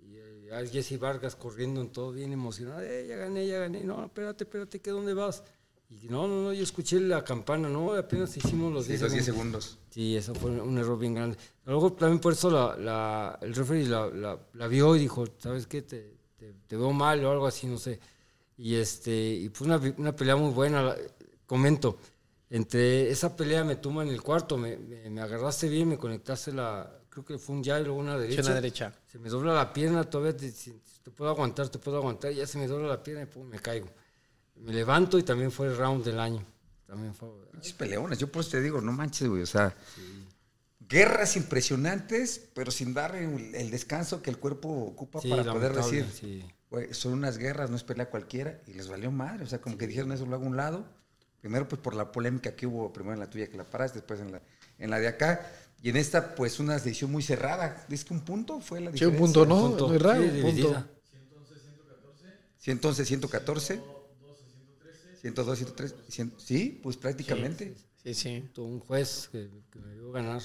Y 0.00 0.48
al 0.50 0.68
Jesse 0.70 0.98
Vargas 0.98 1.36
corriendo 1.36 1.80
en 1.80 1.90
todo, 1.90 2.12
bien 2.12 2.32
emocionado. 2.32 2.80
Eh, 2.82 3.06
ya 3.08 3.16
gané, 3.16 3.46
ya 3.46 3.58
gané. 3.58 3.84
No, 3.84 4.04
espérate, 4.04 4.44
espérate, 4.44 4.80
¿qué 4.80 4.90
dónde 4.90 5.12
vas? 5.12 5.42
Y 5.88 6.08
no, 6.08 6.26
no, 6.26 6.42
no, 6.42 6.52
yo 6.52 6.62
escuché 6.64 6.98
la 6.98 7.22
campana, 7.22 7.68
no, 7.68 7.92
apenas 7.94 8.36
hicimos 8.36 8.72
los 8.72 8.84
Sí, 8.86 8.90
10 8.92 9.02
los 9.02 9.12
10 9.12 9.24
segundos. 9.24 9.64
segundos. 9.64 9.86
Sí, 9.90 10.16
eso 10.16 10.34
fue 10.34 10.50
un 10.50 10.78
error 10.78 10.98
bien 10.98 11.14
grande. 11.14 11.36
Luego 11.64 11.92
también 11.92 12.18
por 12.20 12.32
eso 12.32 12.50
la, 12.50 12.76
la- 12.76 13.38
el 13.42 13.54
referee 13.54 13.86
la, 13.86 14.06
la- 14.08 14.38
la 14.54 14.66
vio 14.66 14.96
y 14.96 15.00
dijo, 15.00 15.24
¿sabes 15.38 15.66
qué? 15.68 15.82
Te, 15.82 16.15
te- 16.52 16.54
te 16.68 16.76
veo 16.76 16.92
mal 16.92 17.24
o 17.24 17.30
algo 17.30 17.46
así, 17.46 17.66
no 17.66 17.78
sé. 17.78 17.98
Y 18.58 18.74
este 18.76 19.12
y 19.14 19.48
fue 19.50 19.66
una, 19.66 19.80
una 19.98 20.14
pelea 20.14 20.36
muy 20.36 20.50
buena. 20.52 20.94
comento, 21.46 21.98
entre 22.50 23.10
esa 23.10 23.36
pelea 23.36 23.64
me 23.64 23.76
tumba 23.76 24.02
en 24.02 24.08
el 24.08 24.22
cuarto, 24.22 24.56
me, 24.56 24.76
me, 24.76 25.10
me 25.10 25.20
agarraste 25.20 25.68
bien, 25.68 25.88
me 25.88 25.98
conectaste 25.98 26.52
la, 26.52 26.90
creo 27.08 27.24
que 27.24 27.38
fue 27.38 27.56
un 27.56 27.64
jab 27.64 27.80
y 27.80 27.84
luego 27.84 27.98
una 27.98 28.16
derecha. 28.18 28.42
una 28.42 28.54
derecha. 28.54 28.92
Se 29.10 29.18
me 29.18 29.28
dobla 29.28 29.52
la 29.54 29.72
pierna, 29.72 30.04
todavía 30.04 30.36
te, 30.36 30.50
te 30.50 31.10
puedo 31.10 31.30
aguantar, 31.30 31.68
te 31.68 31.78
puedo 31.78 31.98
aguantar, 31.98 32.32
ya 32.32 32.46
se 32.46 32.58
me 32.58 32.66
dobla 32.66 32.88
la 32.88 33.02
pierna 33.02 33.22
y 33.22 33.26
pum, 33.26 33.46
me 33.46 33.58
caigo. 33.58 33.88
Me 34.56 34.72
levanto 34.72 35.18
y 35.18 35.22
también 35.22 35.50
fue 35.52 35.66
el 35.66 35.76
round 35.76 36.04
del 36.04 36.18
año. 36.18 36.44
También 36.86 37.14
fue, 37.14 37.28
Pinches 37.52 37.72
peleones, 37.74 38.18
yo 38.18 38.28
por 38.30 38.40
eso 38.42 38.52
te 38.52 38.60
digo, 38.62 38.80
no 38.80 38.92
manches, 38.92 39.28
güey, 39.28 39.42
o 39.42 39.46
sea, 39.46 39.74
guerras 40.88 41.36
impresionantes, 41.36 42.48
pero 42.54 42.70
sin 42.70 42.94
dar 42.94 43.16
el, 43.16 43.54
el 43.54 43.70
descanso 43.70 44.22
que 44.22 44.30
el 44.30 44.38
cuerpo 44.38 44.68
ocupa 44.68 45.20
Sí, 45.20 45.28
para 45.30 45.52
poder 45.52 45.74
decir, 45.74 46.06
sí. 46.12 46.44
son 46.92 47.12
unas 47.14 47.38
guerras, 47.38 47.70
no 47.70 47.76
es 47.76 47.82
pelea 47.84 48.08
cualquiera, 48.10 48.60
y 48.66 48.74
les 48.74 48.88
valió 48.88 49.10
madre, 49.10 49.44
o 49.44 49.46
sea, 49.46 49.60
como 49.60 49.76
que 49.78 49.86
dijeron 49.86 50.12
eso 50.12 50.26
lo 50.26 50.34
hago 50.36 50.44
a 50.44 50.48
un 50.48 50.56
lado, 50.56 50.86
primero 51.40 51.68
pues 51.68 51.80
por 51.80 51.94
la 51.94 52.12
polémica 52.12 52.54
que 52.54 52.66
hubo, 52.66 52.92
primero 52.92 53.14
en 53.14 53.20
la 53.20 53.30
tuya 53.30 53.48
que 53.48 53.56
la 53.56 53.64
paraste, 53.64 53.98
después 53.98 54.20
en 54.20 54.32
la, 54.32 54.42
en 54.78 54.90
la 54.90 54.98
de 55.00 55.08
acá, 55.08 55.50
y 55.82 55.90
en 55.90 55.96
esta 55.96 56.34
pues 56.34 56.58
una 56.60 56.74
decisión 56.74 57.10
muy 57.10 57.22
cerrada, 57.22 57.84
dices 57.88 58.04
que 58.06 58.14
un 58.14 58.20
punto 58.20 58.60
fue 58.60 58.80
la 58.80 58.92
Sí, 58.92 59.04
un 59.04 59.12
diferencia. 59.12 59.18
punto, 59.18 59.46
¿no? 59.46 59.68
Punto. 59.68 59.88
Muy 59.88 59.98
raro, 59.98 60.22
Sí, 60.22 60.28
un 60.28 60.34
punto. 60.34 60.46
dividida. 60.46 60.90
111, 62.58 63.04
114, 63.04 63.80
102, 65.20 65.58
103, 65.58 65.94
100, 66.08 66.32
sí, 66.38 66.80
pues 66.82 66.96
prácticamente. 66.96 67.74
Sí, 68.02 68.14
sí. 68.14 68.48
un 68.58 68.80
juez 68.80 69.28
que, 69.32 69.48
que 69.72 69.78
me 69.80 69.94
vio 69.94 70.12
ganar. 70.12 70.42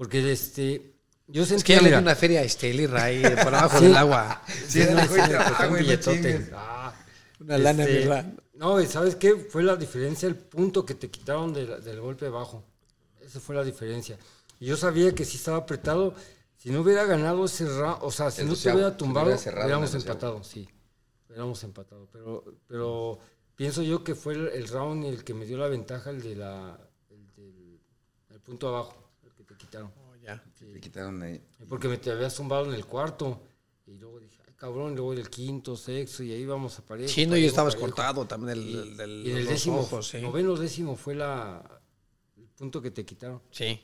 Porque 0.00 0.32
este, 0.32 0.94
yo 1.26 1.42
Es 1.42 1.48
sentía, 1.50 1.76
que 1.76 1.82
ya 1.82 1.88
mira, 1.88 1.98
una 1.98 2.14
feria 2.16 2.40
a 2.40 2.42
Esteli 2.42 2.86
Ray 2.86 3.20
por 3.44 3.54
abajo 3.54 3.78
Sí. 3.78 3.84
del 3.84 3.96
agua. 3.98 4.42
Sí, 4.46 4.82
Sí, 4.82 4.88
no, 4.90 5.00
sí, 5.06 5.66
un 5.68 5.78
billetote. 5.78 6.50
Ah, 6.54 6.94
Una 7.38 7.58
lana, 7.58 7.84
este, 7.84 7.98
¿verdad? 8.08 8.32
No, 8.54 8.80
¿y 8.80 8.86
¿sabes 8.86 9.16
qué? 9.16 9.34
Fue 9.36 9.62
la 9.62 9.76
diferencia, 9.76 10.26
el 10.26 10.36
punto 10.36 10.86
que 10.86 10.94
te 10.94 11.10
quitaron 11.10 11.52
de 11.52 11.66
la- 11.66 11.78
del 11.80 12.00
golpe 12.00 12.30
bajo. 12.30 12.64
Esa 13.20 13.40
fue 13.40 13.54
la 13.54 13.62
diferencia. 13.62 14.18
Y 14.58 14.64
yo 14.66 14.76
sabía 14.78 15.14
que 15.14 15.26
si 15.26 15.36
estaba 15.36 15.58
apretado. 15.58 16.14
Si 16.56 16.70
no 16.70 16.80
hubiera 16.80 17.04
ganado 17.04 17.44
ese 17.44 17.66
round, 17.66 17.98
o 18.00 18.10
sea, 18.10 18.30
si 18.30 18.40
no 18.40 18.48
te 18.48 18.50
doceavo, 18.52 18.78
hubiera 18.78 18.96
tumbado, 18.96 19.26
hubiera 19.34 19.52
hubiéramos 19.64 19.94
empatado, 19.94 20.42
sí. 20.44 20.66
Hubiéramos 21.28 21.62
empatado. 21.64 22.08
Pero, 22.10 22.42
pero 22.66 23.18
pienso 23.54 23.82
yo 23.82 24.02
que 24.02 24.14
fue 24.14 24.32
el, 24.34 24.48
el 24.48 24.68
round 24.68 25.04
el 25.04 25.24
que 25.24 25.34
me 25.34 25.44
dio 25.44 25.58
la 25.58 25.68
ventaja, 25.68 26.08
el 26.10 26.22
de 26.22 26.36
la 26.36 26.78
el 27.10 27.26
del 27.34 27.80
el 28.30 28.40
punto 28.40 28.68
abajo, 28.68 28.99
quitaron. 29.70 29.92
Oh, 29.96 30.16
ya. 30.16 30.42
Le 30.60 30.80
quitaron 30.80 31.22
ahí. 31.22 31.40
Porque 31.68 31.88
me 31.88 31.96
te 31.98 32.10
habías 32.10 32.34
zumbado 32.34 32.66
en 32.66 32.74
el 32.74 32.84
cuarto. 32.86 33.40
Y 33.86 33.94
luego 33.94 34.20
dije, 34.20 34.36
ay 34.46 34.54
cabrón, 34.56 34.94
luego 34.94 35.12
el 35.12 35.28
quinto, 35.30 35.76
sexto, 35.76 36.22
y 36.22 36.32
ahí 36.32 36.44
vamos 36.44 36.78
a 36.78 36.82
parejo. 36.82 37.08
Chino 37.08 37.28
y 37.28 37.30
parejo, 37.30 37.42
yo 37.42 37.48
estabas 37.48 37.74
parejo. 37.74 37.86
cortado 37.94 38.26
también 38.26 38.58
del, 38.58 38.68
Y, 38.68 38.94
del, 38.96 39.26
y 39.26 39.30
el 39.32 39.38
los 39.44 39.48
décimo, 39.48 39.80
ojos, 39.80 40.08
sí. 40.08 40.20
noveno 40.20 40.56
décimo 40.56 40.96
fue 40.96 41.14
la, 41.14 41.62
el 42.36 42.46
punto 42.48 42.80
que 42.82 42.90
te 42.90 43.04
quitaron. 43.04 43.40
Sí. 43.50 43.80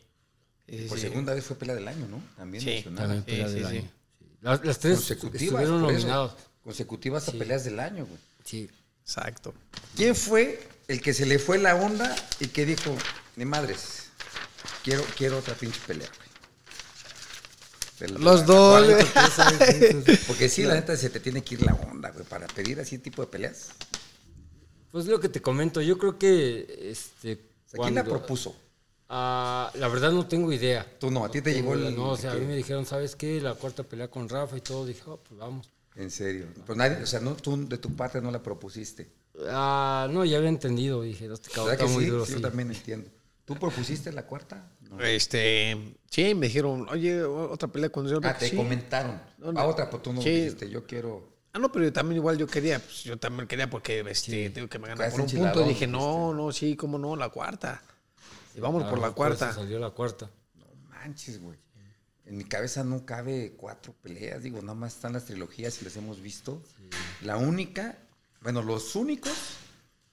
Sí, 0.68 0.78
sí, 0.78 0.84
Por 0.88 0.98
sí. 0.98 1.02
segunda 1.08 1.32
vez 1.34 1.44
fue 1.44 1.56
pelea 1.56 1.74
del 1.76 1.86
año, 1.88 2.06
¿no? 2.08 2.20
También 2.36 2.62
Sí, 2.62 2.70
mencionada. 2.70 3.06
También 3.08 3.24
sí, 3.24 3.30
pelea 3.30 3.48
sí, 3.48 3.54
del 3.54 3.62
sí. 3.64 3.76
año. 3.78 3.90
Sí. 4.18 4.26
Las, 4.42 4.64
las 4.64 4.78
tres 4.80 4.96
Consecutivas, 4.96 5.62
estuvieron 5.62 5.80
nominados. 5.82 6.32
Consecutivas 6.62 7.28
a 7.28 7.32
Sí. 7.32 7.38
peleas 7.38 7.64
del 7.64 7.78
año, 7.80 8.04
güey. 8.06 8.18
Sí. 8.44 8.68
Exacto. 9.02 9.54
¿Quién 9.96 10.14
fue 10.16 10.68
el 10.88 11.00
que 11.00 11.14
se 11.14 11.24
le 11.26 11.38
fue 11.38 11.58
la 11.58 11.76
onda 11.76 12.14
y 12.40 12.48
que 12.48 12.66
dijo, 12.66 12.94
ni 13.36 13.44
madres, 13.44 14.05
quiero, 14.82 15.04
quiero 15.16 15.38
otra 15.38 15.54
pinche 15.54 15.80
pelea, 15.86 16.08
güey? 16.16 16.26
Los 18.18 18.44
dos. 18.44 18.86
Porque 20.26 20.48
sí, 20.48 20.64
la 20.64 20.74
neta 20.74 20.96
se 20.96 21.08
te 21.08 21.20
tiene 21.20 21.42
que 21.42 21.54
ir 21.54 21.62
la 21.62 21.74
onda, 21.74 22.10
güey, 22.10 22.24
para 22.26 22.46
pedir 22.46 22.78
así 22.80 22.98
tipo 22.98 23.22
de 23.22 23.28
peleas. 23.28 23.70
Pues 24.92 25.06
lo 25.06 25.18
que 25.20 25.28
te 25.28 25.40
comento, 25.40 25.80
yo 25.80 25.98
creo 25.98 26.18
que 26.18 26.90
este 26.90 27.32
O 27.66 27.70
sea, 27.70 27.80
¿Quién 27.82 27.94
la 27.94 28.04
propuso? 28.04 28.56
Ah, 29.08 29.70
la 29.74 29.88
verdad 29.88 30.10
no 30.10 30.26
tengo 30.26 30.52
idea. 30.52 30.86
Tú 30.98 31.10
no, 31.10 31.24
a 31.24 31.30
ti 31.30 31.40
te 31.40 31.54
llegó 31.54 31.74
el... 31.74 31.94
No, 31.94 32.10
o 32.10 32.16
sea, 32.16 32.32
a 32.32 32.34
mí 32.34 32.44
me 32.44 32.56
dijeron, 32.56 32.84
¿sabes 32.86 33.14
qué? 33.14 33.40
La 33.40 33.54
cuarta 33.54 33.82
pelea 33.82 34.08
con 34.08 34.28
Rafa 34.28 34.56
y 34.56 34.60
todo. 34.60 34.84
Dije, 34.84 35.02
oh, 35.06 35.18
pues 35.18 35.38
vamos. 35.38 35.70
En 35.94 36.10
serio. 36.10 36.46
Pues 36.66 36.76
nadie, 36.76 37.02
o 37.02 37.06
sea, 37.06 37.20
no, 37.20 37.34
tú 37.36 37.68
de 37.68 37.78
tu 37.78 37.94
parte 37.94 38.20
no 38.20 38.30
la 38.30 38.42
propusiste. 38.42 39.08
Ah, 39.48 40.08
no, 40.10 40.24
ya 40.24 40.38
había 40.38 40.48
entendido. 40.48 41.02
Dije, 41.02 41.26
este 41.32 41.50
cabrón 41.50 41.66
¿Verdad 41.66 41.72
está 41.74 41.86
que 41.86 41.92
muy 41.92 42.04
sí? 42.04 42.10
duro. 42.10 42.26
Sí, 42.26 42.32
Yo 42.34 42.40
también 42.40 42.70
entiendo. 42.70 43.10
¿Tú 43.46 43.54
propusiste 43.54 44.12
la 44.12 44.26
cuarta? 44.26 44.70
No. 44.80 45.00
Este, 45.00 45.94
sí, 46.10 46.34
me 46.34 46.46
dijeron, 46.48 46.86
oye, 46.90 47.22
otra 47.22 47.68
pelea 47.68 47.88
con 47.90 48.06
el 48.06 48.18
Ah, 48.24 48.36
te 48.36 48.48
sí. 48.50 48.56
comentaron. 48.56 49.22
No, 49.38 49.52
no. 49.52 49.60
A 49.60 49.64
otra, 49.66 49.88
pues 49.88 50.02
tú 50.02 50.12
no 50.12 50.20
Sí. 50.20 50.30
dijiste, 50.30 50.68
yo 50.68 50.84
quiero... 50.84 51.32
Ah, 51.52 51.58
no, 51.58 51.72
pero 51.72 51.84
yo 51.86 51.92
también 51.92 52.16
igual 52.18 52.36
yo 52.36 52.46
quería, 52.46 52.78
pues 52.80 53.04
yo 53.04 53.16
también 53.16 53.46
quería 53.48 53.70
porque 53.70 54.00
este, 54.10 54.50
tengo 54.50 54.68
que 54.68 54.78
me 54.78 54.88
ganar 54.88 55.10
por 55.10 55.20
un 55.22 55.26
punto. 55.30 55.64
Y 55.64 55.68
dije, 55.68 55.86
no, 55.86 56.34
no, 56.34 56.52
sí, 56.52 56.76
cómo 56.76 56.98
no, 56.98 57.16
la 57.16 57.30
cuarta. 57.30 57.82
Y 58.54 58.60
vamos 58.60 58.84
por 58.84 58.98
la 58.98 59.06
Ah, 59.08 59.12
cuarta. 59.12 59.52
salió 59.54 59.78
la 59.78 59.90
cuarta. 59.90 60.28
No 60.56 60.66
manches, 60.90 61.40
güey. 61.40 61.58
En 62.26 62.36
mi 62.36 62.44
cabeza 62.44 62.82
no 62.82 63.06
cabe 63.06 63.54
cuatro 63.56 63.94
peleas. 64.02 64.42
Digo, 64.42 64.60
nada 64.60 64.74
más 64.74 64.96
están 64.96 65.12
las 65.12 65.24
trilogías 65.26 65.80
y 65.80 65.84
las 65.84 65.96
hemos 65.96 66.20
visto. 66.20 66.60
La 67.22 67.36
única, 67.36 67.96
bueno, 68.42 68.60
los 68.62 68.96
únicos 68.96 69.32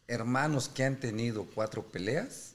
hermanos 0.08 0.70
que 0.70 0.84
han 0.84 1.00
tenido 1.00 1.46
cuatro 1.56 1.88
peleas 1.88 2.53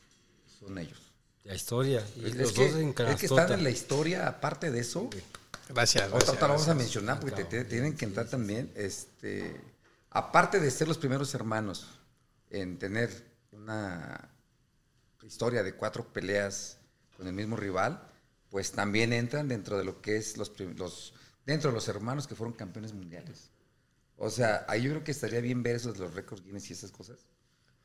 son 0.59 0.79
ellos. 0.79 1.01
La 1.45 1.55
historia. 1.55 2.05
Y 2.17 2.27
Es, 2.27 2.35
los 2.37 2.53
que, 2.53 2.71
dos 2.71 2.81
en 2.81 2.89
es 3.09 3.17
que 3.21 3.27
están 3.27 3.53
en 3.53 3.65
la 3.65 3.71
historia, 3.71 4.27
aparte 4.29 4.71
de 4.71 4.81
eso. 4.81 5.09
Gracias, 5.69 6.05
Otra, 6.07 6.19
gracias. 6.19 6.41
la 6.41 6.47
vamos 6.49 6.69
a 6.69 6.75
mencionar 6.75 7.21
porque 7.21 7.45
te- 7.45 7.45
te- 7.45 7.65
tienen 7.65 7.97
que 7.97 8.05
entrar 8.05 8.27
también. 8.29 8.71
Este, 8.75 9.61
aparte 10.11 10.61
de 10.61 10.71
ser 10.71 10.89
los 10.89 10.99
primeros 10.99 11.35
hermanos 11.35 11.87
en 12.51 12.79
tener 12.79 13.11
una 13.53 14.29
historia 15.23 15.63
de 15.63 15.75
cuatro 15.75 16.05
peleas 16.13 16.79
con 17.17 17.27
el 17.27 17.33
mismo 17.35 17.57
rival, 17.57 18.03
pues 18.51 18.73
también 18.73 19.13
entran 19.13 19.49
dentro 19.49 19.77
de 19.79 19.85
lo 19.85 20.01
que 20.01 20.17
es 20.17 20.37
los, 20.39 20.53
los 20.77 21.13
dentro 21.45 21.71
de 21.71 21.75
los 21.75 21.89
hermanos 21.89 22.27
que 22.27 22.35
fueron 22.35 22.55
campeones 22.55 22.93
mundiales. 22.95 23.51
O 24.17 24.31
sea, 24.31 24.65
ahí 24.69 24.83
yo 24.83 24.91
creo 24.91 25.05
que 25.05 25.13
estaría 25.13 25.41
bien 25.41 25.63
ver 25.63 25.77
esos 25.77 25.95
de 25.95 26.01
los 26.01 26.15
récords 26.15 26.43
Guinness 26.45 26.71
y 26.71 26.73
esas 26.73 26.91
cosas. 26.91 27.19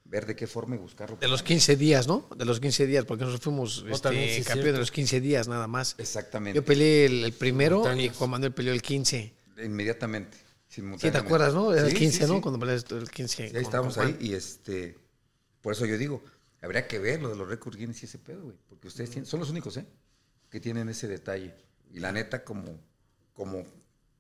Ver 0.06 0.26
de 0.26 0.36
qué 0.36 0.48
forma 0.48 0.76
y 0.76 0.80
buscarlo. 0.80 1.16
De 1.18 1.28
los 1.28 1.42
15 1.44 1.76
días, 1.76 2.08
¿no? 2.08 2.28
De 2.38 2.46
los 2.46 2.60
15 2.60 2.86
días, 2.86 3.06
porque 3.06 3.24
nosotros 3.24 3.44
fuimos 3.44 3.78
este, 3.78 3.92
sí, 3.92 3.96
campeones 3.96 4.46
cierto. 4.46 4.72
de 4.74 4.78
los 4.78 4.92
15 4.92 5.22
días 5.22 5.48
nada 5.48 5.68
más. 5.68 5.96
Exactamente. 5.98 6.56
Yo 6.56 6.64
peleé 6.66 7.06
el, 7.06 7.24
el 7.24 7.34
primero 7.34 7.84
y. 7.98 8.10
Juan 8.10 8.30
Manuel 8.30 8.54
peleó 8.54 8.74
el 8.74 8.82
15. 8.82 9.34
Inmediatamente. 9.64 10.38
Sí, 10.68 10.82
te 11.00 11.18
acuerdas, 11.18 11.54
¿no? 11.54 11.72
Era 11.74 11.86
el 11.86 11.92
Sí, 11.92 11.98
15, 11.98 12.18
sí, 12.18 12.28
¿no? 12.28 12.36
sí. 12.36 12.42
Cuando 12.42 12.60
peleaste 12.60 12.96
el 12.98 13.10
15. 13.10 13.50
Sí, 13.50 13.56
ahí 13.56 13.62
estábamos 13.62 13.98
ahí 14.00 14.18
y 14.20 14.34
este, 14.34 14.98
por 15.62 15.74
eso 15.74 15.86
yo 15.86 15.98
digo, 16.00 16.24
habría 16.62 16.88
que 16.88 16.98
ver 17.00 17.22
lo 17.22 17.30
de 17.30 17.36
los 17.36 17.48
récords 17.48 17.78
Guinness 17.78 18.02
y 18.02 18.06
ese 18.08 18.18
pedo, 18.18 18.42
güey, 18.44 18.58
porque 18.68 18.88
ustedes 18.88 19.12
tienen- 19.12 19.28
son 19.28 19.40
los 19.40 19.52
únicos, 19.52 19.78
¿eh? 19.78 19.86
Que 20.50 20.60
tienen 20.60 20.90
ese 20.90 21.08
detalle. 21.08 21.54
Y 21.92 22.00
la 22.00 22.12
neta, 22.12 22.44
como, 22.44 22.80
como 23.34 23.64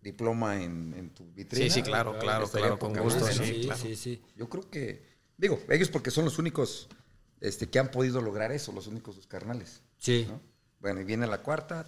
diploma 0.01 0.61
en, 0.61 0.93
en 0.95 1.09
tu 1.09 1.25
vitrina. 1.33 1.65
Sí, 1.65 1.71
sí, 1.71 1.81
claro, 1.81 2.17
claro, 2.19 2.45
estaría 2.45 2.67
claro, 2.67 2.79
con 2.79 2.95
gusto, 2.97 3.25
sí, 3.27 3.39
¿no? 3.39 3.45
sí, 3.45 3.61
claro. 3.63 3.81
sí, 3.81 3.95
sí. 3.95 4.21
Yo 4.35 4.47
creo 4.47 4.69
que, 4.69 5.12
digo, 5.37 5.59
ellos 5.69 5.89
porque 5.89 6.11
son 6.11 6.25
los 6.25 6.39
únicos 6.39 6.87
este, 7.41 7.69
que 7.69 7.79
han 7.79 7.91
podido 7.91 8.21
lograr 8.21 8.51
eso, 8.51 8.71
los 8.71 8.87
únicos 8.87 9.15
dos 9.15 9.27
carnales. 9.27 9.81
Sí. 9.97 10.25
¿no? 10.29 10.39
Bueno, 10.79 11.01
y 11.01 11.03
viene 11.03 11.27
la 11.27 11.41
cuarta. 11.41 11.85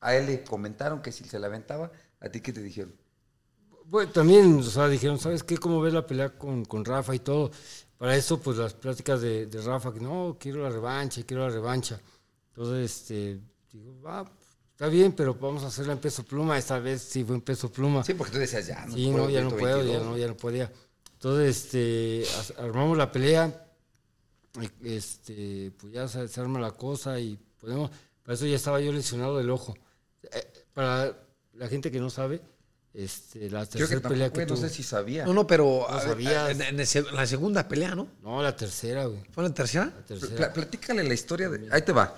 A 0.00 0.14
él 0.14 0.26
le 0.26 0.44
comentaron 0.44 1.00
que 1.00 1.12
si 1.12 1.24
se 1.24 1.38
la 1.38 1.46
aventaba, 1.46 1.90
¿a 2.20 2.28
ti 2.28 2.40
qué 2.40 2.52
te 2.52 2.60
dijeron? 2.60 2.94
Bueno, 3.86 4.10
también, 4.12 4.58
o 4.58 4.62
sea, 4.62 4.88
dijeron, 4.88 5.18
¿sabes 5.18 5.42
qué? 5.42 5.58
¿Cómo 5.58 5.80
ves 5.80 5.94
la 5.94 6.06
pelea 6.06 6.30
con, 6.36 6.64
con 6.64 6.84
Rafa 6.84 7.14
y 7.14 7.20
todo? 7.20 7.50
Para 7.98 8.16
eso, 8.16 8.40
pues 8.40 8.56
las 8.58 8.74
pláticas 8.74 9.20
de, 9.20 9.46
de 9.46 9.62
Rafa, 9.62 9.92
que 9.92 10.00
no, 10.00 10.36
quiero 10.38 10.62
la 10.62 10.70
revancha, 10.70 11.22
quiero 11.24 11.46
la 11.48 11.54
revancha. 11.54 12.00
Entonces, 12.48 13.00
este, 13.00 13.40
digo, 13.72 14.00
va, 14.02 14.30
está 14.70 14.88
bien, 14.88 15.12
pero 15.12 15.34
vamos 15.34 15.62
a 15.64 15.68
hacerla 15.68 15.92
en 15.92 15.98
peso 15.98 16.24
pluma. 16.24 16.58
Esta 16.58 16.78
vez 16.78 17.02
sí 17.02 17.24
fue 17.24 17.36
en 17.36 17.42
peso 17.42 17.70
pluma. 17.70 18.04
Sí, 18.04 18.14
porque 18.14 18.32
tú 18.32 18.38
decías, 18.38 18.66
ya, 18.66 18.84
no 18.86 18.94
Sí, 18.94 19.10
no, 19.10 19.30
ya 19.30 19.42
no 19.42 19.50
puedo, 19.50 19.78
ya 19.78 20.00
122. 20.00 20.06
no, 20.06 20.18
ya 20.18 20.26
no 20.26 20.36
podía. 20.36 20.72
Entonces, 21.24 21.56
este, 21.74 22.26
armamos 22.60 22.98
la 22.98 23.10
pelea, 23.10 23.66
este, 24.82 25.72
pues 25.80 25.90
ya 25.94 26.06
se, 26.06 26.28
se 26.28 26.38
arma 26.38 26.60
la 26.60 26.72
cosa 26.72 27.18
y 27.18 27.38
podemos, 27.58 27.90
para 28.22 28.34
eso 28.34 28.44
ya 28.44 28.56
estaba 28.56 28.78
yo 28.78 28.92
lesionado 28.92 29.38
del 29.38 29.48
ojo. 29.48 29.74
Eh, 30.22 30.52
para 30.74 31.16
la 31.54 31.68
gente 31.68 31.90
que 31.90 31.98
no 31.98 32.10
sabe, 32.10 32.42
este, 32.92 33.48
la 33.48 33.64
Yo 33.64 33.70
que 33.70 33.78
tercera 33.78 34.06
pelea 34.06 34.28
que 34.28 34.34
güey, 34.34 34.46
no 34.48 34.54
tuve. 34.54 34.68
sé 34.68 34.74
si 34.74 34.82
sabía. 34.82 35.24
No, 35.24 35.32
no, 35.32 35.46
pero 35.46 35.86
No 35.90 35.98
sabías. 35.98 36.58
en, 36.60 36.76
la 37.16 37.26
segunda 37.26 37.66
pelea, 37.68 37.94
¿no? 37.94 38.06
No, 38.22 38.42
la 38.42 38.54
tercera, 38.54 39.06
güey. 39.06 39.22
¿Fue 39.32 39.42
la 39.44 39.54
tercera? 39.54 39.86
La 39.86 39.92
Pla- 39.92 40.04
tercera. 40.04 40.52
platícale 40.52 41.04
la 41.04 41.14
historia 41.14 41.48
de. 41.48 41.68
Ahí 41.72 41.80
te 41.80 41.92
va. 41.92 42.14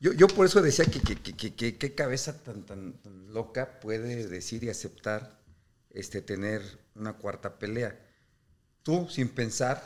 Yo, 0.00 0.14
yo 0.14 0.26
por 0.26 0.46
eso 0.46 0.62
decía 0.62 0.86
que 0.86 1.00
que- 1.02 1.16
que- 1.16 1.36
que- 1.36 1.54
que- 1.54 1.76
qué 1.76 1.94
cabeza 1.94 2.42
tan, 2.42 2.62
tan, 2.64 2.94
tan 2.94 3.34
loca 3.34 3.78
puede 3.78 4.26
decir 4.26 4.64
y 4.64 4.70
aceptar 4.70 5.38
este, 5.90 6.22
tener 6.22 6.62
una 6.94 7.12
cuarta 7.12 7.58
pelea. 7.58 8.04
Tú, 8.86 9.08
sin 9.10 9.28
pensar, 9.28 9.82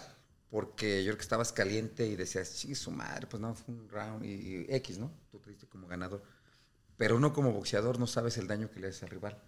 porque 0.51 1.03
yo 1.03 1.09
creo 1.13 1.17
que 1.17 1.23
estabas 1.23 1.53
caliente 1.53 2.07
y 2.07 2.17
decías, 2.17 2.49
sí, 2.49 2.75
su 2.75 2.91
madre, 2.91 3.27
pues 3.27 3.41
no, 3.41 3.55
fue 3.55 3.75
un 3.75 3.89
round 3.89 4.25
y, 4.27 4.29
y 4.29 4.67
X, 4.69 4.99
¿no? 4.99 5.11
Tú 5.31 5.39
te 5.39 5.49
diste 5.49 5.67
como 5.67 5.87
ganador. 5.89 6.23
Pero 6.99 7.17
uno 7.17 7.33
como 7.33 7.51
boxeador 7.53 7.99
no 7.99 8.07
sabes 8.07 8.37
el 8.37 8.47
daño 8.47 8.71
que 8.71 8.79
le 8.79 8.89
haces 8.89 9.05
al 9.05 9.09
rival. 9.09 9.43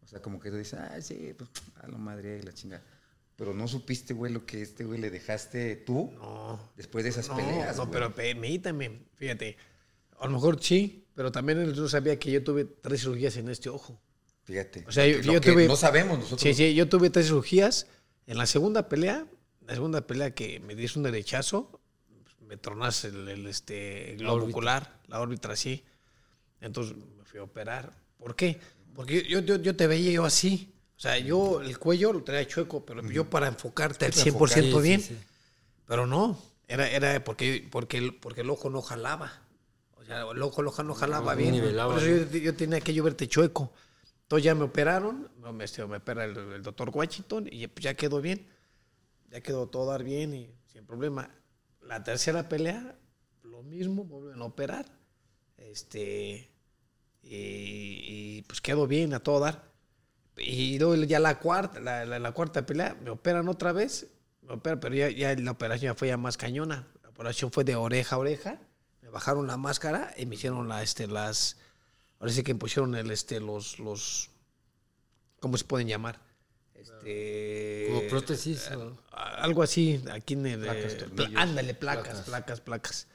O 0.00 0.06
sea, 0.06 0.22
como 0.22 0.38
que 0.38 0.50
tú 0.50 0.56
dices, 0.56 0.78
ah, 0.78 1.00
sí, 1.02 1.34
pues 1.36 1.50
a 1.82 1.88
la 1.88 1.98
madre 1.98 2.38
y 2.38 2.42
la 2.42 2.54
chingada. 2.54 2.84
Pero 3.34 3.52
no 3.52 3.66
supiste, 3.66 4.14
güey, 4.14 4.32
lo 4.32 4.46
que 4.46 4.62
este 4.62 4.84
güey 4.84 5.00
le 5.00 5.10
dejaste 5.10 5.74
tú 5.76 6.12
No. 6.14 6.70
después 6.76 7.02
de 7.02 7.10
esas 7.10 7.28
No, 7.28 7.36
peleas. 7.36 7.76
no, 7.76 7.82
güey. 7.86 7.92
pero 7.92 8.14
permítame, 8.14 9.02
fíjate. 9.16 9.56
A 10.20 10.26
lo 10.26 10.32
mejor 10.34 10.62
sí, 10.62 11.04
pero 11.16 11.32
también 11.32 11.58
él 11.58 11.88
sabía 11.88 12.16
que 12.18 12.30
yo 12.30 12.44
tuve 12.44 12.64
tres 12.64 13.00
cirugías 13.00 13.36
en 13.38 13.48
este 13.48 13.68
ojo. 13.70 14.00
Fíjate. 14.44 14.84
O 14.86 14.92
sea, 14.92 15.04
yo- 15.06 15.18
yo 15.20 15.40
tuve- 15.40 15.66
No 15.66 15.76
sabemos 15.76 16.16
nosotros. 16.18 16.40
Sí, 16.42 16.54
sí, 16.54 16.74
yo 16.74 16.88
tuve 16.88 17.10
tres 17.10 17.26
cirugías. 17.26 17.86
En 18.28 18.38
la 18.38 18.46
segunda 18.46 18.88
pelea, 18.88 19.26
la 19.66 19.74
segunda 19.74 20.06
pelea 20.06 20.32
que 20.34 20.60
me 20.60 20.74
diste 20.74 20.98
un 20.98 21.02
derechazo, 21.04 21.80
me 22.46 22.56
tronaste 22.56 23.08
el, 23.08 23.28
el, 23.28 23.46
este, 23.46 24.12
el 24.12 24.18
globo 24.18 24.44
ocular, 24.46 25.00
la 25.08 25.20
órbita 25.20 25.50
así. 25.50 25.82
Entonces 26.60 26.94
me 26.96 27.24
fui 27.24 27.40
a 27.40 27.44
operar. 27.44 27.92
¿Por 28.18 28.36
qué? 28.36 28.60
Porque 28.94 29.26
yo, 29.26 29.40
yo, 29.40 29.56
yo 29.56 29.74
te 29.74 29.86
veía 29.86 30.12
yo 30.12 30.24
así. 30.24 30.72
O 30.96 31.00
sea, 31.00 31.18
yo 31.18 31.62
el 31.62 31.78
cuello 31.78 32.12
lo 32.12 32.22
traía 32.22 32.46
chueco, 32.46 32.84
pero 32.84 33.02
yo 33.10 33.28
para 33.30 33.48
enfocarte 33.48 34.04
al 34.06 34.12
para 34.12 34.22
100% 34.24 34.28
enfocar, 34.28 34.62
Sí, 34.62 34.72
sí, 34.72 34.80
bien. 34.80 35.00
sí. 35.00 35.16
Pero 35.86 36.06
no, 36.06 36.38
era, 36.66 36.88
era 36.90 37.24
porque, 37.24 37.66
porque, 37.70 37.98
el, 37.98 38.14
porque 38.14 38.42
el 38.42 38.50
ojo 38.50 38.68
no 38.68 38.82
jalaba. 38.82 39.32
O 39.96 40.04
sea, 40.04 40.22
el 40.30 40.42
ojo, 40.42 40.60
el 40.60 40.66
ojo 40.68 40.82
no 40.82 40.94
jalaba 40.94 41.32
No 41.32 41.38
bien. 41.38 41.52
nivelaba, 41.52 41.94
Por 41.94 42.02
eso 42.02 42.30
yo, 42.30 42.38
yo 42.38 42.54
tenía 42.54 42.80
que 42.80 42.92
yo 42.92 43.04
verte 43.04 43.26
chueco. 43.26 43.72
Entonces 44.28 44.44
ya 44.44 44.54
me 44.54 44.64
operaron, 44.64 45.30
me, 45.54 45.64
este, 45.64 45.86
me 45.86 45.96
opera 45.96 46.24
el, 46.24 46.36
el 46.36 46.62
doctor 46.62 46.90
Washington 46.92 47.48
y 47.50 47.66
pues 47.66 47.84
ya 47.84 47.94
quedó 47.94 48.20
bien. 48.20 48.46
Ya 49.30 49.40
quedó 49.40 49.68
todo 49.68 49.86
dar 49.90 50.04
bien 50.04 50.34
y 50.34 50.50
sin 50.66 50.86
problema. 50.86 51.30
La 51.82 52.02
tercera 52.04 52.48
pelea, 52.48 52.96
lo 53.42 53.62
mismo, 53.62 54.04
vuelven 54.04 54.40
a 54.42 54.44
operar. 54.46 54.86
Este, 55.58 56.50
y, 57.22 58.38
y, 58.38 58.42
pues 58.48 58.60
quedó 58.60 58.86
bien 58.86 59.14
a 59.14 59.20
todo 59.20 59.40
dar. 59.40 59.72
Y 60.36 60.78
luego 60.78 60.94
ya 61.04 61.18
la 61.20 61.38
cuarta, 61.40 61.80
la, 61.80 62.04
la- 62.06 62.32
cuarta 62.32 62.64
pelea, 62.66 62.96
me 63.02 63.10
operan 63.10 63.48
otra 63.48 63.72
vez, 63.72 64.08
me 64.42 64.54
operan, 64.54 64.80
pero 64.80 64.94
ya, 64.94 65.34
la 65.36 65.50
operación 65.50 65.96
fue 65.96 66.08
ya 66.08 66.16
más 66.16 66.36
cañona. 66.36 66.86
La 67.02 67.08
operación 67.10 67.50
fue 67.52 67.64
de 67.64 67.76
oreja 67.76 68.16
a 68.16 68.18
oreja, 68.20 68.60
me 69.02 69.08
bajaron 69.10 69.46
la 69.48 69.56
máscara 69.56 70.14
y 70.16 70.26
me 70.26 70.36
hicieron 70.36 70.70
este, 70.80 71.06
las, 71.08 71.58
ahora 72.20 72.32
sí 72.32 72.42
que 72.42 72.54
me 72.54 72.60
pusieron 72.60 72.94
el, 72.94 73.10
este, 73.10 73.40
los, 73.40 73.78
los, 73.78 74.30
¿cómo 75.40 75.56
se 75.56 75.64
pueden 75.64 75.88
llamar? 75.88 76.20
Este, 76.74 77.86
Como 77.88 78.08
prótesis. 78.08 78.70
o- 78.70 78.96
algo 79.12 79.62
así, 79.62 80.02
aquí 80.12 80.34
en 80.34 80.46
el, 80.46 80.60
Placas, 80.60 80.92
eh, 80.94 81.32
ándale, 81.36 81.74
placas, 81.74 82.04
Placas. 82.04 82.24
placas, 82.26 82.60
placas. 82.60 83.06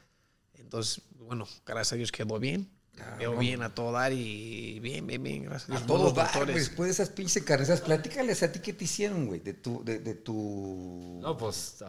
Entonces, 0.55 1.01
bueno, 1.19 1.47
gracias 1.65 1.93
a 1.93 1.95
Dios 1.95 2.11
quedó 2.11 2.39
bien. 2.39 2.69
Veo 3.17 3.35
bien 3.37 3.63
a 3.63 3.73
todo 3.73 3.91
dar 3.91 4.13
y 4.13 4.79
bien, 4.79 5.07
bien, 5.07 5.23
bien, 5.23 5.43
gracias 5.45 5.69
a 5.71 5.73
A 5.73 5.77
Dios. 5.77 5.87
todos 5.87 6.13
güey. 6.13 6.25
doctores. 6.25 6.55
Después 6.55 6.87
de 6.89 6.91
esas 6.91 7.09
pinches 7.09 7.41
carnes, 7.43 7.81
platícales 7.81 8.43
a 8.43 8.51
ti 8.51 8.59
qué 8.59 8.71
te 8.73 8.83
hicieron, 8.83 9.25
güey, 9.25 9.39
de 9.39 9.55
tu, 9.55 9.83
de, 9.83 9.97
de 9.99 10.13
tu... 10.13 11.19
No, 11.21 11.35
pues. 11.35 11.83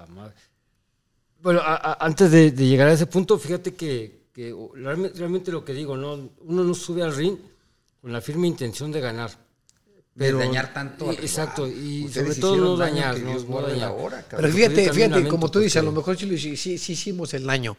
Bueno, 1.42 1.60
a- 1.60 1.74
a- 1.76 2.04
antes 2.06 2.30
de, 2.30 2.50
de 2.52 2.66
llegar 2.66 2.88
a 2.88 2.92
ese 2.94 3.06
punto, 3.06 3.38
fíjate 3.38 3.74
que, 3.74 4.23
que 4.34 4.54
realmente, 4.74 5.50
lo 5.52 5.64
que 5.64 5.72
digo, 5.72 5.96
¿no? 5.96 6.30
uno 6.40 6.64
no 6.64 6.74
sube 6.74 7.02
al 7.02 7.14
ring 7.16 7.38
con 8.02 8.12
la 8.12 8.20
firme 8.20 8.46
intención 8.48 8.92
de 8.92 9.00
ganar. 9.00 9.30
de 10.14 10.32
dañar 10.32 10.72
tanto 10.74 11.12
y- 11.12 11.16
Exacto, 11.16 11.66
y 11.66 12.04
Ustedes 12.04 12.36
sobre 12.36 12.40
todo 12.40 12.56
no 12.56 12.76
dañar, 12.76 13.18
no, 13.20 13.38
no 13.38 13.62
dañar. 13.62 13.90
hora. 13.96 14.24
Pero 14.30 14.48
fíjate, 14.48 14.92
fíjate, 14.92 15.26
como 15.28 15.50
tú 15.50 15.58
dices, 15.60 15.78
a 15.78 15.82
lo 15.82 15.90
mejor 15.92 16.16
sí, 16.18 16.36
sí, 16.56 16.78
sí 16.78 16.92
hicimos 16.92 17.32
el 17.34 17.44
daño, 17.46 17.76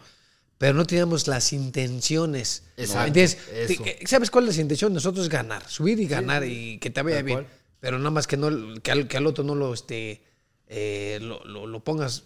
pero 0.57 0.73
no 0.73 0.85
teníamos 0.85 1.27
las 1.27 1.53
intenciones. 1.53 2.63
Exacto. 2.77 3.13
Te- 3.13 3.37
eh, 3.51 3.99
¿Sabes 4.05 4.29
cuál 4.31 4.47
es 4.49 4.55
la 4.57 4.61
intención? 4.63 4.93
Nosotros 4.93 5.29
ganar, 5.29 5.67
subir 5.69 5.99
y 5.99 6.07
ganar 6.07 6.45
y 6.45 6.77
que 6.79 6.89
te 6.89 7.01
vaya 7.01 7.21
bien. 7.21 7.37
cual. 7.39 7.47
Pero 7.79 7.97
nada 7.99 8.11
más 8.11 8.25
que 8.27 8.35
no 8.37 8.81
que 8.81 8.91
al, 8.91 9.07
que 9.07 9.17
al 9.17 9.27
otro 9.27 9.43
no 9.43 9.53
lo 9.55 9.73
este 9.73 10.21
eh, 10.67 11.19
lo, 11.21 11.43
lo- 11.45 11.67
lo 11.67 11.83
pongas 11.83 12.23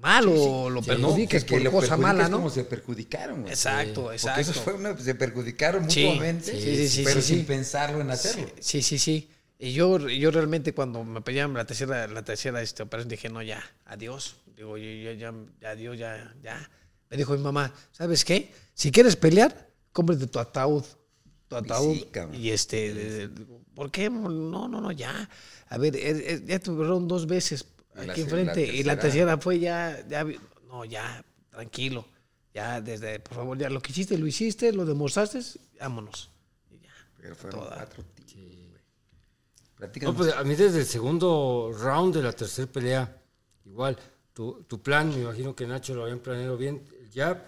mal 0.00 0.26
o 0.28 0.70
lo 0.70 0.80
No, 0.80 0.86
perjudiques 0.86 1.44
que 1.44 1.54
por 1.54 1.62
lo 1.62 1.70
cosa 1.70 1.96
mala, 1.96 2.28
¿no? 2.28 2.38
como 2.38 2.50
se 2.50 2.64
perjudicaron, 2.64 3.42
güey. 3.42 3.52
Exacto, 3.52 4.02
Porque 4.02 4.16
exacto. 4.16 4.40
eso 4.40 4.52
fue 4.54 4.74
una, 4.74 4.96
se 4.96 5.14
perjudicaron 5.14 5.90
Sí, 5.90 6.04
mutuamente, 6.04 6.52
sí, 6.52 6.76
sí, 6.76 6.88
sí, 6.88 7.02
pero 7.04 7.20
sí, 7.20 7.28
sin 7.28 7.38
sí. 7.38 7.44
pensarlo 7.44 8.00
en 8.00 8.10
hacerlo. 8.10 8.48
Sí, 8.60 8.82
sí, 8.82 8.98
sí. 8.98 9.30
Y 9.58 9.72
yo, 9.72 9.98
yo 10.08 10.30
realmente 10.30 10.72
cuando 10.72 11.04
me 11.04 11.20
pedían 11.20 11.52
la 11.52 11.66
tercera, 11.66 12.06
la 12.08 12.24
tercera 12.24 12.62
este, 12.62 12.82
operación 12.82 13.10
dije, 13.10 13.28
no, 13.28 13.42
ya, 13.42 13.62
adiós. 13.84 14.36
Digo, 14.56 14.78
yo, 14.78 14.84
ya, 14.84 15.12
ya, 15.12 15.34
ya, 15.60 15.70
adiós, 15.70 15.98
ya, 15.98 16.34
ya. 16.42 16.70
Me 17.10 17.16
dijo 17.16 17.32
mi 17.34 17.42
mamá, 17.42 17.74
¿sabes 17.92 18.24
qué? 18.24 18.52
Si 18.72 18.90
quieres 18.90 19.16
pelear, 19.16 19.68
cómprate 19.92 20.26
tu 20.28 20.38
ataúd. 20.38 20.84
Tu 21.48 21.56
ataúd. 21.56 21.94
sí, 21.94 22.08
y 22.32 22.50
este, 22.50 23.28
¿por 23.74 23.90
qué? 23.90 24.08
No, 24.08 24.68
no, 24.68 24.80
no, 24.80 24.92
ya. 24.92 25.28
A 25.68 25.78
ver, 25.78 25.94
eh, 25.96 26.00
eh, 26.34 26.42
ya 26.46 26.58
tuvieron 26.58 27.06
dos 27.06 27.26
veces 27.26 27.64
aquí 27.94 28.20
enfrente. 28.22 28.66
la 28.66 28.72
y 28.72 28.82
la 28.82 28.98
tercera- 28.98 29.38
fue 29.38 29.58
ya, 29.58 30.06
ya, 30.08 30.24
no, 30.68 30.84
ya, 30.84 31.24
tranquilo. 31.50 32.06
Ya, 32.52 32.80
desde, 32.80 33.20
por 33.20 33.34
favor, 33.36 33.58
ya 33.58 33.70
lo 33.70 33.80
que 33.80 33.92
hiciste, 33.92 34.18
lo 34.18 34.26
hiciste, 34.26 34.72
lo 34.72 34.84
demostraste, 34.84 35.40
vámonos. 35.78 36.30
Y 36.70 36.78
ya. 36.80 36.90
Pero 37.16 37.34
fueron 37.36 37.60
Toda. 37.60 37.76
cuatro. 37.76 38.04
No, 40.02 40.14
pues 40.14 40.34
a 40.34 40.44
mí 40.44 40.54
desde 40.54 40.80
el 40.80 40.84
segundo 40.86 41.72
round 41.72 42.14
de 42.14 42.22
la 42.22 42.32
tercera 42.32 42.70
pelea, 42.70 43.22
igual, 43.64 43.96
tu, 44.34 44.62
tu 44.64 44.82
plan, 44.82 45.08
me 45.08 45.22
imagino 45.22 45.56
que 45.56 45.66
Nacho 45.66 45.94
lo 45.94 46.02
habían 46.02 46.18
planeado 46.18 46.56
bien, 46.58 46.84
el 47.00 47.10
jab 47.10 47.38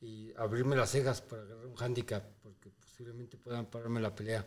y 0.00 0.32
abrirme 0.36 0.74
las 0.74 0.90
cejas 0.90 1.20
para 1.22 1.42
agarrar 1.42 1.66
un 1.66 1.80
handicap, 1.80 2.24
porque 2.42 2.70
posiblemente 2.70 3.36
puedan 3.36 3.66
pararme 3.66 4.00
la 4.00 4.12
pelea. 4.12 4.44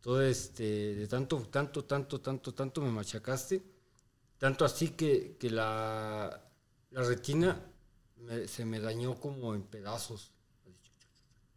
Todo 0.00 0.22
este, 0.22 0.94
de 0.94 1.06
tanto, 1.08 1.38
tanto, 1.50 1.84
tanto, 1.84 2.20
tanto, 2.20 2.54
tanto 2.54 2.80
me 2.80 2.90
machacaste, 2.92 3.60
tanto 4.40 4.64
así 4.64 4.88
que, 4.88 5.36
que 5.38 5.50
la, 5.50 6.42
la 6.90 7.02
retina 7.04 7.60
me- 8.16 8.48
se 8.48 8.64
me 8.64 8.80
dañó 8.80 9.20
como 9.20 9.54
en 9.54 9.62
pedazos, 9.62 10.32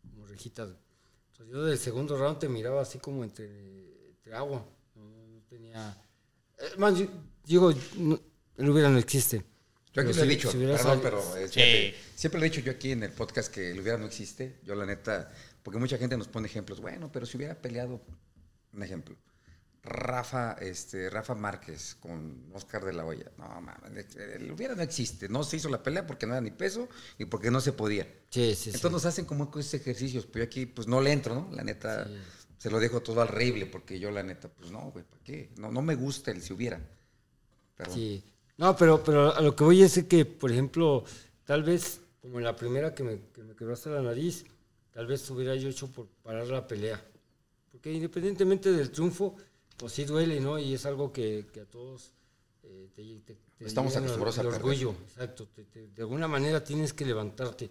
como 0.02 0.28
rejitas. 0.28 0.70
Entonces 1.32 1.54
yo 1.56 1.64
del 1.64 1.80
segundo 1.80 2.18
round 2.18 2.40
te 2.40 2.50
miraba 2.50 2.82
así 2.82 3.00
como 3.00 3.24
entre, 3.24 3.48
entre 4.10 4.36
agua. 4.36 4.64
No, 4.96 5.04
no 5.04 5.42
tenía... 5.50 5.98
eh, 6.60 6.76
yo- 6.78 7.08
digo, 7.46 7.74
no, 7.98 8.20
el 8.58 8.70
hubiera 8.70 8.90
no 8.90 9.00
existe. 9.00 9.38
Yo 9.94 10.02
aquí 10.02 10.12
Pero 10.12 10.26
lo 10.26 10.32
he 10.32 10.36
dicho, 10.36 10.52
si 10.52 10.58
perdón, 10.58 11.00
pero 11.04 11.38
eh, 11.38 11.96
siempre 12.16 12.40
lo 12.40 12.46
he 12.46 12.50
dicho 12.50 12.62
yo 12.62 12.72
aquí 12.72 12.92
en 12.92 13.04
el 13.04 13.12
podcast 13.12 13.54
que 13.54 13.72
el 13.72 13.80
hubiera 13.80 13.98
no 13.98 14.08
existe. 14.08 14.60
Yo 14.64 14.74
la 14.76 14.86
neta, 14.88 15.32
porque 15.62 15.80
mucha 15.80 15.98
gente 15.98 16.18
nos 16.18 16.28
pone 16.28 16.48
ejemplos. 16.48 16.82
Bueno, 16.82 17.12
pero 17.12 17.26
si 17.28 17.38
hubiera 17.38 17.56
peleado, 17.62 18.02
un 18.74 18.84
ejemplo, 18.84 19.16
Rafa, 19.84 20.54
este, 20.62 21.10
Rafa 21.10 21.36
Márquez 21.36 21.96
con 22.00 22.46
Oscar 22.54 22.86
de 22.86 22.94
la 22.94 23.06
Hoya. 23.06 23.30
No, 23.38 23.60
mames, 23.60 24.16
el 24.16 24.50
hubiera 24.50 24.76
no 24.76 24.82
existe. 24.82 25.28
No 25.28 25.44
se 25.44 25.58
hizo 25.58 25.68
la 25.68 25.84
pelea 25.84 26.08
porque 26.08 26.26
no 26.26 26.34
era 26.34 26.42
ni 26.42 26.52
peso 26.52 26.88
y 27.18 27.26
porque 27.26 27.52
no 27.52 27.60
se 27.60 27.74
podía. 27.74 28.06
Sí, 28.30 28.56
sí, 28.56 28.56
sí. 28.56 28.70
Entonces 28.70 28.92
nos 28.92 29.06
hacen 29.06 29.26
como 29.26 29.52
esos 29.60 29.74
ejercicios. 29.74 30.26
Pues 30.26 30.38
yo 30.38 30.44
aquí, 30.46 30.66
pues 30.66 30.88
no 30.88 31.02
le 31.02 31.12
entro, 31.12 31.36
¿no? 31.36 31.50
La 31.54 31.64
neta, 31.64 32.10
se 32.58 32.70
lo 32.70 32.80
dejo 32.80 33.02
todo 33.02 33.22
al 33.22 33.28
horrible 33.28 33.66
porque 33.66 34.00
yo, 34.00 34.10
la 34.10 34.24
neta, 34.24 34.48
pues 34.48 34.72
no, 34.72 34.90
güey, 34.92 35.04
¿para 35.04 35.22
qué? 35.22 35.52
No, 35.58 35.70
no 35.70 35.82
me 35.82 35.96
gusta 35.96 36.32
el 36.32 36.42
si 36.42 36.54
hubiera. 36.54 36.80
Perdón. 37.76 37.96
Sí. 37.96 38.24
No, 38.56 38.78
pero, 38.78 39.04
pero 39.04 39.36
a 39.36 39.42
lo 39.42 39.54
que 39.54 39.66
voy 39.66 39.82
es 39.82 40.02
que, 40.06 40.24
por 40.24 40.50
ejemplo, 40.50 41.04
tal 41.44 41.64
vez, 41.64 42.00
como 42.22 42.38
en 42.38 42.46
la 42.46 42.56
primera 42.56 42.96
que 42.96 43.04
me, 43.04 43.20
que 43.34 43.44
me 43.44 43.54
quebraste 43.54 43.90
la 43.90 44.02
nariz, 44.02 44.46
tal 44.94 45.08
vez 45.08 45.30
hubiera 45.30 45.56
yo 45.56 45.68
hecho 45.68 45.92
por 45.92 46.08
parar 46.24 46.48
la 46.48 46.66
pelea. 46.66 47.04
Porque 47.70 47.92
independientemente 47.92 48.72
del 48.72 48.92
triunfo, 48.92 49.36
pues 49.84 49.92
sí 49.92 50.06
duele, 50.06 50.40
¿no? 50.40 50.58
Y 50.58 50.74
es 50.76 50.86
algo 50.86 51.12
que, 51.12 51.46
que 51.52 51.60
a 51.60 51.66
todos 51.66 52.14
eh, 52.64 52.88
te, 52.96 53.04
te- 53.20 53.36
te 53.58 53.66
Estamos 53.66 53.94
acostumbrados 53.98 54.36
de 54.36 54.42
a 54.42 54.44
perder. 54.46 54.62
orgullo. 54.62 54.92
Exacto. 55.04 55.46
te- 55.54 55.88
de 55.90 56.02
alguna 56.02 56.26
manera 56.30 56.64
tienes 56.64 56.94
que 56.94 57.06
levantarte. 57.06 57.70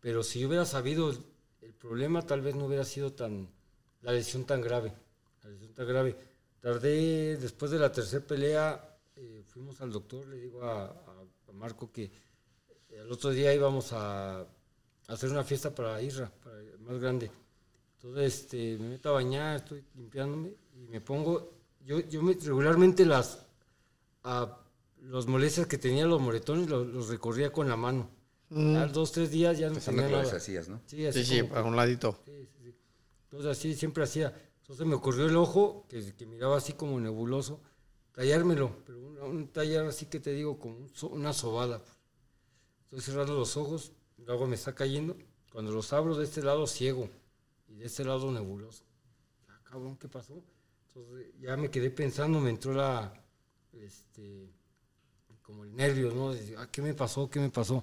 Pero 0.00 0.22
si 0.22 0.40
yo 0.40 0.48
hubiera 0.48 0.64
sabido 0.64 1.10
el, 1.10 1.18
el 1.60 1.74
problema, 1.74 2.22
tal 2.22 2.40
vez 2.40 2.54
no 2.54 2.64
hubiera 2.64 2.86
sido 2.86 3.12
tan 3.12 3.46
la 4.00 4.12
lesión 4.12 4.46
tan 4.46 4.62
grave. 4.62 4.94
La 5.42 5.50
lesión 5.50 5.74
tan 5.74 5.86
grave. 5.86 6.16
Tardé, 6.62 7.36
después 7.36 7.70
de 7.70 7.78
la 7.78 7.92
tercera 7.92 8.24
pelea, 8.26 8.96
eh, 9.14 9.42
fuimos 9.46 9.82
al 9.82 9.92
doctor, 9.92 10.26
le 10.26 10.38
digo 10.38 10.62
a, 10.62 10.84
a- 10.86 11.24
a 11.48 11.52
Marco 11.52 11.92
que 11.92 12.04
eh, 12.04 12.10
el 13.02 13.12
otro 13.12 13.28
día 13.32 13.52
íbamos 13.52 13.92
a, 13.92 14.40
a 14.40 14.46
hacer 15.08 15.28
una 15.28 15.44
fiesta 15.44 15.74
para 15.74 16.00
Isra, 16.00 16.32
para 16.42 16.58
el 16.58 16.78
más 16.78 16.98
grande. 16.98 17.30
Entonces 18.04 18.34
este, 18.42 18.76
me 18.78 18.90
meto 18.90 19.08
a 19.08 19.12
bañar, 19.12 19.56
estoy 19.56 19.82
limpiándome 19.94 20.52
y 20.76 20.86
me 20.90 21.00
pongo, 21.00 21.54
yo, 21.86 22.00
yo 22.00 22.22
me- 22.22 22.34
regularmente 22.34 23.06
las 23.06 23.46
a, 24.24 24.58
los 25.00 25.26
molestias 25.26 25.66
que 25.66 25.78
tenía 25.78 26.04
los 26.04 26.20
moretones 26.20 26.68
los, 26.68 26.86
los 26.86 27.08
recorría 27.08 27.50
con 27.50 27.66
la 27.66 27.76
mano. 27.76 28.10
A 28.50 28.86
dos, 28.86 29.10
tres 29.10 29.30
días 29.30 29.58
ya 29.58 29.68
no 29.68 29.74
Pensando 29.74 30.02
tenía 30.02 30.18
nada. 30.18 30.24
deshacías, 30.30 30.68
¿no? 30.68 30.80
Sí, 30.86 31.06
así 31.06 31.24
Sí, 31.24 31.36
sí, 31.38 31.42
para 31.44 31.62
un 31.64 31.76
ladito. 31.76 32.18
Sí, 32.26 32.46
sí, 32.46 32.58
sí. 32.62 32.74
Entonces 33.24 33.50
así 33.50 33.74
siempre 33.74 34.04
hacía. 34.04 34.34
Entonces 34.60 34.86
me 34.86 34.94
ocurrió 34.94 35.24
el 35.26 35.36
ojo, 35.36 35.86
que, 35.88 36.14
que 36.14 36.26
miraba 36.26 36.58
así 36.58 36.74
como 36.74 37.00
nebuloso, 37.00 37.62
tallármelo, 38.12 38.76
pero 38.86 38.98
un, 39.00 39.18
un 39.18 39.48
tallar 39.48 39.86
así 39.86 40.06
que 40.06 40.20
te 40.20 40.30
digo, 40.32 40.58
como 40.58 40.76
un 40.76 40.94
so- 40.94 41.08
una 41.08 41.32
sobada. 41.32 41.82
Estoy 42.84 43.00
cerrando 43.00 43.34
los 43.34 43.56
ojos, 43.56 43.92
luego 44.18 44.46
me 44.46 44.56
está 44.56 44.74
cayendo. 44.74 45.16
Cuando 45.52 45.72
los 45.72 45.92
abro 45.94 46.14
de 46.16 46.24
este 46.24 46.42
lado 46.42 46.66
ciego 46.66 47.08
y 47.74 47.78
de 47.78 47.86
este 47.86 48.04
lado 48.04 48.30
nebuloso. 48.30 48.84
Ah, 49.48 49.60
cabrón, 49.64 49.96
¿qué 49.96 50.08
pasó? 50.08 50.42
Entonces 50.88 51.26
ya 51.40 51.56
me 51.56 51.70
quedé 51.70 51.90
pensando, 51.90 52.40
me 52.40 52.50
entró 52.50 52.72
la, 52.72 53.12
este, 53.72 54.52
como 55.42 55.64
el 55.64 55.74
nervio, 55.74 56.12
¿no? 56.12 56.32
Ah, 56.58 56.68
¿Qué 56.70 56.82
me 56.82 56.94
pasó? 56.94 57.28
¿Qué 57.28 57.40
me 57.40 57.50
pasó? 57.50 57.82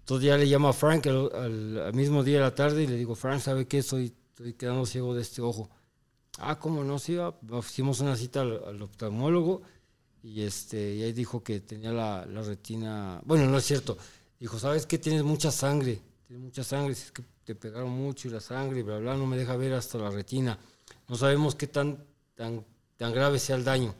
Entonces 0.00 0.26
ya 0.26 0.36
le 0.36 0.46
llamo 0.46 0.68
a 0.68 0.72
Frank 0.72 1.06
al, 1.06 1.92
mismo 1.94 2.22
día 2.22 2.38
de 2.38 2.44
la 2.44 2.54
tarde 2.54 2.84
y 2.84 2.86
le 2.86 2.96
digo, 2.96 3.14
Frank, 3.14 3.40
¿sabe 3.40 3.66
qué? 3.66 3.78
Estoy, 3.78 4.14
estoy 4.30 4.54
quedando 4.54 4.84
ciego 4.84 5.14
de 5.14 5.22
este 5.22 5.40
ojo. 5.40 5.70
Ah, 6.38 6.58
¿cómo 6.58 6.84
no? 6.84 6.98
Sí, 6.98 7.16
hicimos 7.58 8.00
una 8.00 8.16
cita 8.16 8.42
al, 8.42 8.62
al 8.64 8.82
oftalmólogo 8.82 9.62
y, 10.22 10.42
este, 10.42 10.96
y 10.96 11.02
ahí 11.02 11.12
dijo 11.12 11.42
que 11.42 11.60
tenía 11.60 11.92
la, 11.92 12.26
la 12.26 12.42
retina... 12.42 13.20
Bueno, 13.24 13.46
no 13.46 13.58
es 13.58 13.64
cierto. 13.64 13.96
Dijo, 14.38 14.58
¿sabes 14.58 14.86
qué? 14.86 14.98
Tienes 14.98 15.22
mucha 15.22 15.50
sangre. 15.50 16.00
Tienes 16.30 16.44
mucha 16.44 16.62
sangre. 16.62 16.94
Si 16.94 17.06
es 17.06 17.10
que 17.10 17.24
te 17.42 17.56
pegaron 17.56 17.90
mucho 17.90 18.28
y 18.28 18.30
la 18.30 18.38
sangre, 18.38 18.84
bla, 18.84 18.98
bla, 18.98 19.16
no 19.16 19.26
me 19.26 19.36
deja 19.36 19.56
ver 19.56 19.72
hasta 19.72 19.98
la 19.98 20.10
retina. 20.10 20.56
No 21.08 21.16
sabemos 21.16 21.56
qué 21.56 21.66
tan, 21.66 22.06
tan, 22.36 22.64
tan 22.96 23.12
grave 23.12 23.40
sea 23.40 23.56
el 23.56 23.64
daño. 23.64 23.92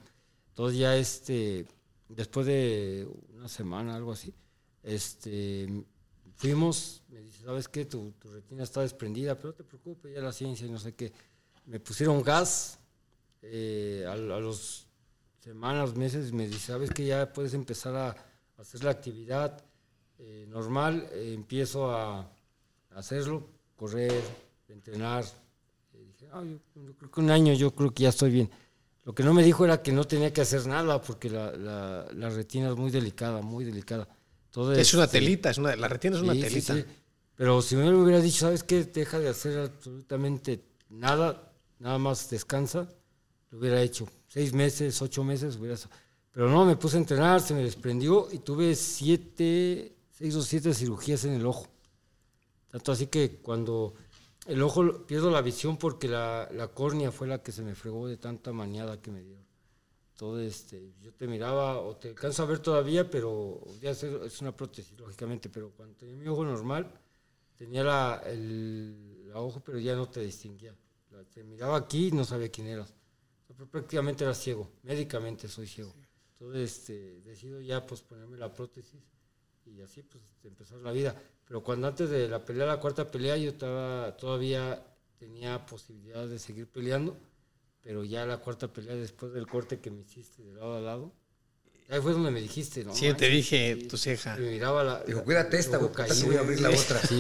Entonces 0.51 0.79
ya 0.79 0.95
este, 0.95 1.67
después 2.09 2.47
de 2.47 3.09
una 3.35 3.49
semana, 3.49 3.97
algo 3.97 4.13
así, 4.13 4.33
este, 4.85 5.85
fuimos, 6.37 7.03
me 7.09 7.19
dice, 7.21 7.43
¿sabes 7.43 7.67
qué? 7.67 7.85
Tu, 7.85 8.13
tu 8.13 8.31
retina 8.31 8.63
está 8.63 8.83
desprendida, 8.83 9.35
pero 9.35 9.49
no 9.49 9.55
te 9.55 9.65
preocupes, 9.65 10.15
ya 10.15 10.21
la 10.21 10.33
ciencia 10.33 10.69
y 10.69 10.71
no 10.71 10.79
sé 10.79 10.95
qué. 10.95 11.13
Me 11.67 11.81
pusieron 11.81 12.23
gas 12.23 12.79
eh, 13.43 14.05
a, 14.07 14.13
a 14.13 14.17
los 14.17 14.87
semanas, 15.41 15.97
meses, 15.97 16.33
me 16.33 16.47
dice, 16.47 16.61
¿sabes 16.61 16.91
qué? 16.91 17.07
Ya 17.07 17.33
puedes 17.33 17.55
empezar 17.55 17.97
a, 17.97 18.17
hacer 18.57 18.85
la 18.85 18.93
actividad 18.93 19.65
eh, 20.21 20.47
normal. 20.49 21.09
Eh, 21.13 21.33
empiezo 21.35 21.91
a, 21.91 22.21
a 22.21 22.29
hacerlo, 22.95 23.49
correr, 23.77 24.13
entrenar. 24.69 25.25
Eh, 25.95 26.05
dije, 26.07 26.29
"Ah, 26.33 26.43
yo, 26.45 26.59
yo 26.85 26.95
creo 26.97 27.11
que 27.11 27.21
un 27.21 27.31
año 27.31 27.53
yo 27.55 27.73
creo 27.75 27.93
que 27.93 28.05
ya 28.05 28.11
estoy 28.11 28.31
bien. 28.31 28.51
Lo 29.05 29.15
que 29.15 29.23
no 29.25 29.33
me 29.35 29.43
dijo 29.43 29.65
era 29.65 29.83
que 29.83 29.93
no 29.93 30.05
tenía 30.05 30.33
que 30.33 30.43
hacer 30.43 30.67
nada 30.67 31.01
porque 31.01 31.31
la, 31.31 31.51
la, 31.53 32.07
la 32.13 32.29
retina 32.31 32.69
es 32.71 32.77
muy 32.77 32.91
delicada, 32.91 33.41
muy 33.43 33.65
delicada. 33.65 34.07
Todo 34.51 34.73
Es 34.73 34.93
una 34.95 35.05
este, 35.05 35.19
telita, 35.19 35.51
es 35.51 35.59
una, 35.59 35.75
la 35.75 35.89
retina 35.89 36.17
es 36.17 36.23
una 36.23 36.35
Sí, 36.35 36.43
sí, 36.43 36.49
telita. 36.49 36.75
sí. 36.77 36.85
Pero 37.37 37.63
si 37.63 37.77
me 37.77 37.89
hubiera 37.95 38.21
dicho, 38.21 38.41
¿sabes 38.41 38.63
qué? 38.63 38.85
Deja 38.85 39.19
de 39.19 39.31
hacer 39.31 39.59
absolutamente 39.59 40.61
nada, 40.91 41.51
nada 41.79 41.97
más 41.99 42.29
descansa, 42.29 42.87
lo 43.51 43.59
hubiera 43.59 43.81
hecho. 43.81 44.07
Seis 44.29 44.53
meses, 44.53 45.01
ocho 45.01 45.25
meses, 45.25 45.57
hubiera... 45.57 45.77
Pero 46.33 46.49
no, 46.51 46.65
me 46.67 46.77
puse 46.77 46.97
a 46.97 47.01
entrenar, 47.01 47.41
se 47.41 47.55
me 47.55 47.63
desprendió 47.63 48.29
y 48.31 48.39
tuve 48.41 48.75
siete, 48.77 49.97
seis 50.21 50.37
o 50.37 50.43
siete 50.43 50.75
cirugías 50.75 51.25
en 51.25 51.33
el 51.33 51.47
ojo. 51.47 51.67
Tanto 52.71 52.93
así 52.93 53.07
que 53.07 53.39
cuando 53.39 53.95
el 54.47 54.63
ojo 54.63 55.07
pierdo 55.07 55.31
la 55.31 55.41
visión 55.41 55.79
porque 55.79 56.09
la, 56.09 56.47
la 56.53 56.69
córnea 56.69 57.11
fue 57.11 57.27
la 57.27 57.43
que 57.43 57.53
se 57.53 57.63
me 57.63 57.75
fregó 57.75 58.07
de 58.07 58.19
tanta 58.19 58.53
maniada 58.53 59.01
que 59.01 59.11
me 59.11 59.23
dio. 59.23 59.39
Todo 60.17 60.39
este, 60.39 60.93
yo 61.01 61.15
te 61.15 61.27
miraba 61.27 61.81
o 61.81 61.97
te 61.97 62.09
alcanzo 62.09 62.43
a 62.43 62.47
ver 62.47 62.59
todavía, 62.59 63.11
pero 63.11 63.63
ya 63.81 63.93
es, 63.93 64.03
una 64.43 64.55
prótesis, 64.55 64.93
lógicamente, 64.99 65.49
pero 65.49 65.71
cuando 65.71 65.97
tenía 65.97 66.15
mi 66.17 66.27
ojo 66.29 66.45
normal, 66.45 66.93
tenía 67.57 67.83
la, 67.83 68.23
el 68.27 69.27
la 69.33 69.41
ojo, 69.41 69.61
pero 69.65 69.79
ya 69.79 69.97
no 69.97 70.07
te 70.11 70.21
distinguía. 70.21 70.75
La- 71.11 71.25
te 71.25 71.43
miraba 71.43 71.79
aquí 71.79 72.09
y 72.09 72.13
no 72.13 72.25
sabía 72.25 72.51
quién 72.51 72.67
eras. 72.67 72.91
O 72.91 73.47
sea, 73.47 73.57
pero 73.57 73.71
prácticamente 73.71 74.25
era 74.25 74.35
ciego, 74.35 74.71
médicamente 74.83 75.49
soy 75.49 75.67
ciego. 75.67 75.95
Entonces 76.33 76.79
este, 76.79 77.21
decido 77.23 77.63
ya 77.63 77.87
pues 77.87 78.03
ponerme 78.03 78.37
la 78.37 78.53
prótesis 78.53 79.01
y 79.67 79.81
así 79.83 80.03
pues 80.03 80.23
empezar 80.45 80.79
la 80.79 80.93
vida. 80.93 81.15
Pero 81.47 81.63
cuando 81.63 81.89
antes 81.89 82.11
de 82.11 82.29
la 82.29 82.45
pelea, 82.45 82.67
la 82.67 82.81
cuarta 82.81 83.11
pelea, 83.11 83.37
yo 83.37 83.51
estaba, 83.51 84.17
todavía 84.17 84.87
tenía 85.19 85.67
posibilidad 85.67 86.27
de 86.27 86.39
seguir 86.39 86.69
peleando, 86.69 87.19
pero 87.83 88.05
ya 88.05 88.25
la 88.27 88.39
cuarta 88.39 88.73
pelea 88.73 88.95
después 88.95 89.33
del 89.33 89.47
corte 89.47 89.81
que 89.81 89.91
me 89.91 90.03
hiciste 90.03 90.43
de 90.43 90.55
lado 90.55 90.77
a 90.77 90.81
lado, 90.81 91.13
ahí 91.91 92.01
fue 92.01 92.13
donde 92.13 92.31
me 92.31 92.41
dijiste, 92.41 92.85
¿no? 92.85 92.95
Sí, 92.95 93.07
yo 93.07 93.17
te 93.17 93.29
dije, 93.29 93.77
sí. 93.81 93.87
tu 93.89 93.97
ceja. 93.97 94.37
Y 94.39 94.43
me 94.43 94.51
miraba 94.53 94.85
la... 94.85 95.01
Dijo, 95.01 95.23
cuídate 95.25 95.59
esta, 95.59 95.77
güey, 95.79 95.93
caí, 95.93 96.09
puta, 96.09 96.21
que 96.21 96.27
voy 96.27 96.37
a 96.37 96.41
abrir 96.41 96.61
la 96.61 96.71
otra. 96.71 97.01
Sí. 97.09 97.19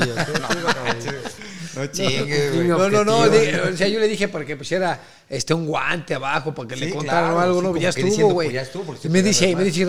No 1.76 1.86
chingue, 1.86 2.50
Sí, 2.50 2.56
güey. 2.56 2.68
No, 2.68 2.88
no, 2.88 3.04
no, 3.04 3.28
de- 3.28 3.60
o 3.60 3.76
sea, 3.76 3.88
yo 3.88 4.00
le 4.00 4.08
dije 4.08 4.28
para 4.28 4.44
que 4.44 4.56
pusiera 4.56 5.00
este, 5.28 5.54
un 5.54 5.66
guante 5.66 6.14
abajo, 6.14 6.54
para 6.54 6.68
que 6.68 6.76
le 6.76 6.86
Sí, 6.86 6.92
contaran 6.92 7.32
claro, 7.32 7.40
algo, 7.40 7.60
sí, 7.60 7.62
¿no? 7.66 7.68
como 7.70 7.80
Ya 7.80 7.92
que 7.92 8.00
estuvo, 8.00 8.06
diciendo, 8.10 8.34
güey. 8.34 8.48
pues, 8.48 8.54
ya 8.54 8.62
estuvo, 8.62 8.84
porque 8.84 9.08
me 9.08 9.22
dice, 9.22 9.54
me 9.56 9.64
dice, 9.64 9.86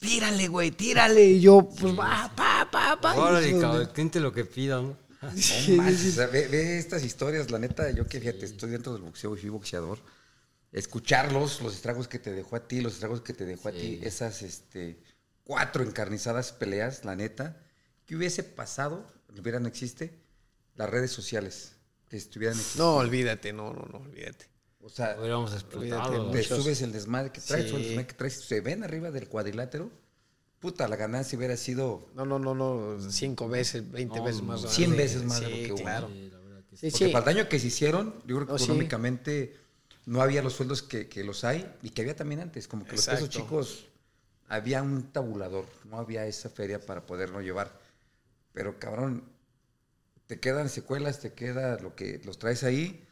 tírale, 0.00 0.48
güey, 0.48 0.70
tírale. 0.72 1.24
Y 1.24 1.40
yo, 1.40 1.68
pues 1.78 1.96
va, 1.98 2.30
pa, 2.34 2.68
pa, 2.70 3.00
pa. 3.00 3.14
Órale, 3.14 3.58
cabrón, 3.58 3.88
gente 3.94 4.20
lo 4.20 4.32
que 4.32 4.44
pida, 4.44 4.76
¿no? 4.76 4.96
No 5.22 5.28
manches, 5.76 6.12
o 6.12 6.16
sea, 6.16 6.26
ve, 6.26 6.48
ve 6.48 6.78
estas 6.78 7.04
historias, 7.04 7.50
la 7.52 7.60
neta, 7.60 7.88
yo 7.92 8.06
que 8.08 8.18
fíjate, 8.18 8.44
estoy 8.46 8.70
dentro 8.70 8.92
del 8.92 9.02
boxeo 9.02 9.36
y 9.36 9.38
fui 9.40 9.50
boxeador. 9.50 9.98
Escucharlos, 10.72 11.60
los 11.60 11.74
estragos 11.74 12.08
que 12.08 12.18
te 12.18 12.32
dejó 12.32 12.56
a 12.56 12.66
ti, 12.66 12.80
los 12.80 12.94
estragos 12.94 13.20
que 13.20 13.34
te 13.34 13.44
dejó 13.44 13.68
a 13.68 13.72
ti, 13.72 14.00
esas 14.02 14.42
este, 14.42 15.02
cuatro 15.44 15.82
encarnizadas 15.84 16.52
peleas, 16.52 17.04
la 17.04 17.14
neta, 17.14 17.60
¿qué 18.06 18.16
hubiese 18.16 18.42
pasado? 18.42 19.06
Hubiera 19.38 19.60
no 19.60 19.68
existe, 19.68 20.18
las 20.74 20.88
redes 20.88 21.10
sociales, 21.10 21.76
que 22.08 22.16
estuvieran 22.16 22.56
No, 22.76 22.96
olvídate, 22.96 23.52
no, 23.52 23.72
no, 23.74 23.86
no, 23.92 23.98
olvídate. 23.98 24.46
O 24.80 24.88
sea, 24.88 25.16
Hubiéramos 25.18 25.52
explotado. 25.52 26.02
Olvídate, 26.10 26.16
¿no? 26.26 26.30
te 26.30 26.38
muchos. 26.38 26.62
subes 26.62 26.82
el 26.82 26.92
desmadre 26.92 27.30
que 27.32 27.40
traes, 27.40 27.68
Sí. 27.70 27.76
el 27.76 27.82
desmadre 27.82 28.06
que 28.06 28.14
traes, 28.14 28.34
se 28.40 28.60
ven 28.62 28.82
arriba 28.82 29.10
del 29.10 29.28
cuadrilátero, 29.28 29.90
puta, 30.58 30.88
la 30.88 30.96
ganancia 30.96 31.36
hubiera 31.36 31.56
sido 31.56 32.08
No, 32.14 32.24
no, 32.24 32.38
no, 32.38 32.54
no, 32.54 32.98
cinco 33.10 33.48
veces, 33.48 33.90
veinte 33.90 34.18
No, 34.18 34.24
veces 34.24 34.42
más. 34.42 34.62
cien 34.72 34.96
veces 34.96 35.22
más 35.24 35.40
de 35.40 35.50
lo 35.50 35.56
que 35.76 35.82
claro. 35.82 36.08
Sí, 36.74 36.90
Porque 36.90 37.08
para 37.10 37.30
el 37.30 37.36
daño 37.36 37.48
que 37.50 37.60
se 37.60 37.66
hicieron, 37.66 38.14
yo 38.26 38.36
creo 38.36 38.46
que 38.46 38.52
No, 38.52 38.58
sí. 38.58 38.64
económicamente 38.64 39.56
no 40.06 40.22
había 40.22 40.42
los 40.42 40.54
sueldos 40.54 40.82
que, 40.82 41.08
que 41.08 41.24
los 41.24 41.44
hay 41.44 41.70
y 41.82 41.90
que 41.90 42.02
había 42.02 42.16
también 42.16 42.40
antes. 42.40 42.68
Como 42.68 42.84
que 42.84 42.96
los 42.96 43.06
pesos 43.06 43.28
chicos 43.28 43.86
había 44.48 44.82
un 44.82 45.12
tabulador, 45.12 45.66
no 45.84 45.98
había 45.98 46.26
esa 46.26 46.50
feria 46.50 46.84
para 46.84 47.06
poderlo 47.06 47.40
llevar. 47.40 47.80
Pero 48.52 48.78
cabrón, 48.78 49.24
te 50.26 50.40
quedan 50.40 50.68
secuelas, 50.68 51.20
te 51.20 51.32
queda 51.32 51.78
lo 51.78 51.94
que 51.94 52.20
los 52.24 52.38
traes 52.38 52.64
ahí, 52.64 53.06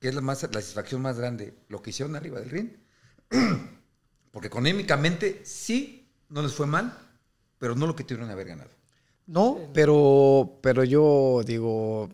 que 0.00 0.08
es 0.08 0.14
la, 0.14 0.20
más, 0.20 0.42
la 0.42 0.60
satisfacción 0.60 1.02
más 1.02 1.18
grande, 1.18 1.54
lo 1.68 1.82
que 1.82 1.90
hicieron 1.90 2.16
arriba 2.16 2.40
del 2.40 2.50
ring. 2.50 2.70
Porque 4.30 4.48
económicamente 4.48 5.42
sí, 5.44 6.08
no 6.28 6.42
les 6.42 6.54
fue 6.54 6.66
mal, 6.66 6.96
pero 7.58 7.74
no 7.74 7.86
lo 7.86 7.94
que 7.94 8.04
tuvieron 8.04 8.28
que 8.28 8.32
haber 8.32 8.48
ganado. 8.48 8.70
No, 9.26 9.70
pero, 9.72 10.58
pero 10.62 10.84
yo 10.84 11.42
digo, 11.44 12.08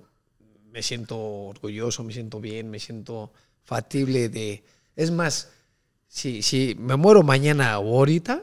me 0.70 0.82
siento 0.82 1.18
orgulloso, 1.18 2.04
me 2.04 2.12
siento 2.12 2.40
bien, 2.40 2.70
me 2.70 2.78
siento 2.78 3.32
factible 3.68 4.28
de... 4.30 4.64
Es 4.96 5.10
más, 5.10 5.50
si, 6.08 6.40
si 6.42 6.74
me 6.78 6.96
muero 6.96 7.22
mañana 7.22 7.78
o 7.78 7.98
ahorita, 7.98 8.40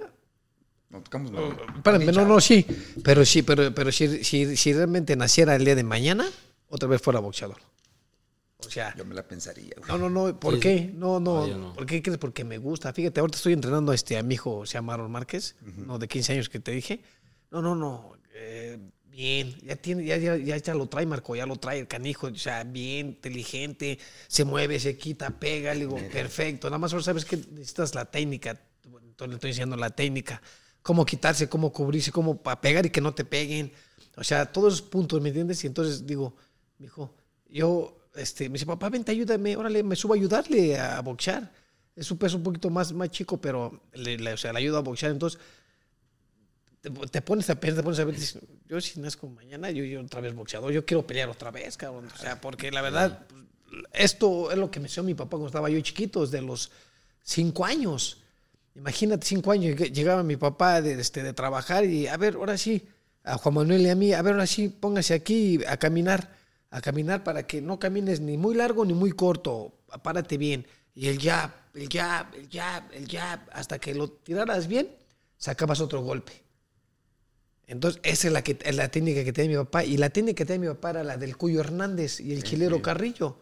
No 0.91 1.01
tocamos 1.01 1.31
espérame, 1.75 2.11
no, 2.13 2.25
no, 2.25 2.39
sí, 2.39 2.65
pero 3.03 3.25
sí, 3.25 3.41
pero, 3.41 3.73
pero 3.73 3.91
si, 3.91 4.23
si, 4.23 4.55
si 4.55 4.73
realmente 4.73 5.15
naciera 5.15 5.55
el 5.55 5.65
día 5.65 5.75
de 5.75 5.83
mañana, 5.83 6.25
otra 6.69 6.87
vez 6.87 7.01
fuera 7.01 7.19
boxeador. 7.19 7.57
O 8.59 8.69
sea, 8.69 8.95
Yo 8.95 9.03
me 9.05 9.13
la 9.15 9.27
pensaría. 9.27 9.73
güey. 9.77 9.87
no, 9.89 9.97
no, 9.97 10.09
no, 10.27 10.39
¿por 10.39 10.53
Sí, 10.55 10.59
qué? 10.59 10.77
sí. 10.77 10.91
No, 10.95 11.19
no, 11.19 11.45
no. 11.47 11.73
¿por 11.73 11.85
qué 11.85 12.01
crees? 12.01 12.17
Porque 12.19 12.43
me 12.43 12.57
gusta. 12.57 12.93
Fíjate, 12.93 13.19
ahorita 13.19 13.37
estoy 13.37 13.53
entrenando 13.53 13.91
a, 13.91 13.95
este, 13.95 14.17
a 14.17 14.23
mi 14.23 14.35
hijo, 14.35 14.65
se 14.65 14.73
llama 14.75 14.93
Aaron 14.93 15.11
Márquez, 15.11 15.55
no, 15.61 15.97
de 15.99 16.07
15 16.07 16.33
años 16.33 16.49
que 16.49 16.59
te 16.59 16.71
dije. 16.71 17.01
No, 17.51 17.61
no, 17.61 17.75
no, 17.75 18.13
eh, 18.33 18.79
bien, 19.15 19.55
ya, 19.63 19.75
tiene, 19.77 20.03
ya, 20.05 20.17
ya, 20.17 20.35
ya, 20.35 20.57
ya 20.57 20.73
lo 20.73 20.87
trae 20.87 21.05
Marco, 21.05 21.35
ya 21.35 21.45
lo 21.45 21.55
trae 21.55 21.79
el 21.79 21.87
canijo, 21.87 22.27
o 22.27 22.35
sea, 22.35 22.63
bien, 22.63 23.07
inteligente, 23.07 23.97
se 24.27 24.43
mueve, 24.43 24.79
se 24.79 24.97
quita, 24.97 25.29
pega, 25.39 25.73
le 25.73 25.81
digo, 25.81 25.95
perfecto. 26.11 26.67
Nada 26.69 26.77
más 26.79 26.91
ahora 26.91 27.03
sabes 27.03 27.23
que 27.25 27.37
necesitas 27.37 27.95
la 27.95 28.05
técnica, 28.05 28.59
entonces 28.83 29.29
le 29.29 29.35
estoy 29.35 29.49
diciendo 29.51 29.77
la 29.77 29.89
técnica, 29.89 30.41
cómo 30.81 31.05
quitarse, 31.05 31.47
cómo 31.47 31.71
cubrirse, 31.71 32.11
cómo 32.11 32.41
para 32.43 32.59
pegar 32.59 32.85
y 32.85 32.89
que 32.89 33.01
no 33.01 33.13
te 33.13 33.23
peguen. 33.25 33.71
O 34.17 34.23
sea, 34.23 34.51
todos 34.51 34.73
esos 34.75 34.87
puntos, 34.87 35.21
¿me 35.21 35.29
entiendes? 35.29 35.63
Y 35.63 35.67
entonces 35.67 36.05
digo, 36.05 36.35
mi 36.77 36.87
hijo, 36.87 37.15
yo, 37.49 37.97
este, 38.15 38.49
me 38.49 38.53
dice, 38.53 38.65
papá, 38.65 38.89
vente, 38.89 39.11
ayúdame, 39.11 39.55
órale, 39.55 39.81
me 39.83 39.95
subo 39.95 40.13
a 40.13 40.17
ayudarle 40.17 40.77
a 40.77 40.99
boxear. 41.01 41.51
Es 41.95 42.11
un 42.11 42.17
peso 42.17 42.35
un 42.37 42.43
poquito 42.43 42.69
más, 42.69 42.91
más 42.91 43.09
chico, 43.09 43.39
pero 43.39 43.81
le, 43.93 44.17
le- 44.17 44.33
o 44.33 44.37
sea, 44.37 44.51
le 44.51 44.59
ayudo 44.59 44.77
a 44.77 44.81
boxear. 44.81 45.11
Entonces, 45.13 45.39
te, 47.11 47.21
pones 47.21 47.49
a 47.49 47.55
pensar, 47.59 47.77
te 47.79 47.83
pones 47.83 47.99
a 47.99 48.05
ver, 48.05 48.15
dices, 48.15 48.39
yo 48.67 48.79
si 48.81 48.99
nazco 48.99 49.27
mañana, 49.27 49.71
yo, 49.71 49.83
yo 49.83 50.01
otra 50.01 50.21
vez 50.21 50.33
boxeador, 50.33 50.71
yo 50.71 50.85
quiero 50.85 51.05
pelear 51.05 51.29
otra 51.29 51.51
vez, 51.51 51.77
cabrón. 51.77 52.07
O 52.13 52.17
sea, 52.17 52.39
porque 52.41 52.71
la 52.71 52.81
verdad, 52.81 53.25
esto 53.93 54.51
es 54.51 54.57
lo 54.57 54.71
que 54.71 54.79
me 54.79 54.87
enseñó 54.87 55.03
mi 55.05 55.13
papá 55.13 55.31
cuando 55.31 55.47
estaba 55.47 55.69
yo 55.69 55.79
chiquito, 55.81 56.21
desde 56.21 56.41
los 56.41 56.71
cinco 57.21 57.65
años. 57.65 58.21
Imagínate, 58.75 59.25
cinco 59.25 59.51
años, 59.51 59.75
lleg- 59.77 59.91
llegaba 59.91 60.23
mi 60.23 60.35
papá 60.35 60.81
de, 60.81 60.99
este, 60.99 61.23
de 61.23 61.33
trabajar 61.33 61.85
y, 61.85 62.07
a 62.07 62.17
ver, 62.17 62.35
ahora 62.35 62.57
sí, 62.57 62.85
a 63.23 63.37
Juan 63.37 63.55
Manuel 63.55 63.81
y 63.81 63.89
a 63.89 63.95
mí, 63.95 64.13
a 64.13 64.21
ver, 64.21 64.33
ahora 64.33 64.47
sí, 64.47 64.69
póngase 64.69 65.13
aquí 65.13 65.59
a 65.67 65.77
caminar, 65.77 66.35
a 66.69 66.81
caminar 66.81 67.23
para 67.23 67.47
que 67.47 67.61
no 67.61 67.79
camines 67.79 68.19
ni 68.19 68.37
muy 68.37 68.53
largo 68.55 68.85
ni 68.85 68.93
muy 68.93 69.11
corto, 69.11 69.79
párate 70.03 70.37
bien. 70.37 70.67
Y 70.93 71.07
el 71.07 71.19
jab, 71.21 71.51
el 71.73 71.89
jab, 71.89 72.33
el 72.35 72.49
jab, 72.49 72.83
el 72.93 73.07
jab, 73.09 73.39
hasta 73.51 73.79
que 73.79 73.93
lo 73.95 74.09
tiraras 74.09 74.67
bien, 74.67 74.89
sacabas 75.37 75.79
otro 75.81 76.01
golpe. 76.01 76.44
Entonces, 77.67 77.99
esa 78.03 78.27
es 78.27 78.33
la, 78.33 78.43
que, 78.43 78.57
es 78.63 78.75
la 78.75 78.89
técnica 78.89 79.23
que 79.23 79.33
tenía 79.33 79.57
mi 79.57 79.63
papá. 79.65 79.83
Y 79.83 79.97
la 79.97 80.09
técnica 80.09 80.37
que 80.37 80.45
tenía 80.45 80.69
mi 80.69 80.75
papá 80.75 80.91
era 80.91 81.03
la 81.03 81.17
del 81.17 81.35
Cuyo 81.37 81.59
Hernández 81.61 82.19
y 82.19 82.31
el 82.33 82.43
chilero 82.43 82.81
Carrillo. 82.81 83.39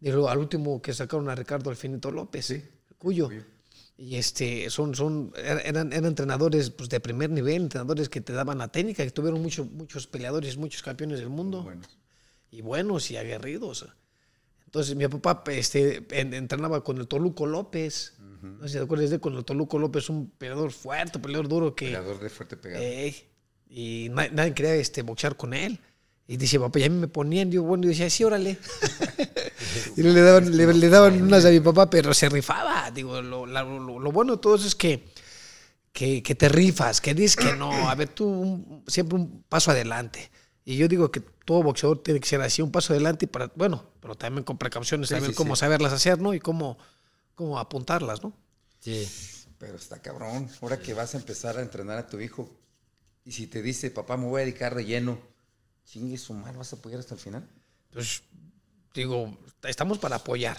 Y 0.00 0.10
luego 0.10 0.28
al 0.28 0.38
último 0.38 0.80
que 0.82 0.92
sacaron 0.92 1.28
a 1.28 1.34
Ricardo 1.34 1.70
Alfinito 1.70 2.10
López, 2.10 2.50
el 2.50 2.62
Cuyo. 2.98 3.28
Y 3.98 4.16
este, 4.16 4.68
son, 4.68 4.94
son, 4.94 5.32
er, 5.36 5.62
eran, 5.64 5.90
eran 5.92 6.04
entrenadores 6.04 6.68
pues, 6.70 6.90
de 6.90 7.00
primer 7.00 7.30
nivel, 7.30 7.62
entrenadores 7.62 8.10
que 8.10 8.20
te 8.20 8.34
daban 8.34 8.58
la 8.58 8.68
técnica, 8.68 9.02
que 9.02 9.10
tuvieron 9.10 9.40
mucho, 9.40 9.64
muchos 9.64 10.06
peleadores, 10.06 10.56
muchos 10.58 10.82
campeones 10.82 11.18
del 11.18 11.30
mundo. 11.30 11.62
Buenos. 11.62 11.98
Y 12.50 12.60
buenos 12.60 13.10
y 13.10 13.16
aguerridos. 13.16 13.86
Entonces 14.66 14.94
mi 14.94 15.08
papá 15.08 15.42
este, 15.50 16.06
en- 16.10 16.34
entrenaba 16.34 16.84
con 16.84 16.98
el 16.98 17.08
Toluco 17.08 17.46
López. 17.46 18.14
No 18.42 18.62
sé 18.64 18.68
si 18.68 18.74
te 18.78 18.84
acuerdas 18.84 19.08
de 19.10 19.18
con 19.18 19.34
el 19.34 19.44
Toluco 19.44 19.78
López, 19.78 20.10
un 20.10 20.28
peleador 20.30 20.70
fuerte, 20.72 21.18
peleador 21.18 21.48
duro 21.48 21.74
que... 21.74 21.86
Peleador 21.86 22.20
de 22.20 22.28
fuerte 22.28 22.56
pegado. 22.58 22.84
Ey, 22.84 23.16
y 23.68 24.08
na- 24.10 24.28
nadie 24.28 24.54
quería 24.54 24.74
este, 24.74 25.02
boxear 25.02 25.36
con 25.36 25.54
él. 25.54 25.78
Y 26.28 26.36
dice, 26.38 26.58
papá, 26.58 26.80
y 26.80 26.84
a 26.84 26.90
mí 26.90 26.96
me 26.98 27.06
ponían, 27.08 27.50
yo, 27.52 27.62
bueno, 27.62 27.84
y 27.84 27.88
decía, 27.90 28.10
sí, 28.10 28.24
órale. 28.24 28.58
y 29.96 30.02
le 30.02 30.20
daban, 30.20 30.56
le, 30.56 30.74
le 30.74 30.88
daban 30.88 31.22
unas 31.22 31.44
a 31.44 31.50
mi 31.50 31.60
papá, 31.60 31.88
pero 31.88 32.12
se 32.14 32.28
rifaba. 32.28 32.90
Digo, 32.90 33.22
lo, 33.22 33.46
lo- 33.46 33.76
lo 34.00 34.12
bueno 34.12 34.34
de 34.36 34.38
todo 34.42 34.56
eso 34.56 34.66
es 34.66 34.74
que, 34.74 35.04
que, 35.92 36.22
que 36.22 36.34
te 36.34 36.48
rifas, 36.48 37.00
que 37.00 37.14
dices 37.14 37.36
que 37.36 37.52
no. 37.54 37.88
A 37.88 37.94
ver, 37.94 38.08
tú 38.08 38.26
un- 38.28 38.84
siempre 38.88 39.16
un 39.16 39.44
paso 39.48 39.70
adelante. 39.70 40.30
Y 40.64 40.76
yo 40.76 40.88
digo 40.88 41.12
que 41.12 41.20
todo 41.20 41.62
boxeador 41.62 42.02
tiene 42.02 42.18
que 42.18 42.26
ser 42.28 42.40
así, 42.40 42.60
un 42.60 42.72
paso 42.72 42.92
adelante, 42.92 43.26
y 43.26 43.28
para, 43.28 43.52
bueno, 43.54 43.84
pero 44.00 44.16
también 44.16 44.42
con 44.42 44.58
precauciones, 44.58 45.08
Sí, 45.10 45.14
sí, 45.24 45.32
cómo 45.32 45.54
sí. 45.54 45.60
saberlas 45.60 45.92
hacer, 45.92 46.20
¿no? 46.20 46.34
Y 46.34 46.40
cómo, 46.40 46.76
cómo 47.36 47.58
apuntarlas, 47.60 48.20
¿no? 48.24 48.32
Sí. 48.80 49.08
Pero 49.58 49.76
está 49.76 50.02
cabrón. 50.02 50.48
Ahora 50.60 50.78
que 50.80 50.92
vas 50.92 51.14
a 51.14 51.18
empezar 51.18 51.56
a 51.56 51.62
entrenar 51.62 51.98
a 51.98 52.06
tu 52.08 52.18
hijo 52.20 52.50
y 53.26 53.32
si 53.32 53.46
te 53.46 53.60
dice, 53.60 53.90
papá, 53.90 54.16
me 54.16 54.24
voy 54.26 54.40
a 54.40 54.44
dedicar 54.44 54.74
de 54.74 54.84
lleno, 54.86 55.18
chingue 55.84 56.16
su 56.16 56.32
madre, 56.32 56.56
¿vas 56.56 56.72
a 56.72 56.76
apoyar 56.76 57.00
hasta 57.00 57.14
el 57.14 57.20
final? 57.20 57.46
pues 57.92 58.22
digo, 58.94 59.36
estamos 59.64 59.98
para 59.98 60.16
apoyar. 60.16 60.56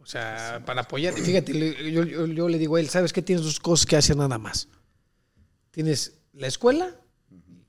O 0.00 0.06
sea, 0.06 0.62
para 0.64 0.82
apoyar. 0.82 1.16
Y 1.18 1.22
Fíjate, 1.22 1.52
yo, 1.92 2.04
yo- 2.04 2.26
yo 2.26 2.48
le 2.48 2.58
digo 2.58 2.76
a 2.76 2.80
él, 2.80 2.88
¿sabes 2.88 3.12
qué? 3.12 3.22
Tienes 3.22 3.44
dos 3.44 3.58
cosas 3.60 3.86
que 3.86 3.96
hacer 3.96 4.16
nada 4.16 4.38
más. 4.38 4.68
Tienes 5.72 6.14
la 6.32 6.46
escuela 6.46 6.94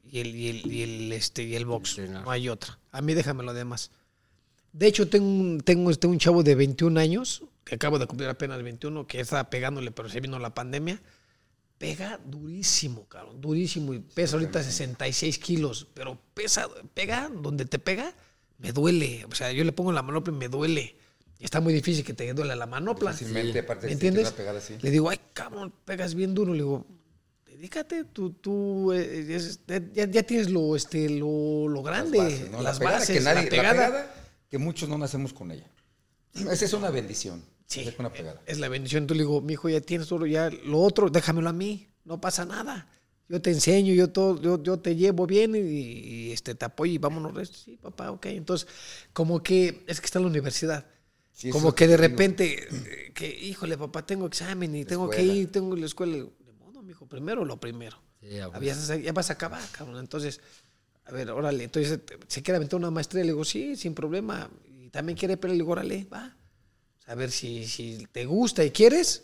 y 0.03 0.19
el, 0.19 0.35
y 0.35 0.47
el, 0.49 0.71
y 0.71 0.81
el, 0.83 1.11
este, 1.13 1.43
y 1.43 1.55
el 1.55 1.65
box. 1.65 1.97
No 1.99 2.29
hay 2.31 2.47
otra. 2.49 2.77
A 2.91 3.01
mí 3.01 3.13
déjame 3.13 3.43
lo 3.43 3.53
demás. 3.53 3.91
De 4.71 4.87
hecho, 4.87 5.09
tengo 5.09 5.25
un, 5.27 5.61
tengo 5.61 5.89
este, 5.91 6.07
un 6.07 6.19
chavo 6.19 6.43
de 6.43 6.53
21 6.55 6.99
años, 6.99 7.43
que 7.63 7.75
acabo 7.75 7.97
de 7.99 8.05
cumplir 8.05 8.29
apenas 8.29 8.61
21, 8.61 9.07
que 9.07 9.19
estaba 9.19 9.49
pegándole, 9.49 9.91
pero 9.91 10.07
se 10.09 10.19
vino 10.21 10.37
la 10.39 10.53
pandemia. 10.53 11.01
Pega 11.77 12.19
durísimo, 12.25 13.05
cabrón, 13.07 13.39
durísimo. 13.39 13.93
Y 13.93 13.99
pesa 13.99 14.35
ahorita 14.37 14.63
66 14.63 15.37
kilos, 15.37 15.87
pero 15.93 16.17
pesa, 16.33 16.67
pega, 16.93 17.29
donde 17.29 17.65
te 17.65 17.77
pega, 17.79 18.13
me 18.57 18.71
duele. 18.71 19.25
O 19.31 19.35
sea, 19.35 19.51
yo 19.51 19.63
le 19.63 19.71
pongo 19.71 19.91
la 19.91 20.01
manopla 20.01 20.33
y 20.33 20.37
me 20.37 20.47
duele. 20.47 20.95
Y 21.39 21.45
está 21.45 21.59
muy 21.61 21.71
difícil 21.73 22.03
que 22.03 22.13
te 22.13 22.33
duele 22.33 22.55
la 22.55 22.65
manopla. 22.65 23.11
Fácilmente, 23.11 23.59
aparte 23.59 23.83
¿Me 23.85 23.89
de 23.89 23.93
entiendes? 23.93 24.31
pegada 24.31 24.57
así. 24.57 24.75
Le 24.81 24.89
digo, 24.89 25.09
ay, 25.09 25.19
cabrón, 25.33 25.71
pegas 25.85 26.15
bien 26.15 26.33
duro. 26.33 26.51
Le 26.53 26.59
digo, 26.63 26.87
dedícate, 27.45 28.05
tú, 28.05 28.31
tú 28.31 28.91
eh, 28.93 29.35
es- 29.35 29.59
ya, 29.93 30.07
ya 30.09 30.23
tienes 30.23 30.49
lo, 30.49 30.75
este, 30.75 31.07
lo, 31.09 31.67
lo 31.67 31.83
grande, 31.83 32.49
Las 32.51 32.63
las 32.63 32.79
bases. 32.79 32.81
La 32.81 32.85
pegada 32.85 33.05
que 33.05 33.21
nadie- 33.21 33.43
la 33.43 33.49
pegada. 33.49 33.85
pegada 33.87 34.13
que 34.49 34.57
muchos 34.57 34.89
no 34.89 34.97
nacemos 34.97 35.31
con 35.31 35.51
ella. 35.51 35.69
Esa 36.33 36.65
es 36.65 36.73
una 36.73 36.89
bendición. 36.89 37.43
Sí, 37.67 37.81
hacer 37.81 37.95
una 37.99 38.11
pegada. 38.11 38.41
es 38.45 38.59
la 38.59 38.69
bendición. 38.69 39.03
Entonces 39.03 39.17
le 39.19 39.23
digo, 39.29 39.41
mi 39.41 39.53
hijo, 39.53 39.69
ya 39.69 39.81
tienes 39.81 40.07
todo, 40.07 40.25
ya 40.25 40.49
lo 40.49 40.79
otro, 40.81 41.09
déjamelo 41.09 41.49
a 41.49 41.53
mí, 41.53 41.89
no 42.05 42.19
pasa 42.21 42.45
nada. 42.45 42.89
Yo 43.29 43.41
te 43.41 43.51
enseño, 43.51 43.93
yo 43.93 44.09
todo, 44.09 44.41
yo, 44.41 44.63
yo 44.63 44.79
te 44.79 44.95
llevo 44.95 45.27
bien 45.27 45.53
y, 45.55 45.59
y, 45.59 46.31
este, 46.31 46.55
te 46.55 46.63
apoyo 46.65 46.93
y 46.93 46.97
vámonos. 46.97 47.49
Sí, 47.49 47.77
papá, 47.77 48.11
ok. 48.11 48.27
Entonces, 48.27 48.67
como 49.11 49.43
que 49.43 49.83
es 49.87 49.99
que 49.99 50.05
está 50.05 50.19
en 50.19 50.23
la 50.25 50.29
universidad. 50.31 50.85
Sí, 51.33 51.49
como 51.49 51.75
que 51.75 51.87
de 51.87 51.97
digo. 51.97 52.07
repente, 52.09 52.67
eh, 52.71 53.11
que, 53.13 53.27
híjole, 53.27 53.77
papá, 53.77 54.05
tengo 54.05 54.25
examen 54.27 54.73
y 54.75 54.85
tengo 54.85 55.09
que 55.09 55.23
ir, 55.23 55.51
tengo 55.51 55.75
la 55.75 55.85
escuela. 55.85 56.15
De 56.17 56.53
modo, 56.53 56.81
mijo, 56.81 57.05
primero 57.07 57.43
lo 57.43 57.59
primero. 57.59 58.01
Sí, 58.21 58.27
Ya, 58.29 58.49
ya 58.97 59.11
vas 59.13 59.29
a 59.29 59.33
acabar, 59.33 59.61
cabrón. 59.71 59.99
Entonces, 59.99 60.39
a 61.05 61.11
ver, 61.11 61.29
órale. 61.31 61.65
Entonces, 61.65 61.99
¿se 62.27 62.41
quiere 62.43 62.57
aventar 62.57 62.79
una 62.79 62.91
maestría? 62.91 63.23
Le 63.23 63.31
digo, 63.31 63.43
sí, 63.45 63.75
sin 63.75 63.93
problema. 63.93 64.49
Y 64.65 64.89
también 64.89 65.17
quiere 65.17 65.37
pelear. 65.37 65.57
Le 65.57 65.63
digo, 65.63 65.73
órale, 65.73 66.05
va. 66.05 66.36
A 67.07 67.15
ver 67.15 67.31
si, 67.31 67.65
si 67.67 68.07
te 68.11 68.25
gusta 68.25 68.63
y 68.63 68.71
quieres, 68.71 69.23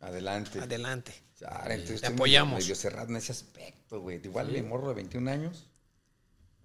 Adelante. 0.00 0.58
adelante. 0.60 1.12
Chale, 1.38 1.74
entonces 1.74 2.00
Te 2.00 2.06
apoyamos. 2.08 2.60
medio 2.60 2.74
cerrado 2.74 3.08
en 3.10 3.16
ese 3.16 3.32
aspecto, 3.32 4.00
güey. 4.00 4.20
Igual 4.24 4.50
mi 4.50 4.62
morro 4.62 4.88
de 4.88 4.94
21 4.94 5.30
años, 5.30 5.68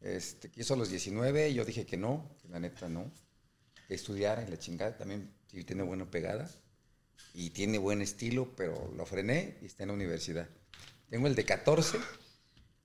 este, 0.02 0.50
quiso 0.50 0.76
a 0.76 0.78
los 0.78 0.90
19, 0.90 1.54
yo 1.54 1.66
dije 1.66 1.86
que 1.86 1.98
no, 1.98 2.30
que 2.42 2.48
la 2.50 2.60
neta 2.60 2.88
no. 2.88 3.12
Que 3.88 3.96
estudiara 3.96 4.44
y 4.44 4.48
la 4.50 4.58
chingada 4.60 4.98
también 4.98 5.32
sí 5.50 5.64
tiene 5.64 5.84
buena 5.84 6.10
pegada 6.10 6.50
y 7.34 7.52
tiene 7.52 7.78
buen 7.78 8.02
estilo, 8.02 8.54
pero 8.56 8.92
lo 8.96 9.06
frené 9.06 9.58
y 9.62 9.66
está 9.66 9.84
en 9.84 9.88
la 9.90 9.94
universidad. 9.96 10.48
Tengo 11.10 11.28
el 11.28 11.36
de 11.36 11.46
14, 11.46 11.98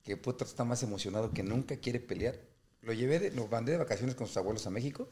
que 0.04 0.16
puta 0.16 0.44
está 0.44 0.64
más 0.64 0.82
emocionado 0.82 1.32
que 1.32 1.42
nunca, 1.42 1.76
quiere 1.76 1.98
pelear. 2.00 2.38
Lo 2.82 2.92
llevé, 2.92 3.18
de, 3.18 3.30
lo 3.32 3.46
mandé 3.48 3.72
de 3.72 3.78
vacaciones 3.78 4.14
con 4.14 4.26
sus 4.26 4.36
abuelos 4.36 4.66
a 4.66 4.70
México. 4.70 5.08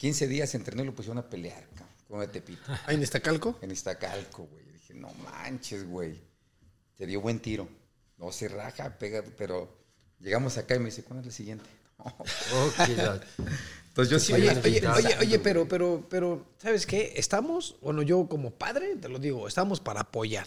15 0.00 0.28
días 0.28 0.54
entrenó 0.54 0.82
y 0.82 0.86
lo 0.86 0.94
pusieron 0.94 1.18
a 1.18 1.28
pelear, 1.28 1.62
cabrón, 1.74 1.94
con 2.08 2.22
el 2.22 2.30
Tepito 2.30 2.62
Ahí 2.86 2.94
en 2.94 3.02
Iztacalco. 3.02 3.58
en 3.60 3.70
Iztacalco, 3.70 4.44
güey. 4.44 4.64
Dije, 4.72 4.94
no 4.94 5.12
manches, 5.22 5.86
güey. 5.86 6.18
Te 6.96 7.04
dio 7.04 7.20
buen 7.20 7.38
tiro. 7.38 7.68
No 8.16 8.32
se 8.32 8.48
raja, 8.48 8.96
pega, 8.98 9.22
pero 9.36 9.76
llegamos 10.18 10.56
acá 10.56 10.74
y 10.74 10.78
me 10.78 10.86
dice, 10.86 11.04
¿cuándo 11.04 11.20
es 11.20 11.26
la 11.26 11.32
siguiente? 11.32 11.68
No. 12.00 13.20
Entonces 13.88 14.10
yo 14.10 14.18
sí 14.18 14.32
Oye, 14.32 14.54
me 14.54 14.60
oye, 14.60 14.86
oye, 14.86 15.16
oye, 15.20 15.38
pero, 15.38 15.68
pero, 15.68 16.06
pero, 16.08 16.46
¿sabes 16.56 16.86
qué? 16.86 17.12
Estamos, 17.16 17.76
bueno, 17.82 18.00
yo 18.00 18.26
como 18.26 18.52
padre, 18.52 18.96
te 18.96 19.10
lo 19.10 19.18
digo, 19.18 19.46
estamos 19.46 19.80
para 19.80 20.00
apoyar. 20.00 20.46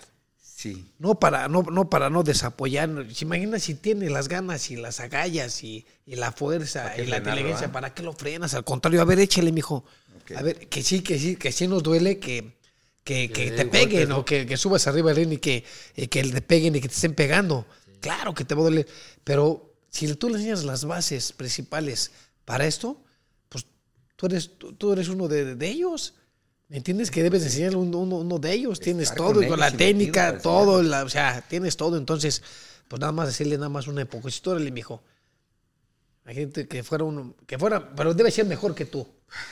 Sí. 0.64 0.86
No 0.98 1.20
para 1.20 1.50
no, 1.50 1.64
no 1.64 1.90
para 1.90 2.10
no 2.10 2.24
desapoyar. 2.24 2.90
¿Se 3.14 3.26
imagina 3.26 3.60
si 3.60 3.76
tienes 3.76 4.10
las 4.12 4.30
ganas 4.30 4.72
y 4.72 4.78
las 4.78 5.02
agallas 5.02 5.62
y, 5.62 5.86
y 6.06 6.16
la 6.16 6.32
fuerza 6.32 6.84
¿Para 6.84 6.96
qué 6.96 7.04
y 7.04 7.08
la 7.08 7.18
inteligencia? 7.18 7.68
ah? 7.68 7.72
¿Para 7.74 7.94
qué 7.94 8.02
lo 8.02 8.14
frenas? 8.14 8.54
Al 8.54 8.64
contrario, 8.64 9.02
a 9.02 9.04
ver, 9.06 9.20
échale, 9.20 9.52
mijo. 9.52 9.84
A 10.34 10.42
ver, 10.42 10.70
que 10.70 10.82
sí, 10.82 11.02
que 11.02 11.20
sí, 11.20 11.36
que 11.36 11.52
sí 11.52 11.68
nos 11.68 11.84
duele 11.84 12.18
que, 12.18 12.54
que, 13.04 13.30
que 13.30 13.50
Que 13.50 13.52
te 13.52 13.66
peguen 13.66 14.14
o 14.14 14.24
que, 14.24 14.46
que 14.46 14.56
subas 14.56 14.88
arriba 14.88 15.10
del 15.10 15.18
ring 15.18 15.34
y 15.34 15.38
que, 15.40 15.66
y 15.98 16.08
que 16.08 16.24
te 16.24 16.42
peguen 16.42 16.78
y 16.78 16.80
que 16.80 16.88
te 16.88 16.96
estén 16.96 17.14
pegando. 17.14 17.66
Claro 18.00 18.34
que 18.34 18.46
te 18.46 18.56
va 18.56 18.62
a 18.62 18.64
doler. 18.64 18.88
Pero 19.26 19.76
si 19.90 20.14
tú 20.16 20.30
le 20.30 20.36
enseñas 20.36 20.64
las 20.64 20.86
bases 20.86 21.34
principales 21.34 22.12
para 22.46 22.66
esto, 22.66 23.04
pues 23.50 23.66
tú 24.16 24.28
eres, 24.28 24.58
tú, 24.58 24.72
tú 24.72 24.94
eres 24.94 25.10
uno 25.10 25.28
de, 25.28 25.56
de 25.56 25.68
ellos. 25.68 26.14
¿Me 26.70 26.78
entiendes? 26.78 27.12
Que 27.12 27.22
debes 27.24 27.44
enseñarle 27.44 27.78
uno, 27.78 28.00
uno- 28.00 28.16
uno 28.18 28.40
de 28.40 28.52
ellos. 28.54 28.80
tienes 28.80 29.14
todo, 29.14 29.34
con 29.36 29.44
y 29.44 29.48
con 29.48 29.60
ellos 29.60 29.60
la 29.60 29.72
técnica, 29.78 30.38
todo, 30.40 30.82
la- 30.82 31.04
o 31.04 31.10
sea, 31.10 31.42
tienes 31.48 31.78
todo. 31.78 31.98
Entonces, 31.98 32.42
pues 32.88 33.00
nada 33.00 33.12
más 33.12 33.28
decirle 33.28 33.58
nada 33.58 33.70
más 33.70 33.88
una 33.88 34.02
época. 34.02 34.28
órale, 34.46 34.72
mijo. 34.72 35.02
Hay 36.26 36.36
gente 36.36 36.68
que 36.68 36.84
fuera 36.84 37.04
uno, 37.04 37.36
que 37.46 37.58
fuera, 37.60 37.94
pero 37.96 38.14
debe 38.14 38.32
ser 38.32 38.46
mejor 38.46 38.74
que 38.74 38.86
tú. 38.86 39.06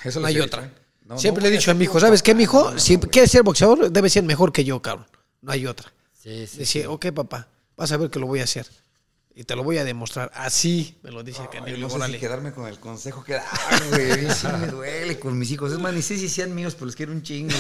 Eso 0.04 0.20
no 0.20 0.28
hay 0.28 0.40
otra. 0.40 0.72
Siempre 1.18 1.44
no 1.44 1.50
le 1.50 1.56
he 1.56 1.58
dicho 1.58 1.72
a 1.72 1.74
mi 1.74 1.84
hijo, 1.84 2.00
¿sabes 2.00 2.24
qué, 2.24 2.34
no, 2.34 2.72
no, 2.72 2.80
si 2.80 2.98
quieres 2.98 3.30
ser 3.30 3.44
boxeador, 3.44 3.92
debe 3.92 4.10
ser 4.10 4.24
mejor 4.24 4.54
que 4.54 4.64
yo, 4.64 4.82
cabrón. 4.82 5.06
No 5.42 5.52
hay 5.52 5.66
otra. 5.68 5.92
Sí, 6.14 6.48
sí. 6.48 6.60
Decía, 6.60 6.90
ok, 6.90 7.08
papá, 7.12 7.50
vas 7.76 7.92
a 7.92 7.98
ver 7.98 8.10
que 8.10 8.20
lo 8.20 8.28
voy 8.28 8.40
a 8.40 8.44
hacer. 8.46 8.66
Y 9.34 9.46
te 9.46 9.56
lo 9.56 9.64
voy 9.64 9.78
a 9.78 9.86
demostrar. 9.86 10.30
Así 10.36 11.00
me 11.04 11.12
lo 11.12 11.24
dice 11.24 11.42
Ay, 11.42 11.48
Canelo. 11.52 11.78
no 11.80 11.90
sé 11.90 11.96
órale. 11.96 12.14
si 12.16 12.20
quedarme 12.20 12.52
con 12.52 12.68
el 12.68 12.80
consejo 12.80 13.24
que 13.24 13.34
da, 13.34 13.46
güey. 13.90 14.12
A 14.12 14.18
mí 14.18 14.28
sí 14.34 14.48
me 14.60 14.68
duele 14.68 15.20
con 15.20 15.38
mis 15.40 15.50
hijos. 15.52 15.72
Es 15.72 15.80
más, 15.80 15.94
ni 15.94 16.02
sé 16.02 16.18
si 16.18 16.28
sean 16.28 16.54
míos, 16.54 16.74
pero 16.76 16.88
los 16.88 16.96
quiero 16.98 17.14
un 17.14 17.22
chingo. 17.24 17.54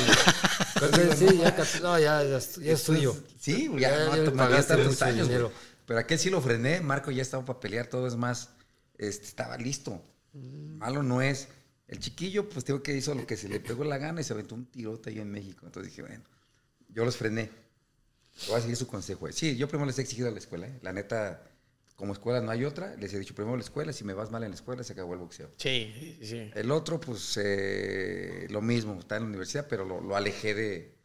Entonces, 0.76 1.18
sí, 1.19 1.38
ya, 1.38 1.56
casi- 1.56 1.80
no, 1.81 1.98
ya, 1.98 2.23
ya, 2.23 2.38
es- 2.38 2.56
ya 2.57 2.73
es 2.73 2.84
tuyo. 2.84 3.15
Sí, 3.39 3.69
ya, 3.77 3.89
Ya- 3.89 4.06
no, 4.06 4.15
ya 4.18 4.23
no, 4.23 4.34
pagaste 4.34 4.73
tantos 4.73 4.91
mucho 4.93 5.06
años, 5.06 5.27
dinero. 5.30 5.52
Pero 5.85 5.99
aquel 5.99 6.19
sí 6.19 6.30
lo 6.30 6.41
frené, 6.41 6.81
Marco 6.81 7.10
ya 7.11 7.22
estaba 7.22 7.45
para 7.45 7.60
pelear, 7.60 7.88
todo 7.88 8.06
es 8.07 8.15
más, 8.15 8.49
este, 8.98 9.26
estaba 9.26 9.57
listo. 9.57 10.03
Malo 10.34 11.03
no 11.03 11.22
es. 11.22 11.48
El 11.88 11.99
chiquillo, 11.99 12.48
pues 12.49 12.64
tengo 12.65 12.81
que 12.84 12.95
hizo 12.95 13.14
lo 13.15 13.26
que 13.26 13.35
se 13.38 13.49
le 13.49 13.60
pegó 13.60 13.84
la 13.84 13.98
gana 13.98 14.22
y 14.22 14.23
se 14.23 14.34
aventó 14.34 14.56
un 14.56 14.65
tirote 14.65 15.10
ahí 15.10 15.19
en 15.19 15.30
México. 15.31 15.65
Entonces 15.65 15.91
dije, 15.91 16.02
bueno, 16.02 16.23
yo 16.89 17.03
los 17.06 17.18
frené. 17.18 17.49
Voy 18.48 18.57
a 18.57 18.61
seguir 18.61 18.77
su 18.77 18.88
consejo. 18.88 19.30
Sí, 19.31 19.57
yo 19.57 19.68
primero 19.68 19.85
les 19.88 19.99
he 19.99 20.02
exigido 20.02 20.27
a 20.30 20.31
la 20.31 20.38
escuela. 20.39 20.68
¿eh? 20.68 20.80
La 20.81 20.93
neta, 20.93 21.43
como 22.02 22.14
escuela 22.14 22.41
no 22.41 22.49
hay 22.52 22.65
otra. 22.65 22.95
Les 22.98 23.14
he 23.14 23.19
dicho 23.19 23.36
primero 23.36 23.56
la 23.56 23.61
escuela. 23.64 23.94
Si 23.94 24.03
me 24.03 24.14
vas 24.14 24.32
mal 24.32 24.44
en 24.44 24.49
la 24.49 24.56
escuela, 24.56 24.84
se 24.84 24.94
acabó 24.94 25.14
el 25.14 25.19
boxeo. 25.19 25.52
Sí, 25.57 25.94
sí, 25.98 26.18
sí. 26.26 26.52
El 26.56 26.72
otro, 26.72 26.99
pues 26.99 27.40
eh, 27.41 28.48
lo 28.49 28.60
mismo, 28.61 28.99
está 28.99 29.18
en 29.18 29.23
la 29.23 29.30
universidad, 29.30 29.68
pero 29.69 29.86
lo, 29.86 30.02
lo 30.02 30.15
alejé 30.15 30.53
de, 30.56 30.95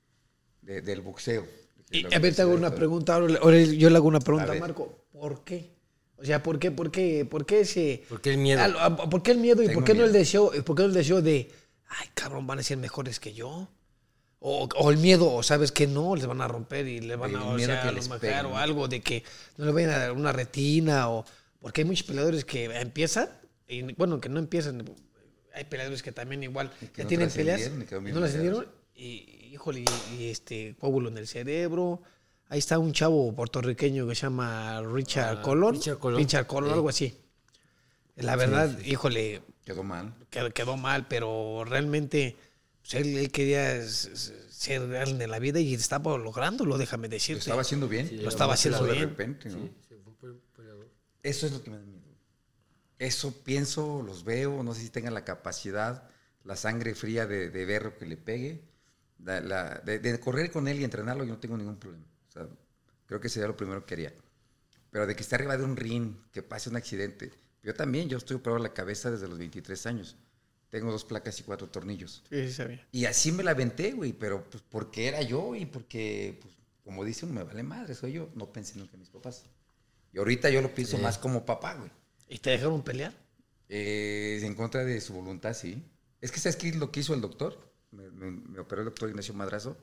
de- 0.63 0.81
del 0.81 1.03
boxeo. 1.03 1.47
Y, 1.91 2.13
a 2.13 2.19
ver, 2.19 2.35
te 2.35 2.41
hago 2.43 2.55
una 2.55 2.75
pregunta. 2.75 3.15
Ahora, 3.15 3.61
yo 3.61 3.91
le 3.91 3.97
hago 3.97 4.09
una 4.09 4.21
pregunta 4.21 4.53
a. 4.53 4.55
Marco. 4.57 5.05
¿Por 5.13 5.45
qué? 5.45 5.77
O 6.17 6.25
sea, 6.25 6.43
¿por 6.43 6.59
qué, 6.59 6.71
por 6.71 6.91
qué, 6.91 7.27
por 7.27 7.45
qué 7.45 7.61
ese... 7.61 8.03
¿Por 8.09 8.23
qué 8.23 8.31
el 8.31 8.39
miedo? 8.39 8.61
A- 8.63 8.97
¿Por 8.97 9.23
qué 9.23 9.33
el 9.33 9.39
miedo 9.39 9.63
y 9.63 9.67
Tengo 9.67 9.81
por 9.81 9.85
qué 9.85 9.93
no 9.95 10.03
el 10.05 10.13
deseo, 10.13 10.51
por 10.65 10.75
qué 10.75 10.83
no 10.83 10.89
el 10.89 10.95
deseo 10.95 11.21
de, 11.21 11.51
ay, 11.89 12.09
cabrón, 12.15 12.47
van 12.47 12.59
a 12.59 12.63
ser 12.63 12.79
mejores 12.79 13.21
que 13.21 13.35
yo? 13.35 13.69
O, 14.39 14.69
o 14.77 14.91
el 14.91 14.99
miedo, 14.99 15.33
o 15.33 15.43
sabes 15.43 15.73
que 15.73 15.87
no, 15.87 16.15
les 16.15 16.27
van 16.27 16.41
a 16.41 16.49
romper 16.49 16.87
y 16.87 17.01
les 17.01 17.19
van 17.19 17.31
El 17.31 17.37
a, 17.37 17.45
o 17.45 17.59
sea, 17.59 17.89
a 17.89 18.47
o 18.47 18.57
algo 18.57 18.87
de 18.87 19.01
que 19.01 19.25
no 19.57 19.65
le 19.65 19.73
vayan 19.73 19.91
a 19.91 19.99
dar 19.99 20.13
una 20.13 20.31
retina 20.33 21.09
o 21.09 21.25
porque 21.61 21.81
hay 21.81 21.85
muchos 21.87 22.07
peleadores 22.07 22.45
que 22.45 22.67
empiezan 22.67 23.31
y 23.67 23.83
bueno, 23.95 24.21
que 24.21 24.29
no 24.29 24.39
empiezan, 24.39 24.85
hay 25.55 25.65
peleadores 25.65 26.03
que 26.03 26.13
también 26.13 26.43
igual 26.43 26.71
que 26.71 26.91
ya 26.97 27.03
no 27.05 27.09
tienen 27.09 27.31
peleas 27.31 27.71
no 27.71 28.21
las 28.21 28.31
ascendieron 28.31 28.69
y, 28.95 29.51
híjole, 29.53 29.85
y, 30.13 30.23
y 30.23 30.31
este 30.31 30.77
coágulo 30.79 31.09
en 31.09 31.19
el 31.19 31.27
cerebro. 31.27 32.03
Ahí 32.49 32.59
está 32.61 32.79
un 32.79 32.93
chavo 32.93 33.35
puertorriqueño 33.35 34.07
que 34.07 34.15
se 34.15 34.23
llama 34.23 34.81
Richard 34.83 35.39
Ah. 35.45 35.73
Richard 35.73 35.99
Colón. 35.99 36.19
Richard 36.21 36.47
algo 36.51 36.89
así. 36.89 37.15
La 38.17 38.37
verdad, 38.37 38.79
híjole, 38.85 39.43
Quedó 39.65 39.83
mal. 39.83 40.15
quedó, 40.31 40.51
quedó 40.53 40.77
mal, 40.77 41.07
pero 41.09 41.65
realmente 41.67 42.37
pues, 42.91 42.95
él, 43.07 43.17
él 43.17 43.31
quería 43.31 43.83
ser 43.87 44.83
alguien 44.97 45.21
en 45.23 45.31
la 45.31 45.39
vida 45.39 45.61
y 45.61 45.75
estaba 45.75 46.17
lográndolo, 46.19 46.79
déjame 46.79 47.09
Lo 47.09 47.13
decirte. 47.13 47.41
estaba 47.41 47.63
haciendo 47.63 47.89
bien. 47.89 48.09
Sí, 48.09 48.17
Lo 48.19 48.29
estaba 48.29 48.55
haciendo 48.55 48.85
de 48.85 48.93
bien. 48.93 49.09
repente, 49.11 49.49
¿no? 49.51 49.59
Sí, 49.89 49.95
fue. 50.21 50.31
Eso 51.23 51.47
es 51.47 51.53
lo 51.53 51.63
que 51.63 51.71
me 51.71 51.79
da 51.79 51.85
miedo. 51.85 52.03
Eso 52.99 53.43
pienso, 53.45 54.03
los 54.03 54.25
veo, 54.25 54.63
no 54.63 54.73
sé 54.75 54.81
si 54.81 54.91
tengan 54.91 55.13
la 55.15 55.25
capacidad, 55.25 56.09
la 56.45 56.57
sangre 56.57 56.95
fría 56.95 57.27
de, 57.27 57.51
de 57.51 57.65
ver 57.67 57.85
lo 57.85 57.99
que 57.99 58.07
le 58.07 58.17
pegue. 58.17 58.63
La- 59.23 59.41
la- 59.41 59.75
de, 59.85 59.99
de 59.99 60.21
correr 60.21 60.51
con 60.51 60.69
él 60.69 60.81
y 60.81 60.85
entrenarlo, 60.85 61.25
yo 61.25 61.35
no 61.35 61.39
tengo 61.41 61.57
ningún 61.59 61.77
problema. 61.79 62.05
O 62.29 62.33
sea, 62.33 62.47
creo 63.07 63.21
que 63.21 63.29
sería 63.29 63.49
lo 63.49 63.57
primero 63.57 63.85
que 63.85 63.95
haría. 63.95 64.15
Pero 64.91 65.07
de 65.07 65.15
que 65.17 65.23
esté 65.23 65.35
arriba 65.35 65.57
de 65.59 65.65
un 65.65 65.77
ring, 65.77 66.15
que 66.33 66.43
pase 66.43 66.71
un 66.71 66.77
accidente. 66.77 67.33
Yo 67.63 67.75
también, 67.75 68.09
yo 68.09 68.17
estoy 68.19 68.37
operado 68.37 68.63
la 68.63 68.73
cabeza 68.73 69.11
desde 69.11 69.29
los 69.29 69.39
23 69.39 69.87
años. 69.87 70.17
Tengo 70.71 70.91
dos 70.91 71.05
placas 71.05 71.39
y 71.41 71.43
cuatro 71.45 71.69
tornillos. 71.69 72.23
Sí, 72.29 72.47
sí, 72.49 72.53
sabía. 72.53 72.87
Y 72.93 73.05
así 73.07 73.33
me 73.33 73.43
la 73.45 73.53
aventé, 73.53 73.93
güey, 73.93 74.13
pero 74.13 74.45
pues 74.51 74.63
porque 74.69 75.07
era 75.09 75.23
yo 75.23 75.55
y 75.55 75.65
porque, 75.67 76.39
pues, 76.43 76.55
como 76.85 77.05
dice 77.05 77.25
uno, 77.25 77.35
me 77.35 77.45
vale 77.45 77.63
madre, 77.63 77.95
soy 77.95 78.13
yo. 78.13 78.29
No 78.35 78.53
pensé 78.53 78.79
nunca 78.79 78.95
en 78.95 79.01
mis 79.01 79.11
papás. 79.11 79.45
Y 80.13 80.19
ahorita 80.19 80.51
yo 80.51 80.63
lo 80.63 80.75
pienso 80.75 80.97
Sí. 80.97 81.03
más 81.03 81.19
como 81.19 81.45
papá, 81.47 81.75
güey. 81.75 81.91
¿Y 82.29 82.39
te 82.39 82.51
dejaron 82.51 82.83
pelear? 82.83 83.15
Eh, 83.69 84.41
en 84.43 84.55
contra 84.55 84.85
de 84.85 85.01
su 85.01 85.15
voluntad, 85.15 85.55
sí. 85.55 85.83
Es 86.21 86.33
que, 86.33 86.41
¿sabes 86.41 86.57
qué 86.57 86.69
es 86.69 86.77
lo 86.77 86.91
que 86.91 87.01
hizo 87.01 87.15
el 87.15 87.21
doctor? 87.21 87.73
Me, 87.93 88.11
me- 88.11 88.31
me 88.31 88.59
operó 88.59 88.83
el 88.83 88.87
doctor 88.87 89.09
Ignacio 89.09 89.35
Madrazo. 89.35 89.77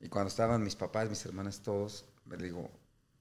Y 0.00 0.08
cuando 0.08 0.28
estaban 0.28 0.62
mis 0.62 0.76
papás, 0.76 1.08
mis 1.08 1.24
hermanas, 1.26 1.60
todos, 1.62 2.04
me 2.24 2.36
digo, 2.36 2.70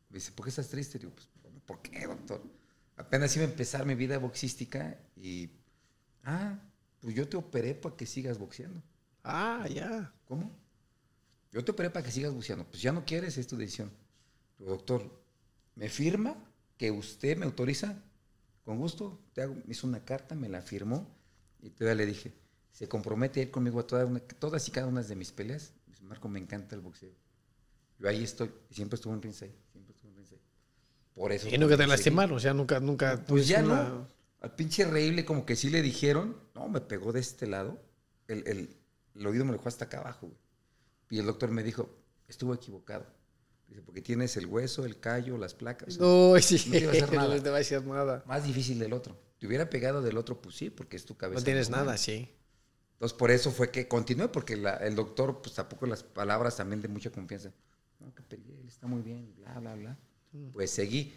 me 0.10 0.18
dice, 0.18 0.32
¿por 0.32 0.46
qué 0.46 0.50
estás 0.50 0.70
triste? 0.70 0.98
Digo, 1.00 1.12
pues, 1.14 1.28
¿por 1.66 1.82
qué, 1.82 2.06
doctor? 2.08 2.42
Apenas 2.98 3.36
iba 3.36 3.46
a 3.46 3.50
empezar 3.50 3.86
mi 3.86 3.96
vida 3.96 4.18
boxística 4.18 4.98
y, 5.16 5.50
ah, 6.24 6.60
pues 7.02 7.16
yo 7.16 7.28
te 7.28 7.38
operé 7.38 7.74
para 7.76 7.96
que 7.96 8.06
sigas 8.06 8.38
boxeando. 8.38 8.82
Ah, 9.24 9.68
ya. 9.74 10.14
¿Cómo? 10.26 10.52
Yo 11.52 11.64
te 11.64 11.72
operé 11.72 11.90
para 11.90 12.06
que 12.06 12.12
sigas 12.12 12.34
buceando. 12.34 12.66
Pues 12.66 12.82
ya 12.82 12.92
no 12.92 13.06
quieres, 13.06 13.38
es 13.38 13.48
tu 13.48 13.58
decisión. 13.58 13.92
Doctor, 14.60 15.10
¿me 15.76 15.90
firma 15.90 16.36
que 16.78 16.92
usted 16.92 17.38
me 17.38 17.46
autoriza? 17.46 17.96
Con 18.64 18.78
gusto, 18.78 19.20
te 19.34 19.42
hago, 19.42 19.56
me 19.56 19.64
hizo 19.70 19.88
una 19.88 20.04
carta, 20.06 20.36
me 20.36 20.48
la 20.50 20.62
firmó 20.62 21.08
y 21.62 21.70
todavía 21.72 21.96
le 21.96 22.06
dije, 22.06 22.34
se 22.72 22.88
compromete 22.88 23.40
a 23.40 23.44
ir 23.44 23.52
conmigo 23.52 23.80
a 23.80 23.88
toda 23.88 24.06
una- 24.06 24.20
todas 24.20 24.68
y 24.68 24.72
cada 24.72 24.86
una 24.88 25.02
de 25.02 25.16
mis 25.16 25.32
peleas. 25.32 25.74
Dice, 25.88 26.04
Marco, 26.04 26.28
me 26.30 26.40
encanta 26.40 26.76
el 26.76 26.82
boxeo. 26.82 27.12
Yo 27.98 28.08
ahí 28.08 28.24
estoy, 28.24 28.52
siempre 28.70 28.96
estuve 28.96 29.14
en 29.16 29.22
ringside, 29.22 29.56
siempre 29.72 29.94
estuve 29.96 30.12
en 30.12 30.18
ringside. 30.18 30.40
Por 31.16 31.32
eso. 31.32 31.48
Y 31.50 31.58
nunca 31.58 31.76
te 31.78 31.88
lastimaron, 31.88 32.38
o 32.38 32.40
sea, 32.40 32.54
nunca, 32.54 32.80
nunca. 32.80 33.24
Pues 33.28 33.48
ya 33.48 33.64
una- 33.64 33.90
no. 33.90 34.08
Al 34.42 34.56
pinche 34.56 34.86
reíble 34.86 35.26
como 35.26 35.46
que 35.46 35.56
sí 35.56 35.70
le 35.70 35.82
dijeron, 35.82 36.38
no, 36.56 36.70
me 36.70 36.82
pegó 36.82 37.12
de 37.12 37.20
este 37.20 37.46
lado. 37.48 37.82
El, 38.28 38.48
el- 38.48 38.76
el 39.16 39.28
oído 39.28 39.44
me 39.44 39.52
lo 39.52 39.58
dejó 39.58 39.68
hasta 39.70 39.86
acá 39.86 40.00
abajo. 40.00 40.28
güey. 40.28 40.40
Y 41.10 41.20
el 41.20 41.26
doctor 41.26 41.52
me 41.52 41.64
dijo, 41.64 41.90
estuvo 42.28 42.54
equivocado. 42.54 43.06
Dice, 43.68 43.82
porque 43.82 44.02
tienes 44.02 44.38
el 44.38 44.46
hueso, 44.46 44.86
el 44.86 45.00
callo, 45.00 45.38
las 45.38 45.54
placas. 45.54 45.90
o 45.90 45.92
sea, 45.92 46.02
No, 46.02 46.40
sí. 46.42 46.64
No 46.68 46.72
te 46.72 46.80
iba 46.84 46.92
a 46.92 46.96
hacer 46.96 47.14
nada. 47.14 47.36
No 47.36 47.44
te 47.44 47.50
va 47.50 47.58
a 47.58 47.60
hacer 47.62 47.86
nada. 47.86 48.24
Más 48.28 48.44
difícil 48.46 48.80
del 48.80 48.94
otro. 48.94 49.20
Te 49.40 49.48
hubiera 49.48 49.70
pegado 49.70 50.02
del 50.02 50.18
otro, 50.18 50.42
pues 50.42 50.56
sí, 50.56 50.70
porque 50.70 50.96
es 50.98 51.06
tu 51.06 51.16
cabeza. 51.18 51.40
No 51.40 51.46
tienes 51.46 51.70
nada, 51.70 51.98
sí. 51.98 52.30
Entonces, 52.94 53.18
por 53.18 53.32
eso 53.32 53.52
fue 53.52 53.72
que 53.72 53.88
continué, 53.88 54.28
porque 54.28 54.56
la- 54.58 54.78
el 54.78 54.96
doctor, 54.96 55.42
pues 55.42 55.56
tampoco 55.56 55.86
las 55.86 56.04
palabras 56.04 56.58
también 56.58 56.82
de 56.82 56.88
mucha 56.88 57.10
confianza. 57.12 57.52
No, 58.00 58.14
que 58.14 58.24
peleé, 58.24 58.60
él 58.62 58.68
está 58.68 58.88
muy 58.88 59.02
bien, 59.02 59.34
bla, 59.36 59.60
bla, 59.60 59.76
bla. 59.76 59.98
Pues 60.54 60.72
seguí. 60.72 61.14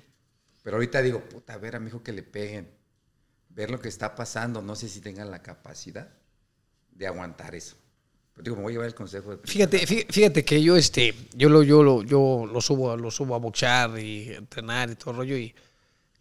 Pero 0.62 0.76
ahorita 0.76 1.02
digo, 1.02 1.20
puta, 1.28 1.54
a 1.54 1.58
ver 1.58 1.76
a 1.76 1.80
mi 1.80 1.88
hijo 1.88 2.02
que 2.02 2.12
le 2.12 2.22
peguen. 2.22 2.70
Ver 3.54 3.70
lo 3.70 3.80
que 3.80 3.88
está 3.88 4.14
pasando. 4.14 4.62
No 4.62 4.74
sé 4.76 4.88
si 4.88 5.00
tengan 5.00 5.30
la 5.30 5.42
capacidad 5.42 6.08
de 6.90 7.06
aguantar 7.06 7.54
eso. 7.54 7.76
Pero 8.34 8.44
digo, 8.44 8.56
me 8.56 8.62
voy 8.62 8.72
a 8.72 8.74
llevar 8.74 8.88
el 8.88 8.94
consejo 8.94 9.36
de. 9.36 9.46
Fíjate, 9.46 9.86
fí- 9.86 10.06
fíjate 10.10 10.44
que 10.44 10.62
yo 10.62 10.76
este, 10.76 11.14
yo 11.34 11.48
lo, 11.50 11.62
yo 11.62 11.82
lo, 11.82 12.02
yo 12.02 12.48
lo 12.50 12.60
subo, 12.62 12.96
lo 12.96 13.10
subo 13.10 13.34
a 13.34 13.38
boxear 13.38 13.98
y 13.98 14.32
entrenar 14.32 14.90
y 14.90 14.94
todo 14.94 15.10
el 15.10 15.16
rollo 15.18 15.36
y, 15.36 15.54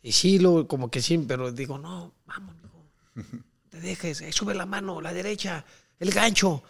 y 0.04 0.12
sí 0.12 0.38
lo, 0.38 0.68
como 0.68 0.92
que 0.92 1.02
sí, 1.02 1.18
pero 1.20 1.52
digo, 1.54 1.78
no, 1.78 2.14
vamos, 2.26 2.54
mijo, 2.62 3.34
te 3.70 3.80
dejes, 3.80 4.20
eh, 4.22 4.32
sube 4.34 4.54
la 4.54 4.66
mano, 4.66 5.00
la 5.00 5.14
derecha, 5.14 5.64
el 6.00 6.12
gancho, 6.12 6.62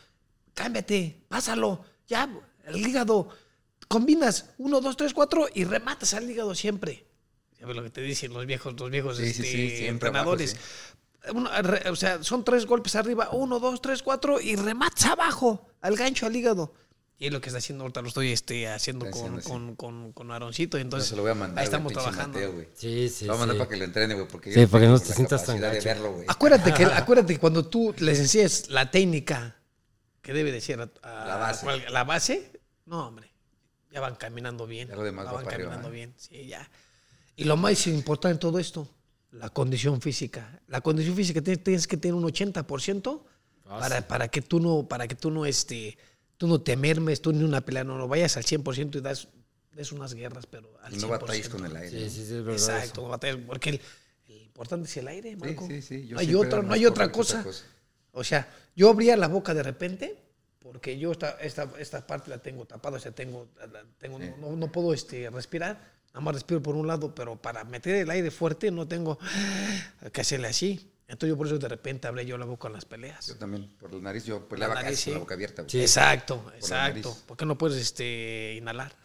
cámbiate, 0.54 1.24
pásalo, 1.28 1.86
ya, 2.08 2.30
el 2.66 2.78
hígado, 2.78 3.30
combinas 3.88 4.52
uno, 4.60 4.80
dos, 4.80 4.96
tres, 4.96 5.12
cuatro 5.12 5.48
y 5.52 5.64
rematas 5.64 6.14
al 6.14 6.30
hígado 6.30 6.54
siempre. 6.54 7.08
¿Sabes 7.62 7.76
lo 7.76 7.84
que 7.84 7.90
te 7.92 8.02
dicen 8.02 8.34
los 8.34 8.46
viejos, 8.46 8.78
los 8.78 8.90
viejos 8.90 9.18
Sí, 9.18 9.32
sí, 9.34 9.42
este, 9.44 9.78
sí, 9.78 9.86
entrenadores? 9.86 10.52
sí. 10.52 10.58
Uno, 11.34 11.50
re- 11.62 11.88
o 11.92 11.96
sea, 11.96 12.24
son 12.24 12.44
tres 12.44 12.66
golpes 12.66 12.96
arriba, 12.96 13.30
uno, 13.32 13.60
dos, 13.60 13.80
tres, 13.82 14.02
cuatro, 14.02 14.42
y 14.42 14.56
rematas 14.56 15.06
abajo, 15.06 15.70
al 15.80 15.96
gancho, 15.96 16.26
al 16.26 16.36
hígado. 16.36 16.74
Y 17.20 17.28
es 17.28 17.32
lo 17.32 17.40
que 17.40 17.50
está 17.50 17.60
haciendo 17.60 17.84
ahorita, 17.84 18.02
lo 18.02 18.08
estoy 18.08 18.32
este, 18.32 18.68
haciendo 18.68 19.08
con, 19.12 19.40
con, 19.42 19.76
con, 19.76 20.12
con 20.14 20.32
Aaroncito. 20.32 20.78
No 20.78 20.82
Entonces, 20.82 21.10
se 21.10 21.16
lo 21.16 21.22
voy 21.22 21.30
a 21.30 21.36
mandar. 21.36 21.60
ahí 21.60 21.66
estamos 21.66 21.94
trabajando. 21.94 22.40
Mateo. 22.40 22.66
Sí, 22.74 23.10
sí, 23.10 23.26
Lo 23.26 23.34
voy 23.34 23.38
a 23.38 23.40
mandar 23.46 23.56
sí. 23.56 23.60
para 23.60 23.70
que 23.70 23.78
lo 23.78 23.84
entrene, 23.86 24.16
güey. 24.16 24.28
Porque 24.28 24.52
Sí, 24.52 24.66
para 24.66 24.84
que 24.86 24.90
no 24.90 25.00
te 25.00 25.14
sientas 25.14 25.46
tan 25.46 25.62
gacho. 25.62 25.84
verlo, 25.86 26.14
güey. 26.14 26.26
acuérdate 26.28 26.74
que, 26.74 26.86
acuérdate 26.86 27.34
que 27.36 27.40
cuando 27.40 27.68
tú 27.68 27.94
les 28.00 28.18
enseñas 28.20 28.70
la 28.70 28.90
técnica 28.90 29.56
que 30.24 30.34
debe 30.34 30.52
de 30.52 30.62
ser 30.62 30.82
a- 30.82 30.90
a- 31.04 31.26
La 31.28 31.36
base. 31.36 31.90
la 31.92 32.04
base, 32.04 32.52
no, 32.88 33.08
hombre, 33.10 33.32
ya 33.92 34.00
van 34.02 34.16
caminando 34.16 34.66
bien. 34.66 34.88
Ya 34.90 34.96
lo 34.96 35.04
demás 35.04 35.26
ya 35.26 35.32
va 35.32 35.36
van 35.38 35.46
para 35.46 35.58
caminando 35.58 35.90
¿eh? 35.90 35.92
bien, 35.92 36.14
sí, 36.18 36.48
ya. 36.48 36.68
Y 37.36 37.44
lo 37.46 37.58
más 37.58 37.88
importante 37.88 38.34
en 38.34 38.40
todo 38.40 38.60
esto, 38.60 38.88
la 39.32 39.50
condición 39.50 40.02
física. 40.02 40.60
La 40.68 40.82
condición 40.82 41.16
física 41.16 41.42
tienes, 41.42 41.64
tienes 41.64 41.88
que 41.88 41.98
tener 41.98 42.16
un 42.16 42.24
80% 42.24 43.22
para, 43.64 44.08
para 44.08 44.28
que 44.28 44.42
tú 44.42 44.60
no, 44.60 44.88
para 44.88 45.08
que 45.08 45.16
tú 45.16 45.32
no, 45.32 45.46
este, 45.46 45.98
tú 46.38 46.48
no 46.48 46.62
te 46.62 46.76
mermes, 46.76 47.22
tú 47.22 47.32
ni 47.32 47.44
una 47.44 47.62
pelea, 47.62 47.84
no, 47.84 47.98
no 47.98 48.08
vayas 48.08 48.36
al 48.38 48.44
100% 48.44 48.98
y 48.98 49.02
das, 49.02 49.30
des 49.72 49.92
unas 49.94 50.14
guerras, 50.14 50.46
pero 50.46 50.78
al 50.84 50.94
Y 50.94 50.98
no 50.98 51.08
100%. 51.08 51.10
batalles 51.10 51.50
con 51.50 51.66
el 51.66 51.76
aire. 51.76 51.90
Sí, 51.90 52.10
sí, 52.10 52.16
sí, 52.18 52.22
es 52.36 52.44
verdad. 52.44 52.54
Exacto, 52.54 52.92
eso. 52.94 53.02
no 53.04 53.08
batalles, 53.10 53.38
porque 53.48 53.70
el, 53.70 53.82
el 54.28 54.42
importante 54.42 54.88
es 54.90 54.98
el 54.98 55.08
aire, 55.08 55.36
Marco. 55.38 55.66
sí, 55.68 55.82
sí. 55.82 56.06
Yo 56.08 56.16
No 56.16 56.20
hay 56.20 56.36
otra, 56.36 56.62
no 56.62 56.74
hay 56.74 56.86
otra 56.86 57.08
que 57.08 57.12
cosa. 57.14 57.46
O 58.12 58.24
sea, 58.26 58.54
yo 58.76 58.90
abría 58.90 59.16
la 59.16 59.30
boca 59.30 59.54
de 59.54 59.64
repente 59.64 60.18
porque 60.60 61.00
yo 61.00 61.14
esta, 61.14 61.32
esta, 61.42 61.72
esta 61.80 62.06
parte 62.06 62.30
la 62.30 62.38
tengo 62.40 62.66
tapada, 62.66 62.98
o 62.98 63.00
sea, 63.00 63.14
tengo, 63.14 63.48
la- 63.72 63.84
tengo 63.98 64.20
Sí. 64.20 64.26
no, 64.40 64.56
no 64.56 64.72
puedo 64.72 64.94
este, 64.94 65.30
respirar, 65.30 65.82
nada 66.14 66.22
más 66.22 66.36
respiro 66.36 66.62
por 66.62 66.76
un 66.76 66.88
lado, 66.88 67.14
pero 67.16 67.36
para 67.36 67.64
meter 67.64 67.96
el 67.96 68.10
aire 68.10 68.32
fuerte 68.32 68.72
no 68.72 68.88
tengo 68.88 69.18
que 70.12 70.22
hacerle 70.22 70.48
así. 70.48 70.88
Entonces 71.08 71.34
yo 71.34 71.38
por 71.38 71.48
eso 71.48 71.58
de 71.58 71.68
repente 71.68 72.08
abría 72.08 72.24
yo 72.24 72.38
la 72.38 72.46
boca 72.46 72.70
en 72.70 72.74
las 72.74 72.86
peleas. 72.86 73.28
Yo 73.28 73.36
también, 73.36 73.70
por 73.78 73.94
la 73.94 74.00
nariz, 74.00 74.24
yo 74.24 74.48
peleaba 74.48 74.76
nariz, 74.76 74.92
casi 74.92 75.04
con 75.06 75.14
la 75.16 75.20
boca 75.20 75.34
abierta. 75.34 75.66
Sí. 75.68 75.82
Exacto, 75.82 76.46
la 76.48 76.56
exacto. 76.56 77.18
¿Por 77.26 77.36
qué 77.36 77.46
no 77.46 77.58
puedes 77.58 77.82
este, 77.82 78.56
inhalar? 78.56 78.96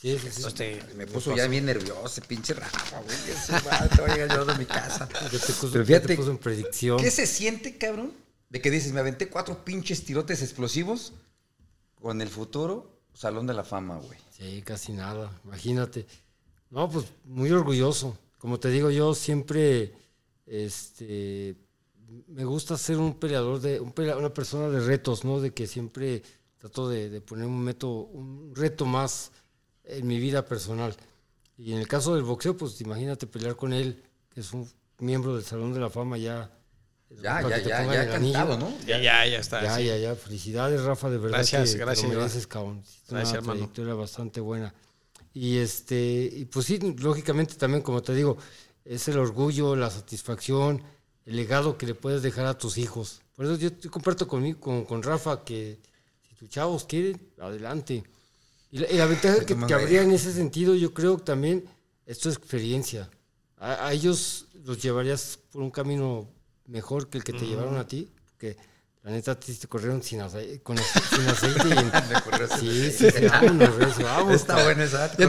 Sí, 0.00 0.18
sí, 0.18 0.30
sí. 0.32 0.78
Me 0.96 1.06
puso 1.06 1.36
ya 1.36 1.46
bien 1.46 1.64
nervioso, 1.64 2.20
pinche 2.26 2.54
Rafa, 2.54 3.00
güey. 3.02 3.16
Ese 3.30 3.52
vato, 3.60 4.02
oiga, 4.02 4.26
yo 4.34 4.44
de 4.44 4.58
mi 4.58 4.64
casa. 4.64 5.08
Ya 5.30 5.38
te 5.38 5.52
puso, 5.52 5.70
Pero 5.70 5.86
fíjate, 5.86 6.08
te 6.08 6.16
puso 6.16 6.32
en 6.32 6.38
predicción. 6.38 6.98
¿Qué 6.98 7.12
se 7.12 7.24
siente, 7.24 7.78
cabrón? 7.78 8.12
De 8.48 8.60
que 8.60 8.72
dices, 8.72 8.92
me 8.92 8.98
aventé 8.98 9.28
cuatro 9.28 9.64
pinches 9.64 10.04
tirotes 10.04 10.42
explosivos 10.42 11.12
con 12.00 12.20
el 12.20 12.28
futuro 12.30 13.00
Salón 13.14 13.46
de 13.46 13.54
la 13.54 13.62
Fama, 13.62 13.98
güey. 13.98 14.18
Sí, 14.42 14.62
casi 14.62 14.92
nada, 14.92 15.40
imagínate. 15.44 16.04
No, 16.70 16.90
pues 16.90 17.06
muy 17.24 17.50
orgulloso. 17.52 18.18
Como 18.38 18.58
te 18.58 18.70
digo, 18.70 18.90
yo 18.90 19.14
siempre 19.14 19.94
este, 20.46 21.56
me 22.26 22.44
gusta 22.44 22.76
ser 22.76 22.98
un 22.98 23.14
peleador, 23.20 23.60
de 23.60 23.78
un 23.80 23.92
pelea- 23.92 24.16
una 24.16 24.34
persona 24.34 24.68
de 24.68 24.80
retos, 24.80 25.24
¿no? 25.24 25.40
De 25.40 25.52
que 25.54 25.66
siempre 25.68 26.22
trato 26.58 26.88
de, 26.88 27.20
poner 27.20 27.46
un, 27.46 27.60
método, 27.62 28.04
un 28.06 28.52
reto 28.54 28.84
más 28.84 29.30
en 29.84 30.06
mi 30.08 30.18
vida 30.18 30.44
personal. 30.46 30.96
Y 31.56 31.72
en 31.72 31.78
el 31.78 31.88
caso 31.88 32.14
del 32.16 32.24
boxeo, 32.24 32.56
pues 32.56 32.80
imagínate 32.80 33.26
pelear 33.28 33.56
con 33.56 33.72
él, 33.72 34.02
que 34.30 34.40
es 34.40 34.52
un 34.52 34.68
miembro 34.98 35.36
del 35.36 35.44
Salón 35.44 35.72
de 35.72 35.80
la 35.80 35.90
Fama 35.90 36.18
ya. 36.18 36.50
Ya, 37.20 37.42
ya, 37.48 37.62
te 37.62 37.68
ya, 37.68 37.84
ya 37.92 38.10
cantado, 38.10 38.58
¿no? 38.58 38.72
ya, 38.86 38.98
ya, 39.00 39.26
ya 39.26 39.38
está. 39.38 39.62
Ya, 39.62 39.76
sí. 39.76 39.84
ya, 39.84 39.96
ya. 39.96 40.14
Felicidades, 40.14 40.82
Rafa, 40.82 41.10
de 41.10 41.18
verdad 41.18 41.38
Gracias, 41.38 41.70
que 41.72 41.78
te 41.78 41.84
gracias, 41.84 42.10
lo 42.12 42.18
mereces, 42.18 42.46
cabrón. 42.46 42.82
Una 43.08 43.18
Gracias, 43.20 43.34
hermano. 43.34 43.52
trayectoria 43.60 43.94
bastante 43.94 44.40
buena. 44.40 44.74
Y 45.34 45.58
este, 45.58 46.28
y 46.32 46.44
pues 46.46 46.66
sí, 46.66 46.78
lógicamente 46.98 47.54
también, 47.54 47.82
como 47.82 48.02
te 48.02 48.14
digo, 48.14 48.36
es 48.84 49.08
el 49.08 49.18
orgullo, 49.18 49.76
la 49.76 49.90
satisfacción, 49.90 50.82
el 51.24 51.36
legado 51.36 51.78
que 51.78 51.86
le 51.86 51.94
puedes 51.94 52.22
dejar 52.22 52.46
a 52.46 52.58
tus 52.58 52.76
hijos. 52.78 53.22
Por 53.34 53.46
eso 53.46 53.56
yo, 53.56 53.70
comparto 53.90 54.26
conmigo, 54.26 54.60
con, 54.60 54.84
con 54.84 55.02
Rafa 55.02 55.44
que 55.44 55.78
si 56.28 56.34
tus 56.34 56.48
chavos 56.48 56.84
quieren, 56.84 57.20
adelante. 57.38 58.02
Y 58.70 58.78
la, 58.78 58.90
y 58.90 58.96
la 58.96 59.06
ventaja 59.06 59.44
que, 59.44 59.56
que 59.56 59.74
habría 59.74 60.02
en 60.02 60.10
ese 60.10 60.32
sentido, 60.32 60.74
yo 60.74 60.92
creo 60.92 61.18
también, 61.18 61.64
esto 62.06 62.28
es 62.28 62.36
experiencia. 62.36 63.08
A, 63.58 63.86
a 63.86 63.92
ellos 63.92 64.46
los 64.64 64.82
llevarías 64.82 65.38
por 65.50 65.62
un 65.62 65.70
camino 65.70 66.28
mejor 66.72 67.08
que 67.08 67.18
el 67.18 67.24
que 67.24 67.32
te 67.32 67.46
llevaron 67.46 67.76
a 67.76 67.86
ti, 67.86 68.10
porque 68.32 68.56
La 69.02 69.10
neta, 69.10 69.38
te, 69.38 69.52
te 69.54 69.66
corrieron 69.68 70.02
sin 70.02 70.20
aceite, 70.20 70.62
con, 70.62 70.76
sin 70.78 71.28
aceite. 71.28 71.68
Y 71.68 71.72
en, 71.72 71.90
sí, 72.60 72.90
sí, 72.92 73.10
sí, 73.10 73.26
vámonos, 73.26 73.74
recio, 73.76 74.04
vamos. 74.04 74.34
Está 74.34 74.62
bueno 74.62 74.82
esa. 74.84 75.10
Ya 75.16 75.16
te 75.16 75.26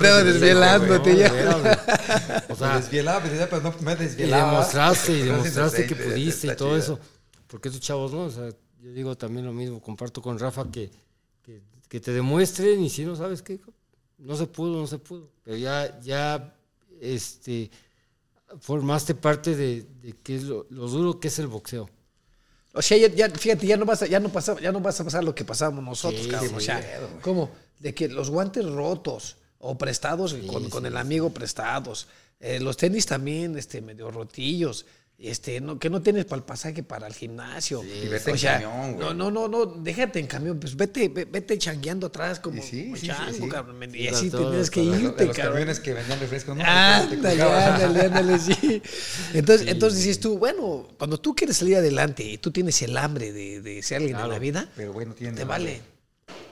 No, 0.69 1.59
ya. 1.63 1.83
O 2.49 2.55
sea, 2.55 2.75
desvielaba, 2.77 3.19
me 3.21 3.29
decía, 3.29 3.49
pero 3.49 3.61
no 3.63 3.73
me 3.81 3.93
y 3.93 3.95
desvielaba. 3.95 4.51
demostraste, 4.51 5.11
y 5.13 5.23
Corrió 5.25 5.51
sin 5.51 5.53
demostraste 5.53 5.85
que 5.87 5.95
pudiste 5.95 6.47
y 6.47 6.55
todo 6.55 6.77
chido. 6.77 6.77
eso. 6.77 6.99
Porque 7.47 7.69
esos 7.69 7.81
chavos, 7.81 8.11
¿no? 8.13 8.25
O 8.25 8.29
sea, 8.31 8.49
yo 8.79 8.91
digo 8.93 9.15
también 9.17 9.45
lo 9.45 9.53
mismo, 9.53 9.81
comparto 9.81 10.21
con 10.21 10.37
Rafa 10.39 10.69
que, 10.71 10.91
que, 11.41 11.61
que 11.89 11.99
te 11.99 12.11
demuestren 12.11 12.81
y 12.81 12.89
si 12.89 13.05
no 13.05 13.15
sabes 13.15 13.41
qué, 13.41 13.59
no 14.17 14.35
se 14.35 14.47
pudo, 14.47 14.79
no 14.81 14.87
se 14.87 14.99
pudo. 14.99 15.31
Pero 15.43 15.57
ya, 15.57 15.99
ya, 16.01 16.55
este, 17.01 17.71
formaste 18.59 19.15
parte 19.15 19.55
de, 19.55 19.85
de 20.01 20.15
es 20.35 20.43
lo, 20.43 20.65
lo 20.69 20.87
duro 20.87 21.19
que 21.19 21.27
es 21.29 21.39
el 21.39 21.47
boxeo. 21.47 21.89
O 22.73 22.81
sea, 22.81 22.97
ya, 22.97 23.07
ya- 23.07 23.29
fíjate, 23.29 23.67
ya 23.67 23.77
no 23.77 23.85
vas 23.85 24.01
a, 24.01 24.07
ya 24.07 24.19
no 24.19 24.29
pasa, 24.29 24.59
ya 24.59 24.71
no 24.71 24.79
vas 24.79 24.99
a 24.99 25.03
pasar 25.03 25.23
lo 25.23 25.35
que 25.35 25.45
pasábamos 25.45 25.83
nosotros, 25.83 26.23
Sí, 26.23 26.29
cabrón. 26.29 26.55
o 26.55 26.59
sea. 26.59 26.99
¿cómo? 27.21 27.51
De 27.79 27.93
que 27.93 28.07
los 28.07 28.29
guantes 28.29 28.65
rotos 28.65 29.37
o 29.59 29.77
prestados 29.77 30.33
con, 30.47 30.63
sí, 30.65 30.69
con 30.69 30.85
el 30.85 30.97
amigo 30.97 31.29
prestados, 31.31 32.07
eh, 32.39 32.59
los 32.59 32.75
tenis 32.77 33.05
también, 33.05 33.57
este, 33.57 33.81
medio 33.81 34.09
rotillos. 34.11 34.85
Este, 35.25 35.61
no, 35.61 35.79
que 35.79 35.89
no 35.89 36.01
tienes 36.01 36.25
para 36.25 36.39
el 36.39 36.43
pasaje 36.43 36.83
para 36.83 37.07
el 37.07 37.13
gimnasio. 37.13 37.81
Y 37.81 38.09
vete 38.09 38.31
O 38.31 38.33
en 38.33 38.39
sea, 38.39 38.53
camión, 38.61 38.95
güey. 38.95 39.07
No, 39.07 39.13
no, 39.13 39.31
no, 39.31 39.47
no, 39.47 39.65
déjate 39.81 40.19
en 40.19 40.27
camión, 40.27 40.59
pues 40.59 40.75
vete, 40.75 41.07
ve- 41.07 41.23
vete 41.23 41.57
changueando 41.57 42.07
atrás 42.07 42.41
como, 42.41 42.61
sí, 42.61 42.83
como 42.83 42.95
sí, 42.97 43.01
sí, 43.03 43.07
chango, 43.07 43.31
sí. 43.31 43.47
cabrón. 43.47 43.81
Y 43.95 43.99
Sí, 43.99 44.07
así 44.09 44.29
todo, 44.29 44.49
tienes 44.49 44.69
que 44.69 44.83
los- 44.83 44.99
irte, 44.99 45.15
de 45.21 45.25
los 45.27 45.35
cabrón. 45.37 45.53
camiones 45.53 45.79
que 45.79 45.93
vendían 45.93 46.19
refrescos, 46.19 46.57
¿no? 46.57 46.63
Ándale, 46.65 47.41
ándale, 47.41 48.01
ándale, 48.01 48.37
sí. 48.39 48.81
Entonces, 49.33 49.67
entonces 49.67 49.99
dices 49.99 50.19
tú, 50.19 50.37
bueno, 50.37 50.89
cuando 50.97 51.17
tú 51.17 51.33
quieres 51.33 51.55
salir 51.55 51.77
adelante 51.77 52.23
y 52.25 52.37
tú 52.37 52.51
tienes 52.51 52.81
el 52.81 52.97
hambre 52.97 53.31
de, 53.31 53.61
de 53.61 53.81
ser 53.81 53.97
alguien 53.99 54.15
en 54.15 54.17
Claro. 54.17 54.33
la 54.33 54.39
vida, 54.39 54.69
Pero 54.75 54.91
güey, 54.91 55.05
no 55.07 55.13
tienen 55.13 55.35
te 55.35 55.45
vale. 55.45 55.81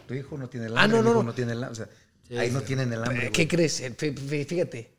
Tu 0.07 0.13
hijo 0.13 0.37
no 0.37 0.47
tiene 0.47 0.67
el 0.67 0.77
Ah, 0.77 0.83
hambre, 0.83 0.99
no, 0.99 1.03
mi 1.03 1.05
no, 1.07 1.11
hijo 1.11 1.23
no. 1.23 1.29
no 1.29 1.33
tiene 1.35 1.51
el 1.51 1.57
hambre. 1.63 1.71
O 1.73 1.75
sea, 1.75 1.89
Sí, 2.25 2.37
ahí 2.37 2.49
no 2.51 2.59
sí. 2.61 2.65
tienen 2.67 2.93
el 2.93 3.03
hambre. 3.03 3.31
¿Qué 3.31 3.43
güey. 3.43 3.47
crees? 3.49 3.83
Fí- 3.97 4.15
fí- 4.15 4.45
Fíjate, 4.47 4.93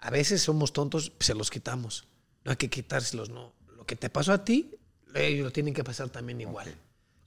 a 0.00 0.10
veces 0.10 0.42
somos 0.42 0.74
tontos, 0.74 1.12
se 1.20 1.32
los 1.34 1.48
quitamos. 1.50 2.06
No 2.44 2.50
hay 2.50 2.56
que 2.56 2.68
quitárselos, 2.70 3.30
no. 3.30 3.52
Lo 3.76 3.84
que 3.86 3.96
te 3.96 4.10
pasó 4.10 4.32
a 4.32 4.44
ti, 4.44 4.74
ellos 5.14 5.44
lo 5.46 5.50
tienen 5.52 5.74
que 5.74 5.84
pasar 5.84 6.08
también 6.10 6.40
igual. 6.40 6.74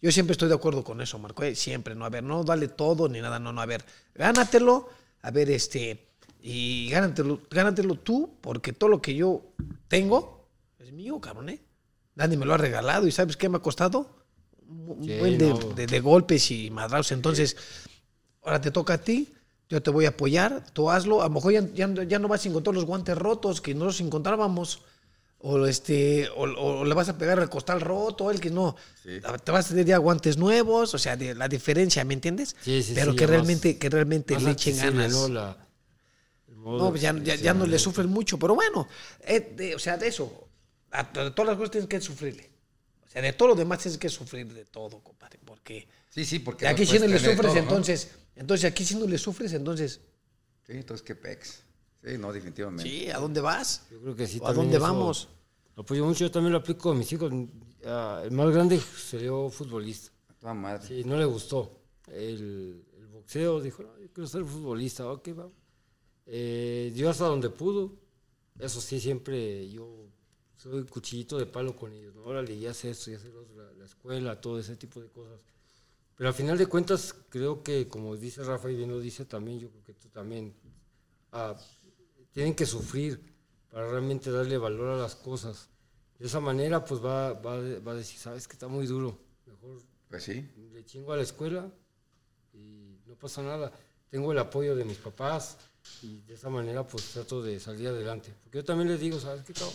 Yo 0.02 0.11
siempre 0.11 0.34
estoy 0.34 0.48
de 0.49 0.56
acuerdo 0.56 0.84
con 0.84 1.02
eso, 1.02 1.18
Marco. 1.18 1.44
eh, 1.44 1.56
Siempre, 1.56 1.95
no, 1.95 2.06
a 2.06 2.10
ver, 2.10 2.23
no 2.23 2.44
dale 2.44 2.68
todo 2.68 3.10
ni 3.10 3.19
nada, 3.19 3.39
no, 3.39 3.52
no, 3.52 3.61
a 3.61 3.65
ver, 3.65 3.84
gánatelo, 4.14 4.89
a 5.23 5.31
ver, 5.31 5.49
este, 5.49 6.07
y 6.41 6.89
gánatelo, 6.91 7.41
gánatelo 7.49 7.95
tú, 7.95 8.35
porque 8.41 8.73
todo 8.73 8.89
lo 8.91 9.02
que 9.02 9.15
yo 9.15 9.41
tengo 9.88 10.45
es 10.77 10.91
mío, 10.91 11.19
cabrón, 11.19 11.49
¿eh? 11.49 11.60
Nadie 12.15 12.38
me 12.38 12.45
lo 12.45 12.53
ha 12.53 12.57
regalado 12.57 13.07
y 13.07 13.11
¿sabes 13.11 13.38
qué 13.38 13.49
me 13.49 13.57
ha 13.57 13.61
costado? 13.61 14.07
Un 14.68 15.03
Sí, 15.03 15.18
buen 15.18 15.38
de, 15.38 15.49
no. 15.49 15.57
de- 15.73 15.88
de 15.88 15.99
golpes 15.99 16.52
y 16.52 16.69
madrazos. 16.69 17.11
Entonces, 17.14 17.57
ahora 18.44 18.61
te 18.61 18.69
toca 18.72 18.94
a 18.94 18.98
ti, 18.99 19.34
yo 19.69 19.81
te 19.81 19.89
voy 19.91 20.06
a 20.06 20.10
apoyar, 20.10 20.64
tú 20.73 20.89
hazlo. 20.91 21.22
A 21.22 21.26
lo 21.27 21.31
mejor 21.34 21.53
ya, 21.53 21.61
ya- 21.73 22.03
ya 22.03 22.19
no 22.19 22.27
vas 22.27 22.45
a 22.45 22.49
encontrar 22.49 22.73
los 22.76 22.85
guantes 22.85 23.18
rotos 23.18 23.61
que 23.61 23.73
no 23.73 23.85
los 23.85 23.99
encontrábamos. 24.02 24.81
O, 25.40 25.66
este, 25.68 26.28
o, 26.30 26.44
o 26.44 26.84
le 26.86 26.94
vas 26.96 27.10
a 27.10 27.18
pegar 27.18 27.38
el 27.40 27.48
costal 27.50 27.80
roto, 27.80 28.32
el 28.32 28.40
que 28.42 28.50
no. 28.50 28.76
Sí. 29.04 29.20
Te 29.44 29.52
vas 29.52 29.68
a 29.68 29.70
tener 29.70 29.86
ya 29.86 29.98
guantes 29.98 30.36
nuevos, 30.38 30.94
o 30.96 30.98
sea, 30.98 31.16
de, 31.16 31.36
la 31.36 31.48
diferencia, 31.48 32.04
¿me 32.04 32.16
entiendes? 32.16 32.56
Sí, 32.62 32.82
sí, 32.82 32.94
Pero 32.96 33.12
sí, 33.12 33.18
que 33.18 33.22
ya 33.22 33.28
más- 33.28 33.36
realmente, 33.36 33.78
que 33.78 33.90
realmente 33.90 34.40
le 34.40 34.52
echen 34.52 34.78
ganas. 34.78 35.12
¿no? 35.12 35.28
La- 35.30 35.58
No, 36.58 36.90
pues 36.90 37.02
ya, 37.02 37.16
ya, 37.24 37.36
ya 37.36 37.54
no 37.54 37.66
le 37.68 37.78
sufren 37.80 38.08
mucho, 38.10 38.38
pero 38.40 38.56
bueno, 38.56 38.88
eh, 39.22 39.54
de- 39.56 39.76
o 39.76 39.80
sea, 39.80 39.96
de 39.98 40.08
eso, 40.08 40.50
a, 40.92 41.04
de 41.04 41.32
todas 41.32 41.48
las 41.50 41.56
cosas 41.58 41.72
tienes 41.72 41.88
que 41.90 42.02
sufrirle. 42.02 42.50
O 43.06 43.10
sea, 43.10 43.22
de 43.22 43.32
todo 43.34 43.50
lo 43.50 43.56
demás 43.56 43.80
tienes 43.80 43.98
que 44.00 44.10
sufrir 44.10 44.52
de 44.52 44.66
todo, 44.66 45.00
compadre, 45.02 45.40
porque 45.46 45.88
Sí, 46.10 46.26
sí, 46.26 46.40
porque. 46.40 46.68
aquí 46.68 46.84
no 46.84 46.92
si 46.92 47.00
no 47.00 47.08
le 47.08 47.20
sufres, 47.20 47.38
todo, 47.42 47.54
¿no? 47.54 47.60
entonces, 47.60 48.10
entonces 48.36 48.70
aquí 48.72 48.84
si 48.84 48.96
no 48.96 49.06
le 49.06 49.18
sufres, 49.20 49.54
entonces, 49.54 50.02
Sí, 50.66 50.74
entonces 50.74 51.06
qué 51.06 51.16
pex. 51.16 51.62
Sí, 52.03 52.18
no, 52.18 52.32
definitivamente. 52.32 52.84
sí, 52.90 53.10
¿a 53.10 53.19
dónde 53.19 53.41
vas? 53.41 53.88
Yo 53.91 53.99
creo 54.02 54.15
que 54.15 54.28
sí. 54.28 54.40
¿O 54.41 54.48
¿A 54.48 54.53
dónde 54.53 54.78
eso 54.78 54.84
vamos? 54.84 55.30
Lo 55.76 55.84
apoyo 55.84 56.06
mucho, 56.06 56.26
yo 56.26 56.32
también 56.32 56.53
lo 56.53 56.60
aplico 56.60 56.91
a 56.91 56.95
mis 56.95 57.11
hijos. 57.11 57.32
Ah, 57.86 58.22
el 58.24 58.32
más 58.32 58.49
grande 58.52 58.80
salió 58.80 59.49
futbolista. 59.49 60.11
A 60.30 60.34
toda 60.34 60.53
madre. 60.53 60.88
Sí, 60.88 61.03
no 61.03 61.18
le 61.18 61.26
gustó. 61.26 61.80
El, 62.07 62.84
el 62.98 63.07
boxeo 63.07 63.61
dijo, 63.61 63.84
no, 63.84 63.98
yo 63.99 64.11
quiero 64.11 64.28
ser 64.28 64.44
futbolista, 64.44 65.10
ok, 65.11 65.30
va. 65.38 65.49
Eh, 66.26 66.91
dio 66.94 67.10
hasta 67.10 67.26
donde 67.26 67.49
pudo. 67.49 67.94
Eso 68.60 68.82
sí, 68.82 68.99
siempre 68.99 69.69
yo 69.69 70.07
soy 70.56 70.84
cuchillito 70.86 71.38
de 71.38 71.45
palo 71.45 71.76
con 71.76 71.94
ellos. 71.94 72.15
¿no? 72.15 72.24
Órale, 72.24 72.57
ya 72.60 72.74
sé 72.74 72.90
esto, 72.90 73.11
ya 73.11 73.19
sé 73.19 73.32
la 73.78 73.86
escuela, 73.86 74.40
todo 74.41 74.60
ese 74.60 74.76
tipo 74.76 74.99
de 74.99 75.07
cosas. 75.10 75.40
Pero 76.15 76.30
al 76.30 76.34
final 76.34 76.57
de 76.57 76.65
cuentas, 76.65 77.14
creo 77.30 77.61
que, 77.61 77.88
como 77.88 78.15
dice 78.18 78.44
Rafa 78.44 78.72
y 78.72 78.76
bien 78.76 78.90
lo 78.90 78.99
dice 78.99 79.26
también, 79.26 79.60
yo 79.60 79.69
creo 79.69 79.84
que 79.84 79.94
tú 79.94 80.10
también, 80.10 80.56
ah, 81.32 81.56
tienen 82.38 82.54
que 82.54 82.68
sufrir 82.68 83.20
para 83.72 83.90
realmente 83.90 84.30
darle 84.30 84.60
valor 84.60 84.90
a 84.90 84.96
las 85.02 85.16
cosas. 85.16 85.70
De 86.20 86.28
esa 86.28 86.40
manera, 86.40 86.86
pues 86.86 87.04
va, 87.04 87.34
va, 87.34 87.58
va 87.80 87.92
a 87.94 87.96
decir, 87.96 88.20
sabes 88.20 88.48
que 88.48 88.54
está 88.54 88.68
muy 88.68 88.86
duro, 88.86 89.18
mejor 89.48 89.82
Pues 90.08 90.24
sí. 90.26 90.48
le 90.72 90.86
chingo 90.86 91.14
a 91.14 91.16
la 91.18 91.24
escuela 91.24 91.68
y 92.54 93.00
no 93.08 93.16
pasa 93.16 93.42
nada. 93.42 93.72
Tengo 94.12 94.32
el 94.32 94.38
apoyo 94.38 94.76
de 94.76 94.86
mis 94.86 94.98
papás 94.98 95.58
y 96.04 96.22
de 96.28 96.36
esa 96.36 96.50
manera 96.52 96.86
pues 96.86 97.06
trato 97.12 97.42
de 97.42 97.60
salir 97.60 97.88
adelante. 97.88 98.32
Porque 98.44 98.60
yo 98.60 98.64
también 98.64 98.90
les 98.90 99.00
digo, 99.00 99.20
¿sabes 99.20 99.44
qué, 99.44 99.54
cabrón? 99.54 99.74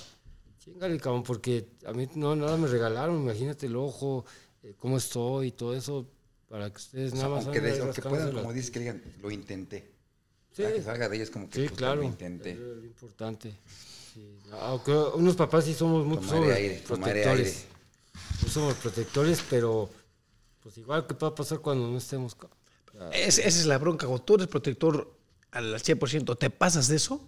Chingale, 0.60 1.00
cabrón, 1.00 1.24
porque 1.24 1.66
a 1.84 1.92
mí 1.92 2.08
no, 2.14 2.36
nada 2.36 2.56
me 2.56 2.68
regalaron, 2.68 3.16
imagínate 3.22 3.66
el 3.66 3.74
ojo, 3.74 4.24
eh, 4.62 4.74
cómo 4.78 4.98
estoy 4.98 5.48
y 5.48 5.50
todo 5.50 5.74
eso, 5.74 6.06
para 6.48 6.70
que 6.70 6.76
ustedes 6.76 7.12
O 7.12 7.16
sea, 7.16 7.24
nada 7.24 7.36
más 7.38 7.46
aunque, 7.46 7.60
de- 7.60 7.80
aunque 7.80 8.02
puedan, 8.02 8.32
como 8.32 8.52
dices, 8.52 8.70
que 8.70 8.78
digan, 8.78 9.02
lo 9.20 9.32
intenté. 9.32 9.91
Sí. 10.52 10.62
Para 10.62 10.74
que 10.74 10.82
salga 10.82 11.08
de 11.08 11.16
ellos 11.16 11.30
como 11.30 11.48
que 11.48 11.60
Sí, 11.62 11.68
puta, 11.68 11.76
claro. 11.78 11.96
lo 12.02 12.06
intenté. 12.06 12.50
Es 12.52 12.58
lo 12.58 12.84
importante. 12.84 13.54
Sí. 14.14 14.38
Aunque 14.60 14.92
unos 14.92 15.34
papás 15.36 15.64
sí 15.64 15.72
somos 15.74 16.04
muy 16.06 16.50
aire, 16.50 16.80
tomar 16.86 17.10
protectores. 17.10 17.64
No 18.42 18.48
somos 18.48 18.74
protectores, 18.74 19.42
pero 19.48 19.88
pues 20.62 20.76
igual 20.78 21.06
que 21.06 21.14
pueda 21.14 21.34
pasar 21.34 21.60
cuando 21.60 21.88
no 21.88 21.96
estemos. 21.98 22.36
Es- 23.12 23.38
esa 23.38 23.48
es 23.60 23.66
la 23.66 23.78
bronca. 23.78 24.06
Cuando 24.06 24.24
tú 24.24 24.34
eres 24.34 24.48
protector 24.48 25.16
al 25.52 25.80
100%, 25.80 26.36
te 26.36 26.50
pasas 26.50 26.88
de 26.88 26.96
eso, 26.96 27.26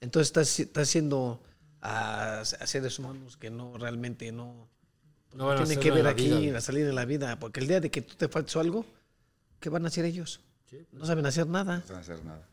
entonces 0.00 0.28
estás, 0.28 0.60
estás 0.60 0.88
haciendo 0.88 1.42
a, 1.80 2.40
a 2.40 2.44
seres 2.66 2.98
humanos 2.98 3.36
que 3.38 3.48
no 3.50 3.76
realmente 3.78 4.30
no, 4.32 4.68
No 5.34 5.46
van 5.46 5.58
a 5.58 5.64
tienen 5.64 5.80
que 5.82 5.90
ver 5.90 6.04
la 6.04 6.10
aquí, 6.10 6.28
vida. 6.28 6.58
a 6.58 6.60
salir 6.60 6.86
en 6.86 6.94
la 6.94 7.04
vida. 7.06 7.38
Porque 7.38 7.60
el 7.60 7.68
día 7.68 7.80
de 7.80 7.90
que 7.90 8.02
tú 8.02 8.14
te 8.16 8.28
faltes 8.28 8.54
algo, 8.56 8.84
¿qué 9.60 9.70
van 9.70 9.84
a 9.84 9.88
hacer 9.88 10.04
ellos? 10.04 10.40
Sí, 10.68 10.78
No 10.92 11.06
saben 11.06 11.24
hacer 11.26 11.46
nada. 11.46 11.82
No 11.88 11.96
a 11.96 11.98
hacer 12.00 12.22
nada. 12.24 12.46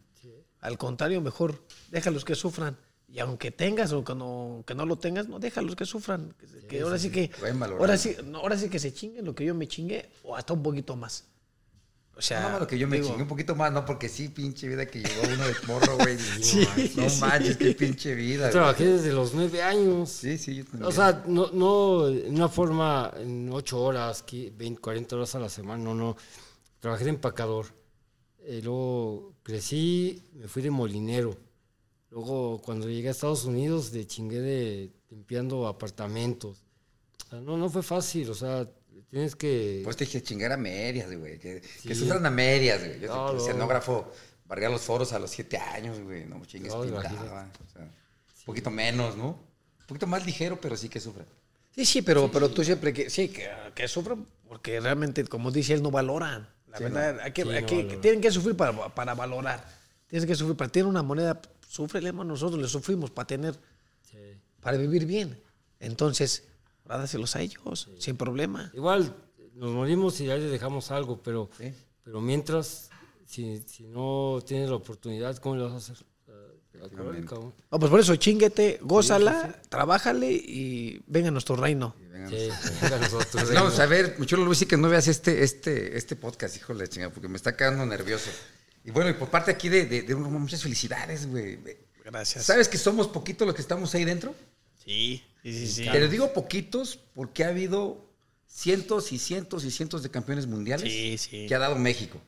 Al 0.64 0.77
contrario, 0.77 1.19
mejor 1.22 1.61
déjalos 1.91 2.23
que 2.26 2.35
sufran. 2.35 2.77
Y 3.07 3.19
aunque 3.19 3.52
tengas 3.52 3.91
o 3.91 4.03
que 4.03 4.15
no, 4.15 4.64
que 4.65 4.73
no 4.73 4.85
lo 4.85 4.95
tengas, 4.98 5.27
no 5.27 5.38
déjalos 5.38 5.76
que 5.76 5.85
sufran. 5.85 6.34
Que, 6.40 6.48
se- 6.48 6.65
que 6.68 6.81
ahora 6.81 6.98
sí, 6.98 7.10
que 7.11 7.30
ahora 7.77 7.98
sí, 7.98 8.15
no, 8.26 8.40
ahora 8.40 8.57
sí 8.57 8.69
que 8.69 8.80
se 8.80 8.94
chinguen 8.94 9.26
lo 9.26 9.35
que 9.35 9.45
yo 9.45 9.53
me 9.53 9.68
chingué 9.68 10.10
o 10.23 10.35
hasta 10.35 10.53
un 10.53 10.64
poquito 10.64 10.95
más. 10.95 11.26
O 12.15 12.22
sea, 12.22 12.41
No, 12.44 12.49
no, 12.52 12.60
lo 12.60 12.68
que 12.68 12.77
yo 12.77 12.88
me 12.88 12.98
digo, 12.98 13.10
chingué 13.10 13.23
un 13.23 13.27
poquito 13.27 13.56
más, 13.56 13.72
no, 13.73 13.85
porque 13.85 14.07
sí, 14.07 14.30
pinche 14.30 14.68
vida 14.68 14.85
que 14.85 14.99
llevó 15.02 15.23
uno 15.34 15.45
de 15.48 15.56
morro, 15.68 15.98
güey. 15.98 16.15
no 16.95 17.07
manches, 17.19 17.57
qué 17.57 17.73
pinche 17.73 18.14
vida. 18.15 18.45
Yo 18.48 18.52
trabajé 18.52 18.85
desde 18.85 19.11
los 19.11 19.34
nueve 19.34 19.61
años. 19.64 20.10
Sí, 20.11 20.38
sí, 20.38 20.56
yo 20.56 20.64
también. 20.64 20.84
O 20.85 20.91
sea, 20.91 21.23
no, 21.27 21.49
no 21.52 22.07
en 22.07 22.35
una 22.35 22.49
forma, 22.49 23.11
en 23.18 23.49
ocho 23.52 23.81
horas, 23.81 24.26
qui- 24.26 24.52
20, 24.56 24.80
40 24.80 25.15
horas 25.15 25.35
a 25.35 25.40
la 25.40 25.49
semana, 25.49 25.84
no, 25.84 25.94
no. 25.95 26.15
Trabajé 26.80 27.03
de 27.03 27.10
empacador. 27.11 27.65
Eh, 28.45 28.61
luego 28.64 29.34
crecí, 29.44 30.22
me 30.34 30.48
fui 30.48 30.61
de 30.61 30.70
molinero. 30.72 31.38
Luego, 32.10 32.61
cuando 32.61 32.90
llegué 32.90 33.07
a 33.07 33.11
Estados 33.11 33.45
Unidos, 33.45 33.91
de 33.91 34.06
chingué 34.06 34.40
de 34.40 34.91
limpiando 35.10 35.68
apartamentos. 35.68 36.64
O 37.26 37.30
sea, 37.30 37.40
no, 37.41 37.57
no 37.57 37.70
fue 37.70 37.82
fácil, 37.84 38.30
o 38.30 38.36
sea, 38.36 38.70
tienes 39.10 39.36
que... 39.36 39.82
Pues 39.84 39.95
te 39.98 40.06
dije 40.06 40.22
chingar 40.22 40.52
a 40.52 40.57
medias, 40.57 41.11
güey. 41.18 41.40
Que, 41.40 41.61
que 41.61 41.95
Sí. 41.95 42.02
sufran 42.02 42.26
a 42.26 42.30
medias, 42.30 42.80
güey. 42.86 42.99
Yo 42.99 43.07
No, 43.07 43.28
soy 43.30 43.38
no. 43.38 43.41
escenógrafo, 43.44 44.11
barría 44.45 44.70
los 44.70 44.82
foros 44.82 45.14
a 45.14 45.20
los 45.20 45.32
siete 45.32 45.57
años, 45.57 45.99
güey. 45.99 46.26
No 46.26 46.44
chingues, 46.45 46.74
No, 46.74 46.82
pintaba. 46.82 47.03
imagínate. 47.10 47.60
O 47.64 47.70
sea, 47.72 47.82
un 47.84 48.45
poquito 48.45 48.70
menos, 48.70 49.15
¿no? 49.18 49.30
Un 49.30 49.86
poquito 49.88 50.06
más 50.07 50.26
ligero, 50.26 50.60
pero 50.61 50.76
sí 50.78 50.90
que 50.90 50.99
sufra. 50.99 51.26
Sí, 51.74 51.86
sí, 51.86 52.02
pero, 52.03 52.30
pero 52.32 52.49
tú 52.52 52.64
siempre 52.64 52.94
que, 52.94 53.10
sí, 53.10 53.30
que, 53.30 53.49
que 53.74 53.88
sufran, 53.88 54.28
porque 54.48 54.80
realmente, 54.80 55.24
como 55.26 55.49
dice 55.49 55.74
él, 55.74 55.82
no 55.82 55.90
valoran. 55.90 56.48
La 56.74 56.78
Sí, 56.80 56.84
verdad, 56.86 57.20
hay 57.22 57.32
que, 57.32 57.44
Sí, 57.44 57.50
hay 57.50 57.62
no 57.62 57.68
que- 57.68 57.76
valoran. 57.78 58.02
tienen 58.02 58.22
que 58.22 58.32
sufrir 58.32 58.58
para, 58.58 58.94
para 58.95 59.14
valorar. 59.14 59.64
Tienes 60.08 60.26
que 60.26 60.36
sufrir 60.36 60.58
para 60.58 60.72
tener 60.72 60.88
una 60.88 61.04
moneda, 61.04 61.40
sufre, 61.68 62.06
hermano, 62.06 62.32
nosotros 62.34 62.60
le 62.62 62.68
sufrimos 62.68 63.12
para 63.12 63.28
tener, 63.28 63.54
Sí. 64.10 64.18
para 64.60 64.78
vivir 64.78 65.06
bien. 65.06 65.40
Entonces, 65.80 66.44
dáselos 66.86 67.36
a 67.36 67.41
ellos, 67.41 67.90
sin 68.00 68.18
problema. 68.18 68.72
Igual, 68.74 69.16
nos 69.54 69.72
morimos 69.72 70.20
y 70.20 70.26
ya 70.26 70.36
les 70.36 70.50
dejamos 70.52 70.90
algo, 70.91 71.22
pero, 71.22 71.50
pero 72.04 72.22
mientras, 72.22 72.90
si, 73.26 73.62
si 73.68 73.84
no 73.84 74.40
tienes 74.45 74.70
la 74.70 74.76
oportunidad, 74.76 75.38
¿cómo 75.38 75.56
le 75.56 75.64
vas 75.64 75.74
a 75.74 75.78
hacer? 75.78 75.98
No, 76.92 77.80
pues 77.80 77.90
por 77.90 78.00
eso, 78.00 78.16
chinguete, 78.16 78.80
gózala, 78.82 79.62
trabájale 79.70 80.32
y 80.32 81.02
venga 81.08 81.30
a 81.30 81.32
nuestro 81.32 81.56
reino. 81.56 81.96
Sí, 82.30 82.50
venga 82.82 83.00
nosotros. 83.00 83.54
Vamos 83.54 83.80
a 83.80 83.86
ver, 83.86 84.16
Muchulo 84.18 84.46
Luis, 84.46 84.60
sí 84.60 84.66
que 84.66 84.78
no 84.78 84.90
veas 84.90 85.08
este, 85.08 85.44
este, 85.44 85.98
este 85.98 86.16
podcast, 86.16 86.56
híjole, 86.56 86.88
chinga, 86.88 87.10
porque 87.10 87.28
me 87.28 87.38
está 87.38 87.56
quedando 87.56 87.86
nervioso. 87.86 88.30
Y 88.86 88.92
bueno, 88.92 89.10
y 89.10 89.14
por 89.14 89.30
parte 89.30 89.52
aquí 89.52 89.70
de, 89.70 89.86
de, 89.86 90.02
de 90.04 90.14
uno, 90.14 90.30
muchas 90.30 90.62
felicidades, 90.62 91.28
güey. 91.30 91.60
Gracias. 92.04 92.46
¿Sabes 92.46 92.68
que 92.68 92.78
somos 92.78 93.08
poquitos 93.08 93.46
los 93.48 93.56
que 93.56 93.62
estamos 93.62 93.94
ahí 93.96 94.04
dentro? 94.04 94.36
Sí, 94.84 95.24
sí, 95.42 95.54
sí. 95.54 95.68
sí. 95.68 95.86
Pero 95.92 96.08
digo 96.10 96.34
poquitos 96.34 97.00
porque 97.16 97.46
ha 97.46 97.50
habido 97.50 98.06
cientos 98.46 99.12
y 99.14 99.20
cientos 99.20 99.64
y 99.66 99.72
cientos 99.72 100.04
de 100.04 100.12
campeones 100.12 100.46
mundiales 100.48 100.92
Sí, 100.92 101.18
sí. 101.18 101.46
que 101.48 101.56
ha 101.56 101.60
dado 101.60 101.76
México, 101.78 102.20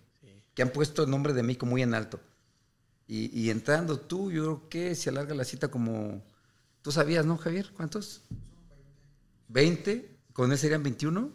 que 0.53 0.61
han 0.61 0.69
puesto 0.69 1.03
el 1.03 1.09
nombre 1.09 1.33
de 1.33 1.43
México 1.43 1.65
muy 1.65 1.81
en 1.81 1.93
alto. 1.93 2.19
Y, 3.07 3.39
y 3.39 3.49
entrando 3.51 3.99
tú, 3.99 4.31
yo 4.31 4.43
creo 4.43 4.69
que 4.69 4.95
se 4.95 5.09
alarga 5.09 5.35
la 5.35 5.43
cita 5.45 5.67
como... 5.69 6.23
¿Tú 6.81 6.91
sabías, 6.91 7.25
no, 7.25 7.37
Javier? 7.37 7.71
¿Cuántos? 7.75 8.21
20. 9.47 10.17
¿Con 10.33 10.51
él 10.51 10.57
serían 10.57 10.83
21? 10.83 11.31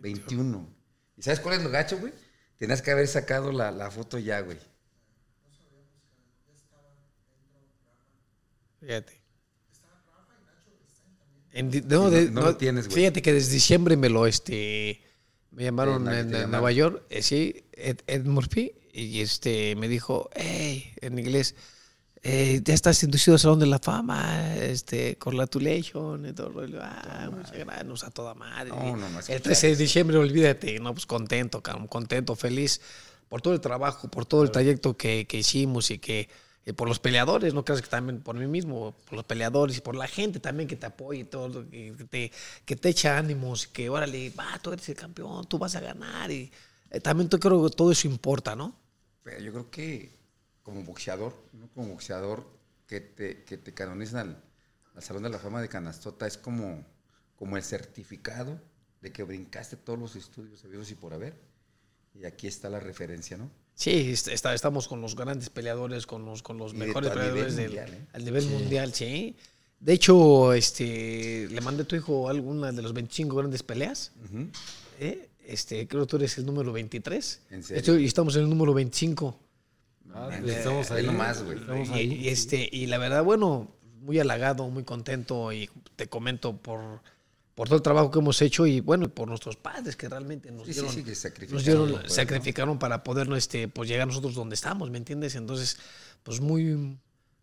21. 0.00 0.68
¿Y 1.16 1.22
sabes 1.22 1.40
cuál 1.40 1.56
es 1.58 1.62
lo 1.64 1.70
gacho, 1.70 1.98
güey? 1.98 2.12
Tenías 2.56 2.82
que 2.82 2.90
haber 2.90 3.06
sacado 3.08 3.52
la, 3.52 3.70
la 3.70 3.90
foto 3.90 4.18
ya, 4.18 4.40
güey. 4.40 4.58
Fíjate. 8.80 9.20
En 11.52 11.70
no, 11.88 12.10
de- 12.10 12.26
no- 12.30 12.40
no 12.40 12.46
lo 12.48 12.56
tienes, 12.56 12.86
güey. 12.86 12.96
Fíjate 13.00 13.22
que 13.22 13.32
desde 13.32 13.52
diciembre 13.52 13.96
me 13.96 14.08
lo 14.08 14.26
este 14.26 15.02
me 15.50 15.64
llamaron 15.64 16.08
en, 16.12 16.32
en. 16.34 16.50
Nueva 16.50 16.70
York, 16.70 17.02
eh, 17.10 17.22
sí, 17.22 17.64
Ed, 17.72 17.98
Ed 18.06 18.24
Murphy, 18.24 18.72
y 18.92 19.20
este 19.20 19.76
me 19.76 19.88
dijo, 19.88 20.30
hey, 20.34 20.92
en 21.00 21.18
inglés, 21.18 21.54
eh, 22.22 22.60
ya 22.62 22.74
estás 22.74 23.02
inducido 23.02 23.34
al 23.34 23.40
Salón 23.40 23.58
de 23.60 23.66
la 23.66 23.78
Fama, 23.78 24.56
este, 24.56 25.16
congratulations, 25.16 26.28
y 26.28 26.32
todo 26.32 26.48
el 26.48 26.54
rollo. 26.54 26.78
Ah, 26.82 27.30
muchas 27.32 27.52
gracias, 27.52 28.04
a 28.04 28.10
toda 28.10 28.34
madre. 28.34 28.70
No, 28.70 28.96
no, 28.96 29.06
el 29.26 29.42
13 29.42 29.68
de 29.68 29.76
diciembre, 29.76 30.16
olvídate, 30.18 30.78
no, 30.80 30.92
pues 30.92 31.06
contento, 31.06 31.62
contento, 31.62 32.36
feliz 32.36 32.80
por 33.28 33.40
todo 33.40 33.54
el 33.54 33.60
trabajo, 33.60 34.08
por 34.08 34.26
todo 34.26 34.42
el 34.42 34.50
trayecto 34.50 34.96
que, 34.96 35.26
que 35.26 35.38
hicimos 35.38 35.90
y 35.90 35.98
que 35.98 36.28
y 36.66 36.72
por 36.72 36.88
los 36.88 36.98
peleadores, 36.98 37.54
no 37.54 37.64
creas 37.64 37.80
que 37.80 37.88
también 37.88 38.20
por 38.20 38.36
mí 38.36 38.46
mismo, 38.46 38.94
por 39.06 39.14
los 39.14 39.24
peleadores 39.24 39.78
y 39.78 39.80
por 39.80 39.96
la 39.96 40.06
gente 40.06 40.40
también 40.40 40.68
que 40.68 40.76
te 40.76 40.86
apoya 40.86 41.20
y 41.20 41.24
todo, 41.24 41.68
que 41.70 42.06
te, 42.08 42.32
que 42.66 42.76
te 42.76 42.90
echa 42.90 43.16
ánimos, 43.16 43.66
que 43.66 43.88
órale, 43.88 44.30
va, 44.30 44.58
tú 44.62 44.72
eres 44.72 44.88
el 44.90 44.94
campeón, 44.94 45.46
tú 45.46 45.58
vas 45.58 45.74
a 45.74 45.80
ganar. 45.80 46.30
Y 46.30 46.52
eh, 46.90 47.00
también 47.00 47.28
creo 47.28 47.64
que 47.64 47.74
todo 47.74 47.90
eso 47.90 48.06
importa, 48.06 48.54
¿no? 48.54 48.74
Pero 49.30 49.42
yo 49.44 49.52
creo 49.52 49.70
que 49.70 50.18
como 50.64 50.82
boxeador, 50.82 51.34
no 51.52 51.68
como 51.68 51.88
boxeador, 51.90 52.44
que 52.88 53.00
te, 53.00 53.44
que 53.44 53.56
te 53.58 53.72
canonicen 53.72 54.18
al, 54.18 54.42
al 54.96 55.02
Salón 55.02 55.22
de 55.22 55.28
la 55.30 55.38
Fama 55.38 55.62
de 55.62 55.68
Canastota 55.68 56.26
es 56.26 56.36
como, 56.36 56.84
como 57.36 57.56
el 57.56 57.62
certificado 57.62 58.60
de 59.00 59.12
que 59.12 59.22
brincaste 59.22 59.76
todos 59.76 59.98
los 59.98 60.16
estudios 60.16 60.64
habidos 60.64 60.90
y 60.90 60.96
por 60.96 61.14
haber. 61.14 61.34
Y 62.14 62.24
aquí 62.24 62.48
está 62.48 62.68
la 62.68 62.80
referencia, 62.80 63.36
¿no? 63.36 63.48
Sí, 63.76 64.10
est- 64.10 64.26
está- 64.28 64.52
estamos 64.52 64.88
con 64.88 65.00
los 65.00 65.14
grandes 65.14 65.48
peleadores, 65.48 66.06
con 66.06 66.24
los, 66.24 66.42
con 66.42 66.58
los 66.58 66.72
Y 66.74 66.78
mejores 66.78 67.10
nivel 67.10 67.18
peleadores 67.30 67.56
del, 67.56 67.78
¿eh? 67.78 68.06
al 68.12 68.24
nivel 68.24 68.46
mundial, 68.48 68.92
sí. 68.92 69.36
De 69.78 69.92
hecho, 69.92 70.52
este, 70.52 71.46
le 71.48 71.60
mandé 71.60 71.84
a 71.84 71.86
tu 71.86 71.94
hijo 71.96 72.28
alguna 72.28 72.72
de 72.72 72.82
las 72.82 72.92
25 72.92 73.36
grandes 73.36 73.62
peleas. 73.62 74.10
¿eh? 74.98 75.29
Este, 75.52 75.86
creo 75.88 76.02
que 76.02 76.06
tú 76.10 76.16
eres 76.16 76.38
el 76.38 76.46
número 76.46 76.72
23. 76.72 77.42
¿En 77.50 77.62
serio? 77.62 77.80
Estoy- 77.80 78.02
y 78.02 78.06
estamos 78.06 78.34
en 78.36 78.42
el 78.44 78.48
número 78.50 78.72
25. 78.74 79.38
Ah, 80.12 80.28
pues 80.40 80.56
estamos 80.56 80.90
ahí. 80.90 81.06
nomás, 81.06 81.42
güey. 81.42 81.58
Estamos 81.58 81.88
Y, 81.88 81.92
ahí. 81.92 82.12
y 82.14 82.28
este, 82.28 82.68
y 82.72 82.86
la 82.86 82.98
verdad, 82.98 83.22
bueno, 83.24 83.70
muy 84.00 84.18
halagado, 84.18 84.68
muy 84.68 84.84
contento 84.84 85.52
y 85.52 85.68
te 85.96 86.08
comento 86.08 86.56
por, 86.56 87.00
por 87.54 87.68
todo 87.68 87.76
el 87.76 87.82
trabajo 87.82 88.10
que 88.10 88.18
hemos 88.18 88.40
hecho 88.42 88.66
y 88.66 88.80
bueno, 88.80 89.08
por 89.08 89.28
nuestros 89.28 89.56
padres 89.56 89.94
que 89.96 90.08
realmente 90.08 90.50
nos 90.50 90.66
Sí, 90.66 90.72
sí, 90.72 90.80
dieron, 90.80 90.94
sí, 90.94 91.04
que 91.04 91.14
sacrificaron 91.14 91.54
nos 91.56 91.64
dieron- 91.64 91.90
poder, 91.90 92.02
¿no? 92.04 92.10
sacrificaron 92.10 92.78
para 92.78 93.04
poder 93.04 93.30
este, 93.34 93.68
pues, 93.68 93.88
llegar 93.88 94.06
nosotros 94.06 94.34
donde 94.34 94.54
estamos, 94.54 94.90
¿me 94.90 94.98
entiendes? 94.98 95.34
Entonces, 95.36 95.76
pues 96.22 96.40
muy, 96.40 96.98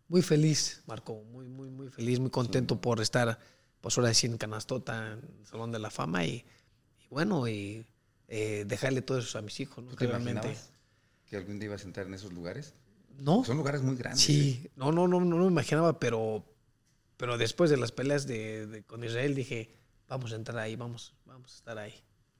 muy 0.08 0.22
feliz, 0.22 0.82
Marco, 0.86 1.22
muy, 1.32 1.46
muy, 1.46 1.70
muy 1.70 1.88
feliz, 1.88 2.18
muy 2.20 2.30
contento 2.30 2.80
por 2.80 3.00
estar, 3.00 3.38
pues 3.80 3.96
ahora 3.96 4.12
sí 4.12 4.26
en 4.26 4.36
Canastota, 4.36 5.12
en 5.12 5.20
el 5.40 5.46
Salón 5.46 5.70
de 5.72 5.78
la 5.78 5.90
Fama 5.90 6.24
y, 6.26 6.44
y 7.00 7.06
bueno, 7.08 7.46
y 7.48 7.86
eh, 8.28 8.64
dejarle 8.66 9.02
todo 9.02 9.18
eso 9.18 9.38
a 9.38 9.42
mis 9.42 9.58
hijos, 9.60 9.82
¿no? 9.84 9.90
¿Tú 9.90 9.96
Que 9.96 10.06
te 10.06 10.12
imaginabas 10.12 10.70
que 11.26 11.36
algún 11.36 11.58
día 11.58 11.66
ibas 11.66 11.82
a 11.82 11.86
entrar 11.86 12.06
en 12.06 12.14
esos 12.14 12.32
lugares? 12.32 12.74
No, 13.18 13.44
Son 13.44 13.56
lugares 13.56 13.82
muy 13.82 13.96
grandes. 13.96 14.22
¿eh? 14.22 14.26
Sí, 14.26 14.70
no, 14.76 14.92
no, 14.92 15.08
no, 15.08 15.20
no 15.20 15.36
me 15.38 15.46
imaginaba, 15.46 15.98
pero, 15.98 16.44
pero 17.16 17.36
después 17.36 17.68
de 17.70 17.76
las 17.76 17.90
peleas 17.92 18.26
de, 18.26 18.66
de- 18.66 18.82
con 18.84 19.02
Israel 19.04 19.34
dije, 19.34 19.74
vamos 20.08 20.32
a 20.32 20.36
entrar 20.36 20.58
ahí, 20.58 20.76
vamos, 20.76 21.14
vamos 21.26 21.52
a 21.52 21.56
estar 21.56 21.78
ahí. 21.78 21.94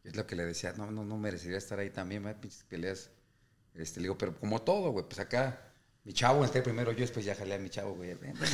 Es 0.05 0.15
lo 0.17 0.27
que 0.27 0.37
le 0.37 0.45
decía, 0.47 0.73
no, 0.75 0.91
no, 0.91 1.05
no 1.05 1.19
merecería 1.19 1.59
estar 1.59 1.79
ahí 1.81 1.91
también, 1.91 2.23
¿verdad? 2.23 2.41
pinches 2.41 2.63
peleas. 2.65 3.11
Este, 3.75 4.01
le 4.01 4.05
digo, 4.05 4.17
pero 4.17 4.39
como 4.39 4.63
todo, 4.63 4.91
güey, 4.91 5.05
pues 5.07 5.19
acá, 5.19 5.68
mi 6.09 6.15
chavo 6.15 6.43
entré 6.43 6.63
primero 6.63 6.91
yo, 6.93 7.01
después 7.01 7.23
ya 7.27 7.35
jalé 7.35 7.57
a 7.57 7.59
mi 7.59 7.69
chavo, 7.69 7.95
güey. 7.95 8.15
ven, 8.15 8.33
ven. 8.41 8.51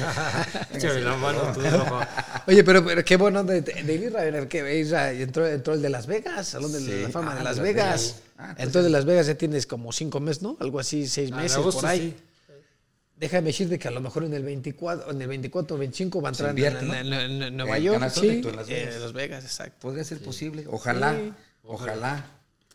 Échame 0.73 1.01
la 1.03 1.17
mano 1.17 1.53
tú, 1.55 1.61
Rafa. 1.61 2.43
Oye, 2.49 2.65
pero, 2.65 2.85
pero 2.85 3.05
qué 3.05 3.17
bueno 3.17 3.45
de, 3.45 3.61
de 3.61 3.95
Israel, 3.95 4.49
que 4.49 4.81
Israel 4.81 5.21
entró, 5.23 5.47
entró 5.47 5.75
el 5.75 5.81
de 5.81 5.89
Las 5.89 6.09
Vegas, 6.09 6.49
Salón 6.49 6.73
de 6.73 6.81
Sí. 6.81 7.03
la 7.03 7.11
Fama 7.11 7.31
Ah, 7.31 7.39
de 7.39 7.45
Las 7.45 7.57
Las 7.59 7.65
Vegas. 7.65 7.87
Vegas. 7.87 8.23
Ah, 8.37 8.43
entonces- 8.49 8.65
entonces 8.67 8.85
de 8.85 8.91
Las 8.91 9.05
Vegas 9.05 9.27
ya 9.29 9.35
tienes 9.37 9.67
como 9.69 9.93
cinco 9.93 10.19
meses, 10.19 10.43
¿no? 10.43 10.57
Algo 10.59 10.81
así, 10.81 11.07
seis 11.07 11.31
Ah, 11.33 11.37
meses 11.37 11.57
agosto, 11.57 11.83
por 11.83 11.91
ahí. 11.91 12.17
sí. 12.19 12.25
Déjame 13.17 13.47
decirte 13.47 13.79
que 13.79 13.87
a 13.87 13.93
lo 13.93 14.01
mejor 14.01 14.25
en 14.25 14.35
el 14.35 14.43
24, 14.43 15.13
en 15.13 15.23
el 15.23 15.29
24 15.29 15.77
o 15.77 15.79
25 15.79 16.21
va 16.21 16.31
a 16.31 16.33
entrar 16.33 16.51
en- 16.51 16.57
invierte, 16.59 16.81
en, 16.81 16.89
¿no? 16.89 16.95
en- 16.97 17.13
en- 17.13 17.43
en 17.45 17.57
Nueva 17.57 17.79
York. 17.79 18.11
Sí, 18.11 18.43
en 18.45 18.57
Las 18.57 18.67
Vegas. 18.69 18.95
en 18.97 19.01
Las 19.03 19.13
Vegas, 19.13 19.45
exacto. 19.45 19.79
Podría 19.79 20.03
ser 20.03 20.19
posible, 20.19 20.65
ojalá, 20.69 21.15
Sí. 21.15 21.33
ojalá. 21.63 22.27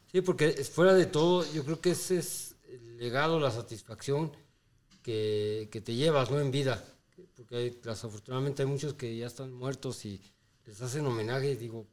Sí, 0.10 0.22
porque 0.22 0.56
es- 0.58 0.70
fuera 0.70 0.94
de 0.94 1.06
todo, 1.06 1.46
yo 1.52 1.66
creo 1.66 1.82
que 1.82 1.92
ese 1.92 2.20
es 2.20 2.56
el 2.72 2.98
legado, 2.98 3.42
la 3.42 3.52
satisfacción 3.52 4.32
que, 5.02 5.70
que 5.72 5.82
te 5.82 5.96
llevas 5.96 6.30
¿no? 6.32 6.40
en 6.40 6.52
vida. 6.52 6.84
Porque 7.36 7.56
hay- 7.56 7.80
desafortunadamente 7.84 8.62
hay 8.64 8.68
muchos 8.68 8.94
que 8.94 9.16
ya 9.18 9.28
están 9.28 9.52
muertos 9.54 10.06
y 10.06 10.22
les 10.66 10.82
hacen 10.82 11.06
homenaje. 11.06 11.52
y 11.52 11.56
Digo, 11.56 11.88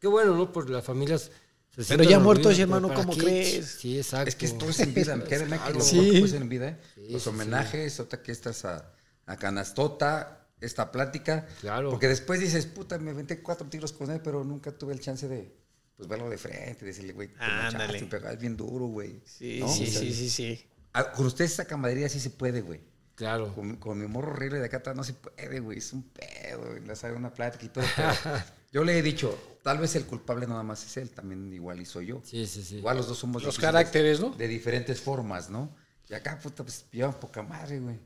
qué 0.00 0.06
bueno, 0.06 0.34
¿no? 0.34 0.52
Porque 0.52 0.72
las 0.72 0.84
familias. 0.84 1.30
se 1.76 1.84
Pero 1.96 2.04
ya 2.08 2.18
muertos, 2.18 2.58
hermano, 2.58 2.88
pero 2.88 3.00
¿para 3.00 3.06
¿cómo 3.08 3.18
qué? 3.18 3.24
crees? 3.24 3.66
Sí, 3.80 3.98
exacto. 3.98 4.28
Es 4.28 4.34
que 4.36 4.46
esto 4.46 4.68
es 4.68 4.80
en 4.80 4.94
vida, 4.94 5.22
que 5.24 5.38
lo 5.38 5.80
Sí. 5.80 6.24
en 6.34 6.48
vida. 6.48 6.68
¿eh? 6.68 6.80
Sí, 6.94 7.08
Los 7.10 7.22
sí, 7.22 7.28
homenajes, 7.28 8.00
otra 8.00 8.22
que 8.22 8.32
estás 8.32 8.64
a, 8.64 8.92
a 9.26 9.36
Canastota, 9.36 10.46
esta 10.60 10.90
plática. 10.90 11.46
Claro. 11.60 11.90
Porque 11.90 12.08
después 12.08 12.40
dices, 12.40 12.64
puta, 12.66 12.98
me 12.98 13.10
aventé 13.10 13.42
cuatro 13.42 13.68
tiros 13.68 13.92
con 13.92 14.10
él, 14.10 14.20
pero 14.22 14.42
nunca 14.44 14.72
tuve 14.72 14.94
el 14.94 15.00
chance 15.00 15.28
de 15.28 15.54
pues, 15.96 16.08
verlo 16.08 16.28
de 16.30 16.38
frente, 16.38 16.84
decirle, 16.84 17.12
güey, 17.12 17.28
te 17.28 17.34
Ándale. 17.40 17.78
manchaste, 17.78 18.06
pegabas 18.06 18.38
bien 18.38 18.56
duro, 18.56 18.86
güey. 18.86 19.20
Sí, 19.26 19.58
¿No? 19.60 19.68
sí, 19.68 19.84
O 19.84 19.86
sea, 19.90 20.00
sí, 20.00 20.12
sí, 20.14 20.30
sí. 20.30 20.64
Ah, 20.98 21.12
Con 21.12 21.26
ustedes 21.26 21.52
esa 21.52 21.64
camaradería 21.64 22.08
sí 22.08 22.20
se 22.20 22.30
puede, 22.30 22.60
güey. 22.60 22.80
Claro. 23.14 23.54
Con, 23.54 23.76
con 23.76 23.98
mi 23.98 24.06
morro 24.06 24.32
horrible 24.32 24.58
de 24.58 24.66
acá 24.66 24.78
atrás 24.78 24.94
no 24.94 25.04
se 25.04 25.14
puede, 25.14 25.60
güey. 25.60 25.78
Es 25.78 25.92
un 25.92 26.02
pedo, 26.02 26.66
güey. 26.70 26.80
Le 26.84 26.96
sale 26.96 27.14
una 27.14 27.32
plática 27.32 27.64
y 27.64 27.68
todo. 27.68 27.84
Yo 28.72 28.84
le 28.84 28.98
he 28.98 29.02
dicho, 29.02 29.58
tal 29.62 29.78
vez 29.78 29.96
el 29.96 30.04
culpable 30.04 30.46
nada 30.46 30.62
más 30.62 30.84
es 30.84 30.96
él, 30.98 31.10
también 31.10 31.50
igual 31.52 31.80
y 31.80 31.86
soy 31.86 32.06
yo. 32.06 32.20
Sí, 32.24 32.46
sí, 32.46 32.62
sí. 32.62 32.76
Igual 32.76 32.98
los 32.98 33.08
dos 33.08 33.16
somos 33.16 33.42
Los 33.42 33.58
caracteres, 33.58 34.20
¿no? 34.20 34.30
De 34.30 34.48
diferentes 34.48 35.00
formas, 35.00 35.48
¿no? 35.48 35.74
Y 36.10 36.14
acá, 36.14 36.38
puta, 36.38 36.62
pues 36.62 36.84
llevan 36.92 37.14
poca 37.14 37.42
madre, 37.42 37.80
güey. 37.80 37.98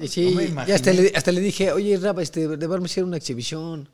Y 0.00 0.08
sí, 0.08 0.30
no 0.30 0.36
me 0.36 0.64
y 0.66 0.72
hasta 0.72 0.92
le, 0.92 1.12
hasta 1.14 1.32
le 1.32 1.40
dije, 1.40 1.70
oye, 1.70 1.96
Rafa, 1.96 2.22
este, 2.22 2.48
debemos 2.56 2.90
hacer 2.90 3.04
una 3.04 3.18
exhibición. 3.18 3.88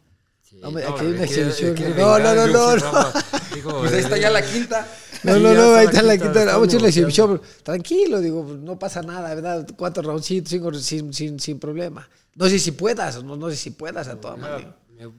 No, 0.61 0.71
me- 0.71 0.83
no, 0.83 0.89
aquí 0.91 1.07
hay 1.07 1.13
una 1.13 1.25
exhibición. 1.25 1.75
No, 1.97 2.19
no, 2.19 2.35
no, 2.35 2.47
no, 2.47 2.77
no. 2.77 3.13
Digo, 3.55 3.79
Pues 3.81 3.93
ahí 3.93 4.01
está 4.01 4.17
ya 4.17 4.31
la 4.31 4.43
quinta. 4.43 4.87
No, 5.25 5.39
no, 5.39 5.55
no, 5.55 5.75
ahí 5.75 5.87
la 5.87 5.91
está 5.91 6.03
la 6.03 6.17
quinta, 6.19 6.45
Vamos 6.45 6.49
a 6.49 6.67
hacer 6.67 6.81
una 6.81 6.89
negociando. 6.89 6.89
exhibición. 6.89 7.43
Tranquilo, 7.63 8.21
digo, 8.21 8.45
pues, 8.45 8.59
no 8.59 8.79
pasa 8.79 9.03
nada, 9.03 9.35
¿verdad? 9.35 9.67
Cuatro 9.77 10.03
roundcitos, 10.03 10.51
cinco, 10.51 10.73
sin, 10.75 11.13
sin, 11.15 11.39
sin 11.41 11.59
problema. 11.59 12.09
No 12.35 12.49
sé 12.49 12.59
si 12.59 12.73
puedas, 12.73 13.23
no, 13.23 13.37
no 13.37 13.51
sé 13.51 13.57
si 13.57 13.71
puedas 13.71 14.09
a 14.09 14.21
toda 14.21 14.37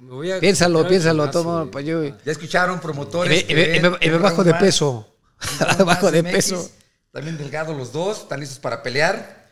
voy 0.02 0.32
a 0.32 0.40
Piénsalo, 0.40 0.88
piénsalo, 0.88 1.30
toma, 1.30 1.70
pues 1.70 1.86
yo. 1.86 2.04
Ya 2.04 2.32
escucharon 2.32 2.78
Y 2.78 2.80
promotores. 2.80 3.46
me, 3.48 3.52
y 3.52 3.56
me- 3.56 3.76
y 3.78 3.80
me- 3.82 3.98
y 4.00 4.10
me 4.10 4.18
bajo 4.18 4.44
de 4.44 4.54
peso. 4.54 5.08
bajo 5.86 6.10
de 6.12 6.24
peso. 6.24 6.70
También 7.12 7.38
delgado 7.38 7.74
los 7.74 7.92
dos, 7.92 8.20
están 8.22 8.40
listos 8.40 8.60
para 8.60 8.82
pelear. 8.82 9.52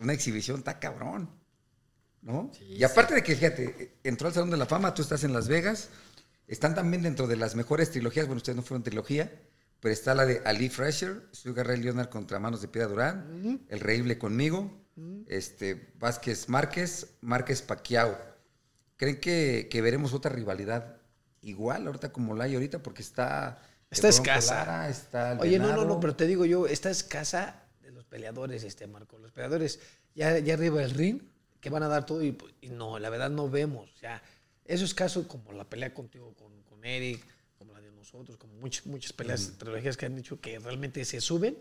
Una 0.00 0.12
exhibición 0.12 0.58
está 0.58 0.78
cabrón. 0.78 1.30
¿No? 2.28 2.52
y 2.60 2.84
aparte 2.84 3.14
de 3.14 3.22
que, 3.22 3.34
fíjate, 3.34 3.96
entró 4.04 4.28
al 4.28 4.34
Salón 4.34 4.50
de 4.50 4.58
la 4.58 4.66
Fama, 4.66 4.92
tú 4.92 5.00
estás 5.00 5.24
en 5.24 5.32
Las 5.32 5.48
Vegas. 5.48 5.88
Están 6.46 6.74
también 6.74 7.02
dentro 7.02 7.26
de 7.26 7.36
las 7.36 7.54
mejores 7.54 7.90
trilogías. 7.90 8.26
Bueno, 8.26 8.36
ustedes 8.36 8.54
no 8.54 8.62
fueron 8.62 8.82
trilogía, 8.82 9.32
pero 9.80 9.94
está 9.94 10.14
la 10.14 10.26
de 10.26 10.42
Ali 10.44 10.68
Fresher, 10.68 11.26
Sugar 11.32 11.66
Ray 11.66 11.80
Leonard 11.80 12.10
contra 12.10 12.38
Manos 12.38 12.60
de 12.60 12.68
Piedra 12.68 12.88
Durán, 12.88 13.64
El 13.70 13.80
Reíble 13.80 14.18
conmigo, 14.18 14.70
este, 15.26 15.94
Vázquez 15.98 16.50
Márquez, 16.50 17.14
Márquez 17.22 17.62
Paquiao. 17.62 18.18
¿Creen 18.96 19.20
que, 19.20 19.68
que 19.70 19.80
veremos 19.80 20.12
otra 20.12 20.30
rivalidad 20.30 20.98
igual 21.40 21.86
ahorita 21.86 22.12
como 22.12 22.34
la 22.34 22.44
hay 22.44 22.54
ahorita? 22.54 22.82
Porque 22.82 23.00
está. 23.00 23.62
Está 23.90 24.08
escasa. 24.08 24.54
Lara, 24.66 24.88
está 24.90 25.38
Oye, 25.40 25.58
no, 25.58 25.74
no, 25.74 25.86
no, 25.86 25.98
pero 25.98 26.14
te 26.14 26.26
digo 26.26 26.44
yo, 26.44 26.66
esta 26.66 26.90
es 26.90 27.02
casa 27.02 27.62
de 27.80 27.90
los 27.90 28.04
peleadores, 28.04 28.64
este 28.64 28.86
Marco. 28.86 29.18
Los 29.18 29.32
peleadores 29.32 29.80
ya, 30.14 30.38
ya 30.38 30.54
arriba 30.54 30.80
del 30.80 30.90
ring, 30.90 31.22
que 31.60 31.70
van 31.70 31.82
a 31.82 31.88
dar 31.88 32.06
todo 32.06 32.22
y, 32.22 32.36
y 32.60 32.68
no, 32.68 32.98
la 32.98 33.10
verdad 33.10 33.30
no 33.30 33.48
vemos. 33.48 33.90
O 33.94 33.98
sea, 33.98 34.22
eso 34.64 34.84
es 34.84 34.94
caso 34.94 35.26
como 35.26 35.52
la 35.52 35.64
pelea 35.64 35.92
contigo, 35.94 36.34
con, 36.34 36.62
con 36.62 36.84
Eric, 36.84 37.24
como 37.58 37.72
la 37.72 37.80
de 37.80 37.90
nosotros, 37.90 38.36
como 38.36 38.54
muchas, 38.54 38.86
muchas 38.86 39.12
peleas, 39.12 39.52
trilogías 39.58 39.96
que 39.96 40.06
han 40.06 40.14
dicho 40.16 40.40
que 40.40 40.58
realmente 40.58 41.04
se 41.04 41.20
suben 41.20 41.58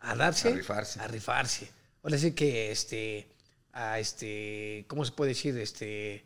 a 0.00 0.14
darse. 0.14 0.48
A 0.48 0.52
rifarse. 0.52 1.00
A 1.00 1.08
rifarse. 1.08 1.70
Ahora 2.02 2.18
sí 2.18 2.32
que, 2.32 2.70
este, 2.70 3.28
a 3.72 3.98
este, 3.98 4.84
¿cómo 4.88 5.04
se 5.04 5.12
puede 5.12 5.30
decir? 5.30 5.56
Este, 5.58 6.24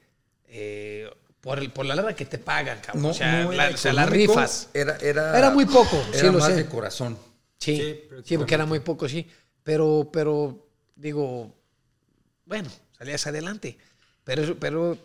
eh, 0.49 1.11
por, 1.41 1.59
el, 1.59 1.71
por 1.71 1.87
la 1.87 1.95
lana 1.95 2.15
que 2.15 2.25
te 2.27 2.39
pagan, 2.39 2.81
cabrón. 2.81 3.07
o 3.07 3.15
sea, 3.15 3.45
no 3.45 3.53
la, 3.53 3.67
era 3.67 3.75
o 3.75 3.79
sea, 3.79 3.93
las 3.93 4.09
rifas. 4.09 4.71
Era, 4.75 4.97
era, 4.99 5.37
Era 5.39 5.51
muy 5.51 5.67
poco, 5.67 6.03
sí 6.13 6.27
lo 6.27 6.35
más 6.35 6.47
sé. 6.47 6.55
de 6.55 6.67
corazón. 6.67 7.19
Sí, 7.59 8.03
Sí, 8.25 8.37
porque 8.37 8.55
era 8.55 8.67
muy 8.67 8.81
poco, 8.81 9.09
sí. 9.09 9.27
Pero, 9.63 10.09
pero, 10.13 10.69
digo, 10.95 11.53
bueno, 12.45 12.69
salías 12.97 13.27
adelante. 13.27 13.79
Pero, 14.25 14.59
pero 14.59 14.99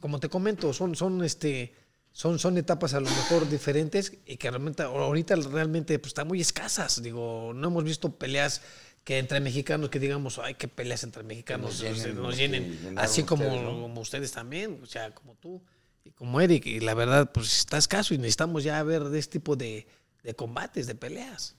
como 0.00 0.20
te 0.20 0.28
comento, 0.28 0.72
son, 0.72 0.96
son, 0.96 1.24
este, 1.24 1.74
son, 2.12 2.38
son 2.38 2.56
etapas 2.58 2.94
a 2.94 3.00
lo 3.00 3.10
mejor 3.10 3.48
diferentes 3.48 4.12
y 4.26 4.36
que 4.36 4.50
realmente 4.50 4.82
ahorita 4.82 5.36
realmente 5.36 5.98
pues, 5.98 6.10
están 6.10 6.28
muy 6.28 6.40
escasas. 6.40 7.02
Digo, 7.02 7.52
no 7.54 7.68
hemos 7.68 7.84
visto 7.84 8.16
peleas 8.16 8.62
que 9.04 9.18
entre 9.18 9.40
mexicanos 9.40 9.90
que 9.90 9.98
digamos, 9.98 10.38
ay, 10.38 10.54
qué 10.54 10.68
peleas 10.68 11.02
entre 11.02 11.22
mexicanos 11.22 11.80
Que 11.80 12.12
nos 12.12 12.36
llenen, 12.36 12.94
nos 12.94 13.02
Así 13.02 13.22
como 13.22 13.44
ustedes, 13.44 13.62
¿no? 13.62 13.82
como 13.82 14.00
ustedes 14.00 14.32
también, 14.32 14.80
o 14.82 14.86
sea, 14.86 15.14
como 15.14 15.34
tú 15.34 15.62
y 16.04 16.10
como 16.10 16.40
Eric. 16.40 16.66
Y 16.66 16.80
la 16.80 16.94
verdad, 16.94 17.30
pues 17.32 17.58
está 17.58 17.78
escaso 17.78 18.14
y 18.14 18.18
necesitamos 18.18 18.64
ya 18.64 18.82
ver 18.82 19.04
de 19.04 19.18
este 19.18 19.32
tipo 19.38 19.56
de, 19.56 19.86
de 20.22 20.34
combates, 20.34 20.86
de 20.86 20.94
peleas. 20.94 21.57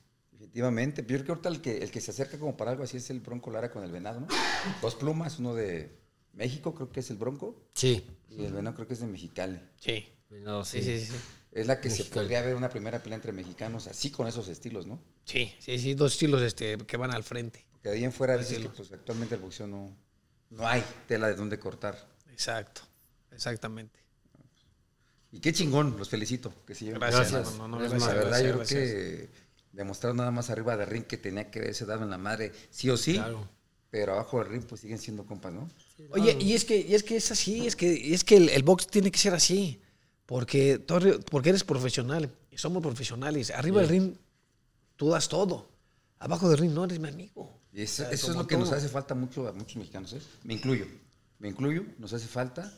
Efectivamente. 0.50 1.02
Yo 1.04 1.08
creo 1.08 1.24
que 1.26 1.32
ahorita 1.32 1.50
el 1.50 1.62
que, 1.62 1.78
el 1.78 1.92
que 1.92 2.02
se 2.02 2.12
acerca 2.12 2.40
como 2.40 2.58
para 2.58 2.72
algo 2.72 2.84
así 2.84 2.98
es 2.98 3.10
el 3.12 3.20
Bronco 3.20 3.52
Lara 3.52 3.72
con 3.72 3.84
el 3.84 3.92
Venado, 3.92 4.20
¿no? 4.22 4.28
Dos 4.82 4.96
plumas, 4.96 5.38
uno 5.38 5.54
de 5.54 5.96
México, 6.34 6.74
creo 6.74 6.92
que 6.92 7.02
es 7.02 7.10
el 7.12 7.18
Bronco, 7.18 7.56
Sí. 7.74 8.04
y 8.30 8.44
el 8.46 8.54
Venado 8.54 8.76
creo 8.76 8.88
que 8.88 8.96
es 8.96 9.00
de 9.00 9.08
Mexicali. 9.08 9.60
Sí. 9.80 10.08
Venado, 10.30 10.66
Sí, 10.66 10.82
sí, 10.82 11.06
sí. 11.06 11.14
Es 11.52 11.66
la 11.68 11.80
que 11.82 11.90
se 11.90 12.04
podría 12.06 12.42
ver 12.42 12.56
una 12.56 12.70
primera 12.70 13.02
pelea 13.02 13.16
entre 13.16 13.32
mexicanos, 13.32 13.88
así 13.88 14.12
con 14.12 14.28
esos 14.28 14.48
estilos, 14.48 14.86
¿no? 14.86 15.00
Sí, 15.26 15.54
sí, 15.60 15.80
sí, 15.80 15.94
dos 15.96 16.14
estilos 16.14 16.42
este, 16.44 16.78
que 16.78 16.98
van 16.98 17.12
al 17.12 17.24
frente. 17.24 17.66
Que 17.82 17.90
de 17.90 17.96
ahí 17.96 18.04
en 18.04 18.12
fuera 18.12 18.38
dices 18.38 18.60
que 18.60 18.70
pues, 18.70 18.92
actualmente 18.92 19.36
el 19.36 19.42
boxeo 19.42 19.66
no, 19.68 19.96
no 20.52 20.68
hay 20.68 20.84
tela 21.08 21.28
de 21.28 21.36
dónde 21.36 21.58
cortar. 21.60 22.08
Exacto, 22.32 22.82
exactamente. 23.32 24.00
Y 25.32 25.40
qué 25.40 25.54
chingón, 25.54 25.96
los 25.98 26.10
felicito. 26.10 26.54
Que 26.66 26.74
se 26.76 26.92
Gracias. 26.92 27.32
Gracias. 27.32 27.58
no, 27.58 27.68
no, 27.68 27.78
no, 27.78 27.80
gracias, 27.80 28.02
la 28.02 28.08
verdad, 28.08 28.26
gracias, 28.30 28.42
yo 28.42 28.48
creo 28.48 28.58
gracias. 28.58 28.80
que 28.92 29.30
demostraron 29.72 30.18
nada 30.18 30.32
más 30.32 30.50
arriba 30.50 30.76
del 30.78 30.88
ring 30.88 31.04
que 31.04 31.18
tenía 31.18 31.52
que 31.52 31.60
haberse 31.60 31.86
dado 31.86 32.04
en 32.04 32.10
la 32.10 32.18
madre, 32.18 32.52
sí 32.70 32.90
o 32.90 32.98
sí. 32.98 33.14
Claro. 33.14 33.48
Pero 33.92 34.14
abajo 34.14 34.40
del 34.40 34.50
ring, 34.50 34.64
pues 34.64 34.82
siguen 34.82 35.00
siendo 35.00 35.26
compas, 35.26 35.52
¿no? 35.52 35.68
Oye, 36.12 36.38
y 36.40 36.54
es 36.54 36.64
que, 36.64 36.78
y 36.78 36.94
es 36.94 37.04
que 37.04 37.18
es 37.18 37.32
así, 37.32 37.66
es 37.66 37.76
que, 37.76 38.14
es 38.14 38.24
que 38.24 38.38
el, 38.38 38.50
el 38.50 38.64
box 38.64 38.88
tiene 38.88 39.12
que 39.12 39.18
ser 39.18 39.34
así. 39.34 39.82
Porque, 40.30 40.80
porque 41.32 41.50
eres 41.50 41.64
profesional 41.64 42.32
y 42.52 42.58
somos 42.60 42.84
profesionales. 42.84 43.50
Arriba 43.50 43.82
del 43.82 43.90
ring, 43.90 44.14
tú 44.96 45.10
das 45.10 45.28
todo. 45.28 45.68
Abajo 46.20 46.48
del 46.50 46.60
ring 46.60 46.72
no 46.72 46.86
eres 46.86 47.00
mi 47.00 47.08
amigo. 47.08 47.52
Y 47.74 47.82
eso, 47.82 48.04
O 48.04 48.06
sea, 48.06 48.14
eso 48.14 48.30
es 48.30 48.38
lo 48.38 48.46
que 48.46 48.56
nos 48.56 48.72
hace 48.72 48.90
falta 48.90 49.16
mucho 49.16 49.48
a 49.48 49.54
muchos 49.54 49.78
mexicanos, 49.78 50.14
¿eh? 50.14 50.22
Me 50.44 50.54
incluyo. 50.54 50.86
Me 51.40 51.48
incluyo, 51.48 51.84
nos 51.98 52.14
hace 52.14 52.28
falta. 52.28 52.72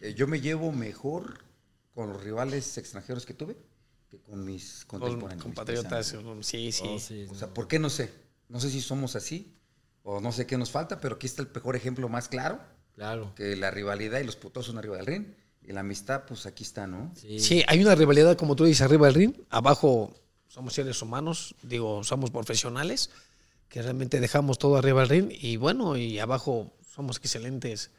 Eh, 0.00 0.14
yo 0.14 0.26
me 0.26 0.40
llevo 0.40 0.72
mejor 0.72 1.44
con 1.94 2.12
los 2.12 2.20
rivales 2.20 2.76
extranjeros 2.78 3.24
que 3.24 3.34
tuve 3.34 3.56
que 4.10 4.18
con 4.20 4.44
mis 4.44 4.84
contemporáneos. 4.86 5.34
mis 5.36 5.42
compatriotas, 5.42 6.14
sí, 6.40 6.72
sí. 6.72 6.84
Oh, 6.86 6.98
sí, 6.98 7.26
O 7.30 7.34
sea, 7.34 7.48
¿por 7.52 7.68
qué 7.68 7.78
no 7.78 7.90
sé? 7.90 8.10
No 8.48 8.60
sé 8.60 8.70
si 8.70 8.80
somos 8.80 9.16
así 9.16 9.54
o 10.02 10.20
no 10.20 10.32
sé 10.32 10.46
qué 10.46 10.56
nos 10.56 10.70
falta, 10.70 11.00
pero 11.00 11.16
aquí 11.16 11.26
está 11.26 11.42
el 11.42 11.48
mejor 11.54 11.76
ejemplo 11.76 12.08
más 12.08 12.28
claro, 12.28 12.58
Claro. 12.94 13.32
que 13.36 13.54
la 13.56 13.70
rivalidad 13.70 14.20
y 14.20 14.24
los 14.24 14.36
putos 14.36 14.66
son 14.66 14.78
arriba 14.78 14.96
del 14.96 15.06
ring 15.06 15.26
y 15.62 15.72
la 15.72 15.80
amistad, 15.80 16.24
pues 16.26 16.46
aquí 16.46 16.62
está, 16.64 16.86
¿no? 16.86 17.12
Sí. 17.14 17.38
Sí, 17.40 17.62
hay 17.68 17.82
una 17.82 17.94
rivalidad, 17.94 18.36
como 18.38 18.56
tú 18.56 18.64
dices, 18.64 18.80
arriba 18.82 19.06
del 19.06 19.14
ring. 19.16 19.34
Abajo 19.50 20.14
somos 20.46 20.72
seres 20.72 21.02
humanos, 21.02 21.54
digo, 21.62 22.02
somos 22.04 22.30
profesionales, 22.30 23.10
que 23.68 23.82
realmente 23.82 24.18
dejamos 24.18 24.58
todo 24.58 24.76
arriba 24.78 25.00
del 25.02 25.10
ring. 25.10 25.28
Y 25.30 25.58
bueno, 25.58 25.98
y 25.98 26.18
abajo 26.18 26.72
somos 26.94 27.18
excelentes. 27.18 27.90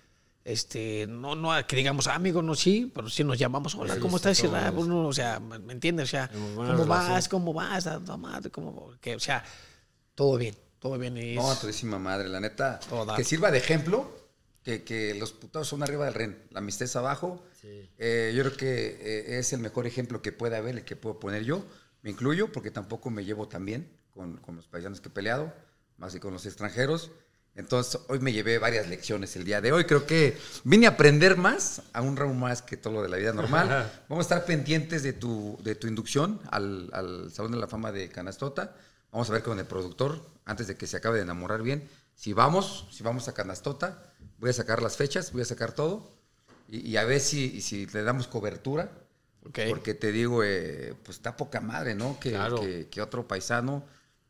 Este, 0.46 1.06
no, 1.08 1.36
no 1.36 1.52
que 1.68 1.76
digamos, 1.76 2.08
ah, 2.08 2.16
amigo, 2.16 2.42
no, 2.42 2.56
sí, 2.56 2.92
pero 2.94 3.10
sí 3.10 3.24
nos 3.24 3.38
llamamos, 3.38 3.76
hola, 3.76 3.96
Sí, 3.96 4.00
¿cómo 4.00 4.18
sí, 4.18 4.30
estás? 4.30 4.52
Ah, 4.54 4.72
bueno, 4.72 5.08
o 5.08 5.14
sea, 5.14 5.40
¿me 5.40 5.74
entiendes? 5.74 6.06
O 6.06 6.12
sea, 6.12 6.30
¿cómo 6.30 6.86
vas? 6.86 7.28
¿Cómo 7.28 7.54
vas? 7.54 7.88
Tu 8.06 8.18
madre, 8.18 8.50
¿cómo? 8.50 8.94
Que, 9.02 9.16
o 9.16 9.20
sea, 9.20 9.44
todo 10.16 10.38
bien, 10.38 10.56
todo 10.80 10.98
bien. 10.98 11.18
Y 11.18 11.36
No, 11.36 11.52
es- 11.52 11.60
todísima 11.60 12.00
madre, 12.00 12.30
la 12.30 12.40
neta. 12.40 12.80
Todo 12.90 13.06
dar. 13.06 13.18
Que 13.18 13.24
sirva 13.24 13.52
de 13.52 13.58
ejemplo 13.60 14.10
que, 14.64 14.84
que 14.84 15.14
los 15.16 15.34
putados 15.34 15.68
son 15.68 15.84
arriba 15.84 16.06
del 16.06 16.14
ring, 16.14 16.34
la 16.52 16.60
amistad 16.60 16.86
es 16.86 16.96
abajo. 16.96 17.44
Sí. 17.62 17.90
Eh, 17.98 18.34
yo 18.36 18.44
creo 18.44 18.58
que 18.58 18.88
eh, 19.02 19.40
es 19.40 19.52
el 19.54 19.60
mejor 19.60 19.86
ejemplo 19.86 20.22
que 20.22 20.32
puede 20.32 20.56
haber, 20.56 20.78
el 20.78 20.86
que 20.86 20.96
puedo 20.96 21.20
poner 21.20 21.44
yo. 21.44 21.66
Me 22.02 22.10
incluyo 22.10 22.52
porque 22.52 22.72
tampoco 22.72 23.10
me 23.10 23.26
llevo 23.26 23.48
tan 23.50 23.66
bien 23.66 23.92
con, 24.14 24.38
con 24.38 24.56
los 24.56 24.68
paisanos 24.68 25.02
que 25.02 25.10
he 25.10 25.12
peleado, 25.12 25.54
más 25.98 26.14
que 26.14 26.20
con 26.22 26.34
los 26.34 26.46
extranjeros. 26.46 27.12
Entonces, 27.56 28.00
hoy 28.08 28.20
me 28.20 28.32
llevé 28.32 28.58
varias 28.58 28.88
lecciones 28.88 29.36
el 29.36 29.44
día 29.44 29.60
de 29.60 29.72
hoy. 29.74 29.84
Creo 29.84 30.06
que 30.06 30.38
vine 30.64 30.86
a 30.88 30.92
aprender 30.92 31.36
más, 31.36 31.82
a 31.92 32.02
un 32.02 32.16
round 32.16 32.40
más 32.40 32.62
que 32.62 32.78
todo 32.78 32.94
lo 32.94 33.02
de 33.02 33.10
la 33.10 33.18
vida 33.18 33.34
normal. 33.34 33.92
Vamos 34.08 34.24
a 34.24 34.36
estar 34.36 34.46
pendientes 34.46 35.04
de 35.04 35.12
tu, 35.14 35.58
de 35.62 35.76
tu 35.76 35.88
inducción 35.88 36.40
al, 36.52 36.90
al 36.94 37.32
Salón 37.34 37.52
de 37.52 37.58
la 37.58 37.68
Fama 37.68 37.92
de 37.92 38.08
Canastota. 38.10 38.76
Vamos 39.12 39.30
a 39.30 39.34
ver 39.34 39.44
con 39.44 39.60
el 39.60 39.66
productor, 39.66 40.22
antes 40.46 40.68
de 40.68 40.78
que 40.78 40.88
se 40.88 40.98
acabe 40.98 41.18
de 41.18 41.24
enamorar 41.24 41.62
bien, 41.62 41.90
si 42.16 42.32
vamos, 42.32 42.88
si 42.92 43.04
vamos 43.04 43.28
a 43.28 43.34
Canastota. 43.34 44.04
Voy 44.40 44.52
a 44.52 44.54
sacar 44.54 44.82
las 44.82 44.96
fechas, 44.96 45.34
voy 45.34 45.42
a 45.42 45.46
sacar 45.46 45.74
todo. 45.74 46.10
Y, 46.70 46.88
y 46.88 46.98
a 46.98 47.04
ver 47.04 47.20
si, 47.20 47.46
y 47.58 47.62
si 47.62 47.88
le 47.88 48.04
damos 48.04 48.28
cobertura. 48.28 48.90
Porque 49.70 49.94
te 49.96 50.12
digo, 50.14 50.44
eh, 50.44 50.94
pues 51.04 51.18
está 51.18 51.36
poca 51.36 51.60
madre, 51.60 51.96
¿no? 51.96 52.20
Que, 52.20 52.32
Claro. 52.32 52.62
que, 52.62 52.88
que 52.90 53.02
otro 53.02 53.28
paisano 53.28 53.84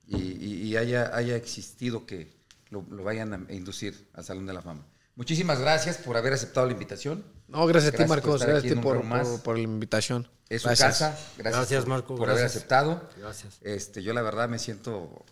y, 0.08 0.18
y- 0.18 0.62
y 0.64 0.78
haya, 0.78 1.16
haya 1.16 1.36
existido 1.36 2.06
que 2.06 2.39
lo, 2.70 2.86
lo 2.90 3.04
vayan 3.04 3.34
a 3.50 3.54
inducir 3.54 4.10
al 4.14 4.24
Salón 4.26 4.46
de 4.46 4.54
la 4.54 4.62
Fama. 4.62 4.86
Muchísimas 5.16 5.60
gracias 5.60 5.98
por 5.98 6.16
haber 6.18 6.34
aceptado 6.34 6.66
la 6.68 6.74
invitación. 6.74 7.26
No, 7.48 7.66
gracias, 7.68 7.94
a 7.94 7.98
ti, 7.98 8.06
Marcos. 8.06 8.42
Gracias 8.42 8.72
a 8.72 8.76
ti 8.76 8.82
por, 8.82 9.02
por- 9.08 9.42
por 9.44 9.56
la 9.58 9.64
invitación. 9.64 10.28
Es 10.48 10.62
su 10.62 10.68
Gracias. 10.70 11.00
casa. 11.00 11.10
Gracias, 11.38 11.56
Gracias, 11.60 11.82
por, 11.82 11.90
Marco, 11.90 12.16
por 12.16 12.30
haber 12.30 12.46
aceptado. 12.46 13.10
Gracias. 13.18 13.58
Este, 13.62 14.02
yo 14.02 14.14
la 14.14 14.22
verdad 14.22 14.48
me 14.50 14.58
siento 14.60 15.26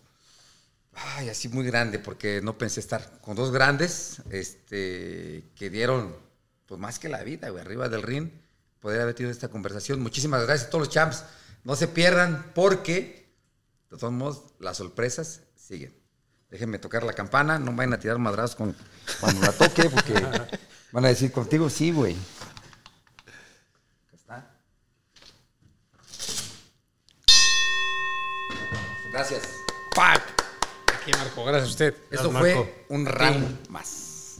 ay, 0.92 1.28
así 1.28 1.48
muy 1.48 1.64
grande 1.64 1.98
porque 1.98 2.40
no 2.42 2.58
pensé 2.58 2.80
estar 2.80 3.20
con 3.20 3.34
dos 3.36 3.50
grandes 3.52 4.20
este, 4.30 5.44
que 5.56 5.70
dieron 5.70 6.14
pues 6.66 6.80
más 6.80 6.98
que 6.98 7.08
la 7.08 7.22
vida, 7.22 7.48
güey, 7.48 7.62
arriba 7.62 7.88
del 7.88 8.02
ring. 8.02 8.30
Poder 8.80 9.00
haber 9.00 9.14
tenido 9.14 9.32
esta 9.32 9.48
conversación. 9.48 10.00
Muchísimas 10.00 10.44
gracias 10.44 10.68
a 10.68 10.70
todos 10.70 10.86
los 10.86 10.94
champs. 10.94 11.24
No 11.64 11.74
se 11.76 11.88
pierdan 11.88 12.52
porque, 12.54 13.32
de 13.90 13.96
todos 13.96 14.12
modos, 14.12 14.54
las 14.60 14.76
sorpresas 14.76 15.40
siguen. 15.56 15.97
Déjenme 16.50 16.78
tocar 16.78 17.02
la 17.02 17.12
campana, 17.12 17.58
no 17.58 17.72
vayan 17.72 17.92
a 17.92 17.98
tirar 17.98 18.18
madrazos 18.18 18.56
con, 18.56 18.74
cuando 19.20 19.42
la 19.42 19.52
toque 19.52 19.90
porque 19.90 20.14
van 20.92 21.04
a 21.04 21.08
decir 21.08 21.30
contigo, 21.30 21.68
sí, 21.68 21.92
güey. 21.92 22.16
Acá 24.06 24.16
está. 24.16 24.50
Gracias. 29.12 29.42
¡Pac! 29.94 30.22
Aquí, 31.00 31.10
Marco. 31.12 31.44
Gracias 31.44 31.68
a 31.68 31.70
usted. 31.70 31.94
Esto 32.10 32.30
fue 32.30 32.86
un 32.88 33.04
round 33.04 33.68
más. 33.68 34.38